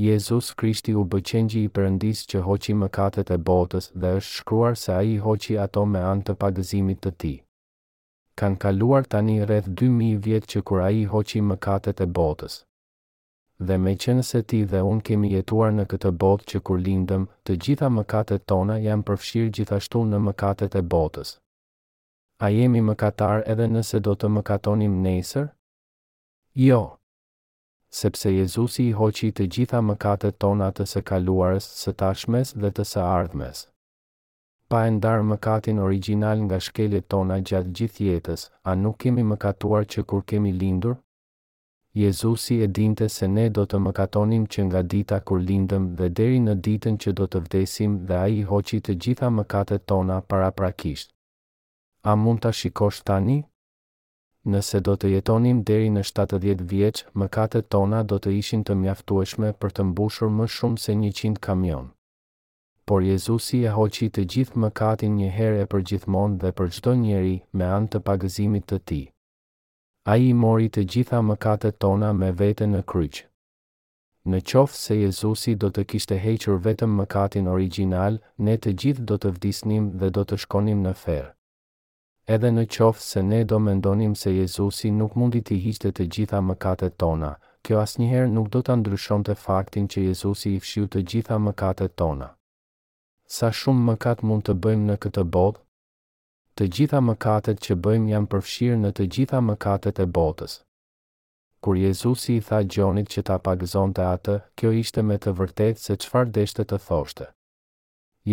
Jezus 0.06 0.50
Krishti 0.60 0.92
u 1.00 1.06
bëqengji 1.12 1.62
i 1.68 1.72
përëndis 1.76 2.26
që 2.32 2.42
hoqi 2.48 2.74
mëkatet 2.82 3.30
e 3.32 3.38
botës 3.48 3.92
dhe 4.00 4.10
është 4.18 4.34
shkruar 4.40 4.74
se 4.82 4.90
a 4.92 5.00
i 5.00 5.16
hoqi 5.28 5.54
ato 5.66 5.84
me 5.92 6.02
anë 6.12 6.26
të 6.30 6.38
pagëzimit 6.42 7.04
të 7.06 7.14
ti 7.22 7.34
kanë 8.40 8.58
kaluar 8.62 9.06
tani 9.12 9.34
rreth 9.48 9.68
2000 9.80 10.18
vjet 10.24 10.44
që 10.52 10.60
kur 10.68 10.82
ai 10.86 11.04
hoqi 11.12 11.40
mëkatet 11.50 12.02
e 12.04 12.06
botës. 12.18 12.54
Dhe 13.68 13.76
me 13.84 13.94
qenë 14.02 14.24
se 14.30 14.42
ti 14.48 14.58
dhe 14.72 14.82
unë 14.90 15.04
kemi 15.08 15.30
jetuar 15.32 15.70
në 15.72 15.84
këtë 15.92 16.10
botë 16.22 16.48
që 16.50 16.58
kur 16.68 16.78
lindëm, 16.86 17.22
të 17.48 17.54
gjitha 17.66 17.88
mëkatet 17.98 18.44
tona 18.52 18.76
janë 18.86 19.06
përfshirë 19.08 19.52
gjithashtu 19.58 20.02
në 20.10 20.20
mëkatet 20.26 20.76
e 20.76 20.82
botës. 20.94 21.30
A 22.44 22.50
jemi 22.52 22.82
mëkatar 22.90 23.46
edhe 23.54 23.68
nëse 23.72 24.00
do 24.04 24.12
të 24.14 24.28
mëkatonim 24.36 24.98
nesër? 25.06 25.46
Jo. 26.66 26.82
Sepse 28.02 28.34
Jezusi 28.36 28.90
i 28.90 28.92
hoqi 28.98 29.30
të 29.32 29.48
gjitha 29.56 29.80
mëkatet 29.88 30.36
tona 30.44 30.68
të 30.76 30.84
së 30.92 31.00
kaluarës, 31.12 31.70
së 31.84 31.96
tashmes 32.04 32.52
dhe 32.60 32.72
të 32.76 32.84
së 32.92 33.00
ardhmes 33.08 33.64
pa 34.68 34.82
e 34.86 34.90
ndarë 34.90 35.22
mëkatin 35.30 35.78
original 35.82 36.38
nga 36.46 36.58
shkelet 36.60 37.06
tona 37.12 37.36
gjatë 37.46 37.72
gjithë 37.78 38.06
jetës, 38.08 38.42
a 38.70 38.74
nuk 38.78 38.96
kemi 39.02 39.22
mëkatuar 39.32 39.84
që 39.92 40.02
kur 40.08 40.22
kemi 40.30 40.52
lindur? 40.62 40.96
Jezusi 41.96 42.54
e 42.64 42.66
dinte 42.66 43.06
se 43.08 43.26
ne 43.34 43.44
do 43.48 43.64
të 43.64 43.78
mëkatonim 43.86 44.46
që 44.52 44.60
nga 44.68 44.80
dita 44.92 45.20
kur 45.28 45.40
lindëm 45.48 45.86
dhe 45.98 46.08
deri 46.18 46.40
në 46.46 46.54
ditën 46.66 46.96
që 47.02 47.12
do 47.18 47.26
të 47.30 47.42
vdesim 47.46 47.92
dhe 48.08 48.16
a 48.24 48.26
i 48.38 48.42
hoqi 48.50 48.80
të 48.84 48.96
gjitha 49.04 49.28
mëkatet 49.38 49.86
tona 49.88 50.18
para 50.30 50.50
prakisht. 50.58 51.14
A 52.10 52.14
mund 52.22 52.42
të 52.44 52.50
shikosh 52.60 53.00
tani? 53.08 53.38
Nëse 54.52 54.80
do 54.86 54.94
të 54.96 55.08
jetonim 55.14 55.62
deri 55.70 55.88
në 55.94 56.02
70 56.10 56.66
vjeq, 56.74 56.96
mëkatet 57.22 57.68
tona 57.74 58.02
do 58.04 58.18
të 58.18 58.34
ishin 58.42 58.62
të 58.64 58.74
mjaftueshme 58.82 59.52
për 59.62 59.70
të 59.78 59.82
mbushur 59.90 60.30
më 60.40 60.50
shumë 60.58 60.78
se 60.86 60.92
100 61.04 61.34
kamion 61.40 61.88
por 62.86 63.02
Jezusi 63.02 63.64
e 63.66 63.70
hoqi 63.74 64.06
të 64.14 64.22
gjithë 64.32 64.60
mëkatin 64.64 65.16
një 65.20 65.28
herë 65.36 65.62
e 65.64 65.68
përgjithmonë 65.70 66.36
dhe 66.42 66.50
për 66.58 66.68
çdo 66.76 66.92
njeri 67.00 67.32
me 67.60 67.66
anë 67.76 67.88
të 67.94 68.00
pagëzimit 68.08 68.64
të 68.72 68.76
tij. 68.88 69.00
Ai 70.12 70.28
i 70.28 70.34
mori 70.42 70.68
të 70.70 70.84
gjitha 70.92 71.18
mëkatet 71.30 71.80
tona 71.82 72.12
me 72.20 72.28
vete 72.42 72.66
në 72.70 72.82
kryq. 72.92 73.16
Në 74.30 74.38
qoftë 74.52 74.78
se 74.84 74.98
Jezusi 75.00 75.56
do 75.64 75.70
të 75.74 75.82
kishte 75.92 76.18
hequr 76.26 76.60
vetëm 76.68 76.94
mëkatin 77.00 77.48
original, 77.56 78.20
ne 78.38 78.54
të 78.58 78.74
gjithë 78.82 79.08
do 79.10 79.18
të 79.18 79.34
vdisnim 79.36 79.90
dhe 79.98 80.10
do 80.18 80.24
të 80.24 80.38
shkonim 80.44 80.86
në 80.86 80.94
ferë. 81.02 81.28
Edhe 82.36 82.54
në 82.54 82.66
qoftë 82.76 83.08
se 83.08 83.26
ne 83.32 83.42
do 83.44 83.58
mendonim 83.66 84.14
se 84.22 84.36
Jezusi 84.38 84.92
nuk 85.00 85.18
mundi 85.18 85.42
të 85.46 85.58
hiqte 85.66 85.90
të 85.90 86.06
gjitha 86.16 86.38
mëkatet 86.52 86.96
tona, 87.02 87.34
kjo 87.64 87.82
asnjëherë 87.82 88.32
nuk 88.38 88.48
do 88.54 88.62
ta 88.62 88.78
ndryshonte 88.78 89.34
faktin 89.34 89.90
që 89.90 90.06
Jezusi 90.08 90.54
i 90.54 90.60
fshiu 90.66 90.86
të 90.86 91.02
gjitha 91.12 91.42
mëkatet 91.50 91.94
tona 91.98 92.35
sa 93.26 93.50
shumë 93.58 93.82
mëkat 93.90 94.20
mund 94.22 94.44
të 94.46 94.54
bëjmë 94.64 94.86
në 94.90 94.96
këtë 95.04 95.22
botë? 95.36 95.60
Të 96.56 96.66
gjitha 96.76 97.00
mëkatet 97.06 97.58
që 97.64 97.76
bëjmë 97.86 98.10
janë 98.12 98.28
përfshirë 98.34 98.78
në 98.82 98.90
të 98.98 99.06
gjitha 99.16 99.40
mëkatet 99.46 99.98
e 100.00 100.06
botës. 100.18 100.54
Kur 101.64 101.74
Jezusi 101.80 102.36
i 102.38 102.44
tha 102.48 102.60
Gjonit 102.70 103.10
që 103.12 103.24
ta 103.28 103.36
pagëzon 103.48 103.92
të 103.96 104.04
atë, 104.12 104.36
kjo 104.56 104.70
ishte 104.82 105.02
me 105.08 105.18
të 105.18 105.34
vërtet 105.40 105.82
se 105.82 105.96
qfar 106.04 106.30
deshte 106.38 106.64
të 106.64 106.78
thoshte. 106.86 107.26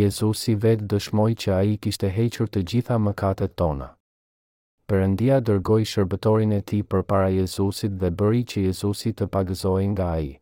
Jezusi 0.02 0.56
vetë 0.66 0.88
dëshmoj 0.94 1.32
që 1.44 1.52
a 1.58 1.62
i 1.64 1.76
kishte 1.84 2.10
hequr 2.18 2.48
të 2.54 2.64
gjitha 2.72 3.00
mëkatet 3.08 3.58
tona. 3.62 3.92
Përëndia 4.88 5.42
dërgoj 5.42 5.84
shërbetorin 5.92 6.54
e 6.54 6.62
ti 6.62 6.84
për 6.84 7.04
para 7.10 7.32
Jezusit 7.34 7.98
dhe 8.02 8.14
bëri 8.20 8.46
që 8.52 8.68
Jezusi 8.70 9.14
të 9.18 9.30
pagëzoj 9.36 9.84
nga 9.96 10.08
a 10.18 10.22
i 10.30 10.34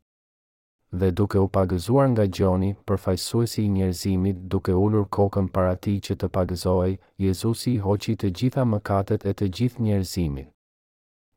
dhe 0.92 1.12
duke 1.12 1.40
u 1.40 1.48
pagëzuar 1.48 2.08
nga 2.12 2.26
gjoni, 2.36 2.70
përfajsuesi 2.86 3.64
i 3.64 3.70
njerëzimit 3.76 4.38
duke 4.52 4.74
ullur 4.84 5.06
kokën 5.18 5.48
para 5.56 5.76
ti 5.76 5.94
që 6.08 6.16
të 6.20 6.28
pagëzoj, 6.38 6.98
Jezusi 7.26 7.78
hoqi 7.86 8.16
të 8.22 8.32
gjitha 8.40 8.64
mëkatet 8.74 9.26
e 9.30 9.34
të 9.34 9.46
gjithë 9.58 9.86
njerëzimit. 9.86 10.50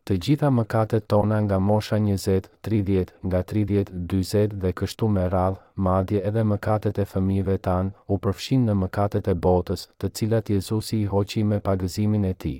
Të 0.06 0.14
gjitha 0.24 0.48
mëkatet 0.54 1.06
tona 1.10 1.38
nga 1.44 1.58
mosha 1.68 1.96
20, 1.96 2.48
30, 2.68 3.12
nga 3.26 3.40
30, 3.52 3.92
40 4.14 4.56
dhe 4.64 4.72
kështu 4.80 5.08
me 5.14 5.24
radhë, 5.34 5.62
madje 5.86 6.20
edhe 6.30 6.44
mëkatet 6.50 6.98
e 6.98 7.04
fëmijëve 7.12 7.56
tan, 7.68 7.92
u 8.12 8.18
përfshin 8.24 8.66
në 8.68 8.74
mëkatet 8.82 9.30
e 9.32 9.34
botës, 9.46 9.86
të 10.00 10.10
cilat 10.16 10.50
Jezusi 10.52 11.00
i 11.04 11.08
hoqi 11.14 11.44
me 11.52 11.60
pagëzimin 11.68 12.26
e 12.32 12.34
tij. 12.42 12.58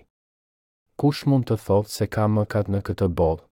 Kush 1.01 1.25
mund 1.27 1.51
të 1.51 1.59
thotë 1.67 1.93
se 1.99 2.07
ka 2.15 2.29
mëkat 2.39 2.73
në 2.73 2.81
këtë 2.87 3.11
botë? 3.19 3.47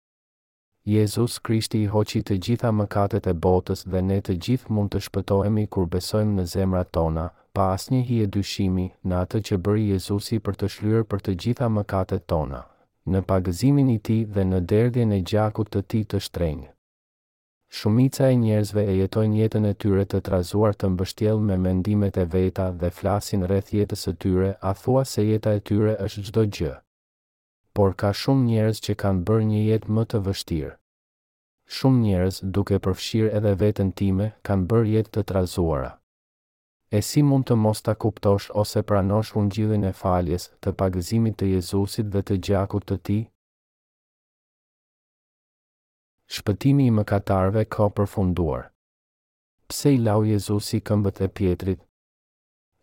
Jezus 0.88 1.34
Kristi 1.44 1.82
i 1.82 1.88
hoqi 1.92 2.20
të 2.24 2.34
gjitha 2.44 2.68
mëkatet 2.76 3.26
e 3.28 3.32
botës 3.46 3.82
dhe 3.92 4.00
ne 4.10 4.16
të 4.24 4.36
gjith 4.44 4.62
mund 4.76 4.94
të 4.94 5.00
shpëtohemi 5.06 5.64
kur 5.74 5.84
besojmë 5.94 6.32
në 6.38 6.44
zemra 6.52 6.80
tona, 6.96 7.24
pa 7.58 7.66
asnjë 7.72 7.94
një 7.98 8.06
hi 8.10 8.20
e 8.24 8.28
dyshimi 8.36 8.84
në 9.12 9.18
atë 9.24 9.40
që 9.48 9.58
bëri 9.66 9.84
Jezusi 9.90 10.38
për 10.46 10.56
të 10.62 10.70
shlyrë 10.76 11.02
për 11.10 11.24
të 11.26 11.34
gjitha 11.44 11.68
mëkatet 11.76 12.24
tona, 12.34 12.62
në 13.12 13.22
pagëzimin 13.32 13.92
i 13.96 13.98
ti 14.08 14.16
dhe 14.36 14.46
në 14.52 14.62
derdje 14.72 15.04
në 15.12 15.20
gjakut 15.34 15.72
të 15.76 15.84
ti 15.92 16.00
të 16.14 16.22
shtrengë. 16.30 16.70
Shumica 17.80 18.32
e 18.32 18.40
njerëzve 18.46 18.86
e 18.88 18.96
jetojnë 19.02 19.40
jetën 19.42 19.70
e 19.70 19.76
tyre 19.84 20.08
të 20.08 20.22
trazuar 20.30 20.72
të 20.74 20.94
mbështjel 20.94 21.44
me 21.50 21.60
mendimet 21.68 22.16
e 22.16 22.24
veta 22.36 22.70
dhe 22.80 22.90
flasin 23.02 23.44
rreth 23.50 23.74
jetës 23.82 24.08
e 24.08 24.16
tyre, 24.24 24.52
a 24.60 24.74
thua 24.84 25.04
se 25.12 25.28
jeta 25.34 25.52
e 25.60 25.66
tyre 25.70 25.98
është 26.08 26.30
gjdo 26.30 26.50
gjë 26.60 26.76
por 27.78 27.92
ka 28.02 28.08
shumë 28.20 28.42
njerëz 28.50 28.78
që 28.84 28.94
kanë 29.00 29.20
bërë 29.26 29.44
një 29.48 29.58
jetë 29.66 29.92
më 29.94 30.02
të 30.10 30.18
vështirë. 30.26 30.70
Shumë 31.76 32.00
njerëz, 32.04 32.38
duke 32.54 32.78
përfshirë 32.84 33.28
edhe 33.38 33.52
veten 33.60 33.92
time, 34.00 34.26
kanë 34.46 34.66
bërë 34.70 34.90
jetë 34.96 35.12
të 35.14 35.22
trazuara. 35.30 35.92
E 36.90 36.98
si 37.08 37.22
mund 37.28 37.46
të 37.46 37.54
mos 37.64 37.84
ta 37.86 37.94
kuptosh 38.02 38.48
ose 38.62 38.82
pranosh 38.88 39.30
ungjillin 39.38 39.86
e 39.86 39.92
faljes 40.00 40.48
të 40.62 40.74
pagëzimit 40.80 41.38
të 41.38 41.52
Jezusit 41.54 42.10
dhe 42.14 42.24
të 42.26 42.40
gjakut 42.48 42.84
të 42.88 42.96
Tij? 43.06 43.22
Shpëtimi 46.34 46.90
i 46.90 46.94
mëkatarëve 46.98 47.62
ka 47.74 47.86
përfunduar. 47.96 48.64
Pse 49.70 49.94
i 49.94 50.02
lau 50.08 50.20
Jezusi 50.26 50.82
këmbët 50.88 51.22
e 51.22 51.28
Pietrit, 51.36 51.80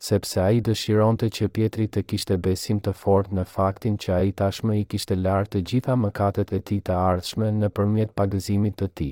sepse 0.03 0.37
a 0.41 0.49
i 0.51 0.59
dëshiron 0.61 1.17
të 1.19 1.27
që 1.37 1.47
pjetri 1.55 1.85
të 1.87 2.01
kishte 2.11 2.37
besim 2.47 2.79
të 2.83 2.93
fort 3.01 3.29
në 3.37 3.45
faktin 3.51 3.95
që 4.05 4.11
a 4.15 4.19
i 4.29 4.31
tashme 4.41 4.75
i 4.79 4.83
kishte 4.93 5.15
lartë 5.19 5.51
të 5.55 5.61
gjitha 5.71 5.95
mëkatet 6.01 6.53
e 6.53 6.59
ti 6.69 6.79
të 6.89 6.97
ardhshme 7.11 7.51
në 7.61 7.69
përmjet 7.77 8.11
pagëzimit 8.19 8.77
të 8.81 8.87
ti. 8.99 9.09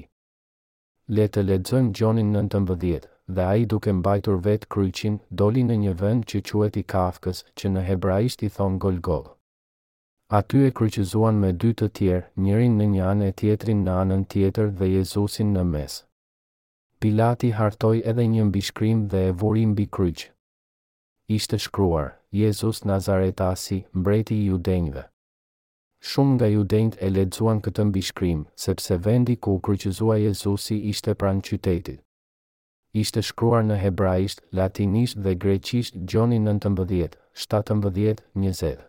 Le 1.17 1.27
të 1.27 1.43
ledzojmë 1.47 1.91
gjonin 1.99 2.33
në 2.35 2.43
të 2.49 2.59
mbëdhjet, 2.65 3.05
dhe 3.35 3.43
a 3.43 3.55
i 3.61 3.65
duke 3.73 3.93
mbajtur 3.93 4.41
vetë 4.45 4.67
kryqin, 4.75 5.19
doli 5.43 5.63
në 5.63 5.77
një 5.85 5.93
vend 6.01 6.27
që 6.31 6.43
quet 6.49 6.77
i 6.77 6.83
kafkës 6.93 7.43
që 7.59 7.71
në 7.75 7.85
hebraisht 7.89 8.43
i 8.43 8.49
thonë 8.57 8.79
golgol. 8.85 9.23
A 10.29 10.41
ty 10.41 10.63
e 10.67 10.71
kryqizuan 10.71 11.39
me 11.43 11.51
dy 11.63 11.73
të 11.73 11.89
tjerë, 11.99 12.27
njërin 12.47 12.77
në 12.79 12.87
një 12.95 13.03
anë 13.11 13.27
e 13.31 13.35
tjetrin 13.41 13.83
në 13.85 13.97
anën 14.03 14.23
tjetër 14.33 14.71
dhe 14.79 14.89
Jezusin 14.95 15.53
në 15.55 15.65
mes. 15.75 16.01
Pilati 16.99 17.51
hartoj 17.59 17.95
edhe 18.09 18.27
një 18.35 18.47
mbishkrim 18.49 19.07
dhe 19.11 19.27
e 19.29 19.35
vurim 19.43 19.75
bi 19.75 19.85
kryqë 19.97 20.32
ishte 21.29 21.57
shkruar, 21.57 22.09
Jezus 22.33 22.83
Nazaretasi, 22.83 23.83
mbreti 23.93 24.43
i 24.43 24.45
judenjve. 24.45 25.03
Shumë 26.03 26.33
nga 26.35 26.47
judenjt 26.51 26.97
e 26.99 27.09
ledzuan 27.09 27.61
këtë 27.63 27.83
mbishkrim, 27.87 28.41
sepse 28.59 28.97
vendi 28.99 29.35
ku 29.37 29.59
kryqizua 29.63 30.17
Jezusi 30.19 30.81
ishte 30.91 31.15
pranë 31.15 31.43
qytetit. 31.47 32.01
Ishte 32.93 33.21
shkruar 33.23 33.63
në 33.63 33.77
hebraisht, 33.79 34.43
latinisht 34.51 35.17
dhe 35.23 35.31
greqisht 35.39 35.95
gjoni 36.05 36.41
19, 36.43 37.15
17, 37.31 38.23
20. 38.35 38.81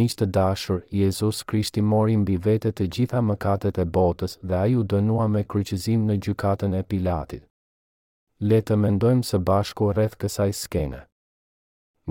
Mishë 0.00 0.18
të 0.20 0.26
dashur, 0.34 0.82
Jezus 0.90 1.42
Krishti 1.44 1.82
mori 1.82 2.16
mbi 2.16 2.36
vete 2.38 2.70
të 2.72 2.86
gjitha 2.96 3.22
mëkatet 3.30 3.78
e 3.78 3.86
botës 3.98 4.36
dhe 4.42 4.58
a 4.58 4.66
ju 4.74 4.82
dënua 4.86 5.26
me 5.36 5.42
kryqizim 5.44 6.06
në 6.10 6.18
gjukatën 6.26 6.74
e 6.78 6.82
Pilatit. 6.90 7.46
Le 8.40 8.60
të 8.62 8.78
mendojmë 8.82 9.26
së 9.30 9.42
bashku 9.50 9.90
rreth 9.94 10.18
kësaj 10.22 10.52
skene. 10.62 11.06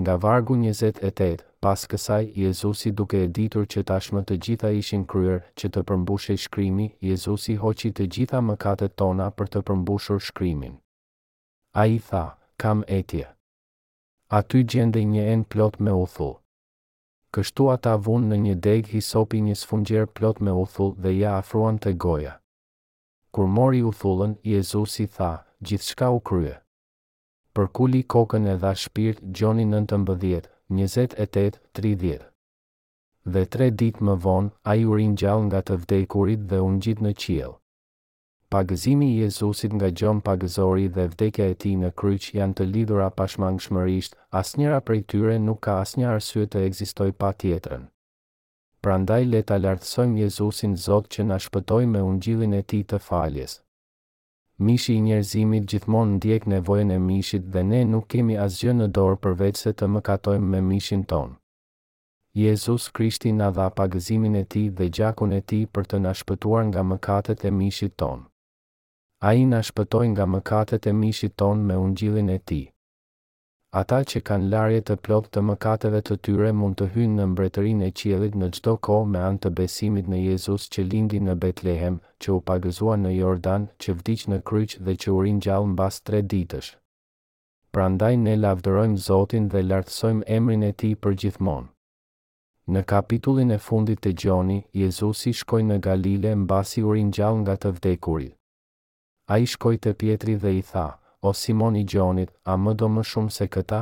Nga 0.00 0.14
vargu 0.16 0.54
28, 0.56 1.42
pas 1.60 1.80
kësaj, 1.86 2.30
Jezusi 2.34 2.90
duke 2.96 3.18
e 3.20 3.28
ditur 3.38 3.66
që 3.72 3.82
tashmë 3.90 4.22
të 4.30 4.36
gjitha 4.46 4.68
ishin 4.76 5.02
kryer 5.12 5.42
që 5.60 5.68
të 5.74 5.82
përmbushe 5.90 6.36
shkrimi, 6.44 6.86
Jezusi 7.08 7.56
hoqi 7.64 7.90
të 7.98 8.06
gjitha 8.14 8.40
mëkatet 8.46 8.94
tona 9.02 9.26
për 9.36 9.50
të 9.52 9.62
përmbushur 9.68 10.22
shkrimin. 10.28 10.78
A 11.82 11.84
i 11.96 11.98
tha, 12.06 12.22
kam 12.64 12.80
etje. 13.00 13.26
A 14.28 14.40
ty 14.48 14.62
gjende 14.72 15.02
një 15.12 15.26
en 15.34 15.44
plot 15.52 15.76
me 15.84 15.92
uthu. 16.06 16.30
Kështu 17.36 17.68
ata 17.74 17.98
vun 18.08 18.24
në 18.30 18.40
një 18.46 18.56
deg 18.68 18.88
hisopi 18.94 19.42
një 19.50 19.58
sfungjer 19.64 20.06
plot 20.16 20.40
me 20.46 20.56
uthu 20.64 20.88
dhe 21.02 21.12
ja 21.18 21.36
afruan 21.42 21.76
të 21.78 21.92
goja. 22.06 22.34
Kur 23.34 23.46
mori 23.58 23.84
uthullën, 23.92 24.38
Jezusi 24.54 25.06
tha, 25.18 25.32
gjithë 25.60 25.92
shka 25.92 26.10
u 26.16 26.24
krye 26.30 26.56
për 27.58 27.66
kuli 27.76 28.00
kokën 28.14 28.44
e 28.50 28.56
dha 28.62 28.70
shpirt 28.80 29.20
gjoni 29.38 29.64
në 29.68 29.78
të 29.90 29.96
mbëdhjet, 30.00 30.44
28, 30.80 31.56
30. 31.78 32.26
Dhe 33.36 33.40
tre 33.54 33.70
dit 33.82 33.96
më 34.08 34.14
vonë, 34.26 34.50
a 34.72 34.76
ju 34.80 34.94
rinë 35.00 35.16
gjallë 35.22 35.46
nga 35.48 35.60
të 35.68 35.78
vdekurit 35.82 36.44
dhe 36.52 36.60
unë 36.66 36.78
gjitë 36.86 37.06
në 37.06 37.12
qielë. 37.24 37.56
Pagëzimi 38.54 39.08
i 39.10 39.18
Jezusit 39.22 39.72
nga 39.78 39.90
gjon 39.98 40.20
pagëzori 40.28 40.86
dhe 40.94 41.04
vdekja 41.12 41.46
e 41.52 41.56
ti 41.64 41.74
në 41.80 41.90
kryq 42.00 42.30
janë 42.38 42.56
të 42.60 42.66
lidhura 42.72 43.08
pashmangshmërisht, 43.20 44.16
as 44.40 44.54
njëra 44.58 44.80
prej 44.88 45.00
tyre 45.12 45.36
nuk 45.44 45.60
ka 45.66 45.76
as 45.84 45.96
një 45.98 46.08
arsye 46.14 46.46
të 46.50 46.64
egzistoj 46.70 47.10
pa 47.20 47.30
tjetërën. 47.42 47.86
Prandaj 48.84 49.24
leta 49.34 49.58
lartësojmë 49.62 50.22
Jezusin 50.24 50.76
Zot 50.86 51.10
që 51.14 51.28
na 51.30 51.38
shpëtoi 51.46 51.84
me 51.94 52.02
ungjillin 52.10 52.54
e 52.58 52.62
tij 52.70 52.82
të 52.94 52.98
faljes. 53.08 53.60
Mishi 54.60 54.92
i 54.98 55.00
njerëzimit 55.00 55.64
gjithmonë 55.72 56.14
ndjek 56.16 56.42
nevojën 56.52 56.90
e 56.92 56.96
mishit 57.04 57.44
dhe 57.52 57.60
ne 57.68 57.78
nuk 57.92 58.08
kemi 58.12 58.34
asgjë 58.46 58.74
në 58.80 58.88
dorë 58.98 59.16
përveç 59.26 59.60
se 59.64 59.70
të 59.78 59.86
mëkatojmë 59.92 60.50
me 60.54 60.58
mishin 60.66 61.04
ton. 61.12 61.30
Jezusi 62.40 62.90
Krishti 62.98 63.32
na 63.38 63.48
dha 63.58 63.70
pagëzimin 63.78 64.36
e 64.42 64.42
tij 64.54 64.66
dhe 64.80 64.90
gjakun 64.98 65.32
e 65.38 65.40
tij 65.52 65.64
për 65.72 65.88
të 65.92 66.00
na 66.04 66.12
shpëtuar 66.20 66.66
nga 66.72 66.82
mëkatet 66.90 67.46
e 67.50 67.54
mishit 67.60 67.94
ton. 68.02 68.26
Ai 69.30 69.48
na 69.54 69.62
shpëtoi 69.68 70.06
nga 70.12 70.28
mëkatet 70.34 70.90
e 70.92 70.94
mishit 71.00 71.34
ton 71.40 71.64
me 71.66 71.80
ungjillin 71.86 72.30
e 72.36 72.38
tij 72.50 72.66
ata 73.70 74.00
që 74.02 74.20
kanë 74.26 74.48
larje 74.50 74.80
të 74.86 74.94
plot 75.06 75.26
të 75.34 75.42
mëkateve 75.48 75.98
të 76.06 76.14
tyre 76.26 76.48
mund 76.60 76.74
të 76.78 76.86
hynë 76.94 77.14
në 77.20 77.26
mbretërin 77.34 77.82
e 77.86 77.90
qilit 78.00 78.34
në 78.40 78.48
gjdo 78.56 78.72
ko 78.86 78.96
me 79.10 79.20
anë 79.22 79.38
të 79.44 79.52
besimit 79.60 80.08
në 80.10 80.18
Jezus 80.24 80.64
që 80.74 80.84
lindi 80.88 81.20
në 81.22 81.36
Betlehem, 81.44 82.00
që 82.18 82.32
u 82.36 82.40
pagëzua 82.50 82.96
në 82.98 83.12
Jordan, 83.14 83.68
që 83.78 83.94
vdic 84.00 84.24
në 84.32 84.40
kryq 84.50 84.74
dhe 84.86 84.96
që 85.02 85.12
urin 85.18 85.38
gjallë 85.46 85.70
në 85.70 85.78
bas 85.82 86.00
tre 86.02 86.22
ditësh. 86.32 86.72
Prandaj 87.74 88.16
ne 88.24 88.34
lavdërojmë 88.42 88.96
Zotin 89.06 89.46
dhe 89.52 89.62
lartësojmë 89.70 90.24
emrin 90.38 90.64
e 90.66 90.72
ti 90.82 90.90
për 90.98 91.14
gjithmonë. 91.22 91.70
Në 92.74 92.82
kapitullin 92.90 93.50
e 93.54 93.58
fundit 93.68 94.00
të 94.02 94.10
Gjoni, 94.22 94.58
Jezusi 94.82 95.32
shkoj 95.44 95.62
në 95.70 95.78
Galile 95.86 96.34
në 96.42 96.46
basi 96.54 96.82
urin 96.90 97.10
gjallë 97.14 97.44
nga 97.46 97.56
të 97.62 97.72
vdekurit. 97.78 98.34
A 99.30 99.38
i 99.38 99.46
shkoj 99.54 99.76
të 99.78 99.94
pjetri 100.02 100.34
dhe 100.42 100.56
i 100.58 100.62
thaë 100.72 100.96
o 101.22 101.32
Simon 101.32 101.74
i 101.76 101.84
Gjonit, 101.84 102.30
a 102.52 102.56
më 102.56 102.72
do 102.80 102.86
më 102.88 103.02
shumë 103.04 103.30
se 103.34 103.46
këta? 103.52 103.80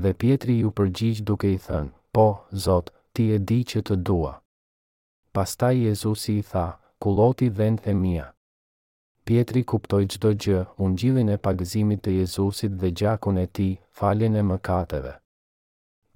Dhe 0.00 0.12
Pietri 0.20 0.58
ju 0.60 0.70
përgjish 0.76 1.22
duke 1.24 1.48
i 1.48 1.56
thënë, 1.66 1.88
po, 2.12 2.26
Zot, 2.64 2.90
ti 3.14 3.30
e 3.32 3.38
di 3.38 3.62
që 3.64 3.80
të 3.82 3.94
dua. 4.08 4.32
Pastaj 5.32 5.78
Jezusi 5.86 6.34
i 6.38 6.42
tha, 6.50 6.66
kuloti 7.00 7.48
vend 7.48 7.80
e 7.84 7.94
mia. 7.94 8.26
Pietri 9.28 9.62
kuptoj 9.70 10.02
qdo 10.14 10.34
gjë, 10.44 10.60
unë 10.84 10.98
gjilin 11.00 11.30
e 11.32 11.38
pagëzimit 11.46 12.02
të 12.04 12.14
Jezusit 12.18 12.76
dhe 12.80 12.90
gjakun 13.00 13.40
e 13.40 13.46
ti, 13.56 13.70
faljen 13.98 14.36
e 14.36 14.42
mëkateve. 14.50 15.14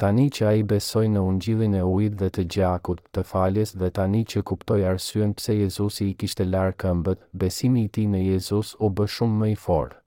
Tani 0.00 0.26
që 0.36 0.46
a 0.48 0.52
i 0.60 0.62
besoj 0.72 1.06
në 1.08 1.20
ungjilin 1.28 1.74
e 1.78 1.82
ujtë 1.94 2.18
dhe 2.22 2.28
të 2.36 2.44
gjakut, 2.54 3.00
të 3.14 3.24
faljes 3.32 3.74
dhe 3.80 3.88
tani 3.98 4.22
që 4.30 4.42
kuptoj 4.50 4.80
arsyen 4.92 5.32
pse 5.38 5.56
Jezusi 5.60 6.10
i 6.10 6.14
kishte 6.20 6.44
larë 6.54 6.76
këmbët, 6.82 7.26
besimi 7.44 7.86
i 7.86 7.92
ti 7.96 8.04
në 8.12 8.24
Jezus 8.26 8.76
u 8.84 8.92
bë 8.96 9.08
shumë 9.16 9.38
më 9.44 9.52
i 9.54 9.58
forë 9.66 9.98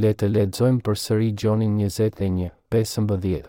le 0.00 0.10
të 0.20 0.28
ledzojmë 0.34 0.80
për 0.86 0.98
sëri 1.00 1.26
gjonin 1.40 1.74
njëzet 1.78 2.20
e 2.24 2.28
një, 2.38 2.46
pesë 2.72 3.02
mbëdhjet. 3.04 3.48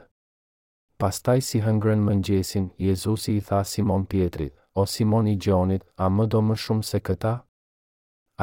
Pastaj 1.03 1.39
si 1.49 1.61
hëngren 1.67 2.01
mëngjesin, 2.07 2.65
Jezusi 2.87 3.37
i 3.37 3.41
tha 3.49 3.61
Simon 3.69 4.03
Pietrit, 4.13 4.53
o 4.81 4.85
Simon 4.93 5.27
i 5.33 5.37
gjonit, 5.47 5.83
a 6.03 6.09
më 6.15 6.25
do 6.31 6.41
më 6.49 6.57
shumë 6.63 6.87
se 6.89 6.99
këta? 7.07 7.33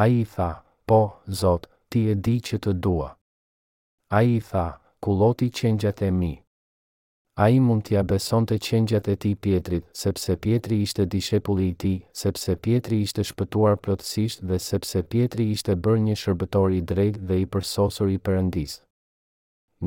A 0.00 0.06
i 0.16 0.22
tha, 0.34 0.48
po, 0.88 1.00
zot, 1.42 1.68
ti 1.90 2.06
e 2.12 2.14
di 2.24 2.38
që 2.48 2.60
të 2.64 2.72
dua. 2.84 3.10
A 4.18 4.22
i 4.32 4.38
tha, 4.50 4.66
kuloti 5.00 5.50
qenjët 5.60 6.02
e 6.08 6.12
mi 6.20 6.32
a 7.36 7.48
i 7.50 7.60
mund 7.62 7.84
t'ja 7.86 8.02
beson 8.10 8.46
të 8.46 8.56
qengjat 8.66 9.08
e 9.12 9.14
ti 9.22 9.30
Pietrit, 9.46 9.84
sepse 10.02 10.34
Pietri 10.44 10.80
ishte 10.86 11.04
dishepulli 11.14 11.68
i 11.72 11.78
ti, 11.84 11.92
sepse 12.22 12.56
Pietri 12.66 12.98
ishte 13.06 13.22
shpëtuar 13.30 13.76
plotësisht 13.86 14.42
dhe 14.50 14.58
sepse 14.58 15.02
Pietri 15.14 15.46
ishte 15.54 15.76
bërë 15.86 16.02
një 16.08 16.16
shërbëtor 16.22 16.74
i 16.78 16.84
drejt 16.92 17.18
dhe 17.28 17.38
i 17.44 17.50
përsosur 17.54 18.10
i 18.12 18.18
përëndis. 18.18 18.80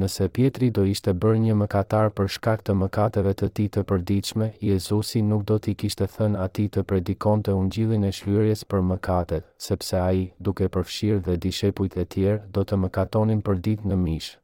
Nëse 0.01 0.25
Pietri 0.35 0.69
do 0.73 0.83
ishte 0.91 1.11
bërë 1.23 1.41
një 1.41 1.55
mëkatar 1.63 2.07
për 2.17 2.31
shkak 2.37 2.63
të 2.65 2.73
mëkateve 2.83 3.33
të 3.41 3.49
ti 3.59 3.65
të 3.75 3.83
përdiqme, 3.91 4.47
Jezusi 4.69 5.21
nuk 5.21 5.43
do 5.51 5.59
t'i 5.59 5.75
kishte 5.83 6.07
thënë 6.15 6.39
ati 6.47 6.67
të 6.73 6.83
predikon 6.91 7.45
të 7.45 7.53
ungjilin 7.61 8.07
e 8.09 8.11
shlyrjes 8.19 8.65
për 8.71 8.81
mëkatet, 8.93 9.45
sepse 9.69 9.99
a 9.99 10.09
i, 10.11 10.29
duke 10.39 10.71
përfshirë 10.77 11.21
dhe 11.29 11.37
dishepujt 11.45 11.99
e 11.99 12.07
tjerë, 12.15 12.41
do 12.57 12.63
të 12.65 12.81
mëkatonin 12.87 13.45
për 13.49 13.61
dit 13.69 13.85
në 13.91 14.01
mishë 14.07 14.39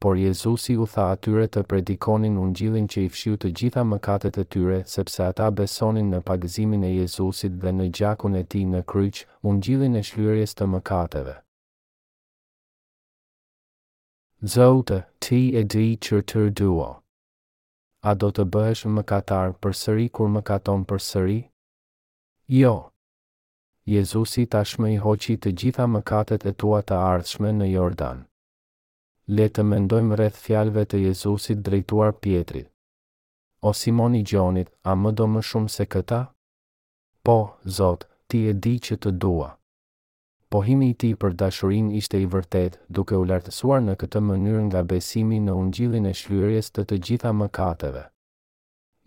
por 0.00 0.16
Jezusi 0.16 0.76
u 0.80 0.86
tha 0.88 1.04
atyre 1.14 1.44
të 1.54 1.60
predikonin 1.68 2.38
unë 2.40 2.54
gjilin 2.58 2.86
që 2.92 3.02
i 3.04 3.08
fshiu 3.12 3.36
të 3.36 3.50
gjitha 3.58 3.82
mëkatet 3.88 4.38
e 4.40 4.44
tyre, 4.54 4.78
sepse 4.88 5.20
ata 5.26 5.50
besonin 5.52 6.08
në 6.14 6.20
pagëzimin 6.28 6.86
e 6.88 6.94
Jezusit 7.02 7.58
dhe 7.60 7.72
në 7.76 7.88
gjakun 7.98 8.38
e 8.40 8.40
ti 8.52 8.62
në 8.70 8.80
kryq, 8.92 9.20
unë 9.50 9.60
gjilin 9.66 9.98
e 10.00 10.02
shlyrjes 10.10 10.56
të 10.56 10.68
mëkateve. 10.72 11.34
Zote, 14.54 15.02
ti 15.20 15.42
e 15.60 15.64
di 15.74 15.86
që 16.06 16.22
të 16.22 16.70
A 18.10 18.14
do 18.20 18.30
të 18.32 18.44
bëhesh 18.54 18.88
mëkatar 18.96 19.52
për 19.60 19.72
sëri 19.82 20.06
kur 20.16 20.28
mëkaton 20.36 20.86
për 20.88 21.00
sëri? 21.10 21.40
Jo. 22.48 22.72
Jezusi 23.84 24.46
tashme 24.54 24.94
i 24.94 24.96
hoqi 25.04 25.36
të 25.36 25.52
gjitha 25.60 25.84
mëkatet 25.96 26.46
e 26.46 26.52
tua 26.62 26.80
të 26.82 26.96
ardhshme 27.12 27.52
në 27.60 27.66
Jordanë 27.74 28.29
le 29.38 29.44
të 29.56 29.62
mendojmë 29.70 30.16
rreth 30.18 30.38
fjalëve 30.44 30.82
të 30.92 30.98
Jezusit 31.04 31.60
drejtuar 31.66 32.16
Pietrit. 32.24 32.66
O 33.68 33.72
Simon 33.80 34.16
i 34.18 34.22
Gjonit, 34.30 34.68
a 34.90 34.96
më 34.98 35.12
do 35.20 35.26
më 35.30 35.42
shumë 35.50 35.70
se 35.76 35.86
këta? 35.92 36.20
Po, 37.22 37.36
Zot, 37.78 38.06
ti 38.28 38.40
e 38.50 38.54
di 38.66 38.74
që 38.86 38.98
të 39.04 39.12
dua. 39.24 39.50
Pohimi 40.50 40.90
i 40.90 40.94
ti 41.02 41.12
për 41.22 41.36
dashurin 41.44 41.90
ishte 42.00 42.18
i 42.24 42.30
vërtet, 42.34 42.80
duke 42.88 43.14
u 43.20 43.26
lartësuar 43.30 43.84
në 43.86 43.94
këtë 44.02 44.24
mënyrë 44.32 44.64
nga 44.70 44.82
besimi 44.94 45.38
në 45.44 45.54
ungjilin 45.62 46.08
e 46.10 46.14
shlyrjes 46.22 46.72
të 46.74 46.88
të 46.88 47.00
gjitha 47.10 47.34
mëkateve 47.44 48.08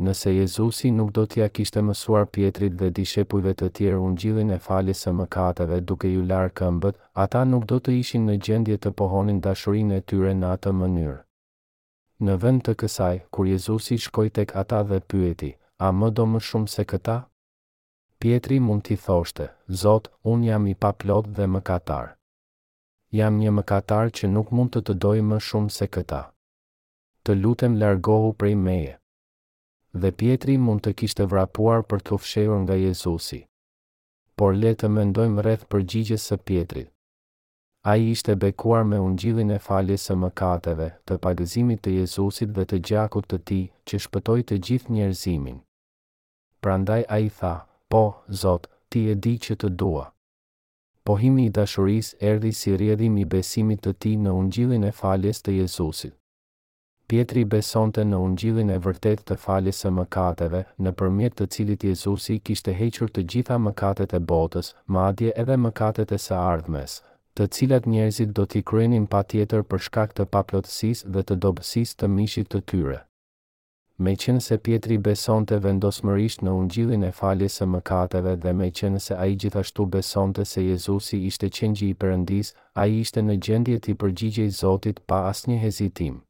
nëse 0.02 0.32
Jezusi 0.34 0.90
nuk 0.92 1.12
do 1.14 1.26
t'ja 1.30 1.48
kishte 1.54 1.82
mësuar 1.86 2.26
Pietrit 2.34 2.74
dhe 2.82 2.90
dishepujve 2.90 3.54
të 3.60 3.70
tjerë 3.78 4.00
ungjillin 4.08 4.50
e 4.50 4.58
faljes 4.66 5.04
së 5.06 5.12
mëkateve 5.18 5.80
duke 5.86 6.10
ju 6.14 6.24
larë 6.32 6.50
këmbët, 6.60 6.98
ata 7.26 7.44
nuk 7.46 7.66
do 7.72 7.80
të 7.80 7.96
ishin 8.00 8.26
në 8.30 8.38
gjendje 8.48 8.78
të 8.78 8.92
pohonin 9.02 9.42
dashurinë 9.46 9.96
e 9.96 10.02
tyre 10.02 10.34
në 10.40 10.52
atë 10.58 10.74
mënyrë. 10.80 11.18
Në 12.26 12.38
vend 12.42 12.64
të 12.66 12.76
kësaj, 12.82 13.20
kur 13.32 13.46
Jezusi 13.52 13.98
shkoi 14.08 14.30
tek 14.30 14.56
ata 14.64 14.82
dhe 14.84 15.00
pyeti, 15.12 15.52
"A 15.80 15.92
më 15.92 16.10
do 16.16 16.26
më 16.34 16.40
shumë 16.50 16.70
se 16.76 16.86
këta?" 16.94 17.20
Pietri 18.20 18.60
mund 18.66 18.84
t'i 18.84 18.96
thoshte, 19.06 19.50
"Zot, 19.82 20.08
un 20.34 20.44
jam 20.48 20.68
i 20.68 20.74
paplot 20.74 21.26
dhe 21.36 21.46
mëkatar. 21.56 22.14
Jam 23.12 23.38
një 23.40 23.52
mëkatar 23.60 24.08
që 24.18 24.30
nuk 24.34 24.52
mund 24.52 24.72
të 24.74 24.82
të 24.88 24.94
doj 25.04 25.20
më 25.30 25.38
shumë 25.50 25.72
se 25.78 25.88
këta. 25.96 26.24
Të 27.26 27.38
lutem 27.44 27.76
largohu 27.84 28.34
prej 28.34 28.56
meje." 28.68 28.98
dhe 30.02 30.10
Pietri 30.20 30.54
mund 30.64 30.82
të 30.86 30.92
kishte 31.02 31.26
vrapuar 31.32 31.84
për 31.92 32.02
të 32.10 32.18
fshehur 32.24 32.62
nga 32.64 32.76
Jezusi. 32.82 33.40
Por 34.42 34.56
le 34.62 34.72
të 34.82 34.90
mendojmë 34.94 35.44
rreth 35.46 35.66
përgjigjes 35.74 36.24
së 36.30 36.38
Pietrit. 36.50 36.88
Ai 37.92 38.08
ishte 38.14 38.36
bekuar 38.44 38.86
me 38.90 38.98
ungjillin 39.06 39.52
e 39.52 39.60
faljes 39.66 40.06
së 40.10 40.16
mëkateve, 40.24 40.88
të 41.08 41.18
pagëzimit 41.26 41.82
të 41.86 41.94
Jezusit 42.00 42.54
dhe 42.56 42.66
të 42.72 42.80
gjakut 42.90 43.28
të 43.30 43.40
tij 43.52 43.64
që 43.92 44.00
shpëtoi 44.06 44.46
të 44.50 44.58
gjithë 44.70 44.96
njerëzimin. 44.96 45.60
Prandaj 46.64 47.04
ai 47.18 47.28
tha, 47.40 47.54
"Po, 47.92 48.04
Zot, 48.44 48.68
ti 48.90 49.06
e 49.12 49.16
di 49.24 49.36
që 49.46 49.58
të 49.60 49.70
dua." 49.82 50.06
Pohimi 51.08 51.46
i 51.46 51.50
dashuris 51.58 52.14
erdi 52.32 52.52
si 52.60 52.78
rjedhim 52.80 53.18
i 53.18 53.26
besimit 53.36 53.82
të 53.84 53.92
ti 54.02 54.14
në 54.24 54.32
ungjilin 54.42 54.84
e 54.86 54.92
faljes 55.02 55.42
të 55.44 55.52
Jezusit. 55.60 56.16
Pietri 57.10 57.44
besonte 57.48 58.04
në 58.08 58.18
ungjillin 58.26 58.70
e 58.74 58.80
vërtet 58.84 59.24
të 59.30 59.36
faljes 59.46 59.80
së 59.84 59.90
mëkateve, 59.96 60.62
në 60.86 60.92
përmjet 61.02 61.34
të 61.40 61.48
cilit 61.56 61.84
Jezusi 61.88 62.38
kishte 62.50 62.76
hequr 62.82 63.12
të 63.18 63.24
gjitha 63.34 63.58
mëkatet 63.64 64.16
e 64.16 64.22
botës, 64.32 64.70
madje 64.98 65.34
edhe 65.44 65.58
mëkatet 65.66 66.14
e 66.18 66.22
së 66.28 66.38
ardhmes, 66.54 66.96
të 67.36 67.48
cilat 67.58 67.90
njerëzit 67.96 68.32
do 68.40 68.46
t'i 68.54 68.62
kryenin 68.72 69.10
pa 69.16 69.24
tjetër 69.34 69.66
për 69.74 69.84
shkak 69.90 70.16
të 70.20 70.30
paplotësis 70.38 71.04
dhe 71.18 71.24
të 71.28 71.38
dobësis 71.48 71.94
të 72.00 72.10
mishit 72.16 72.50
të 72.56 72.64
tyre. 72.72 73.00
Me 74.06 74.16
qenë 74.24 74.40
se 74.48 74.58
Pietri 74.68 74.96
besonte 75.10 75.58
vendosmërisht 75.68 76.42
në 76.44 76.54
ungjillin 76.62 77.04
e 77.04 77.12
faljes 77.20 77.60
së 77.60 77.68
mëkateve 77.76 78.38
dhe 78.46 78.52
me 78.62 78.72
qenë 78.80 79.00
se 79.08 79.16
ai 79.26 79.36
gjithashtu 79.44 79.86
besonte 79.98 80.46
se 80.54 80.66
Jezusi 80.72 81.22
ishte 81.32 81.52
qengji 81.60 81.90
i 81.92 81.96
Perëndis, 82.04 82.56
ai 82.86 82.90
ishte 83.04 83.22
në 83.28 83.38
gjendje 83.48 83.80
të 83.88 83.98
përgjigjej 84.06 84.54
Zotit 84.64 85.08
pa 85.14 85.26
asnjë 85.32 85.66
hezitim. 85.68 86.22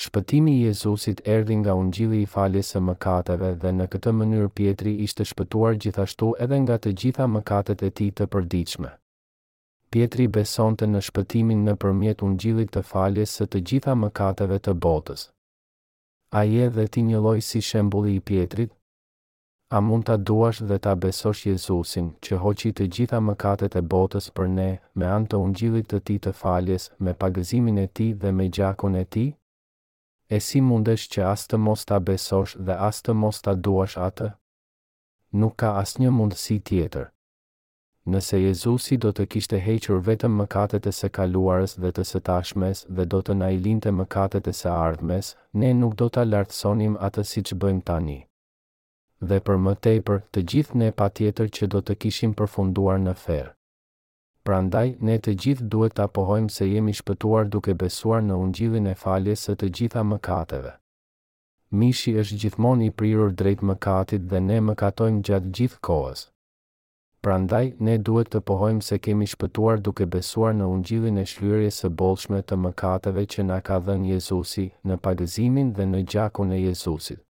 Shpëtimi 0.00 0.52
i 0.56 0.62
Jezusit 0.70 1.18
erdhi 1.28 1.56
nga 1.60 1.72
ungjilli 1.76 2.20
i 2.22 2.28
faljes 2.34 2.70
së 2.74 2.80
mëkateve 2.84 3.48
dhe 3.62 3.72
në 3.78 3.86
këtë 3.94 4.12
mënyrë 4.20 4.46
Pietri 4.60 4.92
ishte 5.06 5.24
shpëtuar 5.30 5.74
gjithashtu 5.84 6.28
edhe 6.46 6.60
nga 6.62 6.78
të 6.84 6.92
gjitha 7.02 7.26
mëkatet 7.32 7.84
e 7.84 7.90
tij 8.00 8.08
të 8.20 8.26
përditshme. 8.36 8.92
Pietri 9.96 10.26
besonte 10.36 10.88
në 10.92 11.02
shpëtimin 11.08 11.64
nëpërmjet 11.66 12.24
ungjillit 12.28 12.70
të 12.78 12.84
faljes 12.92 13.34
së 13.40 13.48
të 13.54 13.60
gjitha 13.72 13.96
mëkateve 14.04 14.58
të 14.68 14.74
botës. 14.86 15.26
A 16.42 16.46
je 16.52 16.70
dhe 16.78 16.86
ti 16.94 17.04
një 17.10 17.20
loj 17.28 17.40
si 17.50 17.60
shembulli 17.68 18.14
i 18.20 18.24
Pietrit? 18.32 18.72
A 19.76 19.80
mund 19.90 20.08
ta 20.08 20.16
duash 20.16 20.62
dhe 20.70 20.78
ta 20.86 20.94
besosh 21.04 21.44
Jezusin, 21.50 22.08
që 22.24 22.38
hoqi 22.46 22.72
të 22.80 22.88
gjitha 22.96 23.20
mëkatet 23.28 23.76
e 23.76 23.84
botës 23.94 24.32
për 24.38 24.48
ne, 24.56 24.68
me 24.94 25.12
anë 25.16 25.28
të 25.34 25.42
ungjillit 25.44 25.92
të 25.92 26.00
tij 26.08 26.18
të 26.28 26.34
faljes, 26.40 26.90
me 27.06 27.12
pagëzimin 27.24 27.84
e 27.84 27.88
tij 27.96 28.10
dhe 28.24 28.32
me 28.40 28.48
gjakun 28.56 28.96
e 28.96 29.04
tij? 29.14 29.30
E 30.30 30.38
si 30.40 30.60
mundesh 30.64 31.04
që 31.14 31.24
as 31.30 31.46
të 31.48 31.58
mos 31.66 31.84
ta 31.88 31.98
besosh 32.08 32.54
dhe 32.66 32.76
as 32.88 33.02
të 33.02 33.14
mos 33.22 33.40
ta 33.42 33.54
duash 33.66 33.96
atë? 34.08 34.30
Nuk 35.40 35.54
ka 35.62 35.70
asnjë 35.82 36.10
mundësi 36.18 36.58
tjetër. 36.68 37.08
Nëse 38.12 38.38
Jezusi 38.42 38.96
do 39.02 39.12
të 39.14 39.26
kishte 39.32 39.58
hequr 39.64 40.00
vetëm 40.08 40.36
mëkatet 40.40 40.88
e 40.90 40.92
së 40.98 41.08
kaluarës 41.18 41.76
dhe 41.84 41.92
të 41.96 42.04
së 42.10 42.20
tashmes 42.28 42.82
dhe 42.98 43.06
do 43.14 43.20
të 43.22 43.36
na 43.40 43.50
i 43.54 43.60
linte 43.66 43.92
mëkatet 43.98 44.50
e 44.50 44.54
së 44.60 44.72
ardhmes, 44.74 45.30
ne 45.62 45.70
nuk 45.80 45.94
do 46.02 46.08
ta 46.16 46.24
lartësonim 46.32 46.98
atë 47.08 47.24
siç 47.34 47.54
bëjmë 47.64 47.86
tani. 47.92 48.18
Dhe 49.30 49.38
për 49.46 49.58
më 49.66 49.76
tepër, 49.88 50.22
të 50.34 50.44
gjithë 50.52 50.82
ne 50.82 50.90
patjetër 51.02 51.50
që 51.58 51.70
do 51.76 51.82
të 51.86 51.98
kishim 52.04 52.34
përfunduar 52.42 52.98
në 53.06 53.14
ferr 53.26 53.52
pra 54.42 54.58
ndaj, 54.66 54.88
ne 55.06 55.14
të 55.24 55.32
gjithë 55.44 55.66
duhet 55.74 55.92
të 55.96 56.02
apohojmë 56.08 56.50
se 56.52 56.66
jemi 56.68 56.92
shpëtuar 56.98 57.48
duke 57.54 57.74
besuar 57.82 58.22
në 58.28 58.38
ungjivin 58.44 58.88
e 58.90 58.94
faljes 59.02 59.44
së 59.46 59.54
të 59.62 59.68
gjitha 59.78 60.02
mëkateve. 60.12 60.72
Mishi 61.82 62.14
është 62.22 62.38
gjithmon 62.42 62.82
i 62.86 62.90
prirur 63.00 63.32
drejt 63.42 63.62
mëkatit 63.70 64.26
dhe 64.32 64.40
ne 64.48 64.58
mëkatojmë 64.70 65.22
gjatë 65.28 65.52
gjithë 65.58 65.80
kohës. 65.88 66.24
Pra 67.24 67.36
ndaj, 67.44 67.66
ne 67.88 67.94
duhet 68.08 68.32
të 68.34 68.40
pohojmë 68.50 68.82
se 68.88 68.98
kemi 69.06 69.30
shpëtuar 69.32 69.80
duke 69.88 70.08
besuar 70.16 70.56
në 70.58 70.66
ungjivin 70.74 71.22
e 71.22 71.26
shlyrje 71.32 71.70
së 71.78 71.92
bolshme 72.02 72.42
të 72.42 72.58
mëkateve 72.66 73.26
që 73.34 73.46
na 73.52 73.60
ka 73.70 73.78
dhenë 73.86 74.12
Jezusi, 74.16 74.68
në 74.86 74.98
pagëzimin 75.06 75.74
dhe 75.78 75.86
në 75.94 76.02
gjakun 76.14 76.58
e 76.58 76.64
Jezusit 76.66 77.22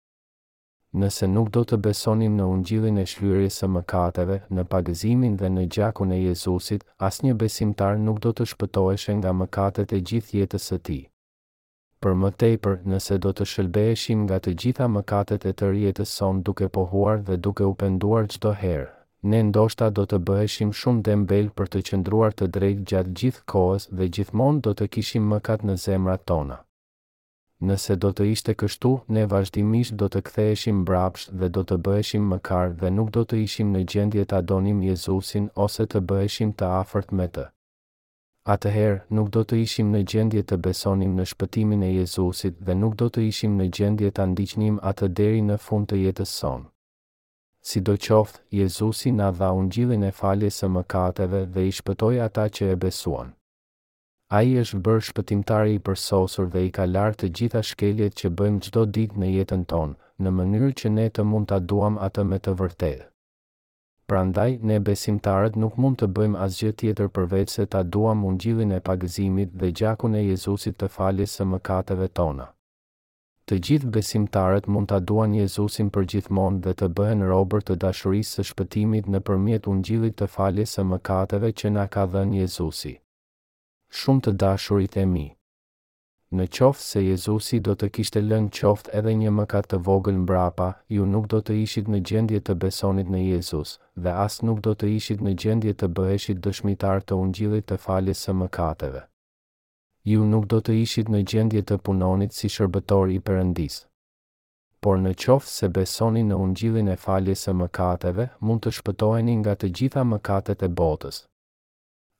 nëse 1.00 1.26
nuk 1.32 1.48
do 1.56 1.62
të 1.64 1.78
besonin 1.86 2.34
në 2.38 2.46
ungjillin 2.54 2.98
e 3.00 3.06
shlyerjes 3.10 3.60
së 3.62 3.68
mëkateve, 3.76 4.40
në 4.58 4.64
pagëzimin 4.74 5.38
dhe 5.40 5.50
në 5.58 5.64
gjakun 5.76 6.12
e 6.12 6.18
Jezusit, 6.20 6.84
asnjë 7.08 7.36
besimtar 7.44 7.98
nuk 8.08 8.20
do 8.26 8.32
të 8.36 8.46
shpëtoheshë 8.52 9.16
nga 9.20 9.32
mëkatet 9.42 9.94
e 9.98 10.02
gjithë 10.12 10.38
jetës 10.42 10.68
së 10.72 10.80
tij. 10.88 11.02
Për 12.04 12.16
më 12.24 12.32
tepër, 12.44 12.76
nëse 12.94 13.18
do 13.24 13.32
të 13.36 13.46
shëlbeheshim 13.54 14.24
nga 14.28 14.40
të 14.44 14.54
gjitha 14.62 14.88
mëkatet 14.96 15.46
e 15.46 15.54
të 15.54 15.70
rjetës 15.74 16.16
son 16.20 16.42
duke 16.48 16.68
pohuar 16.78 17.22
dhe 17.28 17.38
duke 17.46 17.64
u 17.72 17.76
penduar 17.84 18.26
qdo 18.34 18.54
herë, 18.64 18.90
ne 19.32 19.40
ndoshta 19.50 19.90
do 19.98 20.06
të 20.08 20.20
bëheshim 20.28 20.74
shumë 20.82 21.06
dembel 21.08 21.50
për 21.58 21.72
të 21.72 21.84
qëndruar 21.90 22.36
të 22.36 22.50
drejt 22.58 22.84
gjatë 22.92 23.16
gjithë 23.22 23.46
kohës 23.54 23.88
dhe 23.98 24.10
gjithmon 24.18 24.60
do 24.66 24.74
të 24.76 24.90
kishim 24.98 25.30
mëkat 25.36 25.64
në 25.70 25.78
zemrat 25.86 26.26
tona 26.32 26.60
nëse 27.70 27.96
do 28.04 28.10
të 28.18 28.26
ishte 28.34 28.54
kështu, 28.62 28.92
ne 29.16 29.24
vazhdimisht 29.32 29.96
do 30.02 30.08
të 30.14 30.22
ktheheshim 30.30 30.80
mbrapsht 30.84 31.34
dhe 31.42 31.50
do 31.58 31.64
të 31.70 31.78
bëheshim 31.88 32.26
mëkar 32.34 32.74
dhe 32.82 32.92
nuk 32.98 33.12
do 33.18 33.24
të 33.30 33.40
ishim 33.46 33.74
në 33.76 33.82
gjendje 33.94 34.26
të 34.30 34.38
adonim 34.42 34.82
Jezusin 34.88 35.50
ose 35.66 35.86
të 35.94 36.02
bëheshim 36.12 36.54
të 36.62 36.72
afert 36.80 37.12
me 37.20 37.28
të. 37.38 37.46
Atëherë, 38.56 38.96
nuk 39.18 39.30
do 39.36 39.44
të 39.46 39.60
ishim 39.66 39.92
në 39.96 40.02
gjendje 40.12 40.42
të 40.50 40.58
besonim 40.68 41.12
në 41.20 41.26
shpëtimin 41.32 41.84
e 41.86 41.90
Jezusit 41.94 42.58
dhe 42.70 42.76
nuk 42.84 42.96
do 43.02 43.10
të 43.14 43.28
ishim 43.30 43.60
në 43.62 43.68
gjendje 43.78 44.12
të 44.18 44.26
ndiqnim 44.32 44.80
atë 44.92 45.10
deri 45.22 45.44
në 45.52 45.58
fund 45.68 45.90
të 45.92 46.00
jetës 46.06 46.34
sonë. 46.42 46.66
Si 47.70 47.84
do 47.90 47.94
qoftë, 48.08 48.42
Jezusi 48.62 49.12
na 49.22 49.30
dha 49.40 49.52
unë 49.62 49.70
gjilin 49.76 50.08
e 50.10 50.10
falje 50.24 50.50
së 50.58 50.72
mëkateve 50.80 51.44
dhe 51.54 51.68
i 51.70 51.78
shpëtoj 51.82 52.16
ata 52.26 52.48
që 52.58 52.72
e 52.74 52.80
besuanë 52.86 53.34
a 54.32 54.40
i 54.48 54.52
është 54.60 54.78
bërë 54.86 55.02
shpëtimtari 55.06 55.72
i 55.76 55.80
përsosur 55.88 56.46
dhe 56.52 56.62
i 56.66 56.70
ka 56.76 56.84
lartë 56.90 57.18
të 57.24 57.30
gjitha 57.40 57.62
shkeljet 57.70 58.14
që 58.20 58.30
bëjmë 58.42 58.62
gjdo 58.68 58.84
ditë 58.98 59.20
në 59.24 59.32
jetën 59.36 59.66
tonë, 59.74 59.96
në 60.24 60.32
mënyrë 60.36 60.70
që 60.82 60.92
ne 60.98 61.08
të 61.18 61.26
mund 61.32 61.50
të 61.52 61.58
duam 61.72 61.98
atë 62.08 62.26
me 62.30 62.38
të 62.46 62.54
vërtetë. 62.62 63.08
Prandaj, 64.12 64.54
ne 64.70 64.78
besimtarët 64.88 65.58
nuk 65.64 65.76
mund 65.84 66.00
të 66.02 66.08
bëjmë 66.20 66.40
asgjë 66.48 66.72
tjetër 66.80 67.12
përveç 67.18 67.52
se 67.58 67.66
ta 67.76 67.82
duam 67.96 68.24
mungjillin 68.28 68.72
e 68.72 68.80
pagëzimit 68.88 69.52
dhe 69.62 69.74
gjakun 69.82 70.16
e 70.16 70.24
Jezusit 70.30 70.80
të 70.80 70.92
faljes 70.96 71.36
së 71.38 71.50
mëkateve 71.52 72.08
tona. 72.22 72.48
Të 73.48 73.60
gjithë 73.68 73.92
besimtarët 74.00 74.68
mund 74.76 74.94
të 74.94 75.02
duan 75.12 75.36
Jezusin 75.42 75.92
për 75.96 76.08
gjithmonë 76.14 76.64
dhe 76.66 76.78
të 76.80 76.92
bëhen 77.00 77.28
robër 77.34 77.68
të 77.68 77.80
dashurisë 77.84 78.36
së 78.40 78.48
shpëtimit 78.54 79.12
në 79.12 79.24
përmjet 79.30 79.68
ungjillit 79.76 80.20
të 80.24 80.32
faljes 80.38 80.78
së 80.78 80.88
mëkateve 80.94 81.52
që 81.62 81.76
na 81.80 81.90
ka 81.96 82.08
dhenë 82.16 82.38
Jezusi. 82.46 82.98
Shumë 84.00 84.22
të 84.26 84.32
dashurit 84.42 84.94
e 85.02 85.02
mi, 85.14 85.24
në 86.40 86.46
qoftë 86.58 86.82
se 86.90 87.02
Jezusi 87.06 87.58
do 87.68 87.74
të 87.80 87.88
kishte 87.98 88.22
lënë 88.28 88.50
qoftë 88.58 88.94
edhe 89.00 89.12
një 89.22 89.34
mëkat 89.40 89.66
të 89.74 89.80
vogël 89.88 90.20
mbrapa, 90.22 90.68
ju 90.98 91.04
nuk 91.16 91.26
do 91.34 91.42
të 91.50 91.58
ishit 91.64 91.90
në 91.96 92.00
gjendje 92.12 92.40
të 92.48 92.54
besonit 92.62 93.10
në 93.16 93.24
Jezus, 93.34 93.74
dhe 94.06 94.14
as 94.26 94.38
nuk 94.50 94.62
do 94.68 94.72
të 94.80 94.88
ishit 95.00 95.20
në 95.28 95.34
gjendje 95.44 95.74
të 95.82 95.90
bëheshit 95.98 96.40
dëshmitar 96.48 97.02
të 97.04 97.18
Ungjillit 97.26 97.68
të 97.74 97.78
faljes 97.88 98.22
së 98.28 98.38
mëkateve. 98.44 99.02
Ju 100.14 100.28
nuk 100.30 100.48
do 100.56 100.62
të 100.68 100.78
ishit 100.86 101.12
në 101.16 101.22
gjendje 101.34 101.62
të 101.68 101.80
punonit 101.90 102.32
si 102.40 102.48
shërbëtor 102.58 103.12
i 103.12 103.20
përëndis. 103.30 103.82
Por 104.80 105.04
në 105.04 105.12
qoftë 105.26 105.58
se 105.58 105.68
besoni 105.80 106.24
në 106.32 106.40
Ungjillin 106.48 106.88
e 106.88 106.96
faljes 107.08 107.44
së 107.50 107.58
mëkateve, 107.64 108.30
mund 108.40 108.64
të 108.66 108.74
shpëtoheni 108.80 109.36
nga 109.44 109.58
të 109.60 109.72
gjitha 109.82 110.06
mëkatet 110.16 110.64
e 110.64 110.72
botës 110.82 111.20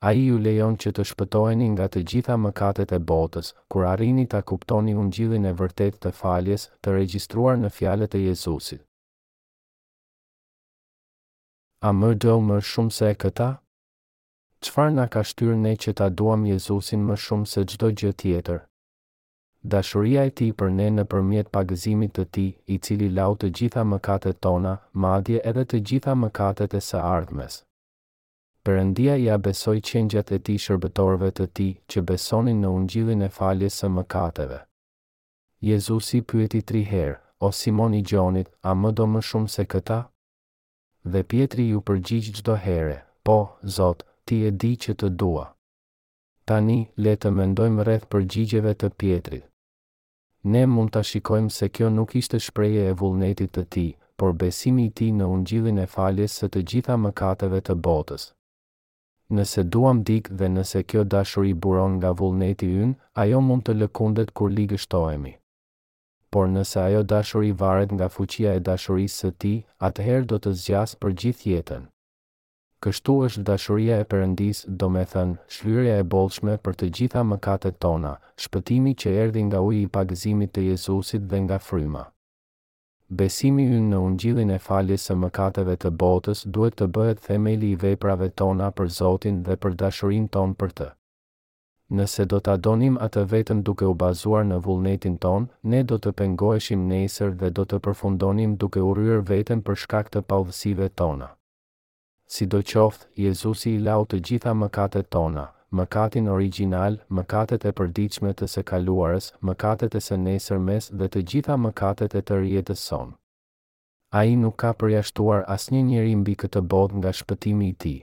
a 0.04 0.10
i 0.14 0.22
ju 0.26 0.38
lejon 0.42 0.76
që 0.82 0.90
të 0.98 1.04
shpëtojni 1.10 1.68
nga 1.72 1.86
të 1.94 2.02
gjitha 2.12 2.36
mëkatet 2.46 2.94
e 2.96 2.98
botës, 3.12 3.52
kur 3.70 3.84
arini 3.90 4.24
të 4.30 4.40
kuptoni 4.52 4.96
unë 5.02 5.14
gjithin 5.18 5.46
e 5.46 5.52
vërtet 5.60 6.00
të 6.04 6.12
faljes 6.22 6.64
të 6.82 6.96
registruar 6.96 7.60
në 7.64 7.70
fjalet 7.76 8.16
e 8.18 8.22
Jezusit. 8.24 8.82
A 11.88 11.92
më 12.00 12.10
do 12.24 12.40
më 12.48 12.58
shumë 12.72 12.96
se 12.98 13.12
këta? 13.24 13.50
Qfar 14.66 14.90
nga 14.96 15.06
ka 15.14 15.24
shtyrë 15.32 15.60
ne 15.66 15.76
që 15.84 15.94
ta 16.02 16.10
duam 16.18 16.50
Jezusin 16.54 17.06
më 17.10 17.20
shumë 17.28 17.52
se 17.54 17.64
gjdo 17.70 17.94
gjë 18.02 18.12
tjetër? 18.24 18.60
Dashuria 19.76 20.22
e 20.30 20.34
ti 20.40 20.52
për 20.60 20.70
ne 20.80 20.90
në 20.98 21.06
përmjet 21.14 21.50
pagëzimit 21.58 22.16
të 22.18 22.26
ti, 22.36 22.48
i 22.74 22.78
cili 22.80 23.10
lau 23.20 23.34
të 23.38 23.54
gjitha 23.60 23.86
mëkatet 23.94 24.42
tona, 24.46 24.76
madje 24.94 25.42
edhe 25.54 25.66
të 25.74 25.86
gjitha 25.90 26.18
mëkatet 26.26 26.74
e 26.74 26.82
së 26.90 27.08
ardhmes. 27.18 27.62
Perëndia 28.64 29.16
ia 29.18 29.36
besoi 29.46 29.80
qengjat 29.90 30.30
e 30.36 30.38
tij 30.46 30.60
shërbëtorëve 30.64 31.30
të 31.38 31.46
tij 31.58 31.72
që 31.90 32.02
besonin 32.10 32.60
në 32.62 32.70
ungjillin 32.80 33.22
e 33.26 33.28
faljes 33.38 33.78
së 33.82 33.88
mëkateve. 33.94 34.60
Jezusi 35.70 36.20
pyeti 36.30 36.60
tri 36.70 36.82
herë, 36.92 37.16
o 37.42 37.50
Simon 37.60 37.96
i 37.98 38.02
Gjonit, 38.10 38.52
a 38.70 38.76
më 38.82 38.92
do 39.00 39.08
më 39.14 39.22
shumë 39.30 39.50
se 39.54 39.64
këta? 39.72 39.98
Dhe 41.14 41.24
Pietri 41.32 41.66
ju 41.72 41.82
përgjigj 41.90 42.28
gjdo 42.38 42.58
here, 42.68 43.00
po, 43.26 43.38
Zot, 43.78 44.04
ti 44.28 44.44
e 44.46 44.52
di 44.64 44.72
që 44.84 44.94
të 45.02 45.10
dua. 45.22 45.46
Tani, 46.50 46.80
le 47.06 47.16
të 47.18 47.32
mendojmë 47.40 47.86
rreth 47.88 48.06
përgjigjeve 48.14 48.76
të 48.84 48.90
Pietrit. 49.02 49.48
Ne 50.54 50.64
mund 50.76 50.94
të 50.94 51.04
shikojmë 51.12 51.50
se 51.58 51.70
kjo 51.78 51.90
nuk 51.98 52.14
ishte 52.22 52.38
shpreje 52.50 52.86
e 52.90 52.94
vullnetit 53.02 53.54
të 53.58 53.66
ti, 53.74 53.88
por 54.18 54.38
besimi 54.46 54.88
ti 54.94 55.10
në 55.18 55.26
ungjilin 55.38 55.82
e 55.82 55.88
faljes 55.96 56.38
së 56.42 56.52
të 56.54 56.64
gjitha 56.74 57.00
mëkateve 57.08 57.64
të 57.66 57.78
botës 57.90 58.30
nëse 59.38 59.64
duam 59.74 60.02
dik 60.08 60.26
dhe 60.40 60.48
nëse 60.54 60.82
kjo 60.90 61.04
dashuri 61.14 61.54
buron 61.64 61.94
nga 62.00 62.12
vullneti 62.20 62.68
ynë, 62.84 62.98
ajo 63.24 63.40
mund 63.48 63.64
të 63.68 63.76
lëkundet 63.82 64.34
kur 64.38 64.52
ligështohemi. 64.58 65.34
Por 66.34 66.46
nëse 66.56 66.78
ajo 66.88 67.02
dashuri 67.14 67.52
varet 67.62 67.92
nga 67.96 68.08
fuqia 68.16 68.54
e 68.60 68.64
dashurisë 68.68 69.18
së 69.22 69.32
ti, 69.42 69.54
atëherë 69.88 70.30
do 70.32 70.38
të 70.44 70.54
zgjas 70.62 70.96
për 71.02 71.16
gjithë 71.24 71.50
jetën. 71.56 71.88
Kështu 72.84 73.16
është 73.26 73.44
dashuria 73.50 73.98
e 74.02 74.06
Perëndis, 74.12 74.62
do 74.82 74.88
të 74.96 75.04
thënë, 75.12 75.36
shlyerja 75.56 75.98
e 76.04 76.08
bollshme 76.14 76.56
për 76.66 76.80
të 76.80 76.90
gjitha 76.98 77.22
mëkatet 77.32 77.78
tona, 77.84 78.16
shpëtimi 78.44 78.96
që 79.04 79.14
erdhi 79.26 79.44
nga 79.50 79.60
uji 79.68 79.84
i 79.86 79.92
pagëzimit 79.98 80.56
të 80.56 80.66
Jezusit 80.72 81.30
dhe 81.30 81.44
nga 81.46 81.60
fryma 81.68 82.04
besimi 83.20 83.64
ynë 83.68 83.88
në 83.92 83.98
ungjillin 84.08 84.52
e 84.56 84.58
faljes 84.66 85.04
së 85.10 85.16
mëkateve 85.22 85.74
të 85.84 85.90
botës 86.04 86.46
duhet 86.56 86.78
të 86.80 86.86
bëhet 86.98 87.22
themeli 87.28 87.72
i 87.74 87.80
veprave 87.82 88.30
tona 88.42 88.70
për 88.78 88.88
Zotin 89.00 89.42
dhe 89.48 89.58
për 89.66 89.76
dashurinë 89.82 90.32
tonë 90.36 90.56
për 90.64 90.72
të. 90.80 90.88
Nëse 92.00 92.26
do 92.32 92.40
të 92.40 92.54
adonim 92.56 92.96
atë 93.08 93.26
vetëm 93.34 93.64
duke 93.68 93.84
u 93.92 93.96
bazuar 94.06 94.46
në 94.52 94.62
vullnetin 94.68 95.18
ton, 95.26 95.50
ne 95.74 95.84
do 95.92 96.00
të 96.00 96.14
pengoheshim 96.22 96.88
nesër 96.94 97.36
dhe 97.44 97.52
do 97.58 97.68
të 97.68 97.82
përfundonim 97.88 98.56
duke 98.64 98.80
u 98.88 98.94
rrër 98.96 99.26
vetën 99.34 99.60
për 99.68 99.82
shkak 99.86 100.14
të 100.16 100.24
pavësive 100.32 100.88
tona. 101.04 101.34
Si 102.34 102.46
do 102.56 102.64
qoftë, 102.64 103.10
Jezusi 103.26 103.76
i 103.76 103.84
lau 103.90 104.06
të 104.08 104.22
gjitha 104.30 104.56
mëkatet 104.64 105.12
tona, 105.12 105.50
mëkatin 105.78 106.28
original, 106.32 106.98
mëkatet 107.18 107.64
e 107.66 107.72
përdiqme 107.80 108.34
të 108.40 108.48
se 108.54 108.64
kaluarës, 108.72 109.30
mëkatet 109.50 109.96
e 109.96 110.02
se 110.08 110.18
nesër 110.26 110.60
mes 110.68 110.90
dhe 111.02 111.08
të 111.14 111.24
gjitha 111.32 111.56
mëkatet 111.66 112.16
e 112.20 112.24
të 112.28 112.40
rjetës 112.42 112.84
son. 112.92 113.14
A 114.20 114.26
i 114.32 114.36
nuk 114.44 114.58
ka 114.64 114.72
përjashtuar 114.80 115.46
as 115.56 115.70
një 115.72 115.84
njëri 115.90 116.16
mbi 116.22 116.34
këtë 116.44 116.62
bod 116.74 116.98
nga 117.00 117.14
shpëtimi 117.20 117.70
i 117.74 117.78
ti. 117.84 117.96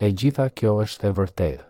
E 0.00 0.08
gjitha 0.18 0.48
kjo 0.60 0.72
është 0.86 1.06
e 1.08 1.12
vërtet. 1.20 1.68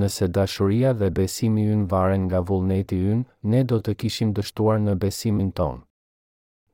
Nëse 0.00 0.26
dashuria 0.38 0.90
dhe 1.00 1.10
besimi 1.18 1.66
yn 1.74 1.84
varen 1.92 2.24
nga 2.30 2.40
vullneti 2.50 2.96
yn, 3.12 3.22
ne 3.52 3.60
do 3.70 3.78
të 3.84 3.94
kishim 4.02 4.32
dështuar 4.36 4.78
në 4.86 4.96
besimin 5.04 5.50
tonë 5.60 5.82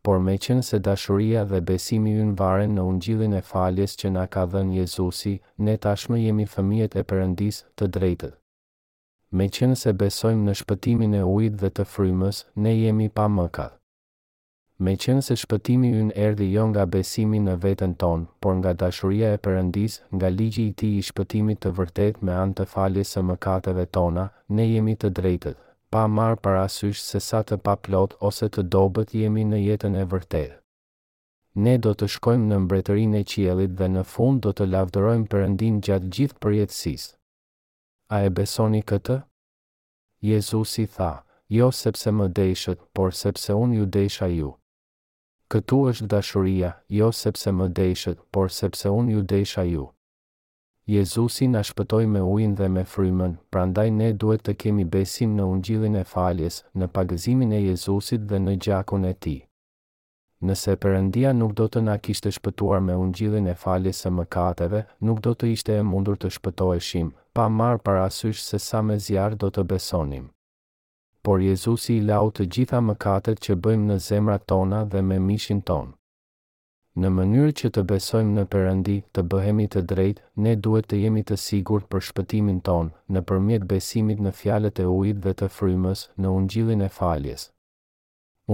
por 0.06 0.20
me 0.22 0.36
qenë 0.44 0.62
se 0.66 0.78
dashuria 0.86 1.40
dhe 1.50 1.58
besimi 1.68 2.12
ju 2.14 2.24
në 2.26 2.34
varen 2.40 2.76
në 2.78 2.82
ungjilin 2.90 3.32
e 3.34 3.40
faljes 3.48 3.96
që 4.02 4.06
na 4.16 4.24
ka 4.34 4.44
dhenë 4.52 4.76
Jezusi, 4.78 5.32
ne 5.66 5.74
tashme 5.86 6.20
jemi 6.22 6.44
fëmijet 6.52 6.92
e 7.02 7.02
përëndis 7.12 7.56
të 7.80 7.88
drejtët. 7.96 8.36
Me 9.38 9.48
qenë 9.56 9.80
se 9.82 9.94
besojmë 10.04 10.46
në 10.46 10.54
shpëtimin 10.62 11.16
e 11.18 11.24
ujt 11.34 11.58
dhe 11.62 11.72
të 11.78 11.88
frymës, 11.96 12.44
ne 12.62 12.76
jemi 12.78 13.08
pa 13.18 13.26
mëkat. 13.38 13.74
Me 14.84 14.94
qenë 15.04 15.26
se 15.26 15.38
shpëtimi 15.42 15.90
ju 15.96 16.06
në 16.06 16.16
erdi 16.28 16.52
jo 16.54 16.68
nga 16.70 16.86
besimi 16.96 17.42
në 17.42 17.58
vetën 17.66 17.98
tonë, 18.02 18.30
por 18.42 18.54
nga 18.60 18.76
dashuria 18.84 19.34
e 19.34 19.42
përëndis, 19.44 19.98
nga 20.14 20.28
ligji 20.38 20.68
i 20.70 20.72
ti 20.78 20.92
i 20.96 21.02
shpëtimit 21.10 21.58
të 21.64 21.74
vërtet 21.80 22.22
me 22.22 22.38
antë 22.44 22.62
të 22.62 22.70
faljes 22.76 23.16
e 23.18 23.26
mëkateve 23.32 23.88
tona, 23.96 24.30
ne 24.54 24.70
jemi 24.74 24.94
të 24.96 25.16
drejtët 25.20 25.65
pa 25.90 26.06
marë 26.06 26.40
parasysh 26.42 26.98
se 27.10 27.20
sa 27.22 27.40
të 27.46 27.56
pa 27.66 27.74
plot 27.84 28.16
ose 28.28 28.48
të 28.50 28.62
dobet 28.74 29.14
jemi 29.20 29.44
në 29.50 29.58
jetën 29.66 29.94
e 29.96 30.04
vërtetë. 30.12 30.56
Ne 31.66 31.74
do 31.84 31.92
të 31.96 32.08
shkojmë 32.14 32.48
në 32.50 32.58
mbretërinë 32.64 33.20
e 33.22 33.26
qielit 33.32 33.76
dhe 33.78 33.86
në 33.94 34.02
fund 34.12 34.42
do 34.44 34.50
të 34.52 34.66
lavdërojmë 34.72 35.30
përëndin 35.32 35.78
gjatë 35.86 36.10
gjithë 36.16 36.38
përjetësisë. 36.44 37.12
A 38.14 38.20
e 38.26 38.32
besoni 38.36 38.82
këtë? 38.90 39.16
Jezusi 40.30 40.84
tha, 40.98 41.12
jo 41.56 41.70
sepse 41.80 42.12
më 42.18 42.26
deshët, 42.38 42.80
por 42.94 43.14
sepse 43.22 43.56
unë 43.62 43.78
ju 43.80 43.86
desha 43.98 44.28
ju. 44.34 44.52
Këtu 45.50 45.76
është 45.92 46.08
dashuria, 46.14 46.72
jo 46.98 47.12
sepse 47.22 47.52
më 47.60 47.70
deshët, 47.78 48.18
por 48.34 48.50
sepse 48.60 48.90
unë 49.00 49.14
ju 49.16 49.24
desha 49.34 49.64
ju. 49.72 49.86
Jezusi 50.88 51.48
na 51.50 51.62
shpëtoi 51.66 52.06
me 52.08 52.20
ujin 52.22 52.52
dhe 52.58 52.66
me 52.74 52.82
frymën, 52.90 53.32
prandaj 53.54 53.88
ne 53.94 54.10
duhet 54.24 54.42
të 54.48 54.52
kemi 54.62 54.84
besim 54.92 55.32
në 55.38 55.46
ungjillin 55.54 55.96
e 56.00 56.04
faljes, 56.10 56.58
në 56.82 56.86
pagëzimin 56.98 57.54
e 57.58 57.58
Jezusit 57.62 58.28
dhe 58.32 58.38
në 58.44 58.54
gjakun 58.66 59.08
e 59.08 59.10
tij. 59.26 59.40
Nëse 60.50 60.76
Perëndia 60.84 61.32
nuk 61.40 61.56
do 61.62 61.66
të 61.68 61.82
na 61.88 61.96
kishte 62.06 62.30
shpëtuar 62.36 62.78
me 62.90 62.94
ungjillin 63.06 63.50
e 63.50 63.56
faljes 63.64 64.04
së 64.06 64.14
mëkateve, 64.20 64.84
nuk 65.08 65.24
do 65.26 65.34
të 65.40 65.50
ishte 65.56 65.74
e 65.74 65.82
mundur 65.90 66.22
të 66.22 66.30
shpëtoheshim, 66.38 67.10
pa 67.34 67.48
marr 67.58 67.82
parasysh 67.88 68.46
se 68.50 68.62
sa 68.68 68.84
me 68.90 69.00
zjarr 69.08 69.34
do 69.42 69.50
të 69.58 69.66
besonim. 69.74 70.30
Por 71.24 71.42
Jezusi 71.50 71.98
i 71.98 72.06
lau 72.12 72.24
të 72.30 72.46
gjitha 72.54 72.78
mëkatet 72.92 73.42
që 73.48 73.58
bëjmë 73.66 73.90
në 73.90 73.98
zemrat 74.10 74.50
tona 74.54 74.84
dhe 74.94 75.02
me 75.10 75.18
mishin 75.30 75.66
tonë. 75.72 75.94
Në 77.02 77.08
mënyrë 77.14 77.52
që 77.60 77.68
të 77.76 77.82
besojmë 77.90 78.30
në 78.36 78.42
përëndi, 78.52 78.92
të 79.16 79.22
bëhemi 79.32 79.64
të 79.72 79.80
drejtë, 79.90 80.22
ne 80.44 80.52
duhet 80.66 80.86
të 80.92 81.00
jemi 81.02 81.22
të 81.30 81.36
sigurt 81.42 81.84
për 81.94 82.04
shpëtimin 82.06 82.62
ton, 82.68 82.86
nëpërmjet 83.16 83.66
besimit 83.72 84.22
në 84.26 84.32
fjalët 84.38 84.80
e 84.80 84.86
ujit 84.92 85.20
dhe 85.26 85.34
të 85.42 85.48
frymës, 85.56 86.06
në 86.22 86.30
Ungjillin 86.38 86.84
e 86.86 86.88
faljes. 87.00 87.44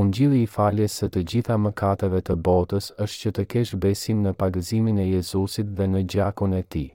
Ungjilli 0.01 0.41
i 0.43 0.49
faljes 0.57 0.97
së 1.01 1.09
të 1.15 1.23
gjitha 1.33 1.61
mëkateve 1.67 2.23
të 2.29 2.37
botës 2.51 2.91
është 3.07 3.23
që 3.23 3.33
të 3.39 3.45
kesh 3.55 3.75
besim 3.87 4.25
në 4.27 4.33
pagëzimin 4.43 4.99
e 4.99 5.07
Jezusit 5.13 5.71
dhe 5.79 5.89
në 5.95 6.03
gjakun 6.17 6.59
e 6.59 6.63
tij. 6.75 6.87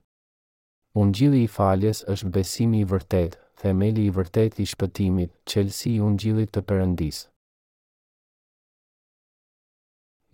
Ungjilli 1.03 1.45
i 1.45 1.47
faljes 1.59 2.03
është 2.15 2.33
besimi 2.39 2.83
i 2.83 2.89
vërtet, 2.95 3.39
themeli 3.63 4.09
i 4.11 4.15
vërtet 4.19 4.59
i 4.59 4.67
shpëtimit, 4.75 5.31
qëllësi 5.47 5.95
i 5.95 6.03
ungjillit 6.11 6.51
të 6.57 6.65
përëndisë 6.73 7.25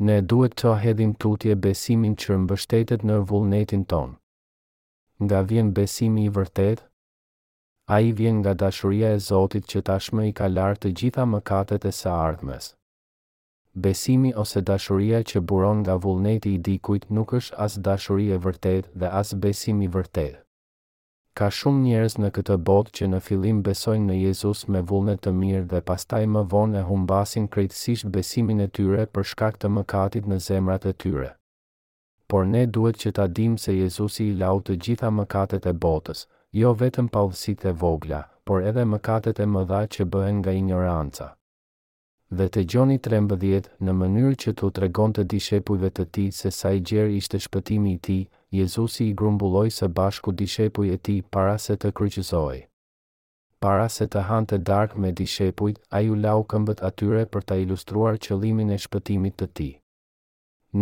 ne 0.08 0.16
duhet 0.32 0.56
të 0.62 0.72
hedhim 0.84 1.12
tutje 1.24 1.54
besimin 1.66 2.16
që 2.24 2.36
mbështetet 2.44 3.04
në 3.10 3.18
vullnetin 3.30 3.84
ton. 3.94 4.12
Nga 5.26 5.40
vjen 5.52 5.70
besimi 5.80 6.26
i 6.30 6.34
vërtet, 6.38 6.80
a 7.94 7.96
i 8.08 8.12
vjen 8.20 8.40
nga 8.42 8.54
dashuria 8.64 9.14
e 9.16 9.20
Zotit 9.30 9.64
që 9.72 9.82
tashme 9.90 10.28
i 10.30 10.36
ka 10.40 10.50
lartë 10.56 10.82
të 10.86 10.94
gjitha 11.00 11.26
mëkatet 11.34 11.88
e 11.90 11.94
sa 12.02 12.16
ardhmes. 12.28 12.70
Besimi 13.88 14.32
ose 14.44 14.62
dashuria 14.72 15.24
që 15.30 15.44
buron 15.52 15.82
nga 15.84 16.00
vullneti 16.06 16.52
i 16.58 16.62
dikujt 16.68 17.10
nuk 17.18 17.38
është 17.40 17.60
as 17.66 17.80
dashuri 17.88 18.28
e 18.36 18.42
vërtet 18.48 18.92
dhe 19.00 19.14
as 19.22 19.36
besimi 19.46 19.88
i 19.90 19.94
vërtet. 19.98 20.34
Ka 21.40 21.48
shumë 21.58 21.80
njerëz 21.84 22.14
në 22.22 22.30
këtë 22.34 22.56
botë 22.66 22.92
që 22.98 23.06
në 23.14 23.20
fillim 23.30 23.62
besojnë 23.68 24.04
në 24.10 24.18
Jezus 24.24 24.60
me 24.76 24.82
vullnet 24.92 25.24
të 25.28 25.32
mirë 25.38 25.64
dhe 25.72 25.80
pastaj 25.88 26.20
më 26.34 26.44
vonë 26.52 26.78
e 26.82 26.84
humbasin 26.90 27.48
krejtësisht 27.56 28.08
besimin 28.18 28.62
e 28.68 28.70
tyre 28.78 29.08
për 29.16 29.26
shkak 29.32 29.58
të 29.64 29.72
mëkatit 29.80 30.30
në 30.34 30.40
zemrat 30.50 30.86
e 30.94 30.94
tyre. 31.06 31.32
Por 32.30 32.46
ne 32.54 32.62
duhet 32.78 33.02
që 33.06 33.16
ta 33.20 33.26
dimë 33.40 33.64
se 33.66 33.78
Jezusi 33.80 34.28
i 34.30 34.38
lau 34.46 34.62
të 34.70 34.78
gjitha 34.86 35.12
mëkatet 35.22 35.68
e 35.74 35.78
botës, 35.88 36.24
jo 36.62 36.76
vetëm 36.84 37.10
pavësit 37.18 37.66
e 37.66 37.80
vogla, 37.86 38.22
por 38.46 38.68
edhe 38.74 38.86
mëkatet 38.94 39.40
e 39.42 39.50
mëdha 39.58 39.82
që 39.98 40.12
bëhen 40.18 40.44
nga 40.44 40.54
ignoranca 40.62 41.34
dhe 42.38 42.46
të 42.56 42.62
gjoni 42.72 42.96
13 43.06 43.68
në 43.88 43.94
mënyrë 44.00 44.36
që 44.44 44.52
të 44.60 44.70
tregon 44.78 45.12
të 45.16 45.24
dishepujve 45.34 45.90
të 45.98 46.04
ti 46.16 46.24
se 46.38 46.52
sa 46.58 46.72
i 46.74 46.80
gjerë 46.90 47.18
ishte 47.20 47.40
shpëtimi 47.46 47.92
i 47.94 48.00
ti, 48.08 48.16
Jezusi 48.60 49.06
i 49.10 49.16
grumbulloj 49.22 49.70
se 49.78 49.88
bashku 50.00 50.34
dishepuj 50.42 50.90
e 50.96 50.98
ti 51.08 51.16
para 51.34 51.58
se 51.66 51.76
të 51.76 51.92
kryqëzoj. 52.00 52.58
Para 53.64 53.88
se 53.96 54.08
të 54.08 54.26
hanë 54.30 54.50
të 54.52 54.60
dark 54.70 54.96
me 55.04 55.12
dishepujt, 55.20 55.78
a 55.98 56.02
ju 56.06 56.18
lau 56.26 56.40
këmbët 56.52 56.84
atyre 56.90 57.26
për 57.36 57.46
të 57.48 57.60
ilustruar 57.66 58.20
qëlimin 58.26 58.74
e 58.76 58.80
shpëtimit 58.86 59.38
të 59.42 59.48
ti. 59.60 59.70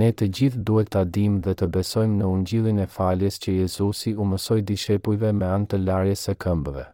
Ne 0.02 0.10
të 0.16 0.28
gjithë 0.38 0.64
duhet 0.70 0.90
të 0.94 1.02
adim 1.04 1.40
dhe 1.46 1.54
të 1.60 1.68
besojmë 1.78 2.20
në 2.22 2.32
ungjilin 2.36 2.80
e 2.80 2.88
faljes 2.98 3.42
që 3.44 3.58
Jezusi 3.60 4.16
u 4.24 4.28
mësoj 4.34 4.62
dishepujve 4.72 5.34
me 5.42 5.52
antë 5.58 5.76
të 5.76 5.82
larjes 5.86 6.28
e 6.32 6.36
këmbëve 6.46 6.88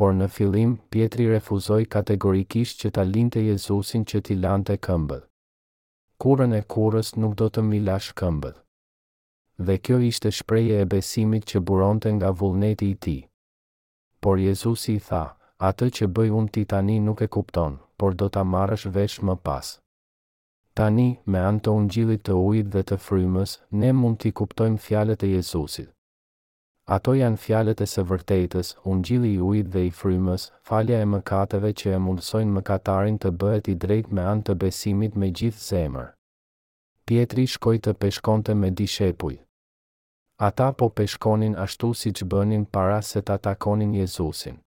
por 0.00 0.12
në 0.12 0.26
fillim 0.28 0.74
Pietri 0.92 1.24
refuzoi 1.30 1.86
kategorikisht 1.94 2.82
që 2.82 2.90
ta 2.98 3.04
linte 3.10 3.40
Jezusin 3.44 4.02
që 4.10 4.20
t'i 4.28 4.34
lante 4.42 4.74
këmbët. 4.86 5.22
Kurën 6.20 6.52
e 6.56 6.60
kurës 6.74 7.14
nuk 7.16 7.34
do 7.40 7.48
të 7.52 7.64
mi 7.68 7.78
lash 7.86 8.10
këmbët. 8.20 8.58
Dhe 9.68 9.76
kjo 9.86 9.96
ishte 10.10 10.32
shpreje 10.38 10.82
e 10.82 10.88
besimit 10.92 11.48
që 11.50 11.64
buronte 11.68 12.12
nga 12.16 12.30
vullneti 12.42 12.90
i 12.92 12.98
ti. 13.06 13.16
Por 14.20 14.40
Jezusi 14.40 14.98
i 14.98 15.02
tha, 15.08 15.24
atë 15.70 15.88
që 15.98 16.10
bëj 16.16 16.30
unë 16.42 16.52
ti 16.54 16.66
tani 16.72 16.98
nuk 17.06 17.24
e 17.26 17.30
kupton, 17.36 17.78
por 17.98 18.14
do 18.20 18.28
ta 18.28 18.44
marrësh 18.52 18.86
vesh 18.96 19.18
më 19.24 19.34
pas. 19.46 19.74
Tani, 20.76 21.08
me 21.32 21.40
anë 21.48 21.64
të 21.64 21.76
ungjillit 21.80 22.26
të 22.28 22.36
ujit 22.44 22.72
dhe 22.74 22.84
të 22.88 23.00
frymës, 23.06 23.58
ne 23.80 23.94
mund 24.00 24.20
t'i 24.20 24.32
kuptojmë 24.40 24.82
fjalet 24.88 25.22
e 25.24 25.32
Jezusit. 25.38 25.92
Ato 26.86 27.16
janë 27.18 27.38
fjalët 27.42 27.80
e 27.82 27.86
së 27.90 28.02
vërtetës, 28.08 28.68
unë 28.90 29.02
gjili 29.08 29.30
i 29.36 29.40
ujtë 29.42 29.72
dhe 29.74 29.80
i 29.88 29.90
frymës, 30.00 30.44
falja 30.68 31.00
e 31.02 31.06
mëkateve 31.12 31.72
që 31.80 31.94
e 31.96 32.02
mundësojnë 32.02 32.52
mëkatarin 32.58 33.16
të 33.24 33.32
bëhet 33.40 33.70
i 33.72 33.74
drejt 33.84 34.12
me 34.18 34.26
anë 34.32 34.44
të 34.48 34.54
besimit 34.60 35.16
me 35.22 35.32
gjithë 35.40 35.62
zemër. 35.64 36.06
Pietri 37.10 37.46
shkoj 37.56 37.74
të 37.86 37.94
peshkonte 38.04 38.54
me 38.60 38.70
di 38.82 38.86
shepuj. 38.94 39.34
Ata 40.50 40.68
po 40.82 40.88
peshkonin 41.00 41.56
ashtu 41.66 41.90
si 42.04 42.12
që 42.20 42.28
bënin 42.36 42.64
para 42.78 43.00
se 43.10 43.22
të 43.26 43.34
atakonin 43.40 43.94
Jezusin. 44.00 44.62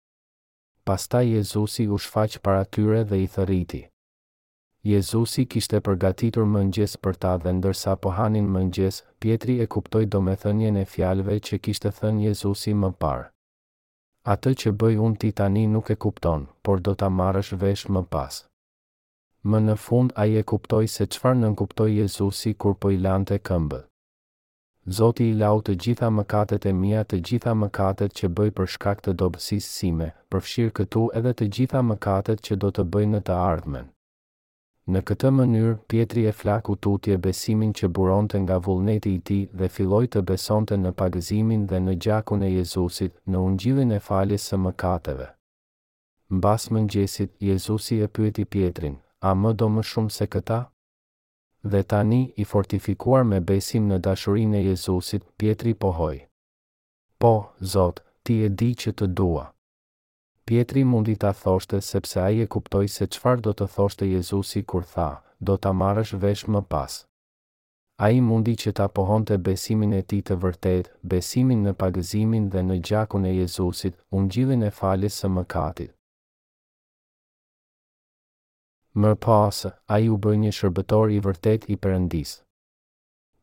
Pasta 0.90 1.20
Jezusi 1.28 1.86
u 1.86 1.99
shfaqë 2.07 2.43
para 2.49 2.65
tyre 2.65 3.05
dhe 3.12 3.23
i 3.27 3.28
thëriti. 3.36 3.82
Jezusi 4.89 5.43
kishte 5.52 5.78
përgatitur 5.86 6.47
mëngjes 6.51 6.93
për 7.06 7.16
ta 7.23 7.31
dhe 7.44 7.52
ndërsa 7.59 7.93
po 8.05 8.10
hanin 8.19 8.47
mëngjes, 8.52 9.01
Pietri 9.24 9.56
e 9.65 9.66
kuptoi 9.74 10.06
domethënien 10.15 10.78
e 10.81 10.85
fjalëve 10.93 11.35
që 11.48 11.59
kishte 11.66 11.90
thënë 11.98 12.23
Jezusi 12.27 12.73
më 12.85 12.89
parë. 13.05 13.27
Atë 14.35 14.52
që 14.62 14.73
bëj 14.82 14.97
unë 15.09 15.19
ti 15.24 15.31
tani 15.40 15.65
nuk 15.74 15.90
e 15.94 15.97
kupton, 16.05 16.47
por 16.65 16.81
do 16.86 16.94
ta 17.02 17.10
marrësh 17.19 17.51
vesh 17.65 17.85
më 17.97 18.02
pas. 18.15 18.39
Më 19.51 19.60
në 19.66 19.74
fund 19.85 20.16
ai 20.24 20.39
e 20.40 20.44
kuptoi 20.55 20.89
se 20.94 21.05
qëfar 21.12 21.36
në 21.36 21.44
nënkuptoj 21.44 21.90
Jezusi 21.98 22.55
kur 22.62 22.78
po 22.85 22.94
i 22.97 22.97
lante 23.09 23.36
këmbë. 23.51 23.82
Zoti 25.01 25.28
i 25.28 25.36
lau 25.44 25.59
të 25.60 25.77
gjitha 25.85 26.09
mëkatet 26.20 26.65
e 26.65 26.73
mia, 26.81 27.05
të 27.05 27.20
gjitha 27.28 27.52
mëkatet 27.65 28.16
që 28.23 28.32
bëj 28.39 28.55
për 28.56 28.73
shkak 28.77 29.05
të 29.05 29.16
dobësisë 29.24 29.69
sime, 29.74 30.10
përfshir 30.32 30.73
këtu 30.81 31.06
edhe 31.20 31.36
të 31.43 31.52
gjitha 31.59 31.85
mëkatet 31.93 32.40
që 32.48 32.60
do 32.65 32.73
të 32.78 32.89
bëj 32.94 33.06
në 33.15 33.24
të 33.28 33.39
ardhmen. 33.52 33.93
Në 34.94 35.01
këtë 35.09 35.31
mënyrë, 35.39 35.73
Pietri 35.93 36.23
e 36.31 36.31
flaku 36.36 36.73
tutje 36.85 37.16
besimin 37.24 37.73
që 37.81 37.89
buronte 37.97 38.39
nga 38.44 38.56
vullneti 38.66 39.10
i 39.16 39.19
tij 39.31 39.43
dhe 39.60 39.66
filloi 39.74 40.06
të 40.15 40.23
besonte 40.31 40.78
në 40.85 40.93
pagëzimin 41.01 41.66
dhe 41.73 41.81
në 41.89 41.94
gjakun 42.05 42.44
e 42.47 42.48
Jezusit 42.55 43.12
në 43.28 43.43
ungjillin 43.48 43.93
e 43.93 43.98
faljes 44.06 44.47
së 44.51 44.60
mëkateve. 44.65 45.27
Mbas 46.39 46.65
mëngjesit, 46.74 47.35
Jezusi 47.51 48.01
e 48.01 48.09
pyeti 48.16 48.47
Pietrin: 48.55 48.97
"A 49.28 49.35
më 49.43 49.52
do 49.60 49.69
më 49.74 49.82
shumë 49.90 50.15
se 50.16 50.27
këta?" 50.36 50.60
Dhe 51.73 51.82
tani, 51.93 52.23
i 52.36 52.44
fortifikuar 52.55 53.24
me 53.32 53.40
besim 53.52 53.90
në 53.93 54.01
dashurinë 54.09 54.56
e 54.60 54.65
Jezusit, 54.70 55.23
Pietri 55.39 55.74
pohoi: 55.85 56.19
"Po, 57.20 57.35
Zot, 57.77 57.97
ti 58.24 58.40
e 58.47 58.48
di 58.60 58.70
që 58.82 58.93
të 58.98 59.12
dua." 59.20 59.47
Pietri 60.49 60.83
mundi 60.83 61.15
ta 61.16 61.33
thoshte 61.33 61.79
sepse 61.81 62.20
ai 62.20 62.39
e 62.41 62.47
kuptoi 62.49 62.89
se 62.95 63.05
çfarë 63.15 63.43
do 63.47 63.53
të 63.57 63.66
thoshte 63.73 64.07
Jezusi 64.11 64.62
kur 64.73 64.83
tha, 64.93 65.09
"Do 65.49 65.57
ta 65.65 65.73
marrësh 65.81 66.12
vesh 66.23 66.45
më 66.55 66.61
pas." 66.75 66.95
Ai 68.07 68.20
mundi 68.29 68.55
që 68.62 68.73
ta 68.79 68.87
pohonte 68.99 69.37
besimin 69.49 69.93
e 69.93 70.01
tij 70.09 70.23
të 70.29 70.35
vërtet, 70.45 70.87
besimin 71.15 71.62
në 71.66 71.73
pagëzimin 71.83 72.45
dhe 72.55 72.61
në 72.69 72.77
gjakun 72.89 73.27
e 73.27 73.33
Jezusit, 73.41 73.95
ungjillin 74.20 74.62
e 74.62 74.70
faljes 74.79 75.15
së 75.20 75.27
mëkatit. 75.37 75.91
Më 79.03 79.12
pas, 79.27 79.57
ai 79.95 80.03
u 80.09 80.16
bë 80.23 80.33
një 80.45 80.53
shërbëtor 80.59 81.07
i 81.16 81.20
vërtet 81.27 81.61
i 81.69 81.77
Perëndis. 81.83 82.33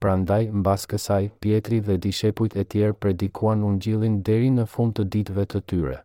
Prandaj, 0.01 0.43
mbas 0.61 0.83
kësaj, 0.89 1.23
Pietri 1.41 1.77
dhe 1.85 1.99
dishepujt 2.05 2.55
e 2.55 2.63
tjerë 2.71 2.97
predikuan 3.03 3.63
ungjillin 3.69 4.21
deri 4.27 4.49
në 4.57 4.65
fund 4.73 4.91
të 4.97 5.03
ditëve 5.13 5.45
të 5.51 5.61
tyre 5.69 5.99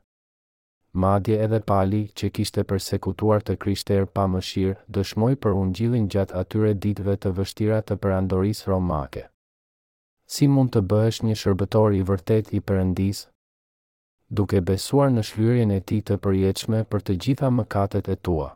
madje 0.93 1.39
edhe 1.45 1.61
pali 1.67 2.03
që 2.19 2.31
kishte 2.35 2.65
persekutuar 2.65 3.45
të 3.47 3.57
krishter 3.63 4.07
pa 4.11 4.25
mëshirë, 4.27 4.75
dëshmoj 4.95 5.35
për 5.45 5.53
gjilin 5.79 6.09
gjatë 6.11 6.35
atyre 6.41 6.73
ditve 6.75 7.15
të 7.17 7.31
vështira 7.39 7.83
të 7.83 7.97
përandoris 7.97 8.65
romake. 8.67 9.25
Si 10.31 10.49
mund 10.49 10.73
të 10.75 10.83
bëhesh 10.91 11.23
një 11.25 11.35
shërbetor 11.43 11.93
i 11.99 12.03
vërtet 12.07 12.53
i 12.55 12.61
përëndis? 12.61 13.25
Duke 14.31 14.61
besuar 14.61 15.11
në 15.11 15.23
shlyrien 15.31 15.71
e 15.75 15.81
ti 15.81 16.01
të 16.07 16.17
përjeqme 16.23 16.83
për 16.93 17.01
të 17.03 17.15
gjitha 17.25 17.51
mëkatet 17.51 18.09
e 18.09 18.17
tua. 18.17 18.49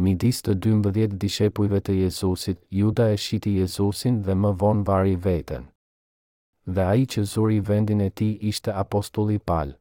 Midis 0.00 0.38
të 0.42 0.54
12 0.64 1.18
dishepujve 1.22 1.80
të 1.84 1.92
Jezusit, 2.04 2.58
Juda 2.70 3.08
e 3.12 3.16
shiti 3.24 3.56
Jezusin 3.58 4.22
dhe 4.26 4.34
më 4.44 4.54
vonë 4.62 4.84
vari 4.88 5.16
veten. 5.26 5.66
Dhe 6.66 6.80
a 6.86 6.94
i 6.94 7.04
që 7.04 7.26
zuri 7.34 7.60
vendin 7.60 8.00
e 8.06 8.10
ti 8.10 8.30
ishte 8.52 8.72
apostulli 8.84 9.36
palë 9.38 9.76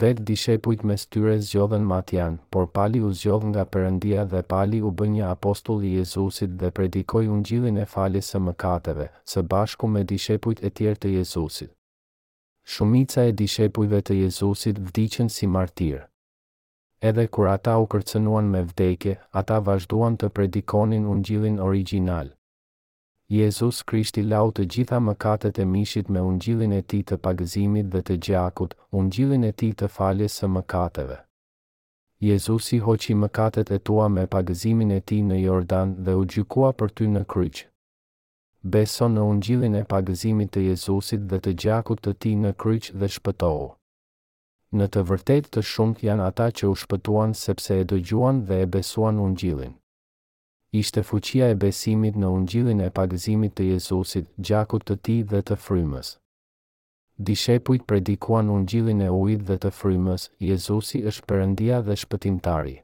vetë 0.00 0.22
dishepujt 0.28 0.82
me 0.88 0.94
styre 1.00 1.32
zgjodhen 1.46 1.82
Matian, 1.88 2.38
por 2.54 2.68
pali 2.76 3.00
u 3.06 3.10
zgjodh 3.22 3.44
nga 3.50 3.64
përëndia 3.74 4.22
dhe 4.32 4.40
pali 4.52 4.78
u 4.88 4.92
bënja 5.00 5.14
një 5.26 5.32
apostull 5.36 5.82
i 5.84 5.90
Jezusit 5.98 6.54
dhe 6.62 6.70
predikoj 6.78 7.26
unë 7.34 7.44
gjilin 7.48 7.80
e 7.84 7.84
fali 7.94 8.22
së 8.28 8.40
mëkateve, 8.46 9.06
së 9.32 9.42
bashku 9.52 9.88
me 9.94 10.04
dishepujt 10.14 10.64
e 10.64 10.70
tjerë 10.70 10.98
të 11.02 11.12
Jezusit. 11.18 11.70
Shumica 12.64 13.24
e 13.28 13.32
dishepujve 13.42 14.00
të 14.08 14.16
Jezusit 14.24 14.80
vdicin 14.88 15.28
si 15.28 15.46
martirë. 15.56 16.02
Edhe 17.10 17.26
kur 17.26 17.48
ata 17.52 17.76
u 17.82 17.86
kërcënuan 17.92 18.48
me 18.54 18.62
vdekje, 18.70 19.16
ata 19.42 19.58
vazhduan 19.68 20.16
të 20.16 20.28
predikonin 20.36 21.04
unë 21.14 21.26
gjilin 21.28 21.58
original. 21.68 22.30
Jezus 23.32 23.78
Krishti 23.88 24.22
lau 24.28 24.50
të 24.52 24.64
gjitha 24.74 24.98
mëkatet 25.00 25.58
e 25.62 25.64
mishit 25.68 26.08
me 26.14 26.20
ungjillin 26.30 26.74
e 26.76 26.80
tij 26.92 26.98
të 27.10 27.16
pagëzimit 27.26 27.86
dhe 27.94 28.00
të 28.08 28.16
gjakut, 28.26 28.74
ungjillin 29.00 29.46
e 29.48 29.52
tij 29.60 29.70
të 29.80 29.88
faljes 29.94 30.34
së 30.40 30.50
mëkateve. 30.56 31.16
Jezusi 32.28 32.80
hoqi 32.88 33.16
mëkatet 33.22 33.72
e 33.72 33.78
tua 33.86 34.10
me 34.16 34.26
pagëzimin 34.36 34.92
e 34.98 35.00
tij 35.08 35.22
në 35.30 35.38
Jordan 35.46 35.94
dhe 36.04 36.18
u 36.22 36.28
gjykua 36.34 36.70
për 36.80 36.92
ty 36.96 37.08
në 37.16 37.22
kryq. 37.34 37.62
Beso 38.74 39.08
në 39.14 39.24
ungjillin 39.32 39.80
e 39.80 39.86
pagëzimit 39.96 40.52
të 40.54 40.66
Jezusit 40.68 41.24
dhe 41.32 41.40
të 41.44 41.56
gjakut 41.66 42.04
të 42.04 42.12
tij 42.22 42.36
në 42.44 42.52
kryq 42.62 42.92
dhe 43.00 43.12
shpëtohu. 43.16 43.64
Në 44.76 44.92
të 44.92 45.06
vërtetë 45.10 45.54
të 45.56 45.64
shumët 45.74 46.04
janë 46.10 46.28
ata 46.30 46.50
që 46.58 46.70
u 46.74 46.80
shpëtuan 46.84 47.32
sepse 47.46 47.80
e 47.80 47.88
dëgjuan 47.94 48.44
dhe 48.48 48.60
e 48.66 48.74
besuan 48.76 49.24
ungjillin 49.28 49.78
ishte 50.80 51.02
fuqia 51.04 51.46
e 51.52 51.56
besimit 51.62 52.14
në 52.20 52.28
ungjillin 52.34 52.78
e 52.80 52.86
pagëzimit 52.98 53.52
të 53.58 53.64
Jezusit, 53.74 54.28
gjakut 54.48 54.84
të 54.88 54.94
ti 55.04 55.16
dhe 55.32 55.42
të 55.48 55.56
frymës. 55.64 56.12
Dishepujt 57.28 57.84
predikuan 57.90 58.48
ungjillin 58.54 59.02
e 59.04 59.10
ujit 59.18 59.44
dhe 59.50 59.58
të 59.66 59.72
frymës, 59.80 60.24
Jezusi 60.50 61.02
është 61.10 61.28
përëndia 61.30 61.82
dhe 61.88 61.98
shpëtimtari. 62.04 62.74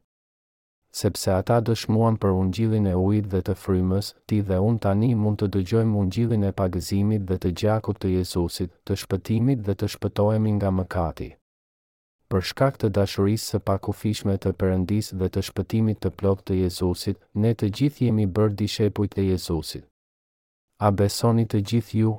Sepse 1.01 1.31
ata 1.39 1.56
dëshmuan 1.70 2.20
për 2.20 2.36
ungjillin 2.43 2.86
e 2.93 2.94
ujit 3.09 3.31
dhe 3.32 3.40
të 3.48 3.56
frymës, 3.62 4.12
ti 4.28 4.40
dhe 4.51 4.60
unë 4.69 4.85
tani 4.85 5.10
mund 5.23 5.40
të 5.40 5.51
dëgjojmë 5.56 5.98
ungjillin 6.02 6.44
e 6.44 6.52
pagëzimit 6.60 7.24
dhe 7.32 7.40
të 7.43 7.55
gjakut 7.65 8.02
të 8.05 8.12
Jezusit, 8.19 8.70
të 8.86 9.01
shpëtimit 9.05 9.65
dhe 9.69 9.78
të 9.81 9.93
shpëtojemi 9.97 10.59
nga 10.59 10.70
mëkati 10.81 11.32
për 12.33 12.45
shkak 12.51 12.75
të 12.81 12.89
dashurisë 12.97 13.47
së 13.55 13.59
pakufishme 13.69 14.33
të 14.45 14.51
Perëndisë 14.63 15.17
dhe 15.21 15.29
të 15.35 15.43
shpëtimit 15.49 16.01
të 16.05 16.11
plotë 16.21 16.43
të 16.51 16.57
Jezusit, 16.63 17.21
ne 17.45 17.53
të 17.61 17.69
gjithë 17.79 18.03
jemi 18.09 18.27
bërë 18.39 18.57
dishepujt 18.63 19.17
e 19.23 19.29
Jezusit. 19.31 19.87
A 20.79 20.91
besoni 20.99 21.47
të 21.53 21.61
gjithë 21.71 22.03
ju? 22.03 22.11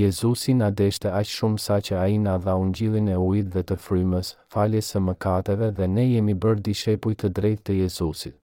Jezusi 0.00 0.54
na 0.60 0.70
deshte 0.80 1.10
aq 1.18 1.28
shumë 1.32 1.60
sa 1.66 1.76
që 1.88 1.98
ai 2.04 2.16
na 2.22 2.38
dha 2.46 2.54
ungjillin 2.62 3.08
e 3.08 3.18
ujit 3.26 3.52
dhe 3.54 3.62
të 3.70 3.76
frymës, 3.84 4.30
faljes 4.54 4.88
së 4.94 5.04
mëkateve 5.08 5.68
dhe 5.76 5.88
ne 5.96 6.06
jemi 6.14 6.34
bërë 6.44 6.64
dishepujt 6.70 7.20
të 7.22 7.30
drejtë 7.38 7.62
të 7.68 7.76
Jezusit. 7.84 8.40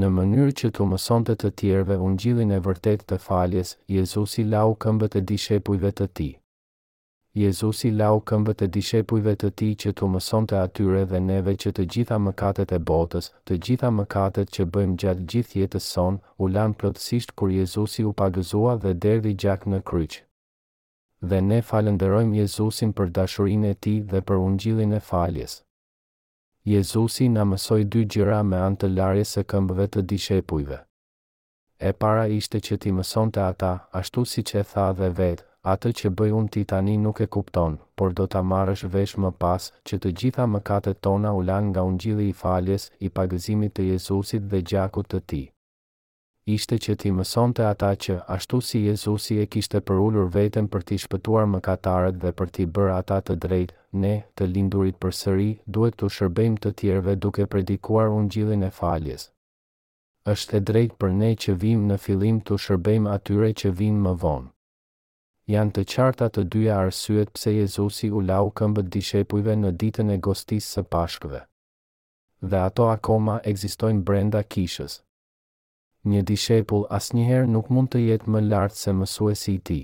Në 0.00 0.08
mënyrë 0.20 0.54
që 0.60 0.70
të 0.78 0.88
mësonte 0.92 1.36
të 1.42 1.50
tjerëve 1.60 1.98
ungjillin 2.06 2.52
e 2.52 2.62
vërtet 2.68 3.04
të 3.10 3.20
faljes, 3.28 3.74
Jezusi 3.98 4.46
lau 4.54 4.68
këmbët 4.84 5.20
e 5.20 5.24
dishepujve 5.34 5.92
të 6.00 6.08
tij. 6.16 6.34
Jezusi 7.36 7.90
lau 7.96 8.20
këmbët 8.30 8.62
e 8.64 8.66
dishepujve 8.74 9.32
të 9.40 9.48
ti 9.60 9.66
që 9.82 9.90
të 10.00 10.06
mëson 10.12 10.46
të 10.48 10.56
atyre 10.66 11.02
dhe 11.10 11.18
neve 11.24 11.52
që 11.62 11.70
të 11.76 11.84
gjitha 11.94 12.16
mëkatet 12.26 12.70
e 12.72 12.78
botës, 12.90 13.26
të 13.48 13.58
gjitha 13.66 13.90
mëkatet 13.96 14.52
që 14.56 14.64
bëjmë 14.76 14.94
gjatë 15.02 15.24
gjithë 15.32 15.58
jetës 15.60 15.88
son, 15.96 16.14
u 16.40 16.46
lanë 16.54 16.78
plotësisht 16.80 17.34
kur 17.40 17.50
Jezusi 17.56 18.06
u 18.08 18.14
pagëzua 18.22 18.78
dhe 18.84 18.94
derdi 19.04 19.34
gjak 19.42 19.66
në 19.68 19.82
kryqë. 19.90 20.22
Dhe 21.28 21.40
ne 21.50 21.60
falenderojmë 21.72 22.38
Jezusin 22.40 22.94
për 22.96 23.12
dashurin 23.20 23.66
e 23.68 23.74
ti 23.84 23.94
dhe 24.14 24.22
për 24.30 24.40
ungjilin 24.46 24.94
e 24.96 25.00
faljes. 25.10 25.58
Jezusi 26.72 27.28
në 27.36 27.44
mësoj 27.52 27.82
dy 27.92 28.06
gjira 28.14 28.40
me 28.48 28.62
antë 28.68 28.86
të 28.86 28.94
larjes 28.96 29.36
e 29.36 29.44
këmbëve 29.52 29.86
të 29.92 30.06
dishepujve. 30.14 30.80
E 31.78 31.92
para 31.92 32.24
ishte 32.38 32.62
që 32.64 32.80
ti 32.80 32.94
mëson 32.96 33.28
të 33.36 33.44
ata, 33.50 33.74
ashtu 34.02 34.24
si 34.32 34.40
që 34.48 34.60
e 34.62 34.64
tha 34.72 34.86
dhe 35.02 35.10
vetë, 35.20 35.44
atë 35.70 35.90
që 35.98 36.10
bëj 36.18 36.30
unë 36.38 36.50
ti 36.54 36.60
tani 36.70 36.92
nuk 37.04 37.20
e 37.24 37.26
kupton, 37.34 37.72
por 37.98 38.12
do 38.18 38.24
ta 38.32 38.40
marrësh 38.50 38.84
vesh 38.96 39.14
më 39.22 39.30
pas 39.42 39.64
që 39.86 39.98
të 40.02 40.12
gjitha 40.20 40.44
mëkatet 40.50 41.00
tona 41.06 41.32
u 41.34 41.40
lan 41.48 41.72
nga 41.72 41.82
ungjilli 41.88 42.26
i 42.32 42.38
faljes, 42.42 42.84
i 43.06 43.10
pagëzimit 43.16 43.74
të 43.74 43.86
Jezusit 43.90 44.46
dhe 44.52 44.60
gjakut 44.70 45.10
të 45.10 45.20
tij. 45.32 45.44
Ishte 46.56 46.76
që 46.84 46.94
ti 47.02 47.10
mësonte 47.16 47.64
ata 47.70 47.88
që 48.04 48.14
ashtu 48.36 48.60
si 48.66 48.84
Jezusi 48.84 49.40
e 49.42 49.46
kishte 49.54 49.80
përulur 49.88 50.28
veten 50.36 50.68
për 50.74 50.84
t'i 50.86 50.98
shpëtuar 51.04 51.48
mëkatarët 51.54 52.20
dhe 52.22 52.32
për 52.38 52.52
t'i 52.54 52.68
bërë 52.76 52.94
ata 53.00 53.18
të 53.26 53.36
drejtë, 53.46 53.74
ne, 54.02 54.14
të 54.36 54.48
lindurit 54.54 55.00
përsëri, 55.02 55.48
duhet 55.74 55.98
të 55.98 56.12
shërbejmë 56.16 56.60
të 56.62 56.74
tjerëve 56.78 57.16
duke 57.24 57.48
predikuar 57.54 58.14
ungjillin 58.20 58.62
e 58.62 58.70
faljes. 58.78 59.26
Është 60.34 60.54
e 60.60 60.64
drejtë 60.70 61.00
për 61.02 61.18
ne 61.22 61.32
që 61.44 61.58
vim 61.64 61.86
në 61.90 61.98
fillim 62.06 62.38
të 62.46 62.60
shërbejmë 62.68 63.16
atyre 63.18 63.50
që 63.62 63.74
vim 63.80 64.06
më 64.06 64.14
vonë 64.22 64.50
janë 65.54 65.72
të 65.78 65.82
qarta 65.92 66.26
të 66.34 66.42
dyja 66.52 66.76
arsyet 66.84 67.28
pse 67.36 67.50
Jezusi 67.54 68.08
u 68.10 68.20
lau 68.30 68.48
këmbët 68.60 68.88
dishepujve 68.94 69.54
në 69.62 69.70
ditën 69.82 70.08
e 70.14 70.20
gostisë 70.26 70.70
së 70.76 70.82
pashkëve. 70.94 71.42
Dhe 72.50 72.62
ato 72.68 72.88
akoma 72.94 73.36
egzistojnë 73.52 74.02
brenda 74.08 74.40
kishës. 74.54 74.96
Një 76.10 76.22
dishepull 76.30 76.88
asnjëherë 76.98 77.50
nuk 77.54 77.70
mund 77.74 77.92
të 77.92 78.02
jetë 78.06 78.30
më 78.34 78.42
lartë 78.50 78.80
se 78.82 78.94
mësuesi 78.98 79.54
i 79.58 79.62
ti. 79.70 79.78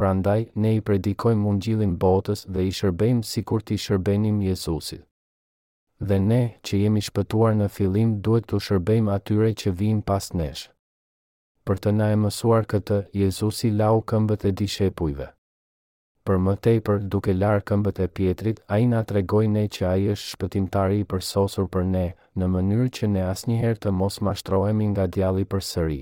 Prandaj, 0.00 0.42
ne 0.64 0.74
i 0.76 0.80
predikojmë 0.88 1.42
mungjilin 1.46 1.96
botës 2.04 2.44
dhe 2.54 2.66
i 2.68 2.74
shërbejmë 2.78 3.24
si 3.30 3.44
kur 3.48 3.62
ti 3.68 3.76
shërbenim 3.86 4.40
Jezusit. 4.44 5.02
Dhe 6.10 6.16
ne, 6.28 6.40
që 6.64 6.82
jemi 6.84 7.02
shpëtuar 7.08 7.56
në 7.60 7.68
filim, 7.76 8.12
duhet 8.24 8.48
të 8.48 8.60
shërbejmë 8.68 9.12
atyre 9.16 9.50
që 9.64 9.72
vinë 9.82 10.06
pas 10.12 10.30
neshë 10.40 10.70
për 11.68 11.80
të 11.84 11.90
na 11.94 12.06
e 12.14 12.16
mësuar 12.22 12.66
këtë, 12.72 12.98
Jezusi 13.22 13.70
lau 13.80 14.00
këmbët 14.10 14.44
e 14.48 14.52
di 14.60 14.66
shepujve. 14.74 15.26
Për 16.28 16.38
më 16.46 16.54
tepër, 16.66 16.98
duke 17.12 17.34
larë 17.42 17.64
këmbët 17.70 18.00
e 18.00 18.06
pjetrit, 18.16 18.60
a 18.74 18.78
i 18.80 18.86
nga 18.90 19.00
tregoj 19.10 19.44
ne 19.54 19.64
që 19.76 19.84
a 19.90 19.94
i 20.02 20.06
është 20.14 20.32
shpëtimtari 20.34 20.98
i 21.02 21.06
përsosur 21.12 21.68
për 21.74 21.84
ne, 21.94 22.06
në 22.38 22.50
mënyrë 22.54 22.88
që 22.98 23.10
ne 23.14 23.24
asnjëherë 23.32 23.82
të 23.86 23.92
mos 24.02 24.20
mashtrohemi 24.28 24.90
nga 24.92 25.08
djali 25.16 25.48
për 25.54 25.64
sëri. 25.70 26.00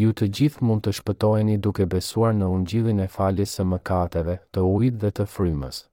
Ju 0.00 0.12
të 0.16 0.28
gjithë 0.36 0.64
mund 0.68 0.84
të 0.86 0.96
shpëtojeni 1.00 1.58
duke 1.66 1.86
besuar 1.96 2.32
në 2.38 2.50
ungjilin 2.56 3.04
e 3.04 3.08
faljes 3.18 3.56
së 3.58 3.68
mëkateve, 3.74 4.38
të 4.54 4.66
ujit 4.74 5.00
dhe 5.04 5.12
të 5.20 5.28
frymës. 5.36 5.84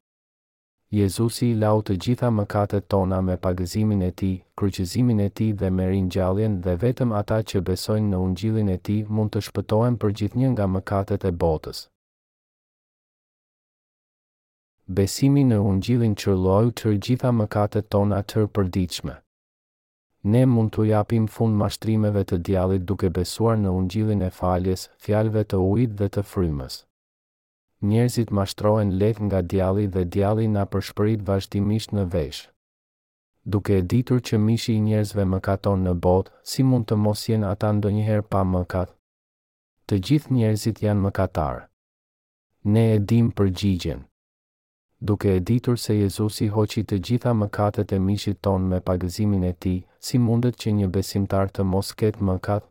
Jezusi 0.90 1.48
lau 1.62 1.84
të 1.86 1.94
gjitha 2.04 2.30
mëkatet 2.34 2.86
tona 2.92 3.18
me 3.26 3.34
pagëzimin 3.42 4.00
e 4.08 4.10
ti, 4.22 4.30
kryqëzimin 4.60 5.20
e 5.22 5.28
ti 5.40 5.48
dhe 5.60 5.70
merin 5.80 6.08
gjalljen 6.16 6.56
dhe 6.66 6.74
vetëm 6.84 7.12
ata 7.20 7.38
që 7.52 7.62
besojnë 7.68 8.10
në 8.14 8.22
ungjilin 8.28 8.72
e 8.74 8.78
ti 8.90 8.96
mund 9.18 9.36
të 9.36 9.44
shpëtojnë 9.50 10.00
për 10.02 10.16
gjithë 10.22 10.40
një 10.42 10.50
nga 10.56 10.66
mëkatet 10.78 11.28
e 11.30 11.34
botës. 11.46 11.84
Besimi 15.02 15.46
në 15.52 15.62
ungjilin 15.68 16.18
që 16.24 16.38
loju 16.48 16.74
të 16.82 16.96
gjitha 17.08 17.36
mëkatet 17.44 17.90
tona 17.98 18.24
të 18.26 18.48
përdiqme. 18.58 19.20
Ne 20.34 20.46
mund 20.56 20.74
të 20.78 20.90
japim 20.96 21.30
fund 21.36 21.54
mashtrimeve 21.62 22.26
të 22.32 22.42
djalit 22.50 22.90
duke 22.90 23.14
besuar 23.20 23.62
në 23.62 23.70
ungjilin 23.84 24.26
e 24.26 24.34
faljes, 24.42 24.90
fjalve 25.06 25.46
të 25.46 25.66
ujit 25.70 26.00
dhe 26.02 26.14
të 26.18 26.26
frymës 26.34 26.84
njerëzit 27.88 28.32
mashtrohen 28.36 28.92
lehtë 29.00 29.24
nga 29.28 29.40
djalli 29.52 29.86
dhe 29.94 30.04
djalli 30.14 30.48
na 30.52 30.66
përshpërit 30.72 31.22
vazhdimisht 31.30 31.94
në 31.96 32.04
vesh. 32.14 32.42
Duke 33.52 33.78
e 33.78 33.82
ditur 33.92 34.20
që 34.28 34.38
mishi 34.46 34.74
i 34.76 34.82
njerëzve 34.88 35.24
më 35.32 35.40
katon 35.48 35.84
në 35.88 35.94
botë, 36.04 36.32
si 36.52 36.64
mund 36.68 36.88
të 36.90 36.96
mos 37.04 37.24
jenë 37.30 37.48
ata 37.54 37.72
ndo 37.78 37.90
njëherë 37.96 38.28
pa 38.32 38.42
më 38.52 38.64
katë? 38.74 38.94
Të 39.88 39.96
gjithë 40.06 40.34
njerëzit 40.38 40.84
janë 40.86 41.02
më 41.06 41.12
katarë. 41.20 41.64
Ne 42.74 42.84
e 42.96 43.00
dim 43.00 43.32
për 43.32 43.48
gjigjen. 43.60 44.02
Duke 45.02 45.32
e 45.36 45.40
ditur 45.40 45.78
se 45.80 45.94
Jezus 45.98 46.42
i 46.44 46.50
hoqi 46.54 46.84
të 46.84 47.00
gjitha 47.06 47.32
më 47.40 47.48
katët 47.58 47.94
e 47.96 48.00
mishit 48.00 48.42
ton 48.44 48.62
me 48.70 48.80
pagëzimin 48.88 49.46
e 49.52 49.54
ti, 49.62 49.76
si 50.00 50.20
mundet 50.20 50.60
që 50.62 50.70
një 50.78 50.92
besimtar 50.96 51.48
të 51.50 51.64
mos 51.72 51.96
ketë 52.00 52.28
më 52.28 52.36
katë? 52.48 52.69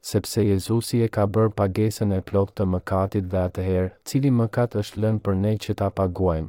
sepse 0.00 0.40
Jezusi 0.44 0.98
e 1.04 1.08
ka 1.14 1.24
bërë 1.34 1.52
pagesën 1.60 2.12
e 2.16 2.20
plotë 2.28 2.54
të 2.58 2.64
mëkatit 2.74 3.26
dhe 3.32 3.40
atëherë, 3.48 3.90
cili 4.08 4.30
mëkat 4.40 4.76
është 4.82 5.02
lënë 5.04 5.22
për 5.26 5.34
ne 5.42 5.52
që 5.64 5.76
ta 5.80 5.88
paguajmë. 6.00 6.48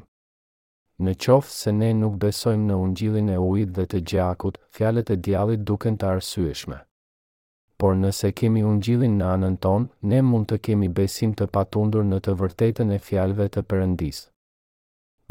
Në 1.05 1.13
qoftë 1.25 1.55
se 1.59 1.71
ne 1.77 1.89
nuk 1.99 2.15
besojmë 2.23 2.65
në 2.69 2.75
ungjillin 2.85 3.29
e 3.35 3.37
ujit 3.49 3.71
dhe 3.77 3.85
të 3.91 4.01
gjakut, 4.11 4.57
fjalët 4.75 5.11
e 5.11 5.17
djallit 5.27 5.63
duken 5.69 5.97
të 5.97 6.09
arsyeshme. 6.15 6.77
Por 7.81 7.95
nëse 8.01 8.29
kemi 8.39 8.61
ungjillin 8.71 9.15
në 9.19 9.29
anën 9.35 9.55
tonë, 9.65 9.89
ne 10.11 10.19
mund 10.29 10.47
të 10.51 10.59
kemi 10.67 10.89
besim 10.99 11.33
të 11.33 11.47
patundur 11.57 12.05
në 12.11 12.19
të 12.27 12.35
vërtetën 12.41 12.93
e 12.93 12.99
fjalëve 13.07 13.47
të 13.55 13.63
Perëndisë. 13.71 14.27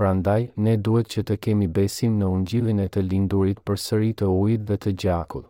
Prandaj, 0.01 0.49
ne 0.67 0.75
duhet 0.87 1.09
që 1.15 1.23
të 1.29 1.37
kemi 1.47 1.69
besim 1.79 2.19
në 2.19 2.33
ungjillin 2.35 2.81
e 2.81 2.89
të 2.89 3.05
lindurit 3.11 3.63
për 3.67 3.81
sëri 3.87 4.13
të 4.19 4.35
ujit 4.43 4.67
dhe 4.71 4.79
të 4.85 4.97
gjakut. 5.05 5.47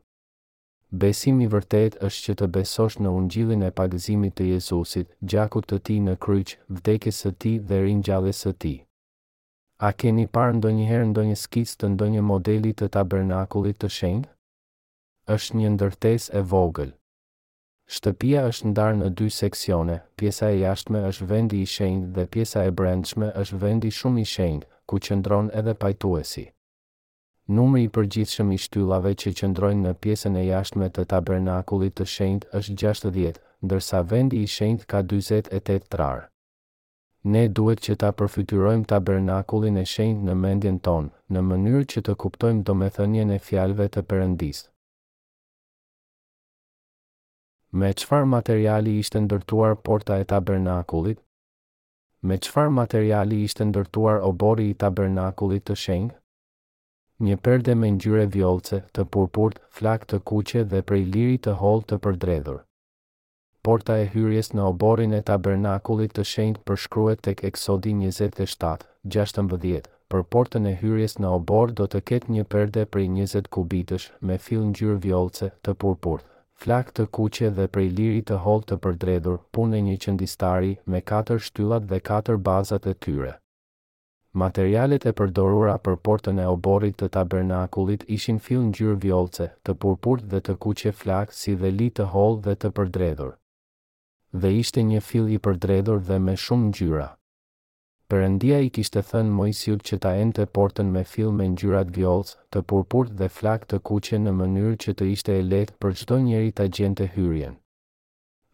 Besimi 0.93 1.45
i 1.47 1.49
vërtet 1.53 1.95
është 2.03 2.23
që 2.27 2.35
të 2.41 2.47
besosh 2.55 2.97
në 2.99 3.11
ungjillin 3.17 3.61
e 3.63 3.69
pagëzimit 3.81 4.33
të 4.39 4.47
Jezusit, 4.49 5.13
gjakut 5.33 5.69
të 5.71 5.79
tij 5.87 5.99
në 6.07 6.15
kryq, 6.25 6.57
vdekjes 6.79 7.21
së 7.23 7.31
tij 7.43 7.59
dhe 7.69 7.79
ringjalljes 7.85 8.41
së 8.43 8.53
tij. 8.63 8.75
A 9.89 9.93
keni 10.01 10.25
parë 10.35 10.57
ndonjëherë 10.59 11.07
ndonjë 11.13 11.39
skicë 11.45 11.79
të 11.81 11.93
ndonjë 11.95 12.25
modeli 12.33 12.75
të 12.75 12.91
tabernakullit 12.97 13.79
të 13.81 13.93
shenjtë? 14.01 14.29
Është 15.37 15.61
një 15.63 15.71
ndërtesë 15.79 16.35
e 16.41 16.47
vogël. 16.51 16.91
Shtëpia 17.95 18.43
është 18.51 18.75
ndarë 18.75 18.99
në 19.01 19.13
dy 19.19 19.31
seksione, 19.41 20.01
pjesa 20.19 20.51
e 20.55 20.59
jashtme 20.67 21.07
është 21.13 21.31
vendi 21.33 21.63
i 21.63 21.71
shenjtë 21.79 22.15
dhe 22.17 22.27
pjesa 22.35 22.67
e 22.67 22.71
brendshme 22.81 23.31
është 23.43 23.63
vendi 23.63 23.91
shumë 24.01 24.25
i 24.27 24.31
shenjtë, 24.35 24.69
ku 24.91 24.99
qëndron 25.07 25.55
edhe 25.61 25.79
pajtuesi. 25.83 26.51
Numëri 27.51 27.87
i 27.89 27.91
përgjithshëm 27.95 28.51
i 28.55 28.57
shtyllave 28.63 29.11
që 29.21 29.31
qëndrojnë 29.39 29.83
në 29.87 29.93
pjesën 30.05 30.37
e 30.39 30.43
jashtme 30.49 30.89
të 30.95 31.05
tabernakullit 31.13 31.97
të 31.99 32.05
shenjtë 32.13 32.51
është 32.59 32.75
60, 32.83 33.41
ndërsa 33.69 34.03
vendi 34.13 34.43
i 34.45 34.51
shenjtë 34.57 34.87
ka 34.93 35.01
48 35.13 35.89
trarë. 35.95 36.21
Ne 37.33 37.43
duhet 37.57 37.83
që 37.87 37.97
ta 38.05 38.13
përfytyrojmë 38.21 38.87
tabernakullin 38.93 39.81
e 39.83 39.85
shenjtë 39.95 40.29
në 40.29 40.37
mendjen 40.45 40.79
tonë, 40.89 41.11
në 41.35 41.43
mënyrë 41.49 41.89
që 41.95 42.05
të 42.11 42.15
kuptojmë 42.23 42.63
domethënien 42.71 43.35
e 43.35 43.41
fjalëve 43.49 43.89
të 43.97 44.05
Perëndisë. 44.13 44.69
Me 47.81 47.91
çfarë 48.03 48.31
materiali 48.37 48.95
ishte 49.03 49.25
ndërtuar 49.27 49.75
porta 49.91 50.23
e 50.23 50.31
tabernakullit? 50.37 51.19
Me 52.23 52.39
çfarë 52.47 52.77
materiali 52.79 53.43
ishte 53.49 53.67
ndërtuar 53.73 54.23
obori 54.31 54.71
i 54.77 54.81
tabernakullit 54.87 55.67
të 55.71 55.79
shenjtë? 55.87 56.20
një 57.25 57.37
perde 57.47 57.75
me 57.79 57.89
ngjyre 57.95 58.23
vjollce, 58.35 58.79
të 58.97 59.05
purpurt, 59.15 59.59
flak 59.79 60.05
të 60.11 60.19
kuqe 60.31 60.63
dhe 60.73 60.81
prej 60.91 61.03
liri 61.17 61.39
të 61.47 61.57
hollë 61.63 61.87
të 61.93 61.99
përdredhur. 62.07 62.61
Porta 63.69 63.97
e 64.01 64.07
hyrjes 64.15 64.49
në 64.57 64.69
oborin 64.73 65.13
e 65.17 65.21
tabernakullit 65.31 66.15
të 66.17 66.25
shenjt 66.31 66.61
përshkruhet 66.71 67.21
tek 67.29 67.43
Eksodi 67.51 67.93
27:16. 68.05 69.89
Për 70.15 70.23
portën 70.35 70.67
e 70.67 70.73
hyrjes 70.85 71.19
në 71.25 71.33
obor 71.41 71.75
do 71.81 71.85
të 71.93 72.01
ketë 72.11 72.33
një 72.37 72.45
perde 72.55 72.87
prej 72.95 73.07
20 73.19 73.51
kubitësh 73.57 74.07
me 74.31 74.39
fill 74.47 74.65
ngjyrë 74.71 74.97
vjollce 75.05 75.51
të 75.67 75.75
purpurt, 75.85 76.25
flak 76.65 76.91
të 76.97 77.07
kuqe 77.19 77.53
dhe 77.59 77.69
prej 77.77 77.89
liri 78.01 78.25
të 78.33 78.41
hollë 78.47 78.69
të 78.73 78.81
përdredhur, 78.87 79.39
punë 79.57 79.85
një 79.91 80.01
qendistari 80.07 80.73
me 80.95 81.05
katër 81.13 81.45
shtyllat 81.49 81.87
dhe 81.93 82.03
katër 82.11 82.41
bazat 82.51 82.87
e 82.87 82.97
tyre. 83.07 83.37
Materialet 84.39 85.07
e 85.11 85.11
përdorura 85.19 85.73
për 85.87 85.97
portën 86.09 86.37
e 86.39 86.43
oborit 86.49 86.95
të 87.01 87.07
tabernakulit 87.17 88.03
ishin 88.17 88.37
fill 88.45 88.67
ngjyrë 88.69 88.99
vjollce, 89.05 89.47
të 89.67 89.73
purpurt 89.85 90.29
dhe 90.35 90.41
të 90.49 90.55
kuqe 90.65 90.93
flak 90.99 91.33
si 91.39 91.55
dhe 91.63 91.71
li 91.79 91.89
të 91.97 92.05
holë 92.13 92.39
dhe 92.45 92.55
të 92.63 92.69
përdredhur. 92.77 93.33
Dhe 94.45 94.53
ishte 94.61 94.85
një 94.91 95.01
fill 95.09 95.33
i 95.37 95.39
përdredhur 95.47 95.99
dhe 96.11 96.19
me 96.29 96.35
shumë 96.45 96.69
ngjyra. 96.69 97.09
Perëndia 98.13 98.61
i 98.63 98.71
kishte 98.79 99.03
thënë 99.11 99.35
Mojsiut 99.41 99.83
që 99.91 99.99
ta 100.07 100.13
ente 100.23 100.47
portën 100.59 100.93
me 100.99 101.03
fill 101.15 101.33
me 101.41 101.49
ngjyrat 101.57 101.91
vjollc, 101.99 102.31
të 102.53 102.63
purpurt 102.71 103.17
dhe 103.23 103.29
flak 103.41 103.67
të 103.71 103.83
kuqe 103.91 104.19
në 104.23 104.37
mënyrë 104.43 104.79
që 104.87 104.95
të 104.99 105.11
ishte 105.17 105.39
e 105.39 105.43
lehtë 105.51 105.77
për 105.83 105.99
çdo 106.05 106.21
njeri 106.29 106.55
të 106.61 106.69
gjente 106.79 107.11
hyrjen 107.17 107.59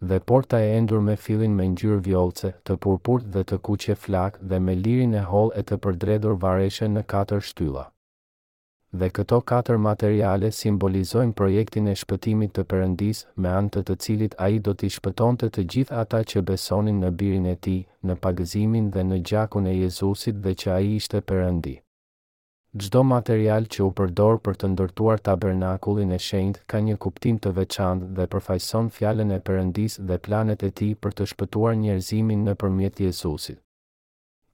dhe 0.01 0.19
porta 0.21 0.59
e 0.61 0.77
endur 0.77 1.01
me 1.01 1.15
fillin 1.17 1.53
me 1.57 1.65
njërë 1.75 2.01
vjollce, 2.07 2.49
të 2.69 2.75
purpurt 2.85 3.29
dhe 3.37 3.43
të 3.49 3.59
kuqe 3.69 3.95
flak 4.05 4.35
dhe 4.51 4.59
me 4.67 4.75
lirin 4.81 5.15
e 5.17 5.23
hol 5.31 5.49
e 5.57 5.63
të 5.63 5.79
përdredur 5.85 6.35
vareshe 6.43 6.89
në 6.97 7.03
katër 7.13 7.41
shtylla. 7.49 7.85
Dhe 9.01 9.09
këto 9.17 9.39
katër 9.53 9.81
materiale 9.87 10.51
simbolizojnë 10.59 11.33
projektin 11.41 11.89
e 11.89 11.95
shpëtimit 12.03 12.53
të 12.59 12.67
përëndis 12.73 13.25
me 13.43 13.55
antët 13.63 13.89
të 13.89 13.99
cilit 14.05 14.37
a 14.47 14.51
i 14.57 14.61
do 14.67 14.75
t'i 14.77 14.93
shpëton 14.99 15.41
të 15.41 15.51
të 15.55 15.67
gjithë 15.73 15.97
ata 16.03 16.21
që 16.31 16.45
besonin 16.53 17.01
në 17.05 17.11
birin 17.23 17.49
e 17.55 17.57
ti, 17.67 17.79
në 18.07 18.21
pagëzimin 18.27 18.93
dhe 18.95 19.07
në 19.11 19.21
gjakun 19.31 19.67
e 19.67 19.75
Jezusit 19.81 20.41
dhe 20.47 20.55
që 20.63 20.73
a 20.77 20.79
i 20.87 20.95
ishte 21.01 21.21
përëndi. 21.31 21.77
Gjdo 22.77 23.01
material 23.09 23.65
që 23.73 23.85
u 23.85 23.91
përdor 23.99 24.35
për 24.47 24.57
të 24.61 24.69
ndërtuar 24.71 25.21
tabernakullin 25.27 26.11
e 26.13 26.17
shend 26.25 26.57
ka 26.73 26.79
një 26.89 26.97
kuptim 27.05 27.37
të 27.45 27.53
veçand 27.59 28.03
dhe 28.19 28.25
përfajson 28.35 28.89
fjallën 28.97 29.31
e 29.37 29.39
përëndis 29.47 29.95
dhe 30.11 30.19
planet 30.27 30.65
e 30.67 30.69
ti 30.81 30.89
për 31.07 31.15
të 31.21 31.27
shpëtuar 31.31 31.77
njerëzimin 31.85 32.43
në 32.49 32.55
përmjet 32.63 33.01
Jezusit. 33.05 33.63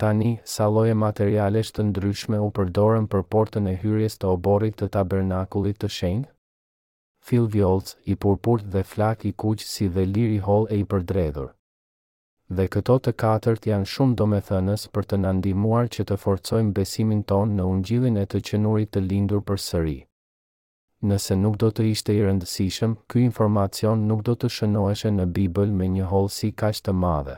Tani, 0.04 0.30
sa 0.54 0.68
loje 0.76 0.94
materiale 1.04 1.62
të 1.78 1.88
ndryshme 1.88 2.38
u 2.46 2.52
përdorën 2.60 3.08
për 3.16 3.24
portën 3.34 3.66
e 3.72 3.74
hyrjes 3.82 4.18
të 4.20 4.28
oborit 4.36 4.76
të 4.78 4.90
tabernakullit 4.98 5.80
të 5.82 5.90
shend? 5.96 6.28
Fil 7.30 7.50
vjolës, 7.56 7.96
i 8.12 8.14
purpurt 8.26 8.70
dhe 8.76 8.84
flak 8.94 9.26
i 9.30 9.34
kuqë 9.46 9.68
si 9.74 9.90
dhe 9.98 10.06
liri 10.14 10.38
hol 10.48 10.70
e 10.70 10.80
i 10.84 10.86
përdredhur 10.94 11.50
dhe 12.56 12.66
këto 12.74 12.94
të 13.06 13.12
katërt 13.22 13.66
janë 13.70 13.86
shumë 13.90 14.16
domethënës 14.20 14.82
për 14.96 15.06
të 15.10 15.18
nëndimuar 15.24 15.86
që 15.94 16.04
të 16.10 16.16
forcojmë 16.24 16.74
besimin 16.78 17.22
ton 17.30 17.54
në 17.58 17.66
ungjilin 17.74 18.18
e 18.22 18.24
të 18.32 18.40
qenurit 18.48 18.90
të 18.94 19.02
lindur 19.06 19.40
për 19.48 19.60
sëri. 19.66 19.94
Nëse 21.10 21.36
nuk 21.44 21.56
do 21.62 21.70
të 21.74 21.86
ishte 21.92 22.14
i 22.16 22.20
rëndësishëm, 22.26 22.92
ky 23.10 23.24
informacion 23.28 24.04
nuk 24.10 24.20
do 24.28 24.34
të 24.38 24.52
shënoeshe 24.58 25.14
në 25.16 25.26
Bibël 25.38 25.72
me 25.80 25.88
një 25.96 26.10
si 26.36 26.52
kaq 26.52 26.82
të 26.88 26.92
madhe. 27.06 27.36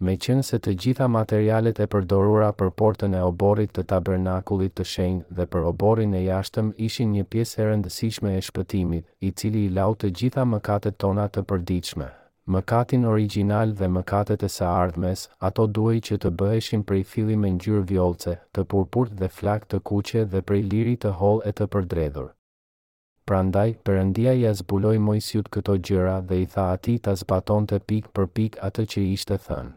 Me 0.00 0.16
qenë 0.16 0.44
se 0.48 0.58
të 0.58 0.72
gjitha 0.82 1.06
materialet 1.14 1.80
e 1.80 1.86
përdorura 1.94 2.50
për 2.60 2.70
portën 2.82 3.14
e 3.14 3.20
oborit 3.30 3.72
të 3.76 3.82
tabernakulit 3.92 4.74
të 4.76 4.84
shenjë 4.94 5.24
dhe 5.38 5.44
për 5.52 5.66
oborin 5.72 6.14
e 6.14 6.24
jashtëm 6.24 6.72
ishin 6.86 7.12
një 7.16 7.24
pjesë 7.32 7.62
e 7.62 7.66
rëndësishme 7.70 8.32
e 8.38 8.44
shpëtimit, 8.48 9.04
i 9.26 9.30
cili 9.30 9.66
i 9.66 9.72
lau 9.80 9.92
të 9.94 10.12
gjitha 10.20 10.48
mëkatet 10.54 10.96
tona 10.98 11.28
të 11.28 11.42
përdiqme, 11.50 12.08
mëkatin 12.48 13.04
original 13.04 13.72
dhe 13.76 13.86
mëkatet 13.96 14.42
e 14.42 14.48
së 14.56 14.64
ardhmes, 14.68 15.26
ato 15.48 15.66
duhej 15.78 16.00
që 16.08 16.16
të 16.22 16.30
bëheshin 16.42 16.84
prej 16.88 17.02
filli 17.12 17.36
me 17.36 17.50
ngjyrë 17.56 17.84
vjollce, 17.92 18.36
të 18.54 18.64
purpurt 18.72 19.12
dhe 19.20 19.28
flak 19.28 19.66
të 19.70 19.80
kuqe 19.90 20.24
dhe 20.32 20.42
prej 20.48 20.62
liri 20.72 20.96
të 21.02 21.12
hollë 21.20 21.44
e 21.50 21.52
të 21.52 21.66
përdredhur. 21.74 22.28
Prandaj, 23.30 23.74
Perëndia 23.86 24.32
i 24.38 24.48
zbuloi 24.58 24.98
Mojsiut 24.98 25.50
këto 25.54 25.76
gjëra 25.88 26.16
dhe 26.28 26.38
i 26.44 26.46
tha 26.54 26.64
atij 26.76 26.98
ta 27.04 27.12
zbatonte 27.20 27.78
pik 27.88 28.08
për 28.14 28.26
pik 28.36 28.58
atë 28.68 28.86
që 28.92 29.02
ishte 29.16 29.36
thënë. 29.46 29.70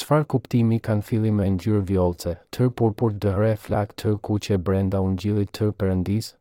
Çfarë 0.00 0.26
kuptimi 0.32 0.78
kanë 0.86 1.04
filli 1.10 1.30
me 1.38 1.46
ngjyrë 1.54 1.84
vjollce, 1.92 2.34
tër 2.50 2.70
purpurt 2.80 3.20
dhe 3.22 3.54
flak 3.66 3.92
tër 3.94 4.16
kuqe 4.28 4.56
brenda 4.66 5.00
ungjillit 5.06 5.52
tër 5.58 5.70
Perëndis? 5.80 6.34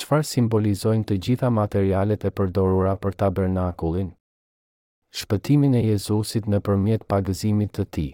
qëfar 0.00 0.22
simbolizojnë 0.28 1.04
të 1.08 1.16
gjitha 1.24 1.48
materialet 1.56 2.22
e 2.24 2.30
përdorura 2.38 2.92
për 3.02 3.16
tabernakullin? 3.22 4.06
Shpëtimin 5.20 5.74
e 5.76 5.82
Jezusit 5.88 6.46
në 6.52 6.60
përmjet 6.68 7.04
pagëzimit 7.12 7.72
të 7.78 7.84
ti. 7.96 8.06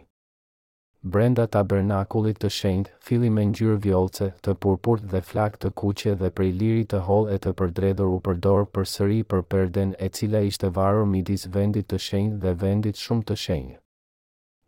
Brenda 1.17 1.45
tabernakullit 1.55 2.41
të 2.43 2.49
shenjt, 2.57 2.89
fili 3.07 3.29
me 3.31 3.45
njërë 3.51 3.77
vjolce, 3.85 4.27
të 4.45 4.55
purpurt 4.65 5.05
dhe 5.13 5.21
flak 5.31 5.59
të 5.63 5.71
kuqe 5.81 6.15
dhe 6.23 6.31
prej 6.39 6.49
liri 6.63 6.87
të 6.93 7.03
hol 7.09 7.29
e 7.35 7.37
të 7.45 7.53
përdredhur 7.61 8.11
u 8.17 8.23
përdor 8.29 8.67
për 8.75 8.89
sëri 8.95 9.19
për 9.35 9.45
perden 9.55 9.93
e 10.07 10.09
cila 10.19 10.41
ishte 10.51 10.71
varur 10.81 11.07
midis 11.13 11.47
vendit 11.59 11.87
të 11.93 12.01
shenjt 12.09 12.41
dhe 12.47 12.55
vendit 12.65 13.03
shumë 13.05 13.27
të 13.31 13.37
shenjt. 13.45 13.77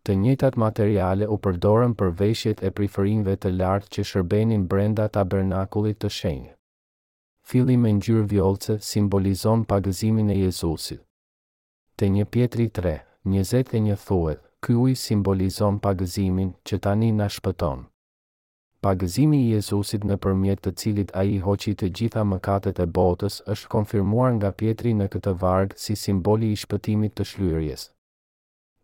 Të 0.06 0.16
njëtat 0.22 0.60
materiale 0.64 1.26
u 1.34 1.40
përdorën 1.46 1.96
për 2.00 2.14
veshjet 2.22 2.62
e 2.62 2.70
priferinve 2.78 3.34
të 3.36 3.52
lartë 3.58 3.90
që 3.96 4.06
shërbenin 4.12 4.68
brenda 4.70 5.08
tabernakullit 5.18 6.00
të 6.04 6.12
shenjë. 6.20 6.48
Fili 7.48 7.76
me 7.80 7.88
ngjyrë 7.96 8.24
vjollce 8.28 8.74
simbolizon 8.84 9.62
pagëzimin 9.70 10.26
e 10.28 10.34
Jezusit. 10.36 10.98
Te 11.96 12.06
një 12.16 12.26
pjetri 12.34 12.66
3, 12.78 12.90
21 13.24 13.94
thuet, 14.02 14.40
ky 14.66 14.74
uj 14.82 14.92
simbolizon 15.02 15.78
pagëzimin 15.86 16.50
që 16.68 16.78
tani 16.86 17.06
në 17.20 17.28
shpëton. 17.36 17.86
Pagëzimi 18.84 19.40
i 19.46 19.54
Jezusit 19.56 20.04
në 20.10 20.18
përmjet 20.26 20.60
të 20.66 20.72
cilit 20.82 21.14
a 21.16 21.22
i 21.32 21.38
hoqi 21.46 21.72
të 21.80 21.88
gjitha 22.00 22.24
mëkatet 22.34 22.82
e 22.84 22.86
botës 23.00 23.38
është 23.54 23.70
konfirmuar 23.76 24.34
nga 24.36 24.50
pjetri 24.60 24.92
në 25.00 25.06
këtë 25.16 25.34
vargë 25.46 25.80
si 25.86 25.96
simboli 26.04 26.50
i 26.52 26.58
shpëtimit 26.66 27.14
të 27.16 27.26
shlyrjes. 27.32 27.86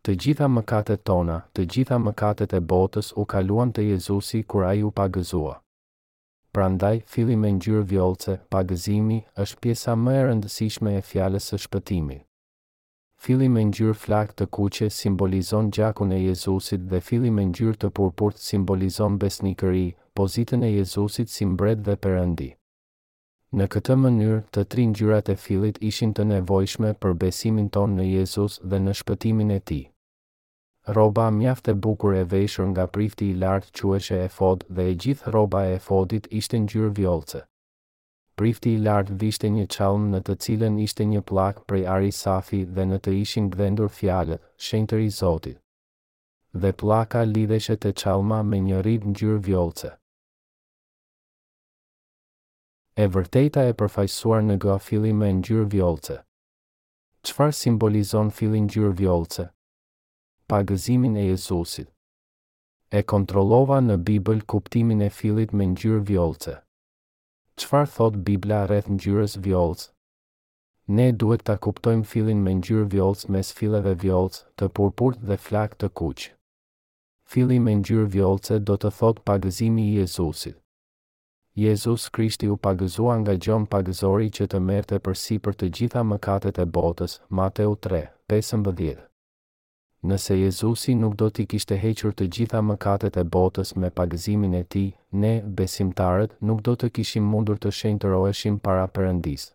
Të 0.03 0.17
gjitha 0.25 0.49
mëkatet 0.57 1.05
tona, 1.11 1.37
të 1.53 1.67
gjitha 1.75 2.01
mëkatet 2.09 2.57
e 2.57 2.63
botës 2.75 3.13
u 3.21 3.27
kaluan 3.35 3.69
të 3.77 3.85
Jezusi 3.91 4.41
kur 4.43 4.65
i 4.73 4.81
u 4.89 4.89
pagëzua. 5.01 5.55
Prandaj, 6.55 7.01
fili 7.11 7.35
me 7.35 7.49
njërë 7.55 7.79
vjollëse, 7.89 8.33
pagëzimi, 8.53 9.15
është 9.45 9.57
pjesa 9.63 9.93
më 10.01 10.11
e 10.17 10.19
rëndësishme 10.27 10.91
e 10.95 11.01
fjales 11.07 11.47
së 11.51 11.57
shpëtimit. 11.65 12.21
Fili 13.25 13.49
me 13.55 13.63
njërë 13.71 13.95
flak 14.03 14.29
të 14.39 14.45
kuqe 14.55 14.87
simbolizon 14.99 15.71
gjakun 15.75 16.13
e 16.15 16.19
Jezusit 16.21 16.85
dhe 16.93 17.01
fili 17.09 17.31
me 17.39 17.43
njërë 17.49 17.75
të 17.81 17.89
purpurt 17.99 18.39
simbolizon 18.45 19.17
besnikëri, 19.25 19.83
pozitën 20.21 20.63
e 20.63 20.69
Jezusit 20.77 21.33
si 21.35 21.47
mbred 21.51 21.81
dhe 21.89 21.97
përëndi. 22.07 22.47
Në 23.59 23.67
këtë 23.75 23.97
mënyrë, 24.05 24.39
të 24.55 24.63
tri 24.71 24.85
njërat 24.93 25.33
e 25.33 25.35
filit 25.47 25.83
ishin 25.91 26.15
të 26.15 26.27
nevojshme 26.31 26.93
për 27.03 27.17
besimin 27.25 27.67
tonë 27.79 27.97
në 27.99 28.07
Jezus 28.13 28.57
dhe 28.63 28.79
në 28.87 28.95
shpëtimin 29.01 29.51
e 29.57 29.59
ti. 29.71 29.81
Roba 30.85 31.31
mjaftë 31.33 31.71
e 31.73 31.73
bukur 31.81 32.13
e 32.13 32.21
veshur 32.29 32.67
nga 32.69 32.85
prifti 32.93 33.25
i 33.31 33.35
lartë 33.41 33.71
queshe 33.79 34.17
e 34.25 34.29
fod 34.33 34.65
dhe 34.75 34.83
e 34.91 34.93
gjithë 35.01 35.31
roba 35.33 35.63
e 35.73 35.79
fodit 35.81 36.27
ishte 36.39 36.57
një 36.61 36.67
gjyrë 36.73 37.39
Prifti 38.37 38.73
i 38.75 38.77
lartë 38.85 39.17
vishte 39.23 39.49
një 39.55 39.65
qalmë 39.75 40.11
në 40.11 40.19
të 40.27 40.35
cilën 40.45 40.77
ishte 40.85 41.05
një 41.13 41.21
plakë 41.31 41.65
prej 41.69 41.85
ari 41.95 42.11
safi 42.19 42.59
dhe 42.75 42.83
në 42.91 42.99
të 43.01 43.11
ishin 43.21 43.49
gdendur 43.55 43.89
fjallët, 43.97 44.41
shenë 44.67 44.87
të 44.91 44.95
rizotit. 45.01 45.57
Dhe 46.61 46.71
plaka 46.83 47.23
lidheshe 47.33 47.75
të 47.81 47.91
qalma 48.03 48.43
me 48.51 48.59
një 48.67 48.81
rrit 48.83 49.03
një 49.09 49.15
gjyrë 49.21 49.89
E 52.95 53.07
vërteta 53.15 53.65
e 53.65 53.73
përfajsuar 53.81 54.41
në 54.51 54.57
gafili 54.67 55.13
me 55.21 55.33
një 55.33 55.41
gjyrë 55.49 55.67
vjolëcë. 55.73 56.21
Qfar 57.25 57.51
simbolizon 57.63 58.29
filli 58.37 58.61
një 58.61 58.69
gjyrë 58.77 58.95
vjollce? 59.01 59.49
pagëzimin 60.51 61.15
e 61.15 61.23
Jezusit. 61.31 61.89
E 62.89 62.99
kontrollova 63.11 63.79
në 63.81 63.95
Bibël 64.07 64.43
kuptimin 64.51 64.99
e 65.05 65.09
fillit 65.17 65.53
me 65.57 65.65
ngjyrë 65.73 66.01
vjollce. 66.09 66.51
Çfarë 67.59 67.89
thot 67.95 68.19
Bibla 68.27 68.59
rreth 68.69 68.89
ngjyrës 68.93 69.37
vjollce? 69.45 69.89
Ne 70.97 71.07
duhet 71.17 71.41
ta 71.49 71.55
kuptojmë 71.57 72.05
fillin 72.11 72.43
me 72.45 72.53
ngjyrë 72.59 72.89
vjollce 72.93 73.29
mes 73.33 73.47
filleve 73.57 73.95
vjollce, 74.03 74.43
të 74.61 74.69
purpurt 74.77 75.23
dhe 75.29 75.39
flak 75.47 75.73
të 75.81 75.87
kuq. 75.99 76.27
Fili 77.33 77.57
me 77.65 77.73
ngjyrë 77.79 78.09
vjollce 78.17 78.59
do 78.69 78.75
të 78.77 78.91
thot 78.99 79.23
pagëzimi 79.29 79.85
i 79.87 79.95
Jezusit. 80.03 80.59
Jezus 81.57 82.05
Krishti 82.15 82.51
u 82.53 82.59
pagëzua 82.65 83.15
nga 83.23 83.33
gjon 83.41 83.65
pagëzori 83.73 84.29
që 84.37 84.47
të 84.51 84.61
merte 84.69 85.01
për 85.05 85.17
si 85.23 85.39
për 85.45 85.57
të 85.57 85.71
gjitha 85.77 86.05
mëkatet 86.11 86.61
e 86.65 86.69
botës, 86.77 87.17
Mateu 87.39 87.73
3, 87.87 88.03
15 88.33 88.99
nëse 90.05 90.35
Jezusi 90.37 90.93
nuk 90.93 91.15
do 91.19 91.27
t'i 91.33 91.45
kishte 91.49 91.75
hequr 91.81 92.13
të 92.13 92.25
gjitha 92.35 92.59
mëkatet 92.65 93.15
e 93.17 93.23
botës 93.35 93.71
me 93.81 93.89
pagëzimin 93.99 94.53
e 94.59 94.63
Tij, 94.73 94.89
ne 95.21 95.31
besimtarët 95.57 96.35
nuk 96.49 96.61
do 96.67 96.75
të 96.77 96.89
kishim 96.97 97.27
mundur 97.33 97.57
të 97.65 97.71
roeshim 98.15 98.59
para 98.67 98.85
Perëndisë. 98.97 99.49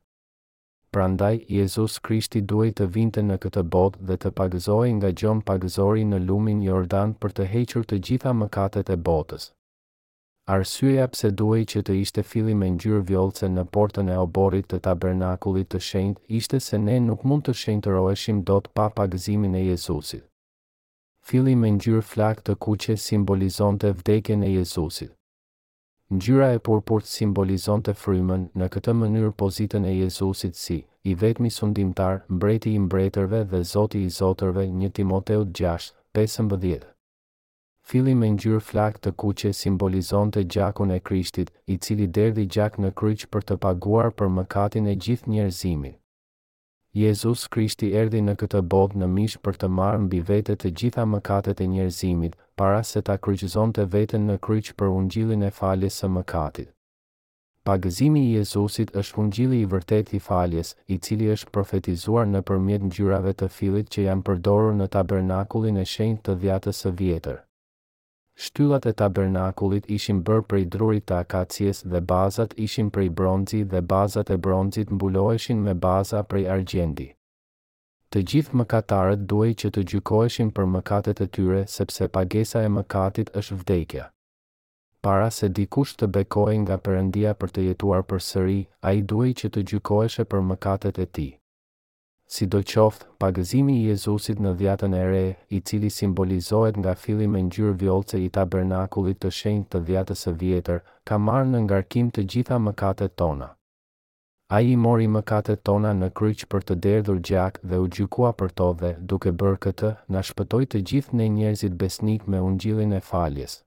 Prandaj 0.94 1.36
Jezusi 1.56 2.00
Krishti 2.06 2.40
duhej 2.50 2.70
të 2.80 2.84
vinte 2.96 3.22
në 3.26 3.36
këtë 3.44 3.62
botë 3.74 3.98
dhe 4.08 4.16
të 4.22 4.30
pagëzohej 4.40 4.92
nga 4.96 5.10
Gjon 5.18 5.42
Pagëzori 5.48 6.02
në 6.10 6.18
lumin 6.26 6.62
Jordan 6.66 7.12
për 7.20 7.30
të 7.36 7.44
hequr 7.52 7.84
të 7.86 7.98
gjitha 8.06 8.32
mëkatet 8.40 8.90
e 8.90 8.96
botës. 9.08 9.44
Arsyeja 10.56 11.06
pse 11.12 11.30
duhej 11.40 11.62
që 11.72 11.82
të 11.86 11.96
ishte 12.04 12.24
filli 12.30 12.54
me 12.58 12.70
ngjyrë 12.74 13.04
vjollce 13.12 13.46
në 13.54 13.64
portën 13.74 14.10
e 14.10 14.16
oborrit 14.24 14.66
të 14.72 14.80
tabernakullit 14.88 15.68
të 15.70 15.80
shenjtë 15.90 16.34
ishte 16.40 16.60
se 16.66 16.82
ne 16.88 16.98
nuk 17.06 17.22
mund 17.22 17.46
të 17.46 17.54
shenjtëroheshim 17.62 18.42
dot 18.50 18.66
pa 18.74 18.88
pagëzimin 18.98 19.54
e 19.60 19.62
Jezusit. 19.68 20.26
Fili 21.30 21.52
me 21.54 21.68
ngjyrë 21.70 22.00
flak 22.10 22.40
të 22.46 22.54
kuqe 22.64 22.94
simbolizon 22.98 23.76
të 23.78 23.90
vdekin 24.00 24.40
e 24.42 24.48
Jezusit. 24.50 25.12
Ngjyra 26.16 26.48
e 26.56 26.62
purpurt 26.68 27.06
simbolizon 27.06 27.84
të 27.86 27.94
frymën, 28.00 28.48
në 28.58 28.66
këtë 28.76 28.94
mënyrë 29.02 29.30
pozitën 29.42 29.86
e 29.86 29.92
Jezusit 29.94 30.58
si, 30.62 30.80
i 31.10 31.14
vetmi 31.20 31.52
sundimtar, 31.58 32.24
mbreti 32.34 32.72
i 32.74 32.82
mbretërve 32.88 33.44
dhe 33.52 33.62
zoti 33.74 34.02
i 34.08 34.10
zotërve 34.18 34.66
një 34.80 34.90
Timoteu 34.98 35.46
6, 35.62 35.92
15. 36.18 36.90
Fili 37.90 38.16
me 38.22 38.32
ngjyrë 38.34 38.60
flak 38.72 38.98
të 38.98 39.14
kuqe 39.22 39.54
simbolizon 39.60 40.34
të 40.34 40.46
gjakun 40.56 40.90
e 40.90 40.98
Krishtit, 40.98 41.54
i 41.66 41.78
cili 41.78 42.10
derdi 42.18 42.48
gjak 42.58 42.82
në 42.82 42.90
kryq 43.02 43.28
për 43.30 43.48
të 43.52 43.60
paguar 43.68 44.10
për 44.10 44.34
mëkatin 44.40 44.90
e 44.90 44.98
gjithë 45.04 45.30
njerëzimit. 45.36 45.99
Jezus 46.96 47.42
Krishti 47.52 47.88
erdi 47.94 48.18
në 48.28 48.32
këtë 48.38 48.60
botë 48.72 48.98
në 49.00 49.06
mish 49.16 49.34
për 49.46 49.58
të 49.62 49.68
marrë 49.74 49.98
mbi 50.04 50.18
vete 50.30 50.56
të 50.58 50.72
gjitha 50.80 51.04
mëkatet 51.10 51.60
e 51.62 51.66
njerëzimit, 51.74 52.32
para 52.62 52.80
se 52.88 53.02
ta 53.08 53.14
kryqëzon 53.26 53.70
të 53.76 53.84
vetën 53.92 54.24
në 54.30 54.34
kryq 54.46 54.72
për 54.80 54.90
ungjilin 54.96 55.44
e 55.46 55.50
faljes 55.60 56.00
së 56.02 56.10
mëkatit. 56.16 56.72
Pagëzimi 57.70 58.24
i 58.24 58.32
Jezusit 58.38 58.90
është 59.04 59.22
ungjili 59.24 59.60
i 59.62 59.68
vërtet 59.76 60.10
i 60.18 60.20
faljes, 60.26 60.72
i 60.88 60.98
cili 60.98 61.30
është 61.36 61.54
profetizuar 61.58 62.26
në 62.32 62.40
përmjet 62.50 62.88
njyrave 62.90 63.36
të 63.38 63.50
filit 63.60 63.94
që 63.94 64.08
janë 64.08 64.26
përdorur 64.30 64.74
në 64.80 64.90
tabernakulin 64.98 65.80
e 65.84 65.86
shenjt 65.94 66.24
të 66.26 66.36
dhjatës 66.42 66.82
së 66.86 66.92
vjetër. 67.04 67.38
Shtyllat 68.40 68.86
e 68.88 68.90
tabernakullit 68.96 69.88
ishin 69.94 70.20
bërë 70.28 70.42
prej 70.50 70.62
drurit 70.74 71.04
të 71.10 71.16
akacjes 71.22 71.80
dhe 71.94 72.00
bazat 72.12 72.52
ishin 72.66 72.86
prej 72.96 73.10
bronzi 73.18 73.58
dhe 73.74 73.80
bazat 73.90 74.30
e 74.36 74.36
bronzit 74.46 74.92
mbuloheshin 74.96 75.58
me 75.66 75.74
baza 75.82 76.22
prej 76.30 76.46
argjendi. 76.54 77.04
Të 78.12 78.22
gjithë 78.32 78.60
mëkatarët 78.62 79.26
duhej 79.34 79.52
që 79.64 79.70
të 79.76 79.84
gjykoheshin 79.92 80.52
për 80.58 80.70
mëkatet 80.76 81.20
e 81.24 81.26
tyre 81.38 81.58
sepse 81.74 82.08
pagesa 82.16 82.62
e 82.68 82.70
mëkatit 82.78 83.32
është 83.42 83.56
vdekja. 83.60 84.06
Para 85.08 85.26
se 85.40 85.50
dikush 85.60 85.92
të 86.00 86.08
bekojë 86.16 86.62
nga 86.64 86.80
Perëndia 86.88 87.36
për 87.42 87.52
të 87.56 87.66
jetuar 87.68 88.06
përsëri, 88.14 88.58
ai 88.92 88.96
duhej 89.12 89.34
që 89.42 89.52
të 89.54 89.64
gjykoheshe 89.72 90.26
për 90.32 90.42
mëkatet 90.52 91.02
e 91.06 91.06
tij. 91.18 91.30
Si 92.30 92.46
do 92.46 92.60
qoftë, 92.62 93.06
pagëzimi 93.22 93.72
i 93.76 93.86
Jezusit 93.88 94.38
në 94.38 94.50
dhjatën 94.58 94.92
e 94.94 94.98
re, 95.12 95.22
i 95.56 95.58
cili 95.66 95.88
simbolizohet 95.90 96.76
nga 96.78 96.92
fili 97.02 97.26
me 97.32 97.40
njërë 97.48 97.72
vjolce 97.80 98.20
i 98.24 98.28
tabernakulit 98.36 99.18
të 99.24 99.32
shenjë 99.38 99.66
të 99.72 99.80
dhjatës 99.88 100.22
e 100.30 100.34
vjetër, 100.42 100.78
ka 101.10 101.18
marrë 101.24 101.48
në 101.54 101.64
ngarkim 101.66 102.12
të 102.14 102.24
gjitha 102.34 102.60
mëkatet 102.68 103.16
tona. 103.22 103.48
A 104.54 104.62
i 104.68 104.76
mori 104.84 105.10
mëkatet 105.16 105.64
tona 105.66 105.90
në 106.02 106.12
kryqë 106.20 106.50
për 106.54 106.68
të 106.68 106.78
derdhur 106.86 107.18
gjak 107.30 107.58
dhe 107.66 107.82
u 107.86 107.90
gjukua 107.98 108.30
për 108.38 108.54
to 108.60 108.70
dhe, 108.82 108.94
duke 109.10 109.34
bërë 109.42 109.60
këtë, 109.66 109.92
në 110.14 110.24
shpëtoj 110.30 110.62
të 110.70 110.84
gjithë 110.92 111.18
në 111.18 111.28
njerëzit 111.40 111.78
besnik 111.82 112.30
me 112.30 112.38
ungjilin 112.52 112.94
e 112.94 113.02
faljes. 113.10 113.58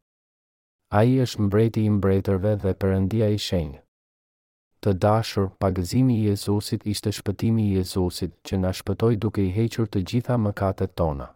A 0.88 1.04
i 1.12 1.20
është 1.28 1.50
mbreti 1.50 1.84
i 1.90 1.98
mbretërve 2.00 2.56
dhe 2.64 2.80
përëndia 2.86 3.36
i 3.36 3.48
shenjë 3.52 3.83
të 4.84 4.92
dashur, 5.04 5.46
pagëzimi 5.64 6.16
i 6.18 6.24
Jezusit 6.30 6.82
ishte 6.94 7.12
shpëtimi 7.18 7.64
i 7.70 7.76
Jezusit 7.78 8.34
që 8.50 8.58
na 8.64 8.72
shpëtoi 8.80 9.16
duke 9.26 9.44
i 9.46 9.52
hequr 9.58 9.88
të 9.94 10.02
gjitha 10.12 10.36
mëkatet 10.46 10.92
tona. 11.02 11.28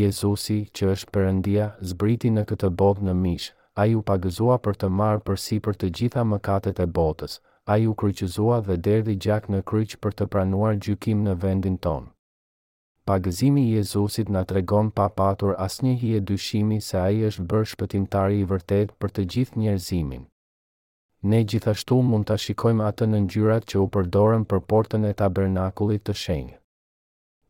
Jezusi, 0.00 0.58
që 0.76 0.90
është 0.94 1.14
Perëndia, 1.16 1.66
zbriti 1.92 2.30
në 2.36 2.44
këtë 2.50 2.70
botë 2.82 3.06
në 3.08 3.14
mish. 3.22 3.48
Ai 3.82 3.88
u 3.94 4.00
pagëzua 4.08 4.56
për 4.66 4.78
të 4.80 4.88
marrë 4.98 5.20
përsipër 5.26 5.74
të 5.80 5.88
gjitha 5.98 6.22
mëkatet 6.34 6.78
e 6.84 6.86
botës. 7.00 7.34
Ai 7.74 7.88
u 7.90 7.96
kryqëzua 8.02 8.60
dhe 8.68 8.76
derdhi 8.88 9.16
gjak 9.26 9.50
në 9.52 9.60
kryq 9.70 9.96
për 10.02 10.16
të 10.18 10.28
pranuar 10.34 10.78
gjykim 10.86 11.26
në 11.26 11.34
vendin 11.42 11.76
tonë. 11.86 12.08
Pagëzimi 13.10 13.66
i 13.66 13.74
Jezusit 13.78 14.30
na 14.36 14.44
tregon 14.52 14.88
pa 14.98 15.08
patur 15.18 15.58
asnjë 15.66 15.98
hije 16.04 16.22
dyshimi 16.30 16.80
se 16.90 17.02
ai 17.06 17.24
është 17.30 17.48
bërë 17.50 17.72
shpëtimtari 17.74 18.40
i 18.44 18.48
vërtet 18.54 18.96
për 19.00 19.14
të 19.16 19.26
gjithë 19.34 19.62
njerëzimin 19.64 20.24
ne 21.30 21.40
gjithashtu 21.50 21.98
mund 22.08 22.28
të 22.30 22.36
shikojmë 22.44 22.84
atë 22.90 23.06
në 23.10 23.18
ngjyrat 23.24 23.64
që 23.72 23.80
u 23.82 23.88
përdorën 23.96 24.44
për 24.50 24.62
portën 24.72 25.06
e 25.08 25.14
tabernakullit 25.22 26.04
të 26.06 26.14
shenjë. 26.22 26.54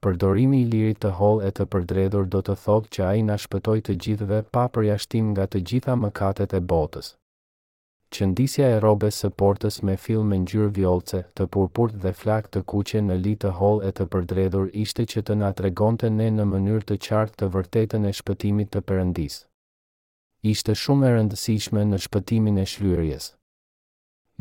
Përdorimi 0.05 0.59
i 0.63 0.67
lirit 0.71 1.01
të 1.03 1.11
hol 1.19 1.41
e 1.43 1.51
të 1.59 1.65
përdredhur 1.73 2.27
do 2.33 2.41
të 2.49 2.55
thotë 2.65 2.91
që 2.95 3.05
a 3.05 3.13
i 3.21 3.23
nashpëtoj 3.29 3.79
të 3.87 3.95
gjithve 4.05 4.41
pa 4.55 4.67
përjashtim 4.77 5.31
nga 5.35 5.47
të 5.53 5.63
gjitha 5.71 5.95
mëkatet 6.03 6.55
e 6.59 6.61
botës. 6.73 7.09
Qëndisja 8.17 8.69
e 8.75 8.83
robes 8.85 9.17
së 9.23 9.31
portës 9.41 9.81
me 9.89 9.97
fil 10.05 10.23
me 10.25 10.39
ngjyrë 10.45 10.69
vjolce, 10.77 11.23
të 11.37 11.47
purpurt 11.55 11.97
dhe 12.05 12.13
flak 12.21 12.47
të 12.55 12.63
kuqe 12.71 13.01
në 13.03 13.17
litë 13.25 13.43
të 13.49 13.55
hol 13.59 13.81
e 13.89 13.91
të 13.99 14.07
përdredhur 14.15 14.69
ishte 14.85 15.07
që 15.13 15.25
të 15.27 15.37
na 15.43 15.51
tregonte 15.59 16.11
ne 16.19 16.29
në 16.37 16.47
mënyrë 16.53 16.87
të 16.93 16.99
qartë 17.09 17.41
të 17.43 17.49
vërtetën 17.57 18.07
e 18.07 18.13
shpëtimit 18.21 18.71
të 18.77 18.85
përëndis. 18.91 19.41
Ishte 20.55 20.79
shumë 20.85 21.09
e 21.09 21.11
rëndësishme 21.19 21.85
në 21.91 22.01
shpëtimin 22.07 22.63
e 22.63 22.69
shlyrjes. 22.77 23.33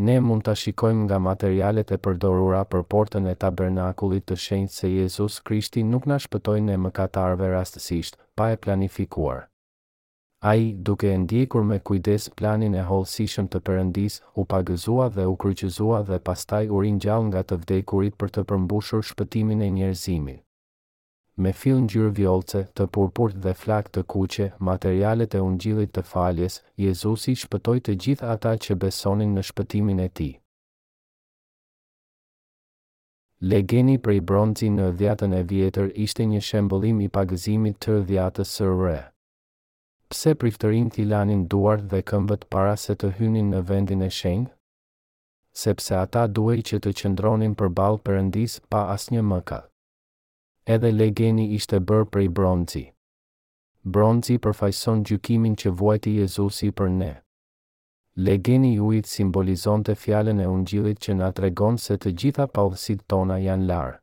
Ne 0.03 0.15
mund 0.19 0.43
të 0.43 0.53
shikojmë 0.59 1.05
nga 1.05 1.17
materialet 1.23 1.91
e 1.95 1.97
përdorura 2.07 2.63
për 2.72 2.81
portën 2.93 3.27
e 3.31 3.35
tabernakullit 3.43 4.26
të 4.31 4.35
shenjtë 4.45 4.76
se 4.80 4.89
Jezus 4.91 5.38
Krishti 5.47 5.85
nuk 5.93 6.09
në 6.11 6.17
shpëtoj 6.26 6.57
në 6.67 6.76
më 6.88 6.91
katarve 6.97 7.53
rastësisht, 7.53 8.19
pa 8.35 8.49
e 8.51 8.59
planifikuar. 8.65 9.45
A 10.51 10.55
i, 10.59 10.73
duke 10.89 11.07
e 11.13 11.17
ndjekur 11.23 11.63
me 11.72 11.80
kujdes 11.89 12.27
planin 12.39 12.76
e 12.76 12.84
holësishëm 12.89 13.47
të 13.47 13.61
përëndis, 13.69 14.19
u 14.35 14.43
pagëzua 14.51 15.07
dhe 15.15 15.30
u 15.31 15.38
kryqëzua 15.45 16.01
dhe 16.11 16.19
pastaj 16.27 16.65
u 16.67 16.84
rinjau 16.84 17.22
nga 17.31 17.41
të 17.49 17.61
vdekurit 17.63 18.19
për 18.19 18.35
të 18.38 18.45
përmbushur 18.51 19.05
shpëtimin 19.13 19.63
e 19.63 19.72
njerëzimit 19.80 20.44
me 21.37 21.51
fill 21.51 21.81
ngjyrë 21.83 22.11
vjollce, 22.17 22.61
të 22.77 22.85
purpurt 22.95 23.35
dhe 23.43 23.53
flak 23.61 23.89
të 23.93 24.03
kuqe, 24.13 24.45
materialet 24.69 25.35
e 25.35 25.41
ungjillit 25.47 25.91
të 25.95 26.03
faljes, 26.11 26.61
Jezusi 26.83 27.33
shpëtoi 27.41 27.79
të 27.83 27.95
gjithë 28.05 28.29
ata 28.35 28.53
që 28.65 28.77
besonin 28.83 29.33
në 29.35 29.43
shpëtimin 29.49 29.99
e 30.05 30.09
tij. 30.19 30.33
Legeni 33.51 33.97
prej 34.05 34.21
bronci 34.27 34.69
në 34.73 34.87
dhjatën 34.99 35.33
e 35.35 35.41
vjetër 35.51 35.91
ishte 36.05 36.23
një 36.31 36.39
shembolim 36.47 37.01
i 37.03 37.09
pagëzimit 37.17 37.81
të 37.83 37.97
dhjatës 38.09 38.53
së 38.57 38.69
re. 38.83 38.97
Pse 40.09 40.35
priftërin 40.39 40.87
t'i 40.93 41.03
lanin 41.11 41.43
duar 41.51 41.83
dhe 41.91 41.99
këmbët 42.09 42.47
para 42.53 42.75
se 42.83 42.95
të 42.95 43.11
hynin 43.19 43.51
në 43.53 43.61
vendin 43.69 44.07
e 44.07 44.09
shengë? 44.19 44.53
Sepse 45.65 45.95
ata 46.03 46.25
duaj 46.35 46.59
që 46.69 46.79
të 46.83 46.95
qëndronin 46.99 47.53
për 47.59 47.69
balë 47.79 48.03
përëndis 48.07 48.59
pa 48.71 48.87
asnjë 48.95 49.19
një 49.21 49.29
mëka 49.31 49.61
edhe 50.73 50.89
legeni 50.97 51.45
ishte 51.57 51.77
bërë 51.89 52.05
për 52.13 52.21
i 52.25 52.29
bronci. 52.37 52.79
Bronci 53.95 54.37
përfajson 54.45 55.03
gjukimin 55.09 55.53
që 55.61 55.71
vojti 55.81 56.13
Jezusi 56.17 56.69
për 56.79 56.87
ne. 56.93 57.09
Legeni 58.29 58.71
jujtë 58.79 59.11
simbolizon 59.11 59.83
të 59.85 59.93
fjallën 60.03 60.41
e 60.41 60.47
ungjilit 60.55 61.03
që 61.05 61.15
na 61.19 61.27
tregon 61.39 61.77
se 61.85 61.97
të 62.01 62.13
gjitha 62.21 62.47
pavësit 62.55 63.03
tona 63.13 63.37
janë 63.43 63.67
larë. 63.69 63.93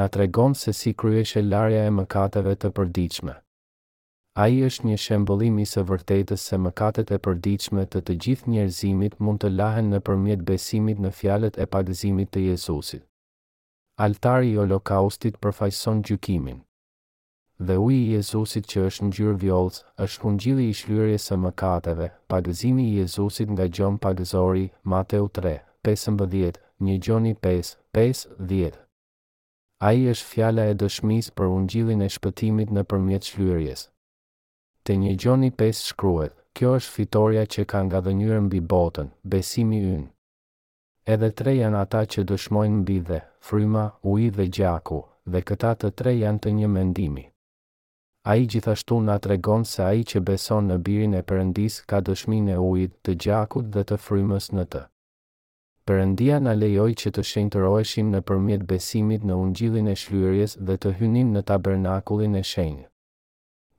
Na 0.00 0.08
tregon 0.14 0.56
se 0.62 0.72
si 0.80 0.94
kryeshe 1.02 1.42
larja 1.50 1.84
e 1.90 1.92
mëkateve 1.98 2.56
të 2.56 2.72
përdiqme. 2.78 3.36
A 4.44 4.48
i 4.54 4.62
është 4.70 4.88
një 4.88 4.96
shembolim 5.04 5.58
i 5.60 5.68
së 5.74 5.84
vërtetës 5.92 6.46
se 6.48 6.56
mëkatet 6.66 7.12
e 7.12 7.20
përdiqme 7.28 7.84
të 7.86 8.04
të 8.08 8.16
gjithë 8.24 8.54
njerëzimit 8.56 9.20
mund 9.20 9.44
të 9.44 9.52
lahen 9.60 9.92
në 9.92 10.00
përmjet 10.08 10.46
besimit 10.52 11.02
në 11.06 11.12
fjallet 11.20 11.60
e 11.60 11.68
padëzimit 11.76 12.32
të 12.32 12.48
Jezusit 12.48 13.04
altari 14.04 14.48
i 14.50 14.54
holokaustit 14.56 15.34
përfajson 15.44 15.98
gjykimin. 16.08 16.60
Dhe 17.68 17.74
uji 17.78 17.96
i 18.04 18.12
Jezusit 18.14 18.64
që 18.72 18.84
është 18.90 19.08
ngjyrë 19.08 19.40
vjollës 19.42 19.80
është 20.04 20.20
kungjilli 20.22 20.68
i 20.70 20.76
shlyerjes 20.78 21.26
së 21.30 21.36
mëkateve, 21.42 22.06
pagëzimi 22.32 22.86
i 22.86 22.94
Jezusit 23.02 23.50
nga 23.52 23.66
gjon 23.76 23.98
pagëzori, 24.04 24.64
Mateu 24.92 25.28
3:15, 25.40 26.56
1 26.92 26.98
Gjoni 27.06 27.34
5:5, 27.44 28.24
10. 28.54 28.80
Ai 29.90 30.00
është 30.14 30.28
fjala 30.32 30.64
e 30.72 30.78
dëshmisë 30.82 31.34
për 31.36 31.52
ungjillin 31.58 32.00
e 32.00 32.08
shpëtimit 32.16 32.72
nëpërmjet 32.76 33.28
shlyrjes. 33.28 33.84
Te 34.84 34.96
1 34.96 35.12
Gjoni 35.22 35.50
5 35.60 35.84
shkruhet: 35.90 36.32
Kjo 36.56 36.72
është 36.80 36.94
fitoria 36.96 37.44
që 37.52 37.66
ka 37.70 37.82
nga 37.84 38.00
njërën 38.08 38.44
mbi 38.48 38.60
botën, 38.72 39.08
besimi 39.32 39.78
ynë 39.96 40.08
edhe 41.08 41.30
tre 41.32 41.54
janë 41.56 41.78
ata 41.80 42.02
që 42.12 42.24
dëshmojnë 42.28 42.80
mbi 42.82 42.96
dhe, 43.08 43.20
fryma, 43.48 43.84
uj 44.12 44.26
dhe 44.36 44.46
gjaku, 44.52 44.98
dhe 45.32 45.40
këta 45.48 45.74
të 45.80 45.90
tre 45.98 46.12
janë 46.18 46.42
të 46.44 46.52
një 46.60 46.68
mendimi. 46.68 47.24
A 48.28 48.36
i 48.36 48.44
gjithashtu 48.52 48.98
nga 49.06 49.16
të 49.18 49.28
regon 49.32 49.64
se 49.64 49.82
a 49.84 49.92
i 49.96 50.02
që 50.04 50.20
beson 50.28 50.68
në 50.68 50.76
birin 50.84 51.14
e 51.16 51.22
përëndis 51.30 51.80
ka 51.88 52.02
dëshmin 52.06 52.50
e 52.52 52.58
ujit 52.68 52.92
të 53.04 53.14
gjakut 53.24 53.70
dhe 53.74 53.84
të 53.88 53.96
frymës 54.06 54.50
në 54.52 54.64
të. 54.72 54.82
Përëndia 55.88 56.36
nga 56.44 56.52
lejoj 56.60 56.90
që 57.00 57.14
të 57.16 57.24
shenjë 57.30 57.52
të 57.54 57.64
roeshim 57.64 58.12
në 58.14 58.20
përmjet 58.28 58.68
besimit 58.74 59.24
në 59.26 59.40
ungjilin 59.46 59.88
e 59.88 59.96
shlyrjes 60.04 60.58
dhe 60.68 60.76
të 60.78 60.92
hynin 61.00 61.32
në 61.34 61.46
tabernakulin 61.50 62.36
e 62.36 62.46
shenjë. 62.52 62.89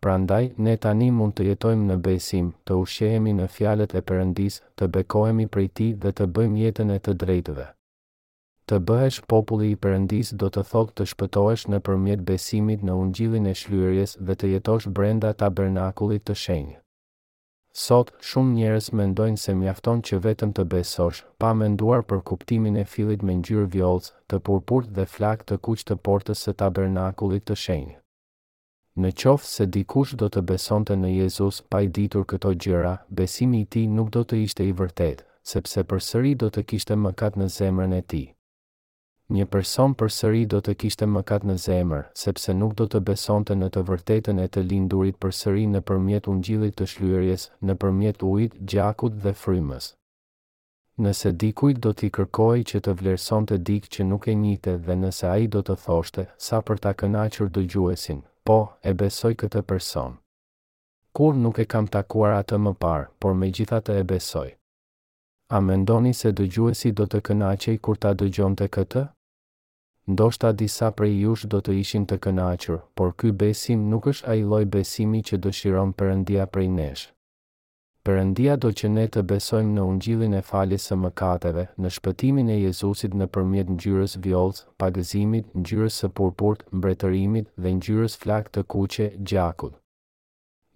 Prandaj, 0.02 0.48
ne 0.64 0.74
tani 0.82 1.12
mund 1.14 1.36
të 1.38 1.44
jetojmë 1.48 1.84
në 1.88 1.96
besim, 2.06 2.48
të 2.66 2.74
ushqehemi 2.82 3.36
në 3.40 3.46
fjalët 3.56 3.92
e 4.00 4.02
Perëndis, 4.12 4.56
të 4.80 4.88
bekohemi 4.96 5.46
prej 5.56 5.68
Tij 5.78 5.92
dhe 6.02 6.12
të 6.18 6.26
bëjmë 6.38 6.58
jetën 6.64 6.94
e 6.96 6.98
të 7.08 7.14
drejtëve. 7.24 7.66
Të 8.68 8.80
bëhesh 8.90 9.20
populli 9.34 9.70
i 9.70 9.78
Perëndis 9.86 10.34
do 10.46 10.50
të 10.56 10.64
thotë 10.72 10.96
të 10.98 11.08
shpëtohesh 11.14 11.68
nëpërmjet 11.76 12.26
besimit 12.32 12.82
në 12.88 12.98
Ungjillin 13.04 13.46
e 13.46 13.54
Shlyerjes 13.62 14.18
dhe 14.26 14.34
të 14.42 14.52
jetosh 14.56 14.90
brenda 15.00 15.36
tabernakulit 15.44 16.26
të 16.32 16.40
shenjtë. 16.48 16.78
Sot, 17.86 18.10
shumë 18.32 18.56
njerës 18.58 18.90
mendojnë 18.98 19.44
se 19.46 19.54
mjafton 19.62 20.02
që 20.10 20.22
vetëm 20.28 20.58
të 20.58 20.66
besosh, 20.74 21.22
pa 21.40 21.54
menduar 21.62 22.02
për 22.10 22.26
kuptimin 22.32 22.76
e 22.86 22.90
filit 22.96 23.22
me 23.30 23.38
njërë 23.44 23.70
vjolës, 23.78 24.10
të 24.28 24.42
purpurt 24.50 24.90
dhe 24.98 25.06
flak 25.18 25.46
të 25.46 25.62
kuq 25.70 25.86
të 25.92 26.02
portës 26.10 26.48
së 26.50 26.58
tabernakulit 26.66 27.46
të 27.52 27.64
shenjë. 27.68 27.98
Në 29.00 29.10
qofë 29.22 29.48
se 29.48 29.66
dikush 29.74 30.16
do 30.20 30.28
të 30.36 30.42
besonte 30.50 30.96
në 31.00 31.10
Jezus 31.14 31.62
pa 31.72 31.80
i 31.84 31.88
ditur 31.96 32.26
këto 32.28 32.50
gjëra, 32.60 32.98
besimi 33.08 33.62
i 33.62 33.66
ti 33.66 33.86
nuk 33.88 34.10
do 34.12 34.24
të 34.28 34.40
ishte 34.44 34.66
i 34.68 34.74
vërtet, 34.82 35.22
sepse 35.52 35.84
për 35.88 36.02
sëri 36.08 36.32
do 36.42 36.50
të 36.52 36.64
kishte 36.72 36.96
mëkat 37.06 37.38
në 37.40 37.46
zemrën 37.58 37.94
e 37.96 38.02
ti. 38.02 38.20
Një 39.32 39.46
person 39.54 39.94
për 39.96 40.10
sëri 40.12 40.42
do 40.54 40.60
të 40.60 40.76
kishte 40.84 41.08
mëkat 41.08 41.46
në 41.48 41.56
zemrë, 41.70 42.02
sepse 42.24 42.54
nuk 42.58 42.74
do 42.82 42.88
të 42.92 43.00
besonte 43.12 43.56
në 43.62 43.70
të 43.78 43.84
vërtetën 43.94 44.42
e 44.44 44.48
të 44.56 44.66
lindurit 44.74 45.18
për 45.24 45.34
sëri 45.40 45.64
në 45.76 45.82
përmjet 45.92 46.28
gjillit 46.48 46.76
të 46.82 46.88
shlyërjes, 46.96 47.46
në 47.64 47.76
përmjet 47.86 48.24
ujit, 48.34 48.58
gjakut 48.74 49.16
dhe 49.24 49.32
frymës. 49.46 49.94
Nëse 51.00 51.32
dikujt 51.46 51.80
do 51.88 51.94
t'i 51.96 52.10
kërkoj 52.20 52.58
që 52.74 52.84
të 52.84 52.96
vlerëson 53.04 53.48
të 53.54 53.58
dikë 53.72 53.92
që 53.96 54.08
nuk 54.12 54.28
e 54.28 54.36
njite 54.44 54.76
dhe 54.90 55.00
nëse 55.06 55.26
a 55.32 55.38
i 55.38 55.48
do 55.56 55.64
të 55.64 55.78
thoshte, 55.86 56.28
sa 56.50 56.60
për 56.68 56.84
ta 56.84 56.92
kënachur 57.02 57.48
dëgjuesin, 57.58 58.22
po, 58.44 58.60
e 58.82 58.94
besoj 58.96 59.34
këtë 59.42 59.62
person. 59.70 60.18
Kur 61.14 61.36
nuk 61.38 61.60
e 61.60 61.66
kam 61.68 61.88
takuar 61.94 62.36
atë 62.42 62.60
më 62.66 62.74
parë, 62.82 63.08
por 63.22 63.34
me 63.36 63.50
gjitha 63.52 63.82
të 63.84 63.98
e 64.02 64.04
besoj. 64.14 64.48
A 65.52 65.60
mendoni 65.60 66.14
se 66.16 66.32
dëgjuesi 66.32 66.94
do 66.96 67.06
të 67.12 67.20
kënaqej 67.28 67.76
kur 67.84 68.00
ta 68.00 68.14
dëgjon 68.22 68.56
të 68.58 68.68
këtë? 68.78 69.06
Ndoshta 70.12 70.52
disa 70.62 70.90
prej 70.98 71.14
jush 71.24 71.44
do 71.52 71.60
të 71.62 71.76
ishin 71.84 72.08
të 72.08 72.18
kënaqur, 72.24 72.80
por 72.96 73.12
ky 73.20 73.34
besim 73.44 73.86
nuk 73.94 74.08
është 74.14 74.30
ai 74.34 74.42
lloj 74.50 74.64
besimi 74.76 75.22
që 75.28 75.42
dëshiron 75.46 75.92
Perëndia 76.00 76.48
prej 76.54 76.70
nesh. 76.80 77.10
Perëndia 78.08 78.54
do 78.64 78.70
që 78.80 78.88
ne 78.92 79.02
të 79.16 79.22
besojmë 79.32 79.74
në 79.76 79.82
ungjillin 79.88 80.32
e 80.34 80.40
faljes 80.46 80.88
së 80.90 80.96
mëkateve, 81.02 81.66
në 81.84 81.90
shpëtimin 81.98 82.48
e 82.50 82.56
Jezusit 82.62 83.18
nëpërmjet 83.20 83.68
ngjyrës 83.76 84.16
vjollës, 84.24 84.64
pagëzimit, 84.82 85.52
ngjyrës 85.62 85.98
së 86.04 86.10
purpurt, 86.22 86.64
mbretërimit 86.80 87.52
dhe 87.66 87.74
ngjyrës 87.78 88.18
flak 88.24 88.50
të 88.56 88.64
kuqe, 88.74 89.08
gjakut. 89.32 89.78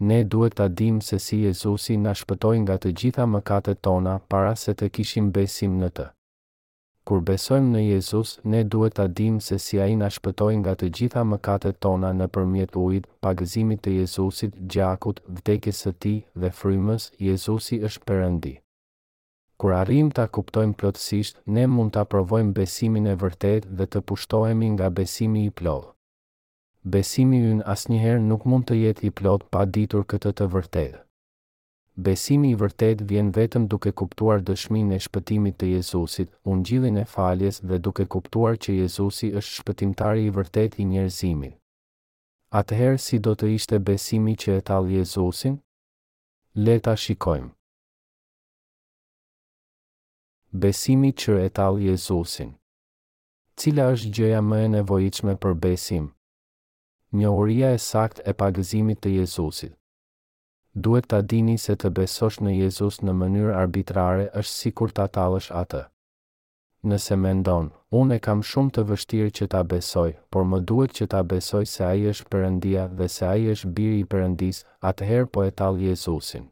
Ne 0.10 0.19
duhet 0.35 0.57
ta 0.61 0.68
dimë 0.84 1.02
se 1.10 1.18
si 1.27 1.41
Jezusi 1.47 1.97
na 2.06 2.14
shpëtoi 2.22 2.61
nga 2.64 2.77
të 2.85 2.93
gjitha 3.02 3.26
mëkatet 3.34 3.81
tona 3.89 4.19
para 4.35 4.53
se 4.65 4.77
të 4.81 4.91
kishim 4.99 5.34
besim 5.39 5.81
në 5.81 5.91
të 5.97 6.07
kur 7.06 7.22
besojmë 7.22 7.69
në 7.76 7.82
Jezus, 7.86 8.30
ne 8.44 8.64
duhet 8.65 8.95
ta 8.98 9.06
dimë 9.07 9.41
se 9.45 9.60
si 9.61 9.77
a 9.82 9.86
i 9.88 9.94
nga 9.95 10.10
nga 10.60 10.73
të 10.80 10.88
gjitha 10.98 11.22
mëkatet 11.32 11.76
tona 11.80 12.10
në 12.18 12.27
përmjet 12.34 12.76
ujit, 12.86 13.06
pagëzimit 13.22 13.80
të 13.84 13.91
Jezusit, 14.02 14.53
gjakut, 14.73 15.22
vdekis 15.38 15.84
të 15.86 15.91
ti 16.02 16.15
dhe 16.36 16.49
frymës, 16.60 17.11
Jezusi 17.19 17.77
është 17.88 18.06
përëndi. 18.07 18.56
Kur 19.57 19.72
arim 19.73 20.10
ta 20.11 20.26
kuptojmë 20.27 20.73
plotësisht, 20.80 21.38
ne 21.45 21.68
mund 21.76 21.94
ta 21.95 22.03
provojmë 22.06 22.53
besimin 22.57 23.06
e 23.07 23.15
vërtet 23.15 23.69
dhe 23.77 23.86
të 23.88 24.02
pushtohemi 24.10 24.69
nga 24.76 24.90
besimi 24.90 25.45
i 25.48 25.52
plotë. 25.57 25.91
Besimi 26.84 27.40
yn 27.52 27.61
asnjëherë 27.76 28.22
nuk 28.30 28.45
mund 28.45 28.65
të 28.68 28.82
jetë 28.82 29.06
i 29.07 29.11
plot 29.22 29.48
pa 29.53 29.65
ditur 29.65 30.03
këtë 30.10 30.36
të 30.38 30.49
vërtetë. 30.56 31.05
Besimi 31.96 32.50
i 32.52 32.56
vërtet 32.60 33.06
vjen 33.08 33.30
vetëm 33.32 33.70
duke 33.72 33.94
kuptuar 33.96 34.42
dëshminë 34.44 34.98
e 34.98 34.98
shpëtimit 35.06 35.56
të 35.62 35.70
Jezusit, 35.78 36.28
unë 36.52 36.64
gjilin 36.68 36.98
e 37.00 37.06
faljes 37.12 37.62
dhe 37.64 37.78
duke 37.86 38.04
kuptuar 38.16 38.58
që 38.60 38.76
Jezusi 38.82 39.30
është 39.42 39.54
shpëtimtari 39.62 40.26
i 40.28 40.34
vërtet 40.38 40.76
i 40.84 40.88
njerëzimin. 40.90 41.54
Atëherë 42.62 43.00
si 43.06 43.20
do 43.24 43.32
të 43.40 43.54
ishte 43.56 43.80
besimi 43.92 44.36
që 44.44 44.58
e 44.60 44.66
talë 44.72 44.92
Jezusin? 44.98 45.56
Leta 46.66 46.98
shikojmë. 47.06 47.48
Besimi 50.66 51.14
që 51.22 51.38
e 51.46 51.48
talë 51.60 51.82
Jezusin 51.94 52.52
Cila 53.56 53.88
është 53.96 54.12
gjëja 54.20 54.44
më 54.50 54.60
e 54.66 54.68
nevojshme 54.76 55.38
për 55.44 55.58
besim? 55.68 56.12
Njohuria 57.20 57.72
e 57.72 57.80
saktë 57.92 58.28
e 58.32 58.38
pagëzimit 58.44 59.04
të 59.04 59.16
Jezusit 59.22 59.76
duhet 60.76 61.06
ta 61.07 61.22
dini 61.23 61.56
se 61.64 61.76
të 61.80 61.89
besosh 61.97 62.41
në 62.43 62.52
Jezus 62.60 62.97
në 63.02 63.14
mënyrë 63.15 63.53
arbitrare 63.60 64.26
është 64.41 64.53
si 64.60 64.72
kur 64.80 64.91
ta 64.91 65.06
talësh 65.18 65.49
atë. 65.60 65.85
Nëse 66.91 67.15
me 67.18 67.31
ndonë, 67.39 67.72
unë 67.99 68.15
e 68.15 68.22
kam 68.26 68.43
shumë 68.49 68.73
të 68.77 68.84
vështirë 68.89 69.31
që 69.39 69.47
ta 69.53 69.61
besoj, 69.72 70.11
por 70.31 70.43
më 70.52 70.60
duhet 70.69 70.93
që 70.99 71.07
ta 71.14 71.22
besoj 71.31 71.64
se 71.72 71.85
aji 71.88 72.10
është 72.11 72.27
përëndia 72.34 72.84
dhe 72.99 73.07
se 73.14 73.23
aji 73.30 73.47
është 73.56 73.72
biri 73.77 74.02
i 74.03 74.10
përëndis, 74.11 74.60
atëherë 74.91 75.31
po 75.34 75.45
e 75.47 75.53
talë 75.61 75.88
Jezusin. 75.89 76.43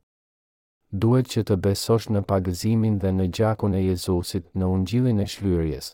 Duhet 1.03 1.27
që 1.33 1.43
të 1.49 1.59
besosh 1.67 2.07
në 2.13 2.21
pagëzimin 2.31 2.97
dhe 3.03 3.11
në 3.19 3.27
gjakun 3.37 3.75
e 3.77 3.83
Jezusit 3.83 4.49
në 4.57 4.71
ungjilin 4.77 5.19
e 5.19 5.27
shlyrjes. 5.35 5.91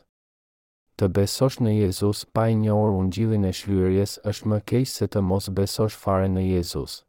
Të 1.01 1.11
besosh 1.17 1.59
në 1.63 1.75
Jezus 1.79 2.23
pa 2.35 2.47
i 2.49 2.55
njohur 2.61 2.95
ungjilin 3.01 3.45
e 3.47 3.53
shlyrjes 3.59 4.17
është 4.31 4.53
më 4.53 4.59
keqë 4.71 4.93
se 4.95 5.07
të 5.07 5.23
mos 5.31 5.47
besosh 5.59 5.95
fare 6.03 6.27
në 6.35 6.49
Jezusë 6.51 7.03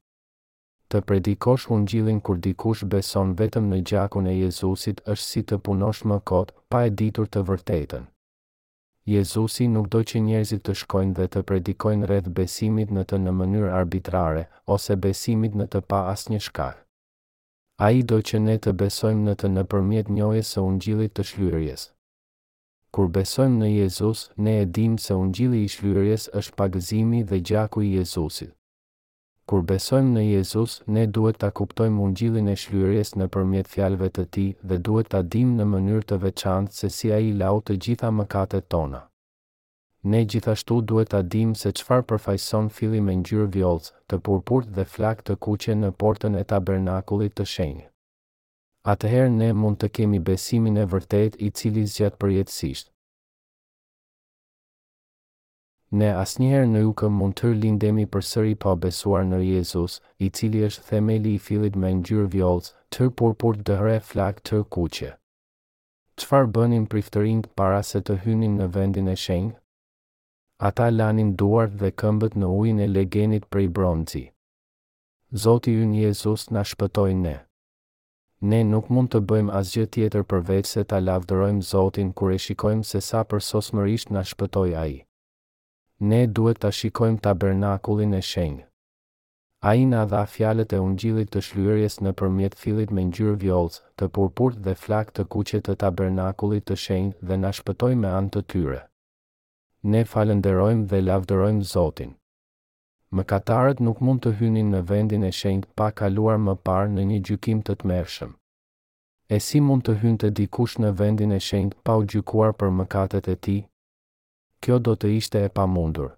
të 0.90 1.00
predikosh 1.08 1.66
ungjillin 1.70 2.16
kur 2.26 2.38
dikush 2.44 2.80
beson 2.92 3.28
vetëm 3.40 3.66
në 3.72 3.76
gjakun 3.90 4.26
e 4.26 4.32
Jezusit 4.38 5.02
është 5.12 5.26
si 5.26 5.42
të 5.52 5.58
punosh 5.68 6.00
më 6.12 6.16
kot, 6.30 6.48
pa 6.70 6.80
e 6.86 6.90
ditur 7.02 7.28
të 7.30 7.42
vërtetën. 7.50 8.08
Jezusi 9.12 9.68
nuk 9.74 9.86
do 9.94 10.00
që 10.10 10.22
njerëzit 10.26 10.64
të 10.66 10.74
shkojnë 10.82 11.14
dhe 11.18 11.28
të 11.34 11.42
predikojnë 11.48 12.08
rreth 12.10 12.32
besimit 12.38 12.90
në 12.96 13.04
të 13.12 13.20
në 13.22 13.36
mënyrë 13.40 13.70
arbitrare, 13.80 14.44
ose 14.76 14.96
besimit 15.06 15.54
në 15.60 15.68
të 15.72 15.80
pa 15.92 16.00
asnjë 16.12 16.34
një 16.36 16.44
shkar. 16.48 16.76
A 17.86 17.86
i 17.96 18.02
do 18.10 18.18
që 18.28 18.42
ne 18.50 18.58
të 18.58 18.74
besojmë 18.82 19.24
në 19.30 19.34
të 19.42 19.52
në 19.54 19.64
përmjet 19.72 20.10
njojës 20.18 20.54
së 20.54 20.66
ungjillit 20.70 21.16
të 21.16 21.26
shlyrjes. 21.32 21.88
Kur 22.90 23.08
besojmë 23.18 23.62
në 23.64 23.72
Jezus, 23.76 24.26
ne 24.36 24.58
e 24.60 24.64
dimë 24.78 24.98
se 25.06 25.14
ungjili 25.24 25.62
i 25.64 25.72
shlyrjes 25.76 26.28
është 26.42 26.56
pagëzimi 26.62 27.24
dhe 27.30 27.38
gjaku 27.50 27.86
i 27.88 27.94
Jezusit. 27.98 28.56
Kur 29.50 29.64
besojmë 29.66 30.10
në 30.14 30.20
Jezus, 30.22 30.74
ne 30.86 31.08
duhet 31.10 31.40
ta 31.42 31.48
kuptojmë 31.50 31.98
Ungjillin 32.04 32.48
e 32.48 32.52
në 32.54 33.00
nëpërmjet 33.20 33.70
fjalëve 33.72 34.08
të 34.14 34.24
tij 34.34 34.52
dhe 34.70 34.76
duhet 34.88 35.08
ta 35.10 35.22
dimë 35.32 35.56
në 35.58 35.64
mënyrë 35.72 36.04
të 36.10 36.18
veçantë 36.26 36.76
se 36.76 36.90
si 36.96 37.10
ai 37.16 37.32
lau 37.40 37.56
të 37.66 37.74
gjitha 37.84 38.10
mëkatet 38.18 38.68
tona. 38.74 39.00
Ne 40.06 40.22
gjithashtu 40.30 40.76
duhet 40.92 41.08
ta 41.16 41.22
dimë 41.34 41.56
se 41.64 41.72
çfarë 41.80 42.06
përfaqëson 42.12 42.70
filli 42.76 43.00
me 43.08 43.16
ngjyrë 43.24 43.50
vjollc, 43.56 43.90
të 44.08 44.20
purpurt 44.28 44.70
dhe 44.78 44.84
flak 44.94 45.24
të 45.26 45.34
kuqe 45.46 45.74
në 45.82 45.90
portën 46.02 46.38
e 46.38 46.44
tabernakulit 46.52 47.34
të 47.34 47.48
shenjtë. 47.56 47.88
Atëherë 48.94 49.34
ne 49.40 49.50
mund 49.64 49.82
të 49.82 49.90
kemi 49.98 50.22
besimin 50.30 50.78
e 50.78 50.86
vërtet 50.94 51.42
i 51.42 51.50
cili 51.50 51.86
zgjat 51.90 52.22
përjetësisht 52.22 52.89
ne 55.90 56.06
asnjëherë 56.14 56.68
nuk 56.70 57.00
mund 57.10 57.34
të 57.40 57.48
lindemi 57.62 58.04
përsëri 58.14 58.52
pa 58.62 58.74
besuar 58.82 59.24
në 59.26 59.40
Jezus, 59.46 59.96
i 60.24 60.28
cili 60.38 60.60
është 60.66 60.84
themeli 60.90 61.32
i 61.34 61.40
fillit 61.46 61.74
me 61.82 61.90
ngjyrë 61.98 62.28
vjollc, 62.34 62.68
të 62.94 63.08
purpurt 63.18 63.64
dhe 63.66 63.98
flak 64.08 64.38
të 64.46 64.60
kuqe. 64.76 65.10
Çfarë 66.20 66.52
bënin 66.54 66.86
priftërinë 66.92 67.50
para 67.56 67.82
se 67.82 67.98
të 68.06 68.20
hynin 68.24 68.56
në 68.60 68.70
vendin 68.74 69.08
e 69.08 69.14
shenjtë? 69.16 69.56
Ata 70.68 70.90
lanin 70.90 71.34
duart 71.40 71.72
dhe 71.80 71.90
këmbët 71.90 72.36
në 72.38 72.46
ujin 72.58 72.78
e 72.78 72.86
legenit 72.86 73.44
prej 73.50 73.68
bronci. 73.74 74.24
Zoti 75.42 75.72
ynë 75.82 76.04
Jezus 76.04 76.50
na 76.50 76.62
shpëtoi 76.62 77.14
ne. 77.22 77.36
Ne 78.42 78.62
nuk 78.64 78.90
mund 78.92 79.10
të 79.12 79.20
bëjmë 79.30 79.54
asgjë 79.60 79.86
tjetër 79.94 80.22
përveç 80.30 80.64
se 80.66 80.84
ta 80.84 81.00
lavdërojmë 81.00 81.64
Zotin 81.70 82.12
kur 82.12 82.30
e 82.34 82.38
shikojmë 82.46 82.84
se 82.90 83.00
sa 83.00 83.24
përsosmërisht 83.30 84.12
na 84.12 84.20
shpëtoi 84.22 84.74
ai 84.82 84.92
ne 86.04 86.22
duhet 86.36 86.58
të 86.64 86.70
shikojmë 86.76 87.20
tabernakullin 87.26 88.14
e 88.16 88.20
shenjë. 88.24 88.62
A 89.68 89.74
i 89.76 89.82
nga 89.88 90.06
dha 90.12 90.22
fjalet 90.34 90.72
e 90.72 90.78
ungjilit 90.80 91.28
të 91.34 91.42
shlyërjes 91.46 91.98
në 92.04 92.12
përmjet 92.20 92.54
filit 92.60 92.92
me 92.96 93.02
njërë 93.10 93.34
vjolës, 93.42 93.76
të 94.00 94.08
purpurt 94.16 94.62
dhe 94.66 94.74
flak 94.84 95.10
të 95.12 95.26
kuqet 95.34 95.66
të 95.66 95.74
tabernakullit 95.82 96.64
të 96.70 96.76
shenjë 96.84 97.12
dhe 97.28 97.36
në 97.42 97.50
shpëtoj 97.58 97.92
me 98.02 98.12
anë 98.20 98.32
të 98.36 98.42
tyre. 98.52 98.80
Ne 99.92 100.02
falenderojmë 100.12 100.86
dhe 100.88 101.02
lavderojmë 101.04 101.68
Zotin. 101.74 102.16
Mëkatarët 103.16 103.82
nuk 103.84 104.00
mund 104.06 104.22
të 104.24 104.32
hynin 104.40 104.72
në 104.72 104.80
vendin 104.92 105.24
e 105.28 105.32
shenjë 105.42 105.68
pa 105.76 105.90
kaluar 106.00 106.40
më 106.46 106.56
parë 106.68 106.94
në 106.96 107.04
një 107.12 107.20
gjykim 107.28 107.60
të 107.66 107.76
të 107.80 107.92
mërshëm. 107.92 108.32
E 109.28 109.38
si 109.46 109.60
mund 109.68 109.84
të 109.86 109.98
hynë 110.02 110.20
të 110.24 110.30
dikush 110.40 110.78
në 110.80 110.94
vendin 111.02 111.32
e 111.36 111.40
shenjë 111.48 111.76
pa 111.84 111.98
u 112.00 112.06
gjykuar 112.12 112.56
për 112.60 112.72
mëkatet 112.80 113.28
e 113.28 113.36
ti? 113.44 113.56
Kjo 114.64 114.76
do 114.86 114.92
të 115.02 115.08
ishte 115.16 115.40
e 115.46 115.50
pamundur. 115.58 116.08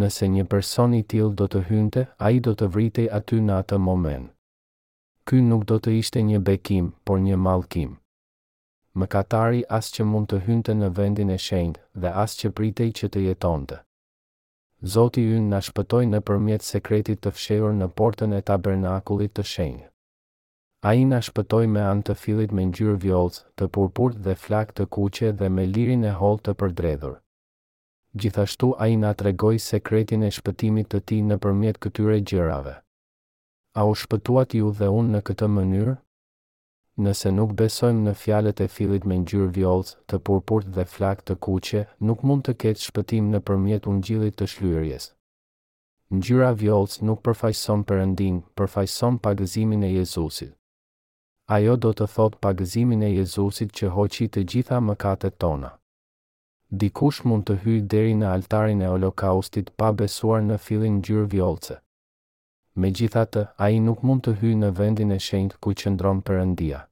Nëse 0.00 0.26
një 0.32 0.42
person 0.54 0.94
i 0.96 1.00
tillë 1.12 1.36
do 1.40 1.46
të 1.52 1.60
hynte, 1.68 2.02
ai 2.26 2.40
do 2.46 2.52
të 2.60 2.66
vritej 2.74 3.06
aty 3.18 3.38
në 3.46 3.54
atë 3.62 3.78
moment. 3.84 4.26
Ky 5.28 5.38
nuk 5.46 5.64
do 5.70 5.78
të 5.86 5.94
ishte 6.00 6.22
një 6.30 6.40
bekim, 6.48 6.90
por 7.08 7.20
një 7.28 7.38
mallkim. 7.46 7.94
Mëkatari 9.02 9.62
as 9.78 9.88
që 9.94 10.04
mund 10.10 10.28
të 10.32 10.40
hynte 10.48 10.74
në 10.80 10.90
vendin 10.98 11.32
e 11.32 11.38
shenjtë 11.46 12.04
dhe 12.04 12.12
as 12.24 12.36
që 12.42 12.50
pritej 12.58 12.90
që 13.00 13.08
të 13.14 13.24
jetonte. 13.28 13.80
Zoti 14.96 15.24
ynë 15.38 15.48
na 15.54 15.62
shpëtoi 15.70 16.04
nëpërmjet 16.12 16.68
sekretit 16.72 17.22
të 17.24 17.32
fshehur 17.38 17.72
në 17.80 17.88
portën 18.00 18.36
e 18.36 18.42
tabernakullit 18.52 19.34
të 19.38 19.46
shenjtë. 19.54 19.90
Ai 20.92 21.08
na 21.14 21.22
shpëtoi 21.30 21.64
me 21.76 21.80
anë 21.88 22.06
të 22.10 22.18
fillit 22.24 22.52
me 22.60 22.68
ngjyrë 22.68 22.98
vjollc, 23.06 23.42
të 23.56 23.70
purpurt 23.78 24.20
dhe 24.28 24.36
flak 24.44 24.76
të 24.76 24.88
kuqe 24.98 25.34
dhe 25.42 25.52
me 25.56 25.68
lirin 25.74 26.04
e 26.04 26.14
hollë 26.20 26.44
të 26.48 26.56
përdredhur 26.64 27.18
gjithashtu 28.18 28.74
a 28.78 28.86
i 28.88 28.96
nga 28.96 29.12
të 29.14 29.58
sekretin 29.58 30.22
e 30.22 30.30
shpëtimit 30.30 30.86
të 30.90 31.00
ti 31.06 31.22
në 31.22 31.36
përmjet 31.38 31.78
këtyre 31.78 32.20
gjërave. 32.26 32.74
A 33.74 33.84
u 33.86 33.94
shpëtuat 33.94 34.54
ju 34.56 34.70
dhe 34.78 34.88
unë 34.88 35.10
në 35.14 35.20
këtë 35.22 35.46
mënyrë? 35.48 35.96
Nëse 37.04 37.30
nuk 37.32 37.54
besojmë 37.54 38.02
në 38.08 38.14
fjalet 38.22 38.60
e 38.60 38.68
filit 38.68 39.04
me 39.06 39.16
njërë 39.22 39.50
vjollës, 39.56 39.94
të 40.08 40.18
purpurt 40.26 40.66
dhe 40.76 40.84
flak 40.94 41.22
të 41.24 41.34
kuqe, 41.46 41.84
nuk 42.06 42.22
mund 42.26 42.42
të 42.44 42.52
ketë 42.62 42.84
shpëtim 42.88 43.30
në 43.30 43.40
përmjet 43.46 43.86
unë 43.86 44.02
gjilit 44.06 44.34
të 44.38 44.46
shlyërjes. 44.54 45.06
Njëra 46.18 46.50
vjollës 46.60 46.98
nuk 47.06 47.22
përfajson 47.24 47.86
përëndin, 47.88 48.42
përfajson 48.56 49.20
pagëzimin 49.22 49.86
e 49.86 49.92
Jezusit. 49.98 50.56
Ajo 51.46 51.76
do 51.76 51.92
të 51.94 52.06
thot 52.14 52.40
pagëzimin 52.42 53.02
e 53.06 53.14
Jezusit 53.18 53.70
që 53.78 53.94
hoqit 53.96 54.32
të 54.34 54.42
gjitha 54.50 54.82
mëkatet 54.88 55.38
tona 55.38 55.76
dikush 56.70 57.24
mund 57.26 57.48
të 57.50 57.54
hyjë 57.64 57.86
deri 57.92 58.12
në 58.18 58.28
altarin 58.30 58.82
e 58.86 58.90
holokaustit 58.92 59.70
pa 59.80 59.88
besuar 60.00 60.42
në 60.46 60.58
fillin 60.66 61.00
gjyrë 61.06 61.30
vjollce. 61.32 61.76
Me 62.80 62.92
gjithatë, 62.94 63.48
a 63.58 63.70
i 63.74 63.80
nuk 63.82 64.04
mund 64.06 64.22
të 64.24 64.36
hyjë 64.40 64.58
në 64.62 64.70
vendin 64.78 65.10
e 65.10 65.18
shenjt 65.18 65.56
ku 65.60 65.74
qëndron 65.74 66.20
përëndia. 66.22 66.84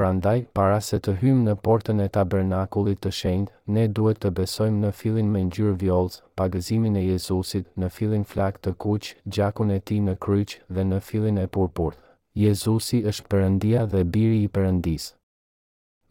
Prandaj, 0.00 0.46
para 0.56 0.80
se 0.80 0.96
të 1.04 1.18
hyjmë 1.20 1.42
në 1.48 1.54
portën 1.66 2.00
e 2.00 2.06
tabernakullit 2.14 3.02
të 3.04 3.10
shenjt, 3.20 3.50
ne 3.76 3.84
duhet 3.88 4.22
të 4.22 4.30
besojmë 4.38 4.80
në 4.86 4.92
fillin 5.00 5.28
me 5.34 5.42
njërë 5.50 5.76
vjollës, 5.82 6.16
pagëzimin 6.40 6.96
e 6.96 7.04
Jezusit, 7.10 7.68
në 7.76 7.92
fillin 7.98 8.24
flak 8.32 8.58
të 8.64 8.72
kuq, 8.82 9.12
gjakun 9.34 9.70
e 9.76 9.80
ti 9.80 10.00
në 10.06 10.16
kryq 10.24 10.56
dhe 10.72 10.88
në 10.88 11.02
fillin 11.10 11.36
e 11.36 11.46
purpurth. 11.56 12.00
Jezusi 12.46 13.02
është 13.12 13.28
përëndia 13.32 13.84
dhe 13.92 14.06
biri 14.14 14.40
i 14.44 14.48
përëndisë 14.56 15.12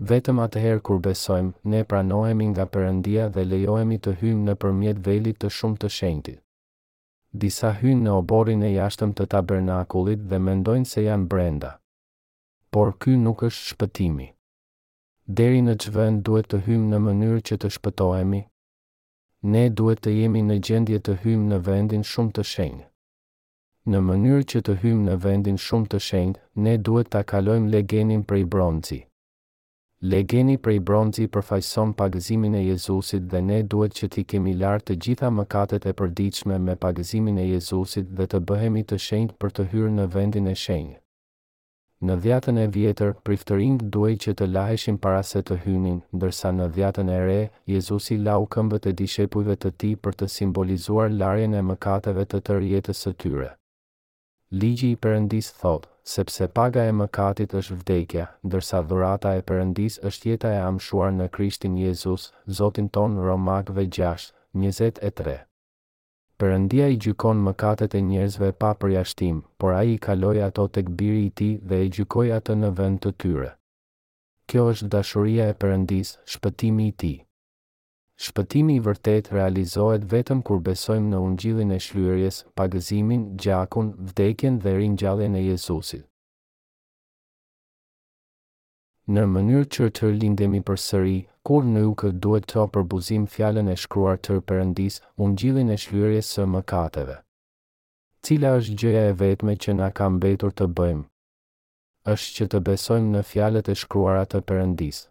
vetëm 0.07 0.39
atëherë 0.45 0.81
kur 0.87 0.99
besojmë, 1.03 1.51
ne 1.73 1.79
pranohemi 1.91 2.45
nga 2.53 2.65
përëndia 2.73 3.25
dhe 3.35 3.43
lejohemi 3.51 3.97
të 3.99 4.13
hymë 4.21 4.43
në 4.47 4.53
përmjet 4.61 5.01
velit 5.07 5.39
të 5.41 5.49
shumë 5.57 5.77
të 5.81 5.89
shenjtit. 5.97 6.39
Disa 7.41 7.71
hymë 7.81 8.03
në 8.05 8.13
oborin 8.19 8.63
e 8.63 8.71
jashtëm 8.73 9.11
të 9.17 9.25
tabernakulit 9.33 10.21
dhe 10.31 10.39
mendojnë 10.47 10.87
se 10.91 11.03
janë 11.05 11.27
brenda. 11.33 11.71
Por 12.71 12.93
ky 13.01 13.17
nuk 13.25 13.43
është 13.49 13.67
shpëtimi. 13.73 14.27
Deri 15.39 15.59
në 15.67 15.75
që 15.83 15.91
vend 15.97 16.23
duhet 16.27 16.47
të 16.51 16.61
hymë 16.67 16.87
në 16.93 16.99
mënyrë 17.07 17.41
që 17.49 17.57
të 17.61 17.69
shpëtohemi? 17.75 18.41
Ne 19.53 19.63
duhet 19.79 20.01
të 20.03 20.15
jemi 20.15 20.41
në 20.47 20.55
gjendje 20.67 20.99
të 21.05 21.15
hymë 21.25 21.49
në 21.51 21.59
vendin 21.67 22.03
shumë 22.13 22.33
të 22.37 22.45
shenjë. 22.53 22.87
Në 23.91 23.99
mënyrë 24.09 24.47
që 24.51 24.61
të 24.65 24.75
hymë 24.81 25.05
në 25.11 25.19
vendin 25.27 25.61
shumë 25.67 25.91
të 25.93 26.01
shenjë, 26.07 26.39
ne 26.65 26.73
duhet 26.87 27.13
të 27.13 27.21
kalojmë 27.33 27.71
legenin 27.75 28.25
për 28.29 28.41
i 28.41 28.47
bronci. 28.55 28.99
Legeni 30.01 30.53
prej 30.55 30.77
bronzi 30.87 31.25
përfajson 31.27 31.89
pagëzimin 32.01 32.53
e 32.55 32.59
Jezusit 32.63 33.25
dhe 33.33 33.41
ne 33.47 33.57
duhet 33.73 33.97
që 33.97 34.07
ti 34.15 34.21
kemi 34.33 34.53
lartë 34.61 34.87
të 34.89 34.95
gjitha 35.05 35.31
mëkatet 35.39 35.87
e 35.91 35.93
përdiqme 36.01 36.59
me 36.67 36.75
pagëzimin 36.85 37.41
e 37.43 37.49
Jezusit 37.49 38.15
dhe 38.21 38.29
të 38.31 38.39
bëhemi 38.51 38.85
të 38.87 38.99
shenjt 39.07 39.35
për 39.43 39.51
të 39.59 39.65
hyrë 39.73 39.91
në 39.97 40.05
vendin 40.15 40.47
e 40.47 40.55
shenjt. 40.63 41.03
Në 42.07 42.17
dhjatën 42.23 42.61
e 42.63 42.65
vjetër, 42.79 43.11
priftërin 43.27 43.75
duhet 43.97 44.23
që 44.23 44.37
të 44.39 44.47
laheshim 44.55 45.01
para 45.07 45.19
se 45.33 45.43
të 45.43 45.59
hynin, 45.67 45.99
dërsa 46.23 46.55
në 46.55 46.71
dhjatën 46.79 47.13
e 47.17 47.21
re, 47.27 47.39
Jezusi 47.75 48.21
lau 48.23 48.39
këmbët 48.55 48.87
e 48.87 48.95
dishepujve 49.03 49.59
të 49.59 49.75
ti 49.81 49.91
për 50.05 50.21
të 50.21 50.31
simbolizuar 50.39 51.11
larjen 51.21 51.59
e 51.59 51.67
mëkateve 51.73 52.29
të 52.31 52.45
të 52.47 52.61
rjetës 52.63 53.07
të 53.09 53.17
tyre. 53.25 53.55
Ligji 54.51 54.87
i 54.93 54.97
Perëndis 54.97 55.51
thot, 55.61 55.83
sepse 56.11 56.45
paga 56.53 56.81
e 56.89 56.93
mëkatit 57.01 57.51
është 57.59 57.75
vdekja, 57.81 58.23
ndërsa 58.47 58.79
dhurata 58.89 59.33
e 59.37 59.43
Perëndis 59.51 59.97
është 60.09 60.31
jeta 60.31 60.53
e 60.57 60.63
amshuar 60.69 61.13
në 61.17 61.27
Krishtin 61.35 61.75
Jezus, 61.77 62.25
Zotin 62.59 62.87
ton 62.97 63.19
Romakëve 63.27 63.85
6:23. 63.99 65.35
Perëndia 66.41 66.87
i 66.89 66.97
gjykon 67.05 67.43
mëkatet 67.49 67.93
e 67.93 68.01
njerëzve 68.09 68.51
pa 68.63 68.73
përjashtim, 68.81 69.43
por 69.59 69.73
ai 69.77 69.93
i 69.93 69.99
kaloi 70.07 70.41
ato 70.47 70.65
tek 70.67 70.89
biri 70.97 71.25
i 71.27 71.29
tij 71.29 71.53
dhe 71.69 71.83
e 71.85 71.89
gjykoi 71.97 72.33
ato 72.41 72.53
në 72.63 72.73
vend 72.81 73.01
të 73.05 73.13
tyre. 73.21 73.53
Kjo 74.49 74.67
është 74.73 74.89
dashuria 74.97 75.49
e 75.49 75.53
Perëndis, 75.61 76.17
shpëtimi 76.33 76.87
i 76.87 76.91
tij. 77.01 77.19
Shpëtimi 78.19 78.73
i 78.75 78.79
vërtet 78.83 79.27
realizohet 79.31 80.03
vetëm 80.11 80.39
kur 80.47 80.57
besojmë 80.63 81.07
në 81.11 81.19
ungjillin 81.25 81.69
e 81.71 81.77
shlyerjes, 81.85 82.39
pagëzimin, 82.59 83.21
gjakun, 83.43 83.91
vdekjen 84.09 84.57
dhe 84.65 84.73
ringjalljen 84.75 85.37
e 85.39 85.43
Jezusit. 85.45 86.03
Në 89.15 89.23
mënyrë 89.35 89.69
që 89.75 89.87
të 89.99 90.09
lindemi 90.17 90.59
për 90.71 90.81
sëri, 90.87 91.15
kur 91.47 91.63
në 91.69 91.83
ukë 91.93 92.11
duhet 92.25 92.47
të 92.53 92.65
përbuzim 92.75 93.27
fjallën 93.37 93.71
e 93.71 93.75
shkruar 93.85 94.19
të 94.27 94.41
përëndis, 94.51 94.99
unë 95.25 95.39
gjilin 95.43 95.71
e 95.71 95.77
shlyrje 95.85 96.19
së 96.33 96.45
mëkateve. 96.57 97.15
Cila 98.27 98.51
është 98.59 98.75
gjëja 98.83 99.05
e 99.13 99.13
vetme 99.23 99.55
që 99.63 99.77
na 99.79 99.87
kam 100.01 100.19
betur 100.27 100.51
të 100.59 100.67
bëjmë? 100.81 101.05
është 102.17 102.31
që 102.39 102.45
të 102.51 102.61
besojmë 102.67 103.09
në 103.15 103.21
fjallët 103.31 103.69
e 103.69 103.73
shkruar 103.85 104.21
të 104.31 104.39
përëndisë 104.51 105.07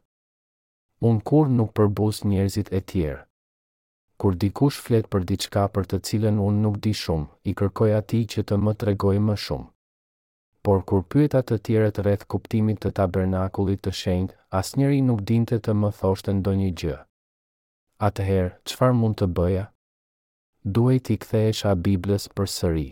unë 1.07 1.23
kur 1.29 1.47
nuk 1.49 1.71
përbus 1.79 2.25
njerëzit 2.25 2.71
e 2.75 2.81
tjerë. 2.91 3.23
Kur 4.19 4.35
dikush 4.35 4.79
flet 4.85 5.07
për 5.13 5.25
diçka 5.31 5.65
për 5.75 5.85
të 5.91 5.99
cilën 6.09 6.39
unë 6.47 6.61
nuk 6.63 6.79
di 6.87 6.93
shumë, 7.01 7.27
i 7.51 7.55
kërkoj 7.61 7.91
ati 8.01 8.25
që 8.33 8.43
të 8.49 8.57
më 8.67 8.73
tregoj 8.81 9.19
më 9.27 9.37
shumë. 9.45 9.69
Por 10.67 10.83
kur 10.89 11.05
pyet 11.13 11.37
atë 11.39 11.55
të 11.55 11.61
tjerët 11.67 12.01
rreth 12.03 12.25
kuptimit 12.35 12.81
të 12.83 12.91
tabernakullit 12.99 13.83
të 13.85 13.93
shenjtë, 14.01 14.35
asnjëri 14.61 14.99
nuk 15.11 15.23
dinte 15.31 15.59
të 15.61 15.75
më 15.81 15.91
thoshte 16.01 16.35
ndonjë 16.41 16.71
gjë. 16.81 16.97
Atëherë, 18.09 18.51
çfarë 18.69 18.97
mund 19.01 19.17
të 19.21 19.29
bëja? 19.39 19.65
Duhet 20.77 21.11
i 21.15 21.17
kthehesha 21.23 21.77
Biblës 21.87 22.27
përsëri. 22.37 22.89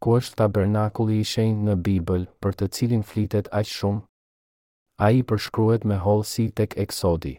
Ku 0.00 0.18
është 0.20 0.38
tabernakulli 0.42 1.16
i 1.22 1.26
shenjtë 1.32 1.64
në 1.70 1.74
Bibël 1.86 2.28
për 2.42 2.52
të 2.60 2.68
cilin 2.76 3.02
flitet 3.02 3.48
aq 3.60 3.66
shumë? 3.76 4.04
a 4.98 5.08
i 5.16 5.20
përshkruet 5.22 5.84
me 5.86 5.96
si 6.24 6.50
tek 6.50 6.74
eksodi. 6.76 7.38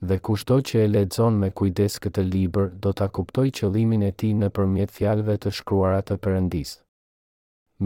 Dhe 0.00 0.18
kushto 0.18 0.60
që 0.60 0.84
e 0.84 0.88
ledzon 0.88 1.34
me 1.40 1.50
kujdes 1.50 1.98
këtë 1.98 2.22
liber, 2.32 2.70
do 2.84 2.90
të 2.92 3.08
kuptoj 3.12 3.50
qëlimin 3.58 4.02
e 4.02 4.12
ti 4.12 4.32
në 4.34 4.48
përmjet 4.56 4.90
fjalve 4.90 5.36
të 5.38 5.50
shkruara 5.58 6.00
të 6.02 6.16
përëndis. 6.24 6.72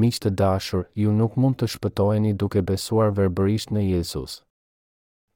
Miqë 0.01 0.21
të 0.23 0.31
dashur, 0.43 0.85
ju 0.95 1.11
nuk 1.13 1.37
mund 1.37 1.57
të 1.59 1.67
shpëtojeni 1.75 2.33
duke 2.39 2.63
besuar 2.71 3.11
verbërisht 3.19 3.71
në 3.75 3.81
Jezus. 3.95 4.43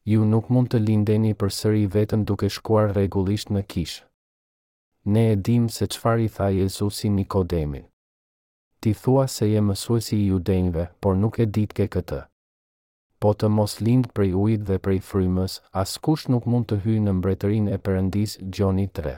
Ju 0.05 0.25
nuk 0.25 0.49
mund 0.51 0.69
të 0.71 0.79
lindeni 0.87 1.35
për 1.35 1.51
sëri 1.59 1.87
vetën 1.97 2.25
duke 2.25 2.49
shkuar 2.49 2.95
regullisht 2.95 3.51
në 3.51 3.63
kishë. 3.71 4.05
Ne 5.15 5.27
e 5.33 5.37
dim 5.37 5.69
se 5.69 5.87
qëfar 5.87 6.21
i 6.23 6.29
tha 6.29 6.53
Jezusi 6.61 7.11
Nikodemi. 7.11 7.83
Ti 8.81 8.95
thua 9.03 9.27
se 9.27 9.51
je 9.51 9.61
mësuesi 9.61 10.17
i 10.23 10.29
judenjve, 10.31 10.89
por 11.01 11.17
nuk 11.19 11.39
e 11.43 11.47
ditke 11.47 11.89
këtë 11.89 12.27
po 13.23 13.31
të 13.39 13.49
mos 13.55 13.77
lindë 13.87 14.11
prej 14.19 14.33
ujit 14.45 14.63
dhe 14.69 14.79
prej 14.85 14.99
frymës, 15.09 15.61
as 15.83 15.91
kush 16.05 16.25
nuk 16.35 16.47
mund 16.51 16.67
të 16.71 16.79
hyjë 16.87 17.03
në 17.05 17.13
mbretërin 17.21 17.69
e 17.75 17.77
përëndis 17.87 18.33
Gjoni 18.57 18.89
3. 18.99 19.13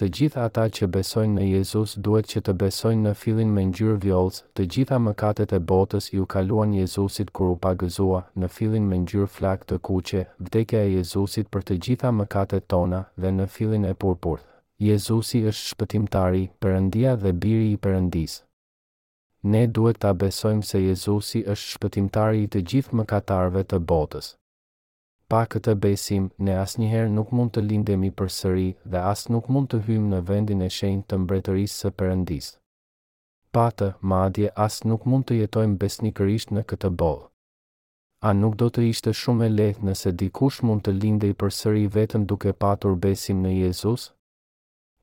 Të 0.00 0.06
gjitha 0.16 0.44
ata 0.48 0.64
që 0.76 0.88
besojnë 0.94 1.34
në 1.36 1.44
Jezus 1.50 1.94
duhet 2.06 2.26
që 2.32 2.40
të 2.46 2.54
besojnë 2.62 3.04
në 3.08 3.12
fillin 3.20 3.52
me 3.56 3.66
njërë 3.68 3.98
vjollës, 4.04 4.38
të 4.56 4.66
gjitha 4.72 4.98
mëkatet 5.08 5.52
e 5.56 5.60
botës 5.72 6.08
ju 6.12 6.26
kaluan 6.34 6.72
Jezusit 6.76 7.32
kër 7.36 7.52
u 7.54 7.58
pagëzua, 7.66 8.22
në 8.40 8.50
fillin 8.56 8.88
me 8.88 9.00
njërë 9.04 9.30
flak 9.36 9.68
të 9.68 9.78
kuqe, 9.88 10.24
vdekja 10.46 10.82
e 10.88 10.92
Jezusit 10.96 11.52
për 11.52 11.66
të 11.68 11.78
gjitha 11.86 12.12
mëkatet 12.20 12.68
tona 12.72 13.04
dhe 13.20 13.32
në 13.38 13.46
fillin 13.56 13.84
e 13.84 13.92
purpurth. 14.04 14.48
Jezusi 14.88 15.44
është 15.52 15.68
shpëtimtari, 15.74 16.44
përëndia 16.60 17.16
dhe 17.22 17.36
biri 17.44 17.72
i 17.76 17.80
përëndisë 17.86 18.45
ne 19.42 19.66
duhet 19.68 19.98
ta 20.00 20.12
besojmë 20.16 20.64
se 20.64 20.78
Jezusi 20.82 21.42
është 21.44 21.72
shpëtimtari 21.74 22.42
i 22.44 22.48
të 22.54 22.62
gjithë 22.72 22.96
mëkatarëve 23.00 23.62
të 23.72 23.78
botës. 23.90 24.30
Pa 25.28 25.44
këtë 25.52 25.74
besim, 25.82 26.30
ne 26.38 26.54
asnjëherë 26.56 27.10
nuk 27.14 27.32
mund 27.34 27.52
të 27.52 27.62
lindemi 27.68 28.10
përsëri 28.20 28.68
dhe 28.92 28.98
as 29.12 29.24
nuk 29.28 29.48
mund 29.48 29.68
të 29.70 29.80
hyjmë 29.88 30.08
në 30.14 30.20
vendin 30.28 30.62
e 30.62 30.70
shenjtë 30.76 31.08
të 31.10 31.18
mbretërisë 31.24 31.80
së 31.82 31.90
Perëndisë. 31.98 32.54
Pa 33.56 33.66
të, 33.70 33.88
madje 34.12 34.52
as 34.68 34.76
nuk 34.84 35.04
mund 35.06 35.26
të 35.28 35.38
jetojmë 35.40 35.76
besnikërisht 35.82 36.52
në 36.54 36.62
këtë 36.72 36.90
botë. 37.00 37.26
A 38.28 38.32
nuk 38.34 38.54
do 38.60 38.68
të 38.72 38.84
ishte 38.90 39.12
shumë 39.14 39.46
e 39.46 39.48
lehtë 39.56 39.86
nëse 39.88 40.12
dikush 40.22 40.60
mund 40.68 40.86
të 40.86 40.94
lindej 41.00 41.34
përsëri 41.42 41.84
vetëm 41.98 42.24
duke 42.30 42.52
patur 42.64 42.94
besim 43.06 43.42
në 43.42 43.54
Jezus? 43.62 44.12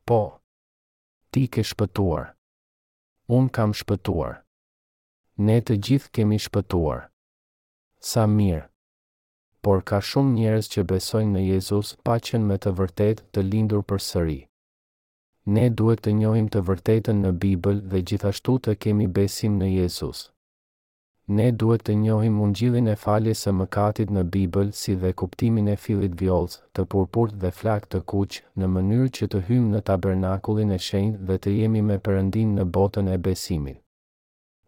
Po. 0.06 0.22
Ti 1.32 1.46
ke 1.48 1.64
shpëtuar 1.68 2.32
unë 3.32 3.50
kam 3.56 3.72
shpëtuar. 3.74 4.36
Ne 5.40 5.60
të 5.62 5.78
gjithë 5.86 6.12
kemi 6.14 6.40
shpëtuar. 6.40 7.08
Sa 8.00 8.26
mirë. 8.28 8.68
Por 9.64 9.82
ka 9.88 10.02
shumë 10.04 10.36
njerëz 10.38 10.68
që 10.74 10.84
besojnë 10.91 11.32
në 11.38 11.41
Jezus 11.54 11.95
pa 12.04 12.18
qenë 12.20 12.44
me 12.50 12.58
të 12.60 12.74
vërtet 12.80 13.24
të 13.34 13.45
lindur 13.48 13.84
për 13.88 14.00
sëri. 14.10 14.40
Ne 15.45 15.70
duhet 15.70 16.04
të 16.06 16.14
njohim 16.20 16.48
të 16.52 16.62
vërtetën 16.68 17.24
në 17.24 17.32
Bibël 17.44 17.80
dhe 17.91 18.04
gjithashtu 18.08 18.58
të 18.66 18.76
kemi 18.84 19.08
besim 19.08 19.56
në 19.60 19.72
Jezus 19.80 20.33
ne 21.28 21.52
duhet 21.52 21.84
të 21.86 21.94
njohim 22.02 22.41
ungjillin 22.44 22.88
e 22.91 22.95
faljes 23.00 23.45
së 23.45 23.52
mëkatit 23.56 24.10
në 24.12 24.24
Bibël 24.32 24.72
si 24.76 24.95
dhe 24.95 25.14
kuptimin 25.16 25.68
e 25.72 25.76
fillit 25.76 26.16
vjollës, 26.20 26.58
të 26.76 26.84
purpurt 26.91 27.38
dhe 27.40 27.52
flak 27.52 27.86
të 27.88 28.02
kuq, 28.12 28.41
në 28.58 28.68
mënyrë 28.74 29.08
që 29.18 29.28
të 29.32 29.40
hymë 29.50 29.72
në 29.76 29.82
tabernakulin 29.90 30.72
e 30.72 30.78
shenjë 30.88 31.18
dhe 31.30 31.38
të 31.44 31.50
jemi 31.58 31.82
me 31.82 31.98
përëndin 32.08 32.56
në 32.58 32.66
botën 32.76 33.08
e 33.14 33.18
besimit. 33.26 33.80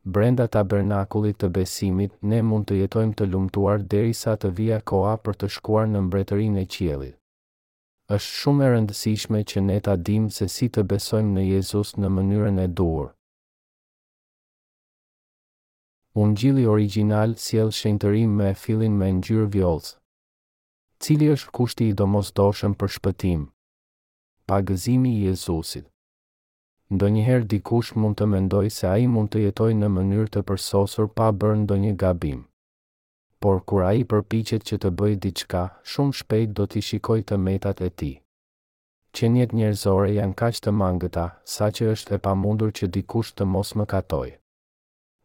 Brenda 0.05 0.47
tabernakulit 0.47 1.37
të 1.41 1.49
besimit, 1.49 2.13
ne 2.21 2.41
mund 2.45 2.67
të 2.69 2.75
jetojmë 2.81 3.15
të 3.17 3.25
lumtuar 3.33 3.81
derisa 3.91 4.37
të 4.37 4.51
vija 4.57 4.79
koa 4.81 5.17
për 5.25 5.35
të 5.35 5.49
shkuar 5.57 5.87
në 5.91 6.01
mbretërin 6.07 6.57
e 6.57 6.65
qielit. 6.65 7.15
është 8.05 8.31
shumë 8.39 8.63
e 8.63 8.67
rëndësishme 8.69 9.39
që 9.49 9.59
ne 9.65 9.79
ta 9.81 9.95
dim 9.95 10.29
se 10.29 10.47
si 10.55 10.69
të 10.69 10.83
besojmë 10.91 11.33
në 11.37 11.47
Jezus 11.49 11.95
në 11.97 12.09
mënyrën 12.17 12.59
e 12.61 12.67
durë 12.67 13.14
ungjili 16.15 16.65
original 16.67 17.33
sjell 17.37 17.71
shenjtërim 17.75 18.35
me 18.39 18.53
fillin 18.55 18.93
me 18.99 19.09
ngjyrë 19.13 19.47
vjollc. 19.55 19.87
Cili 21.03 21.27
është 21.31 21.51
kushti 21.57 21.87
i 21.91 21.95
domosdoshëm 22.01 22.75
për 22.81 22.93
shpëtim? 22.95 23.41
Pagëzimi 24.51 25.11
i 25.17 25.25
Jezusit. 25.27 25.89
Ndonjëherë 26.95 27.47
dikush 27.53 27.91
mund 27.99 28.15
të 28.21 28.27
mendojë 28.35 28.71
se 28.77 28.87
ai 28.93 29.09
mund 29.15 29.33
të 29.35 29.41
jetojë 29.45 29.77
në 29.81 29.89
mënyrë 29.97 30.31
të 30.37 30.45
përsosur 30.51 31.09
pa 31.17 31.27
bërë 31.41 31.59
ndonjë 31.65 31.93
gabim. 32.05 32.45
Por 33.43 33.59
kur 33.71 33.83
ai 33.89 34.05
përpiqet 34.11 34.63
që 34.69 34.79
të 34.85 34.93
bëjë 35.01 35.19
diçka, 35.27 35.63
shumë 35.93 36.17
shpejt 36.21 36.55
do 36.57 36.69
t'i 36.71 36.85
shikojë 36.91 37.27
të 37.31 37.41
metat 37.47 37.81
e 37.81 37.91
tij. 37.99 38.15
Qenjet 39.17 39.51
njerëzore 39.59 40.15
janë 40.21 40.37
kaq 40.43 40.63
të 40.63 40.71
mangëta, 40.79 41.27
sa 41.57 41.69
që 41.75 41.91
është 41.97 42.17
e 42.19 42.23
pamundur 42.29 42.71
që 42.79 42.91
dikush 42.95 43.35
të 43.35 43.47
mos 43.55 43.75
më 43.79 43.85
katojë. 43.95 44.37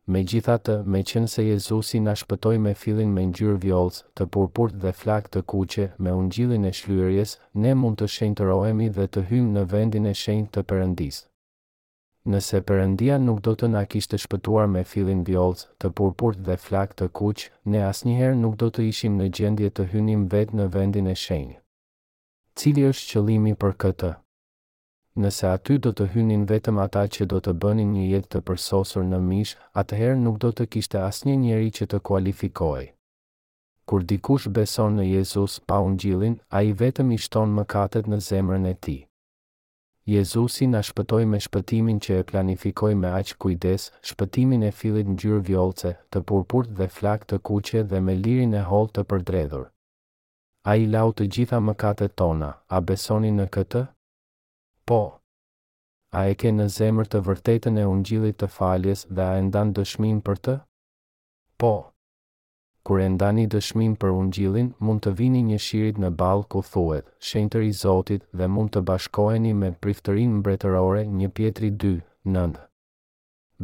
Me 0.09 0.22
gjitha 0.24 0.55
të, 0.66 0.74
me 0.94 1.02
qenë 1.09 1.28
se 1.31 1.43
Jezusi 1.44 2.01
në 2.01 2.14
shpëtoj 2.22 2.56
me 2.66 2.72
filin 2.82 3.10
me 3.16 3.24
njërë 3.32 3.56
vjollës, 3.64 3.98
të 4.16 4.27
purpurt 4.36 4.78
dhe 4.85 4.93
flak 5.01 5.28
të 5.35 5.43
kuqe, 5.52 5.86
me 6.06 6.14
gjilin 6.36 6.64
e 6.64 6.72
shlyërjes, 6.78 7.35
ne 7.64 7.74
mund 7.81 8.01
të 8.01 8.09
shenjë 8.16 8.39
të 8.40 8.47
rohemi 8.51 8.89
dhe 8.98 9.06
të 9.09 9.24
hymë 9.32 9.52
në 9.59 9.66
vendin 9.74 10.06
e 10.06 10.14
shenjë 10.22 10.48
të 10.56 10.64
përëndis. 10.72 11.20
Nëse 12.31 12.60
përëndia 12.68 13.18
nuk 13.27 13.39
do 13.44 13.52
të 13.60 13.68
na 13.74 13.85
kishtë 13.93 14.18
shpëtuar 14.24 14.66
me 14.72 14.82
filin 14.90 15.22
vjollës, 15.28 15.66
të 15.81 15.93
purpurt 16.01 16.43
dhe 16.48 16.56
flak 16.66 16.97
të 17.01 17.09
kuqe, 17.20 17.52
ne 17.72 17.85
asnjëherë 17.90 18.40
nuk 18.43 18.56
do 18.64 18.70
të 18.74 18.89
ishim 18.93 19.16
në 19.20 19.28
gjendje 19.39 19.70
të 19.70 19.89
hynim 19.94 20.27
vetë 20.36 20.56
në 20.60 20.68
vendin 20.77 21.12
e 21.12 21.16
shenjë. 21.27 21.59
Cili 22.60 22.89
është 22.93 23.09
qëlimi 23.12 23.56
për 23.64 23.78
këtë? 23.85 24.16
Nëse 25.19 25.43
aty 25.51 25.74
do 25.82 25.91
të 25.99 26.05
hynin 26.12 26.45
vetëm 26.47 26.77
ata 26.82 27.01
që 27.15 27.24
do 27.31 27.39
të 27.43 27.53
bënin 27.62 27.95
një 27.95 28.03
jetë 28.11 28.28
të 28.35 28.41
përsosur 28.49 29.03
në 29.07 29.19
mish, 29.31 29.57
atëherë 29.82 30.20
nuk 30.20 30.37
do 30.45 30.51
të 30.55 30.66
kishte 30.74 31.01
asnjë 31.03 31.35
njeri 31.41 31.70
që 31.78 31.87
të 31.91 31.99
kualifikoj. 32.11 32.85
Kur 33.91 34.05
dikush 34.12 34.47
beson 34.59 34.95
në 35.01 35.07
Jezus 35.15 35.59
pa 35.66 35.81
unë 35.87 35.97
gjilin, 36.05 36.37
a 36.49 36.62
i 36.62 36.70
vetëm 36.85 37.11
i 37.11 37.19
shton 37.27 37.51
mëkatet 37.59 38.07
në 38.12 38.20
zemrën 38.28 38.66
e 38.66 38.74
ti. 38.87 38.97
Jezusi 40.11 40.66
na 40.70 40.81
shpëtoi 40.87 41.27
me 41.32 41.41
shpëtimin 41.47 41.99
që 42.05 42.20
e 42.20 42.27
planifikoi 42.31 42.95
me 43.01 43.09
aq 43.19 43.35
kujdes, 43.43 43.91
shpëtimin 44.11 44.62
e 44.62 44.70
fillit 44.81 45.07
ngjyrë 45.16 45.43
vjollce, 45.51 45.93
të 46.12 46.23
purpurt 46.31 46.70
dhe 46.78 46.87
flak 46.99 47.27
të 47.31 47.41
kuqe 47.51 47.82
dhe 47.91 48.01
me 48.07 48.15
lirin 48.23 48.55
e 48.55 48.62
hol 48.70 48.87
të 48.95 49.05
përdredhur. 49.11 49.66
Ai 50.70 50.87
lau 50.95 51.09
të 51.12 51.27
gjitha 51.37 51.59
mëkatet 51.70 52.15
tona. 52.23 52.55
A 52.69 52.78
besoni 52.93 53.31
në 53.41 53.47
këtë? 53.57 53.85
po. 54.91 55.05
A 56.19 56.21
e 56.33 56.37
ke 56.43 56.51
në 56.53 56.65
zemër 56.77 57.07
të 57.11 57.19
vërtetën 57.29 57.77
e 57.79 57.85
ungjillit 57.91 58.39
të 58.43 58.49
faljes 58.57 59.05
dhe 59.19 59.23
a 59.31 59.37
e 59.39 59.45
ndan 59.47 59.69
dëshmin 59.77 60.19
për 60.27 60.41
të? 60.47 60.55
Po. 61.61 61.73
Kur 62.87 62.99
e 63.05 63.07
ndani 63.15 63.45
dëshmin 63.55 63.95
për 64.03 64.11
ungjillin, 64.17 64.73
mund 64.87 65.05
të 65.07 65.12
vini 65.21 65.45
një 65.53 65.59
shirit 65.67 66.01
në 66.03 66.11
balë 66.23 66.49
ku 66.51 66.62
thuet, 66.73 67.05
shenëtër 67.29 67.67
i 67.69 67.73
Zotit 67.85 68.27
dhe 68.39 68.51
mund 68.55 68.73
të 68.75 68.83
bashkoheni 68.89 69.53
me 69.62 69.71
priftërin 69.85 70.35
mbretërore 70.41 71.05
një 71.21 71.29
pjetri 71.37 71.71
2, 71.87 71.93
9. 72.39 72.59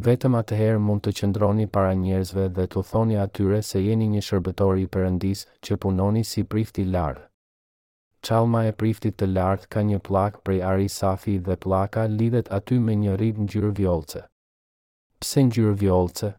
Vetëm 0.07 0.39
atëherë 0.43 0.83
mund 0.87 1.03
të 1.07 1.17
qëndroni 1.21 1.67
para 1.77 1.95
njerëzve 2.05 2.47
dhe 2.59 2.69
të 2.75 2.85
thoni 2.93 3.19
atyre 3.27 3.65
se 3.71 3.83
jeni 3.89 4.07
një 4.15 4.23
shërbetori 4.29 4.87
i 4.87 4.91
përëndis 4.97 5.47
që 5.65 5.81
punoni 5.87 6.23
si 6.35 6.45
prifti 6.55 6.87
larë. 6.97 7.25
Qalma 8.27 8.65
e 8.67 8.75
priftit 8.75 9.15
të 9.23 9.27
lartë 9.37 9.69
ka 9.71 9.83
një 9.87 10.01
plak 10.07 10.39
prej 10.49 10.57
ari 10.71 10.89
safi 10.91 11.35
dhe 11.49 11.55
plaka 11.65 12.07
lidhet 12.15 12.49
aty 12.57 12.79
me 12.87 12.95
një 13.03 13.13
rrit 13.21 13.37
në 13.39 13.47
gjyrë 13.53 13.69
vjolce. 13.79 14.25
Pse 15.23 15.45
në 15.47 15.55
gjyrë 15.55 15.75
vjolce? 15.83 16.31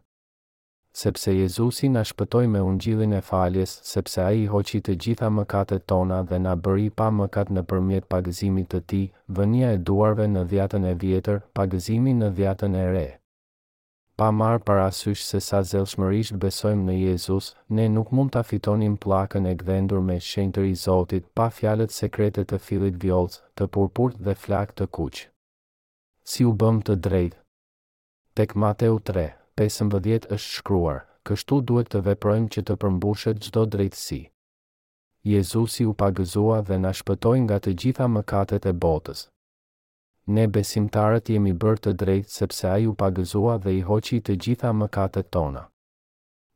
Sepse 1.04 1.32
Jezusi 1.38 1.88
në 1.94 2.02
shpëtoj 2.10 2.42
me 2.52 2.60
gjithin 2.86 3.14
e 3.16 3.20
faljes, 3.30 3.72
sepse 3.94 4.20
a 4.26 4.34
i 4.36 4.44
hoqit 4.52 4.84
të 4.90 4.96
gjitha 5.04 5.30
mëkatet 5.38 5.86
tona 5.92 6.18
dhe 6.30 6.42
në 6.44 6.52
bëri 6.66 6.90
pa 7.00 7.06
mëkat 7.22 7.54
në 7.56 7.62
përmjet 7.72 8.10
pagëzimit 8.16 8.68
të 8.74 8.82
ti, 8.92 9.00
vënia 9.40 9.72
e 9.72 9.80
duarve 9.90 10.28
në 10.34 10.44
dhjatën 10.52 10.90
e 10.92 10.92
vjetër, 11.06 11.40
pagëzimi 11.60 12.14
në 12.20 12.30
dhjatën 12.40 12.78
e 12.82 12.84
rejë 12.96 13.17
pa 14.18 14.32
marë 14.34 14.58
parasysh 14.66 15.22
se 15.30 15.38
sa 15.48 15.60
zelshmërisht 15.62 16.34
besojmë 16.42 16.84
në 16.88 16.94
Jezus, 17.02 17.52
ne 17.76 17.84
nuk 17.94 18.08
mund 18.18 18.32
të 18.34 18.40
fitonim 18.48 18.96
plakën 19.04 19.46
e 19.46 19.52
gdhendur 19.60 20.00
me 20.08 20.16
shenjtër 20.28 20.66
i 20.66 20.74
Zotit 20.84 21.28
pa 21.38 21.46
fjalet 21.58 21.94
sekretet 21.94 22.48
të 22.50 22.58
filit 22.64 22.96
vjolës, 23.04 23.36
të 23.54 23.68
purpurt 23.74 24.18
dhe 24.26 24.34
flak 24.44 24.74
të 24.74 24.88
kuqë. 24.98 25.22
Si 26.30 26.44
u 26.44 26.52
bëm 26.60 26.80
të 26.86 26.98
drejt? 27.06 27.38
Tek 28.34 28.56
Mateu 28.62 28.98
3, 29.12 29.28
15 29.62 30.26
është 30.34 30.50
shkruar, 30.58 31.04
kështu 31.26 31.62
duhet 31.70 31.94
të 31.94 32.02
veprojmë 32.10 32.50
që 32.56 32.66
të 32.66 32.78
përmbushet 32.82 33.38
gjdo 33.46 33.66
drejtësi. 33.76 34.20
Jezusi 35.30 35.86
u 35.86 35.94
pagëzua 36.02 36.64
dhe 36.66 36.80
na 36.82 36.90
shpëtoi 37.02 37.38
nga 37.46 37.62
të 37.62 37.78
gjitha 37.82 38.10
mëkatet 38.18 38.66
e 38.66 38.74
botës 38.86 39.28
ne 40.28 40.44
besimtarët 40.52 41.30
jemi 41.36 41.54
bërë 41.62 41.82
të 41.84 41.92
drejtë 42.02 42.34
sepse 42.38 42.68
a 42.72 42.76
ju 42.84 42.92
pagëzua 43.02 43.56
dhe 43.64 43.72
i 43.78 43.82
hoqi 43.88 44.18
të 44.28 44.36
gjitha 44.44 44.72
mëkatet 44.80 45.30
tona. 45.36 45.64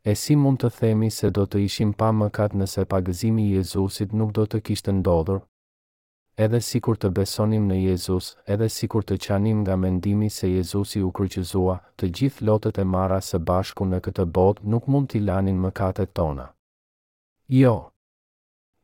E 0.04 0.14
si 0.22 0.34
mund 0.42 0.60
të 0.62 0.70
themi 0.78 1.08
se 1.14 1.30
do 1.30 1.44
të 1.46 1.62
ishim 1.66 1.92
pa 2.02 2.10
mëkat 2.20 2.56
nëse 2.62 2.84
pagëzimi 2.92 3.44
Jezusit 3.56 4.12
nuk 4.18 4.32
do 4.38 4.44
të 4.46 4.60
kishtë 4.68 4.92
ndodhur? 5.00 5.40
Edhe 6.42 6.60
si 6.64 6.80
kur 6.80 6.96
të 6.96 7.10
besonim 7.18 7.66
në 7.70 7.76
Jezus, 7.86 8.32
edhe 8.54 8.68
si 8.72 8.88
kur 8.88 9.04
të 9.04 9.18
qanim 9.26 9.60
nga 9.62 9.76
mendimi 9.76 10.30
se 10.30 10.50
Jezusi 10.54 11.04
u 11.04 11.12
kryqëzua, 11.16 11.76
të 11.98 12.10
gjithë 12.16 12.44
lotët 12.48 12.80
e 12.82 12.84
mara 12.96 13.20
së 13.28 13.38
bashku 13.52 13.86
në 13.92 14.02
këtë 14.08 14.26
botë 14.38 14.64
nuk 14.72 14.88
mund 14.90 15.12
t'i 15.12 15.20
lanin 15.28 15.60
mëkatet 15.66 16.14
tona. 16.16 16.48
Jo, 17.52 17.91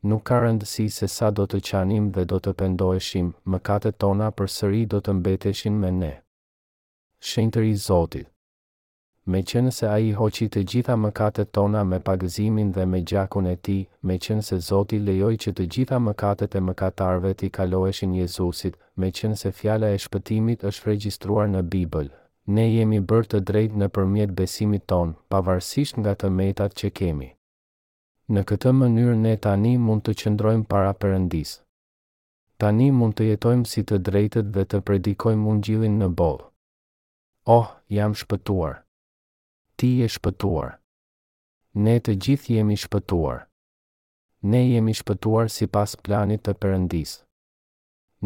nuk 0.03 0.23
ka 0.31 0.39
rëndësi 0.39 0.85
se 0.95 1.09
sa 1.11 1.31
do 1.35 1.45
të 1.51 1.59
qanim 1.71 2.11
dhe 2.15 2.25
do 2.31 2.39
të 2.41 2.53
pendoheshim, 2.61 3.33
mëkatet 3.53 3.99
tona 3.99 4.31
për 4.39 4.47
sëri 4.57 4.83
do 4.93 5.01
të 5.01 5.15
mbeteshin 5.19 5.75
me 5.81 5.91
ne. 5.93 6.13
Shenjtër 7.21 7.65
i 7.71 7.75
Zotit 7.77 8.29
Me 9.27 9.43
qenë 9.43 9.71
se 9.77 9.87
a 9.93 9.99
i 10.01 10.13
hoqi 10.19 10.47
të 10.49 10.63
gjitha 10.71 10.95
mëkatet 10.97 11.51
tona 11.53 11.83
me 11.85 11.99
pagëzimin 12.07 12.71
dhe 12.73 12.87
me 12.87 13.01
gjakun 13.11 13.47
e 13.47 13.57
ti, 13.57 13.77
me 14.03 14.17
qenë 14.19 14.43
se 14.49 14.59
Zoti 14.69 14.99
lejoj 15.05 15.35
që 15.45 15.53
të 15.59 15.67
gjitha 15.75 15.99
mëkatet 16.01 16.55
e 16.57 16.63
mëkatarve 16.71 17.35
ti 17.37 17.51
kaloheshin 17.59 18.15
Jezusit, 18.17 18.79
me 18.97 19.11
qenë 19.19 19.37
se 19.43 19.53
fjala 19.59 19.91
e 19.93 19.99
shpëtimit 20.07 20.65
është 20.71 20.89
regjistruar 20.93 21.49
në 21.53 21.63
Bibël. 21.75 22.09
Ne 22.57 22.65
jemi 22.73 23.01
bërë 23.11 23.31
të 23.35 23.41
drejt 23.51 23.75
në 23.83 23.91
përmjet 23.99 24.31
besimit 24.41 24.87
ton, 24.89 25.13
pavarësisht 25.29 26.01
nga 26.01 26.15
të 26.17 26.31
metat 26.41 26.79
që 26.81 26.91
kemi. 27.03 27.35
Në 28.37 28.43
këtë 28.49 28.71
mënyrë 28.77 29.13
ne 29.19 29.31
tani 29.45 29.71
mund 29.83 30.03
të 30.07 30.13
qëndrojmë 30.23 30.65
para 30.73 30.89
Perëndis. 31.03 31.53
Tani 32.63 32.89
mund 32.97 33.15
të 33.21 33.29
jetojmë 33.31 33.69
si 33.71 33.85
të 33.89 33.99
drejtët 34.09 34.51
dhe 34.57 34.65
të 34.73 34.81
predikojmë 34.91 35.47
Ungjillin 35.53 35.95
në 36.03 36.09
botë. 36.21 36.45
Oh, 37.57 37.71
jam 37.99 38.17
shpëtuar. 38.23 38.75
Ti 39.81 39.91
je 40.03 40.11
shpëtuar. 40.19 40.75
Ne 41.87 41.97
të 42.09 42.19
gjithë 42.27 42.53
jemi 42.59 42.77
shpëtuar. 42.85 43.41
Ne 44.53 44.63
jemi 44.67 44.97
shpëtuar 45.01 45.49
si 45.59 45.65
pas 45.79 45.97
planit 46.05 46.45
të 46.45 46.57
përëndis. 46.65 47.17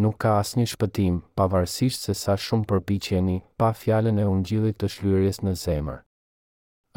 Nuk 0.02 0.18
ka 0.24 0.34
asë 0.42 0.58
një 0.62 0.66
shpëtim, 0.74 1.22
pavarësisht 1.38 2.08
se 2.08 2.18
sa 2.24 2.34
shumë 2.46 2.66
përpicheni, 2.72 3.38
pa 3.60 3.70
fjallën 3.84 4.18
e 4.18 4.28
ungjilit 4.34 4.82
të 4.82 4.90
shlyrjes 4.96 5.42
në 5.46 5.54
zemër 5.66 6.02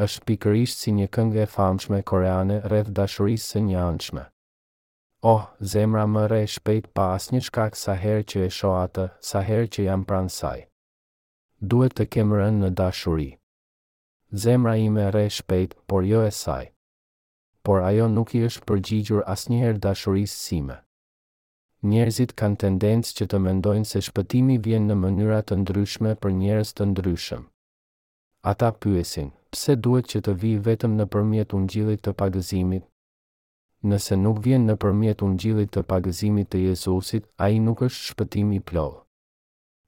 është 0.04 0.26
pikërisht 0.28 0.80
si 0.84 0.92
një 0.92 1.06
këngë 1.08 1.38
e 1.44 1.46
famshme 1.52 2.02
koreane 2.10 2.56
rreth 2.72 2.90
dashurisë 2.98 3.46
së 3.52 3.60
një 3.68 3.78
anshme. 3.90 4.24
Oh, 5.32 5.46
zemra 5.74 6.04
më 6.16 6.24
rre 6.32 6.40
shpejt 6.56 6.90
pa 6.98 7.06
asnjë 7.16 7.46
shkak 7.48 7.78
sa 7.80 7.94
herë 8.02 8.26
që 8.32 8.44
e 8.48 8.50
shoh 8.56 8.76
atë, 8.80 9.06
sa 9.28 9.40
herë 9.48 9.70
që 9.76 9.86
jam 9.88 10.04
pranë 10.10 10.34
saj. 10.38 10.58
Duhet 11.72 11.96
të 11.98 12.08
kem 12.16 12.34
rënë 12.38 12.60
në 12.66 12.70
dashuri. 12.82 13.30
Zemra 14.44 14.76
ime 14.78 15.08
rre 15.16 15.30
shpejt, 15.38 15.74
por 15.88 16.04
jo 16.04 16.22
e 16.28 16.32
saj. 16.42 16.68
Por 17.66 17.82
ajo 17.88 18.10
nuk 18.18 18.36
i 18.38 18.44
është 18.50 18.68
përgjigjur 18.70 19.24
asnjëherë 19.34 19.82
dashurisë 19.88 20.36
sime. 20.44 20.78
Njerëzit 21.88 22.36
kanë 22.40 22.60
tendencë 22.66 23.16
që 23.18 23.28
të 23.32 23.40
mendojnë 23.48 23.88
se 23.94 24.02
shpëtimi 24.10 24.60
vjen 24.68 24.86
në 24.92 25.00
mënyra 25.06 25.40
të 25.48 25.62
ndryshme 25.64 26.14
për 26.22 26.36
njerëz 26.44 26.74
të 26.78 26.92
ndryshëm. 26.92 27.46
Ata 28.52 28.70
pyesin, 28.80 29.32
pse 29.56 29.76
duhet 29.86 30.10
që 30.12 30.20
të 30.28 30.34
vi 30.42 30.50
vetëm 30.68 30.96
në 31.00 31.06
përmjet 31.14 31.54
ungjilit 31.56 32.02
të 32.06 32.12
pagëzimit. 32.20 32.84
Nëse 33.90 34.16
nuk 34.20 34.42
vjen 34.46 34.66
në 34.68 34.76
përmjet 34.84 35.24
ungjilit 35.28 35.72
të 35.76 35.84
pagëzimit 35.92 36.50
të 36.52 36.62
Jezusit, 36.68 37.28
a 37.46 37.50
i 37.56 37.60
nuk 37.68 37.84
është 37.88 38.10
shpëtim 38.10 38.52
i 38.58 38.62
plohë. 38.72 39.00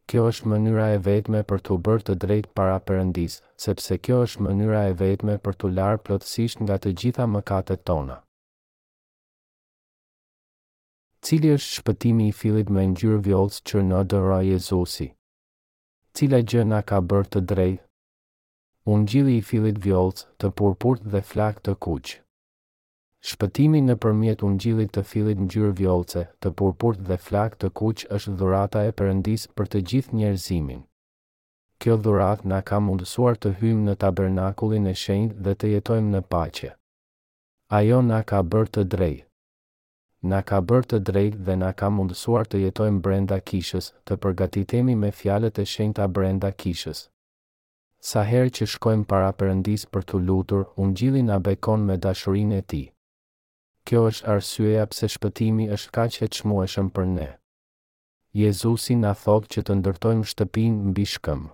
Kjo 0.08 0.22
është 0.32 0.48
mënyra 0.54 0.86
e 0.96 1.00
vetme 1.08 1.42
për 1.50 1.62
të 1.66 1.76
bërë 1.88 2.06
të 2.10 2.14
drejt 2.24 2.46
para 2.56 2.78
përëndis, 2.88 3.36
sepse 3.66 3.98
kjo 4.08 4.22
është 4.28 4.46
mënyra 4.48 4.84
e 4.92 4.94
vetme 5.02 5.36
për 5.44 5.58
të 5.60 5.72
larë 5.80 6.00
plotësisht 6.06 6.62
nga 6.64 6.78
të 6.84 6.94
gjitha 7.02 7.26
mëkatet 7.34 7.84
tona. 7.90 8.22
Cili 11.26 11.52
është 11.58 11.74
shpëtimi 11.80 12.30
i 12.32 12.38
filit 12.40 12.72
me 12.76 12.86
njërë 12.94 13.20
vjollës 13.28 13.60
që 13.68 13.84
në 13.90 14.00
dëra 14.14 14.40
Jezusi? 14.54 15.10
Cila 16.16 16.40
gjëna 16.54 16.80
ka 16.90 17.02
bërë 17.10 17.30
të 17.34 17.44
drejt? 17.52 17.84
unë 18.88 19.22
i 19.36 19.40
filit 19.48 19.80
vjollës 19.84 20.22
të 20.40 20.50
purpurt 20.60 21.02
dhe 21.14 21.22
flak 21.30 21.58
të 21.60 21.74
kuqë. 21.86 22.14
Shpëtimi 23.30 23.82
në 23.84 23.96
përmjet 24.04 24.44
unë 24.48 24.86
të 24.96 25.02
filit 25.12 25.40
në 25.42 25.48
gjyrë 25.54 25.74
vjollëse, 25.80 26.24
të 26.42 26.52
purpurt 26.60 27.00
dhe 27.10 27.18
flak 27.28 27.58
të 27.60 27.70
kuqë 27.80 28.08
është 28.18 28.32
dhurata 28.40 28.86
e 28.86 28.92
përëndis 29.00 29.44
për 29.58 29.68
të 29.72 29.80
gjithë 29.90 30.16
njerëzimin. 30.20 30.84
Kjo 31.82 31.98
dhurat 32.06 32.46
na 32.52 32.62
ka 32.68 32.80
mundësuar 32.86 33.36
të 33.42 33.52
hymë 33.60 33.84
në 33.88 33.96
tabernakulin 34.04 34.88
e 34.92 34.96
shenjë 35.02 35.34
dhe 35.46 35.54
të 35.56 35.66
jetojmë 35.74 36.12
në 36.16 36.22
pache. 36.34 36.72
Ajo 37.80 38.00
na 38.10 38.22
ka 38.30 38.40
bërë 38.52 38.72
të 38.76 38.84
drejë. 38.94 39.22
Na 40.32 40.40
ka 40.50 40.62
bërë 40.70 40.88
të 40.92 41.00
drejtë 41.10 41.38
dhe 41.48 41.56
na 41.64 41.74
ka 41.80 41.90
mundësuar 41.98 42.48
të 42.48 42.64
jetojmë 42.66 43.04
brenda 43.06 43.42
kishës, 43.50 43.92
të 44.06 44.16
përgatitemi 44.24 44.96
me 45.04 45.12
fjalët 45.20 45.60
e 45.60 45.66
shenjta 45.76 46.08
brenda 46.18 46.54
kishës 46.64 47.06
sa 48.00 48.22
herë 48.30 48.52
që 48.58 48.66
shkojmë 48.76 49.06
para 49.10 49.30
Perëndis 49.34 49.86
për 49.94 50.04
të 50.10 50.20
lutur, 50.28 50.66
Ungjilli 50.78 51.24
na 51.26 51.40
bekon 51.40 51.86
me 51.88 51.96
dashurinë 51.98 52.58
e 52.58 52.62
Tij. 52.70 52.86
Kjo 53.88 54.04
është 54.12 54.28
arsyeja 54.34 54.86
pse 54.92 55.08
shpëtimi 55.16 55.70
është 55.78 55.92
kaq 55.98 56.20
e 56.26 56.28
çmueshëm 56.36 56.90
për 56.96 57.06
ne. 57.16 57.28
Jezusi 58.38 58.96
na 59.02 59.14
thot 59.24 59.48
që 59.54 59.64
të 59.66 59.74
ndërtojmë 59.80 60.26
shtëpinë 60.32 60.92
mbi 60.92 61.06
shkëmb. 61.16 61.48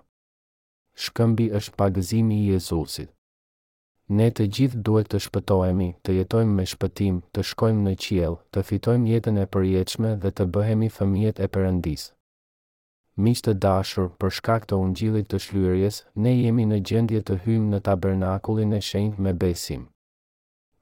Shkëmbi 1.04 1.46
është 1.58 1.76
pagëzimi 1.80 2.38
i 2.42 2.48
Jezusit. 2.52 3.10
Ne 4.18 4.26
të 4.36 4.44
gjithë 4.56 4.82
duhet 4.86 5.08
të 5.12 5.20
shpëtohemi, 5.26 5.88
të 6.04 6.16
jetojmë 6.18 6.52
me 6.58 6.66
shpëtim, 6.72 7.22
të 7.32 7.44
shkojmë 7.50 7.86
në 7.86 7.94
qiell, 8.04 8.36
të 8.52 8.64
fitojmë 8.68 9.08
jetën 9.14 9.38
e 9.40 9.46
përjetshme 9.54 10.12
dhe 10.24 10.34
të 10.36 10.50
bëhemi 10.56 10.90
fëmijët 10.98 11.40
e 11.40 11.48
Perëndisë. 11.56 12.12
Mish 13.16 13.42
të 13.46 13.52
dashur, 13.62 14.08
për 14.18 14.30
shkak 14.36 14.64
të 14.70 14.76
ungjillit 14.84 15.28
të 15.30 15.38
shlyerjes, 15.42 15.98
ne 16.24 16.30
jemi 16.34 16.64
në 16.70 16.78
gjendje 16.88 17.20
të 17.26 17.36
hyjmë 17.44 17.68
në 17.74 17.78
tabernakullin 17.88 18.72
e 18.74 18.80
shenjtë 18.86 19.22
me 19.26 19.32
besim. 19.42 19.82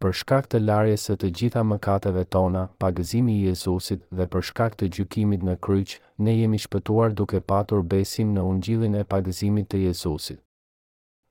Për 0.00 0.14
shkak 0.20 0.46
të 0.54 0.60
larjes 0.66 1.02
së 1.08 1.16
të 1.20 1.28
gjitha 1.38 1.62
mëkateve 1.72 2.24
tona, 2.36 2.62
pa 2.78 2.88
i 3.04 3.36
Jezusit 3.46 4.02
dhe 4.16 4.26
për 4.26 4.40
shkak 4.48 4.74
të 4.76 4.88
gjykimit 4.96 5.42
në 5.42 5.56
kryq, 5.66 6.00
ne 6.18 6.32
jemi 6.38 6.58
shpëtuar 6.58 7.12
duke 7.14 7.40
patur 7.40 7.82
besim 7.82 8.32
në 8.34 8.40
ungjillin 8.42 8.94
e 8.94 9.04
pagëzimit 9.04 9.68
të 9.70 9.76
Jezusit. 9.84 10.40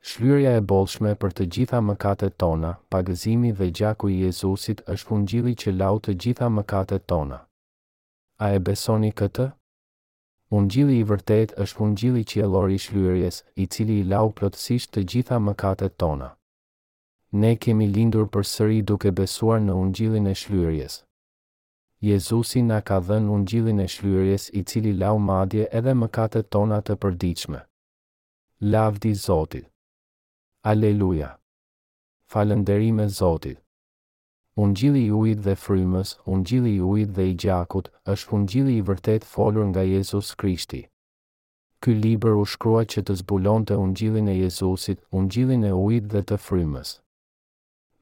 Shlyerja 0.03 0.51
e 0.57 0.61
bollshme 0.61 1.15
për 1.15 1.31
të 1.33 1.45
gjitha 1.55 1.79
mëkatet 1.81 2.37
tona, 2.37 2.75
pa 2.89 3.01
gëzimi 3.03 3.51
dhe 3.53 3.71
gjaku 3.71 4.09
i 4.09 4.19
Jezusit 4.21 4.81
është 4.87 5.11
ungjilli 5.17 5.55
që 5.61 5.71
lau 5.79 5.99
të 5.99 6.13
gjitha 6.23 6.47
mëkatet 6.49 7.05
tona. 7.07 7.41
A 8.37 8.51
e 8.55 8.59
besoni 8.59 9.11
këtë? 9.11 9.51
Ungjilli 10.51 10.97
i 10.99 11.03
vërtet 11.09 11.53
është 11.63 11.81
ungjilli 11.83 12.21
qiellor 12.27 12.67
i 12.73 12.77
shlyerjes, 12.85 13.35
i 13.63 13.67
cili 13.73 13.95
i 14.01 14.07
lau 14.13 14.25
plotësisht 14.39 14.91
të 14.93 15.03
gjitha 15.13 15.37
mëkatet 15.45 15.93
tona. 16.03 16.27
Ne 17.43 17.51
kemi 17.65 17.87
lindur 17.93 18.27
përsëri 18.33 18.81
duke 18.89 19.13
besuar 19.21 19.63
në 19.67 19.77
ungjillin 19.83 20.27
e 20.27 20.33
shlyerjes. 20.41 20.97
Jezusi 22.09 22.65
na 22.71 22.81
ka 22.89 22.99
dhenë 23.09 23.31
ungjillin 23.37 23.79
e 23.79 23.87
shlyerjes 23.95 24.49
i 24.51 24.65
cili 24.71 24.91
lau 25.03 25.15
madje 25.31 25.69
edhe 25.79 25.95
mëkatet 26.03 26.51
tona 26.57 26.81
të 26.83 26.99
përditshme. 27.03 27.63
Lavdi 28.75 29.13
Zotit. 29.23 29.71
Aleluja. 30.73 31.31
Falënderime 32.31 33.07
Zotit. 33.21 33.61
Ungjilli 34.57 35.05
i 35.05 35.11
ujit 35.15 35.39
dhe 35.45 35.53
frymës, 35.55 36.17
ungjilli 36.27 36.73
i 36.75 36.81
ujit 36.83 37.11
dhe 37.15 37.23
i 37.29 37.35
gjakut, 37.39 37.85
është 38.13 38.33
ungjilli 38.35 38.73
i 38.79 38.81
vërtet 38.83 39.23
folur 39.23 39.63
nga 39.69 39.83
Jezus 39.87 40.33
Krishti. 40.35 40.81
Ky 41.79 41.95
libër 41.95 42.35
u 42.35 42.43
shkrua 42.45 42.81
që 42.83 43.03
të 43.07 43.15
zbulonte 43.21 43.77
ungjillin 43.83 44.27
e 44.29 44.35
Jezusit, 44.35 44.99
ungjillin 45.15 45.63
e 45.65 45.71
ujit 45.73 46.11
dhe 46.11 46.21
të 46.27 46.35
frymës. 46.47 46.91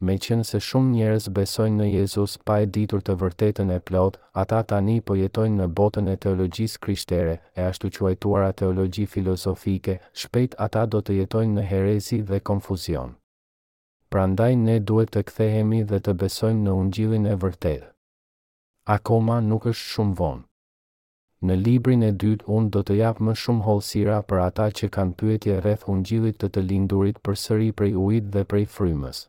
Me 0.02 0.18
qënë 0.18 0.48
se 0.52 0.58
shumë 0.70 0.92
njerëz 0.96 1.30
besojnë 1.38 1.78
në 1.84 1.88
Jezus 2.00 2.38
pa 2.46 2.58
e 2.64 2.66
ditur 2.66 3.06
të 3.06 3.18
vërtetën 3.22 3.70
e 3.70 3.80
plot, 3.90 4.18
ata 4.44 4.64
tani 4.66 4.98
po 5.06 5.14
jetojnë 5.22 5.62
në 5.62 5.70
botën 5.80 6.10
e 6.10 6.18
teologjisë 6.26 6.82
krishtere, 6.86 7.38
e 7.56 7.62
ashtu 7.70 7.94
quajtuara 8.00 8.52
teologji 8.58 9.06
filozofike, 9.06 10.00
shpejt 10.26 10.58
ata 10.68 10.88
do 10.88 11.02
të 11.06 11.22
jetojnë 11.22 11.60
në 11.62 11.70
herezi 11.76 12.24
dhe 12.32 12.42
konfuzion 12.52 13.19
pra 14.10 14.26
ndaj 14.30 14.54
ne 14.68 14.76
duhet 14.90 15.12
të 15.14 15.22
kthehemi 15.30 15.82
dhe 15.92 16.00
të 16.08 16.14
besojmë 16.24 16.64
në 16.66 16.74
ungjilin 16.84 17.28
e 17.30 17.36
vërtet. 17.44 17.84
Akoma 18.96 19.38
nuk 19.52 19.68
është 19.72 19.88
shumë 19.92 20.18
vonë. 20.22 20.42
Në 21.48 21.58
librin 21.64 22.04
e 22.10 22.12
dytë 22.24 22.50
unë 22.58 22.74
do 22.76 22.82
të 22.90 22.98
japë 23.04 23.30
më 23.30 23.38
shumë 23.44 23.66
holsira 23.70 24.20
për 24.32 24.44
ata 24.50 24.70
që 24.82 24.90
kanë 24.98 25.18
pyetje 25.22 25.60
rreth 25.66 25.88
ungjilit 25.94 26.42
të 26.42 26.52
të 26.56 26.66
lindurit 26.72 27.22
për 27.28 27.40
sëri 27.46 27.72
prej 27.82 27.94
ujit 28.06 28.32
dhe 28.36 28.50
prej 28.54 28.66
frymës. 28.78 29.29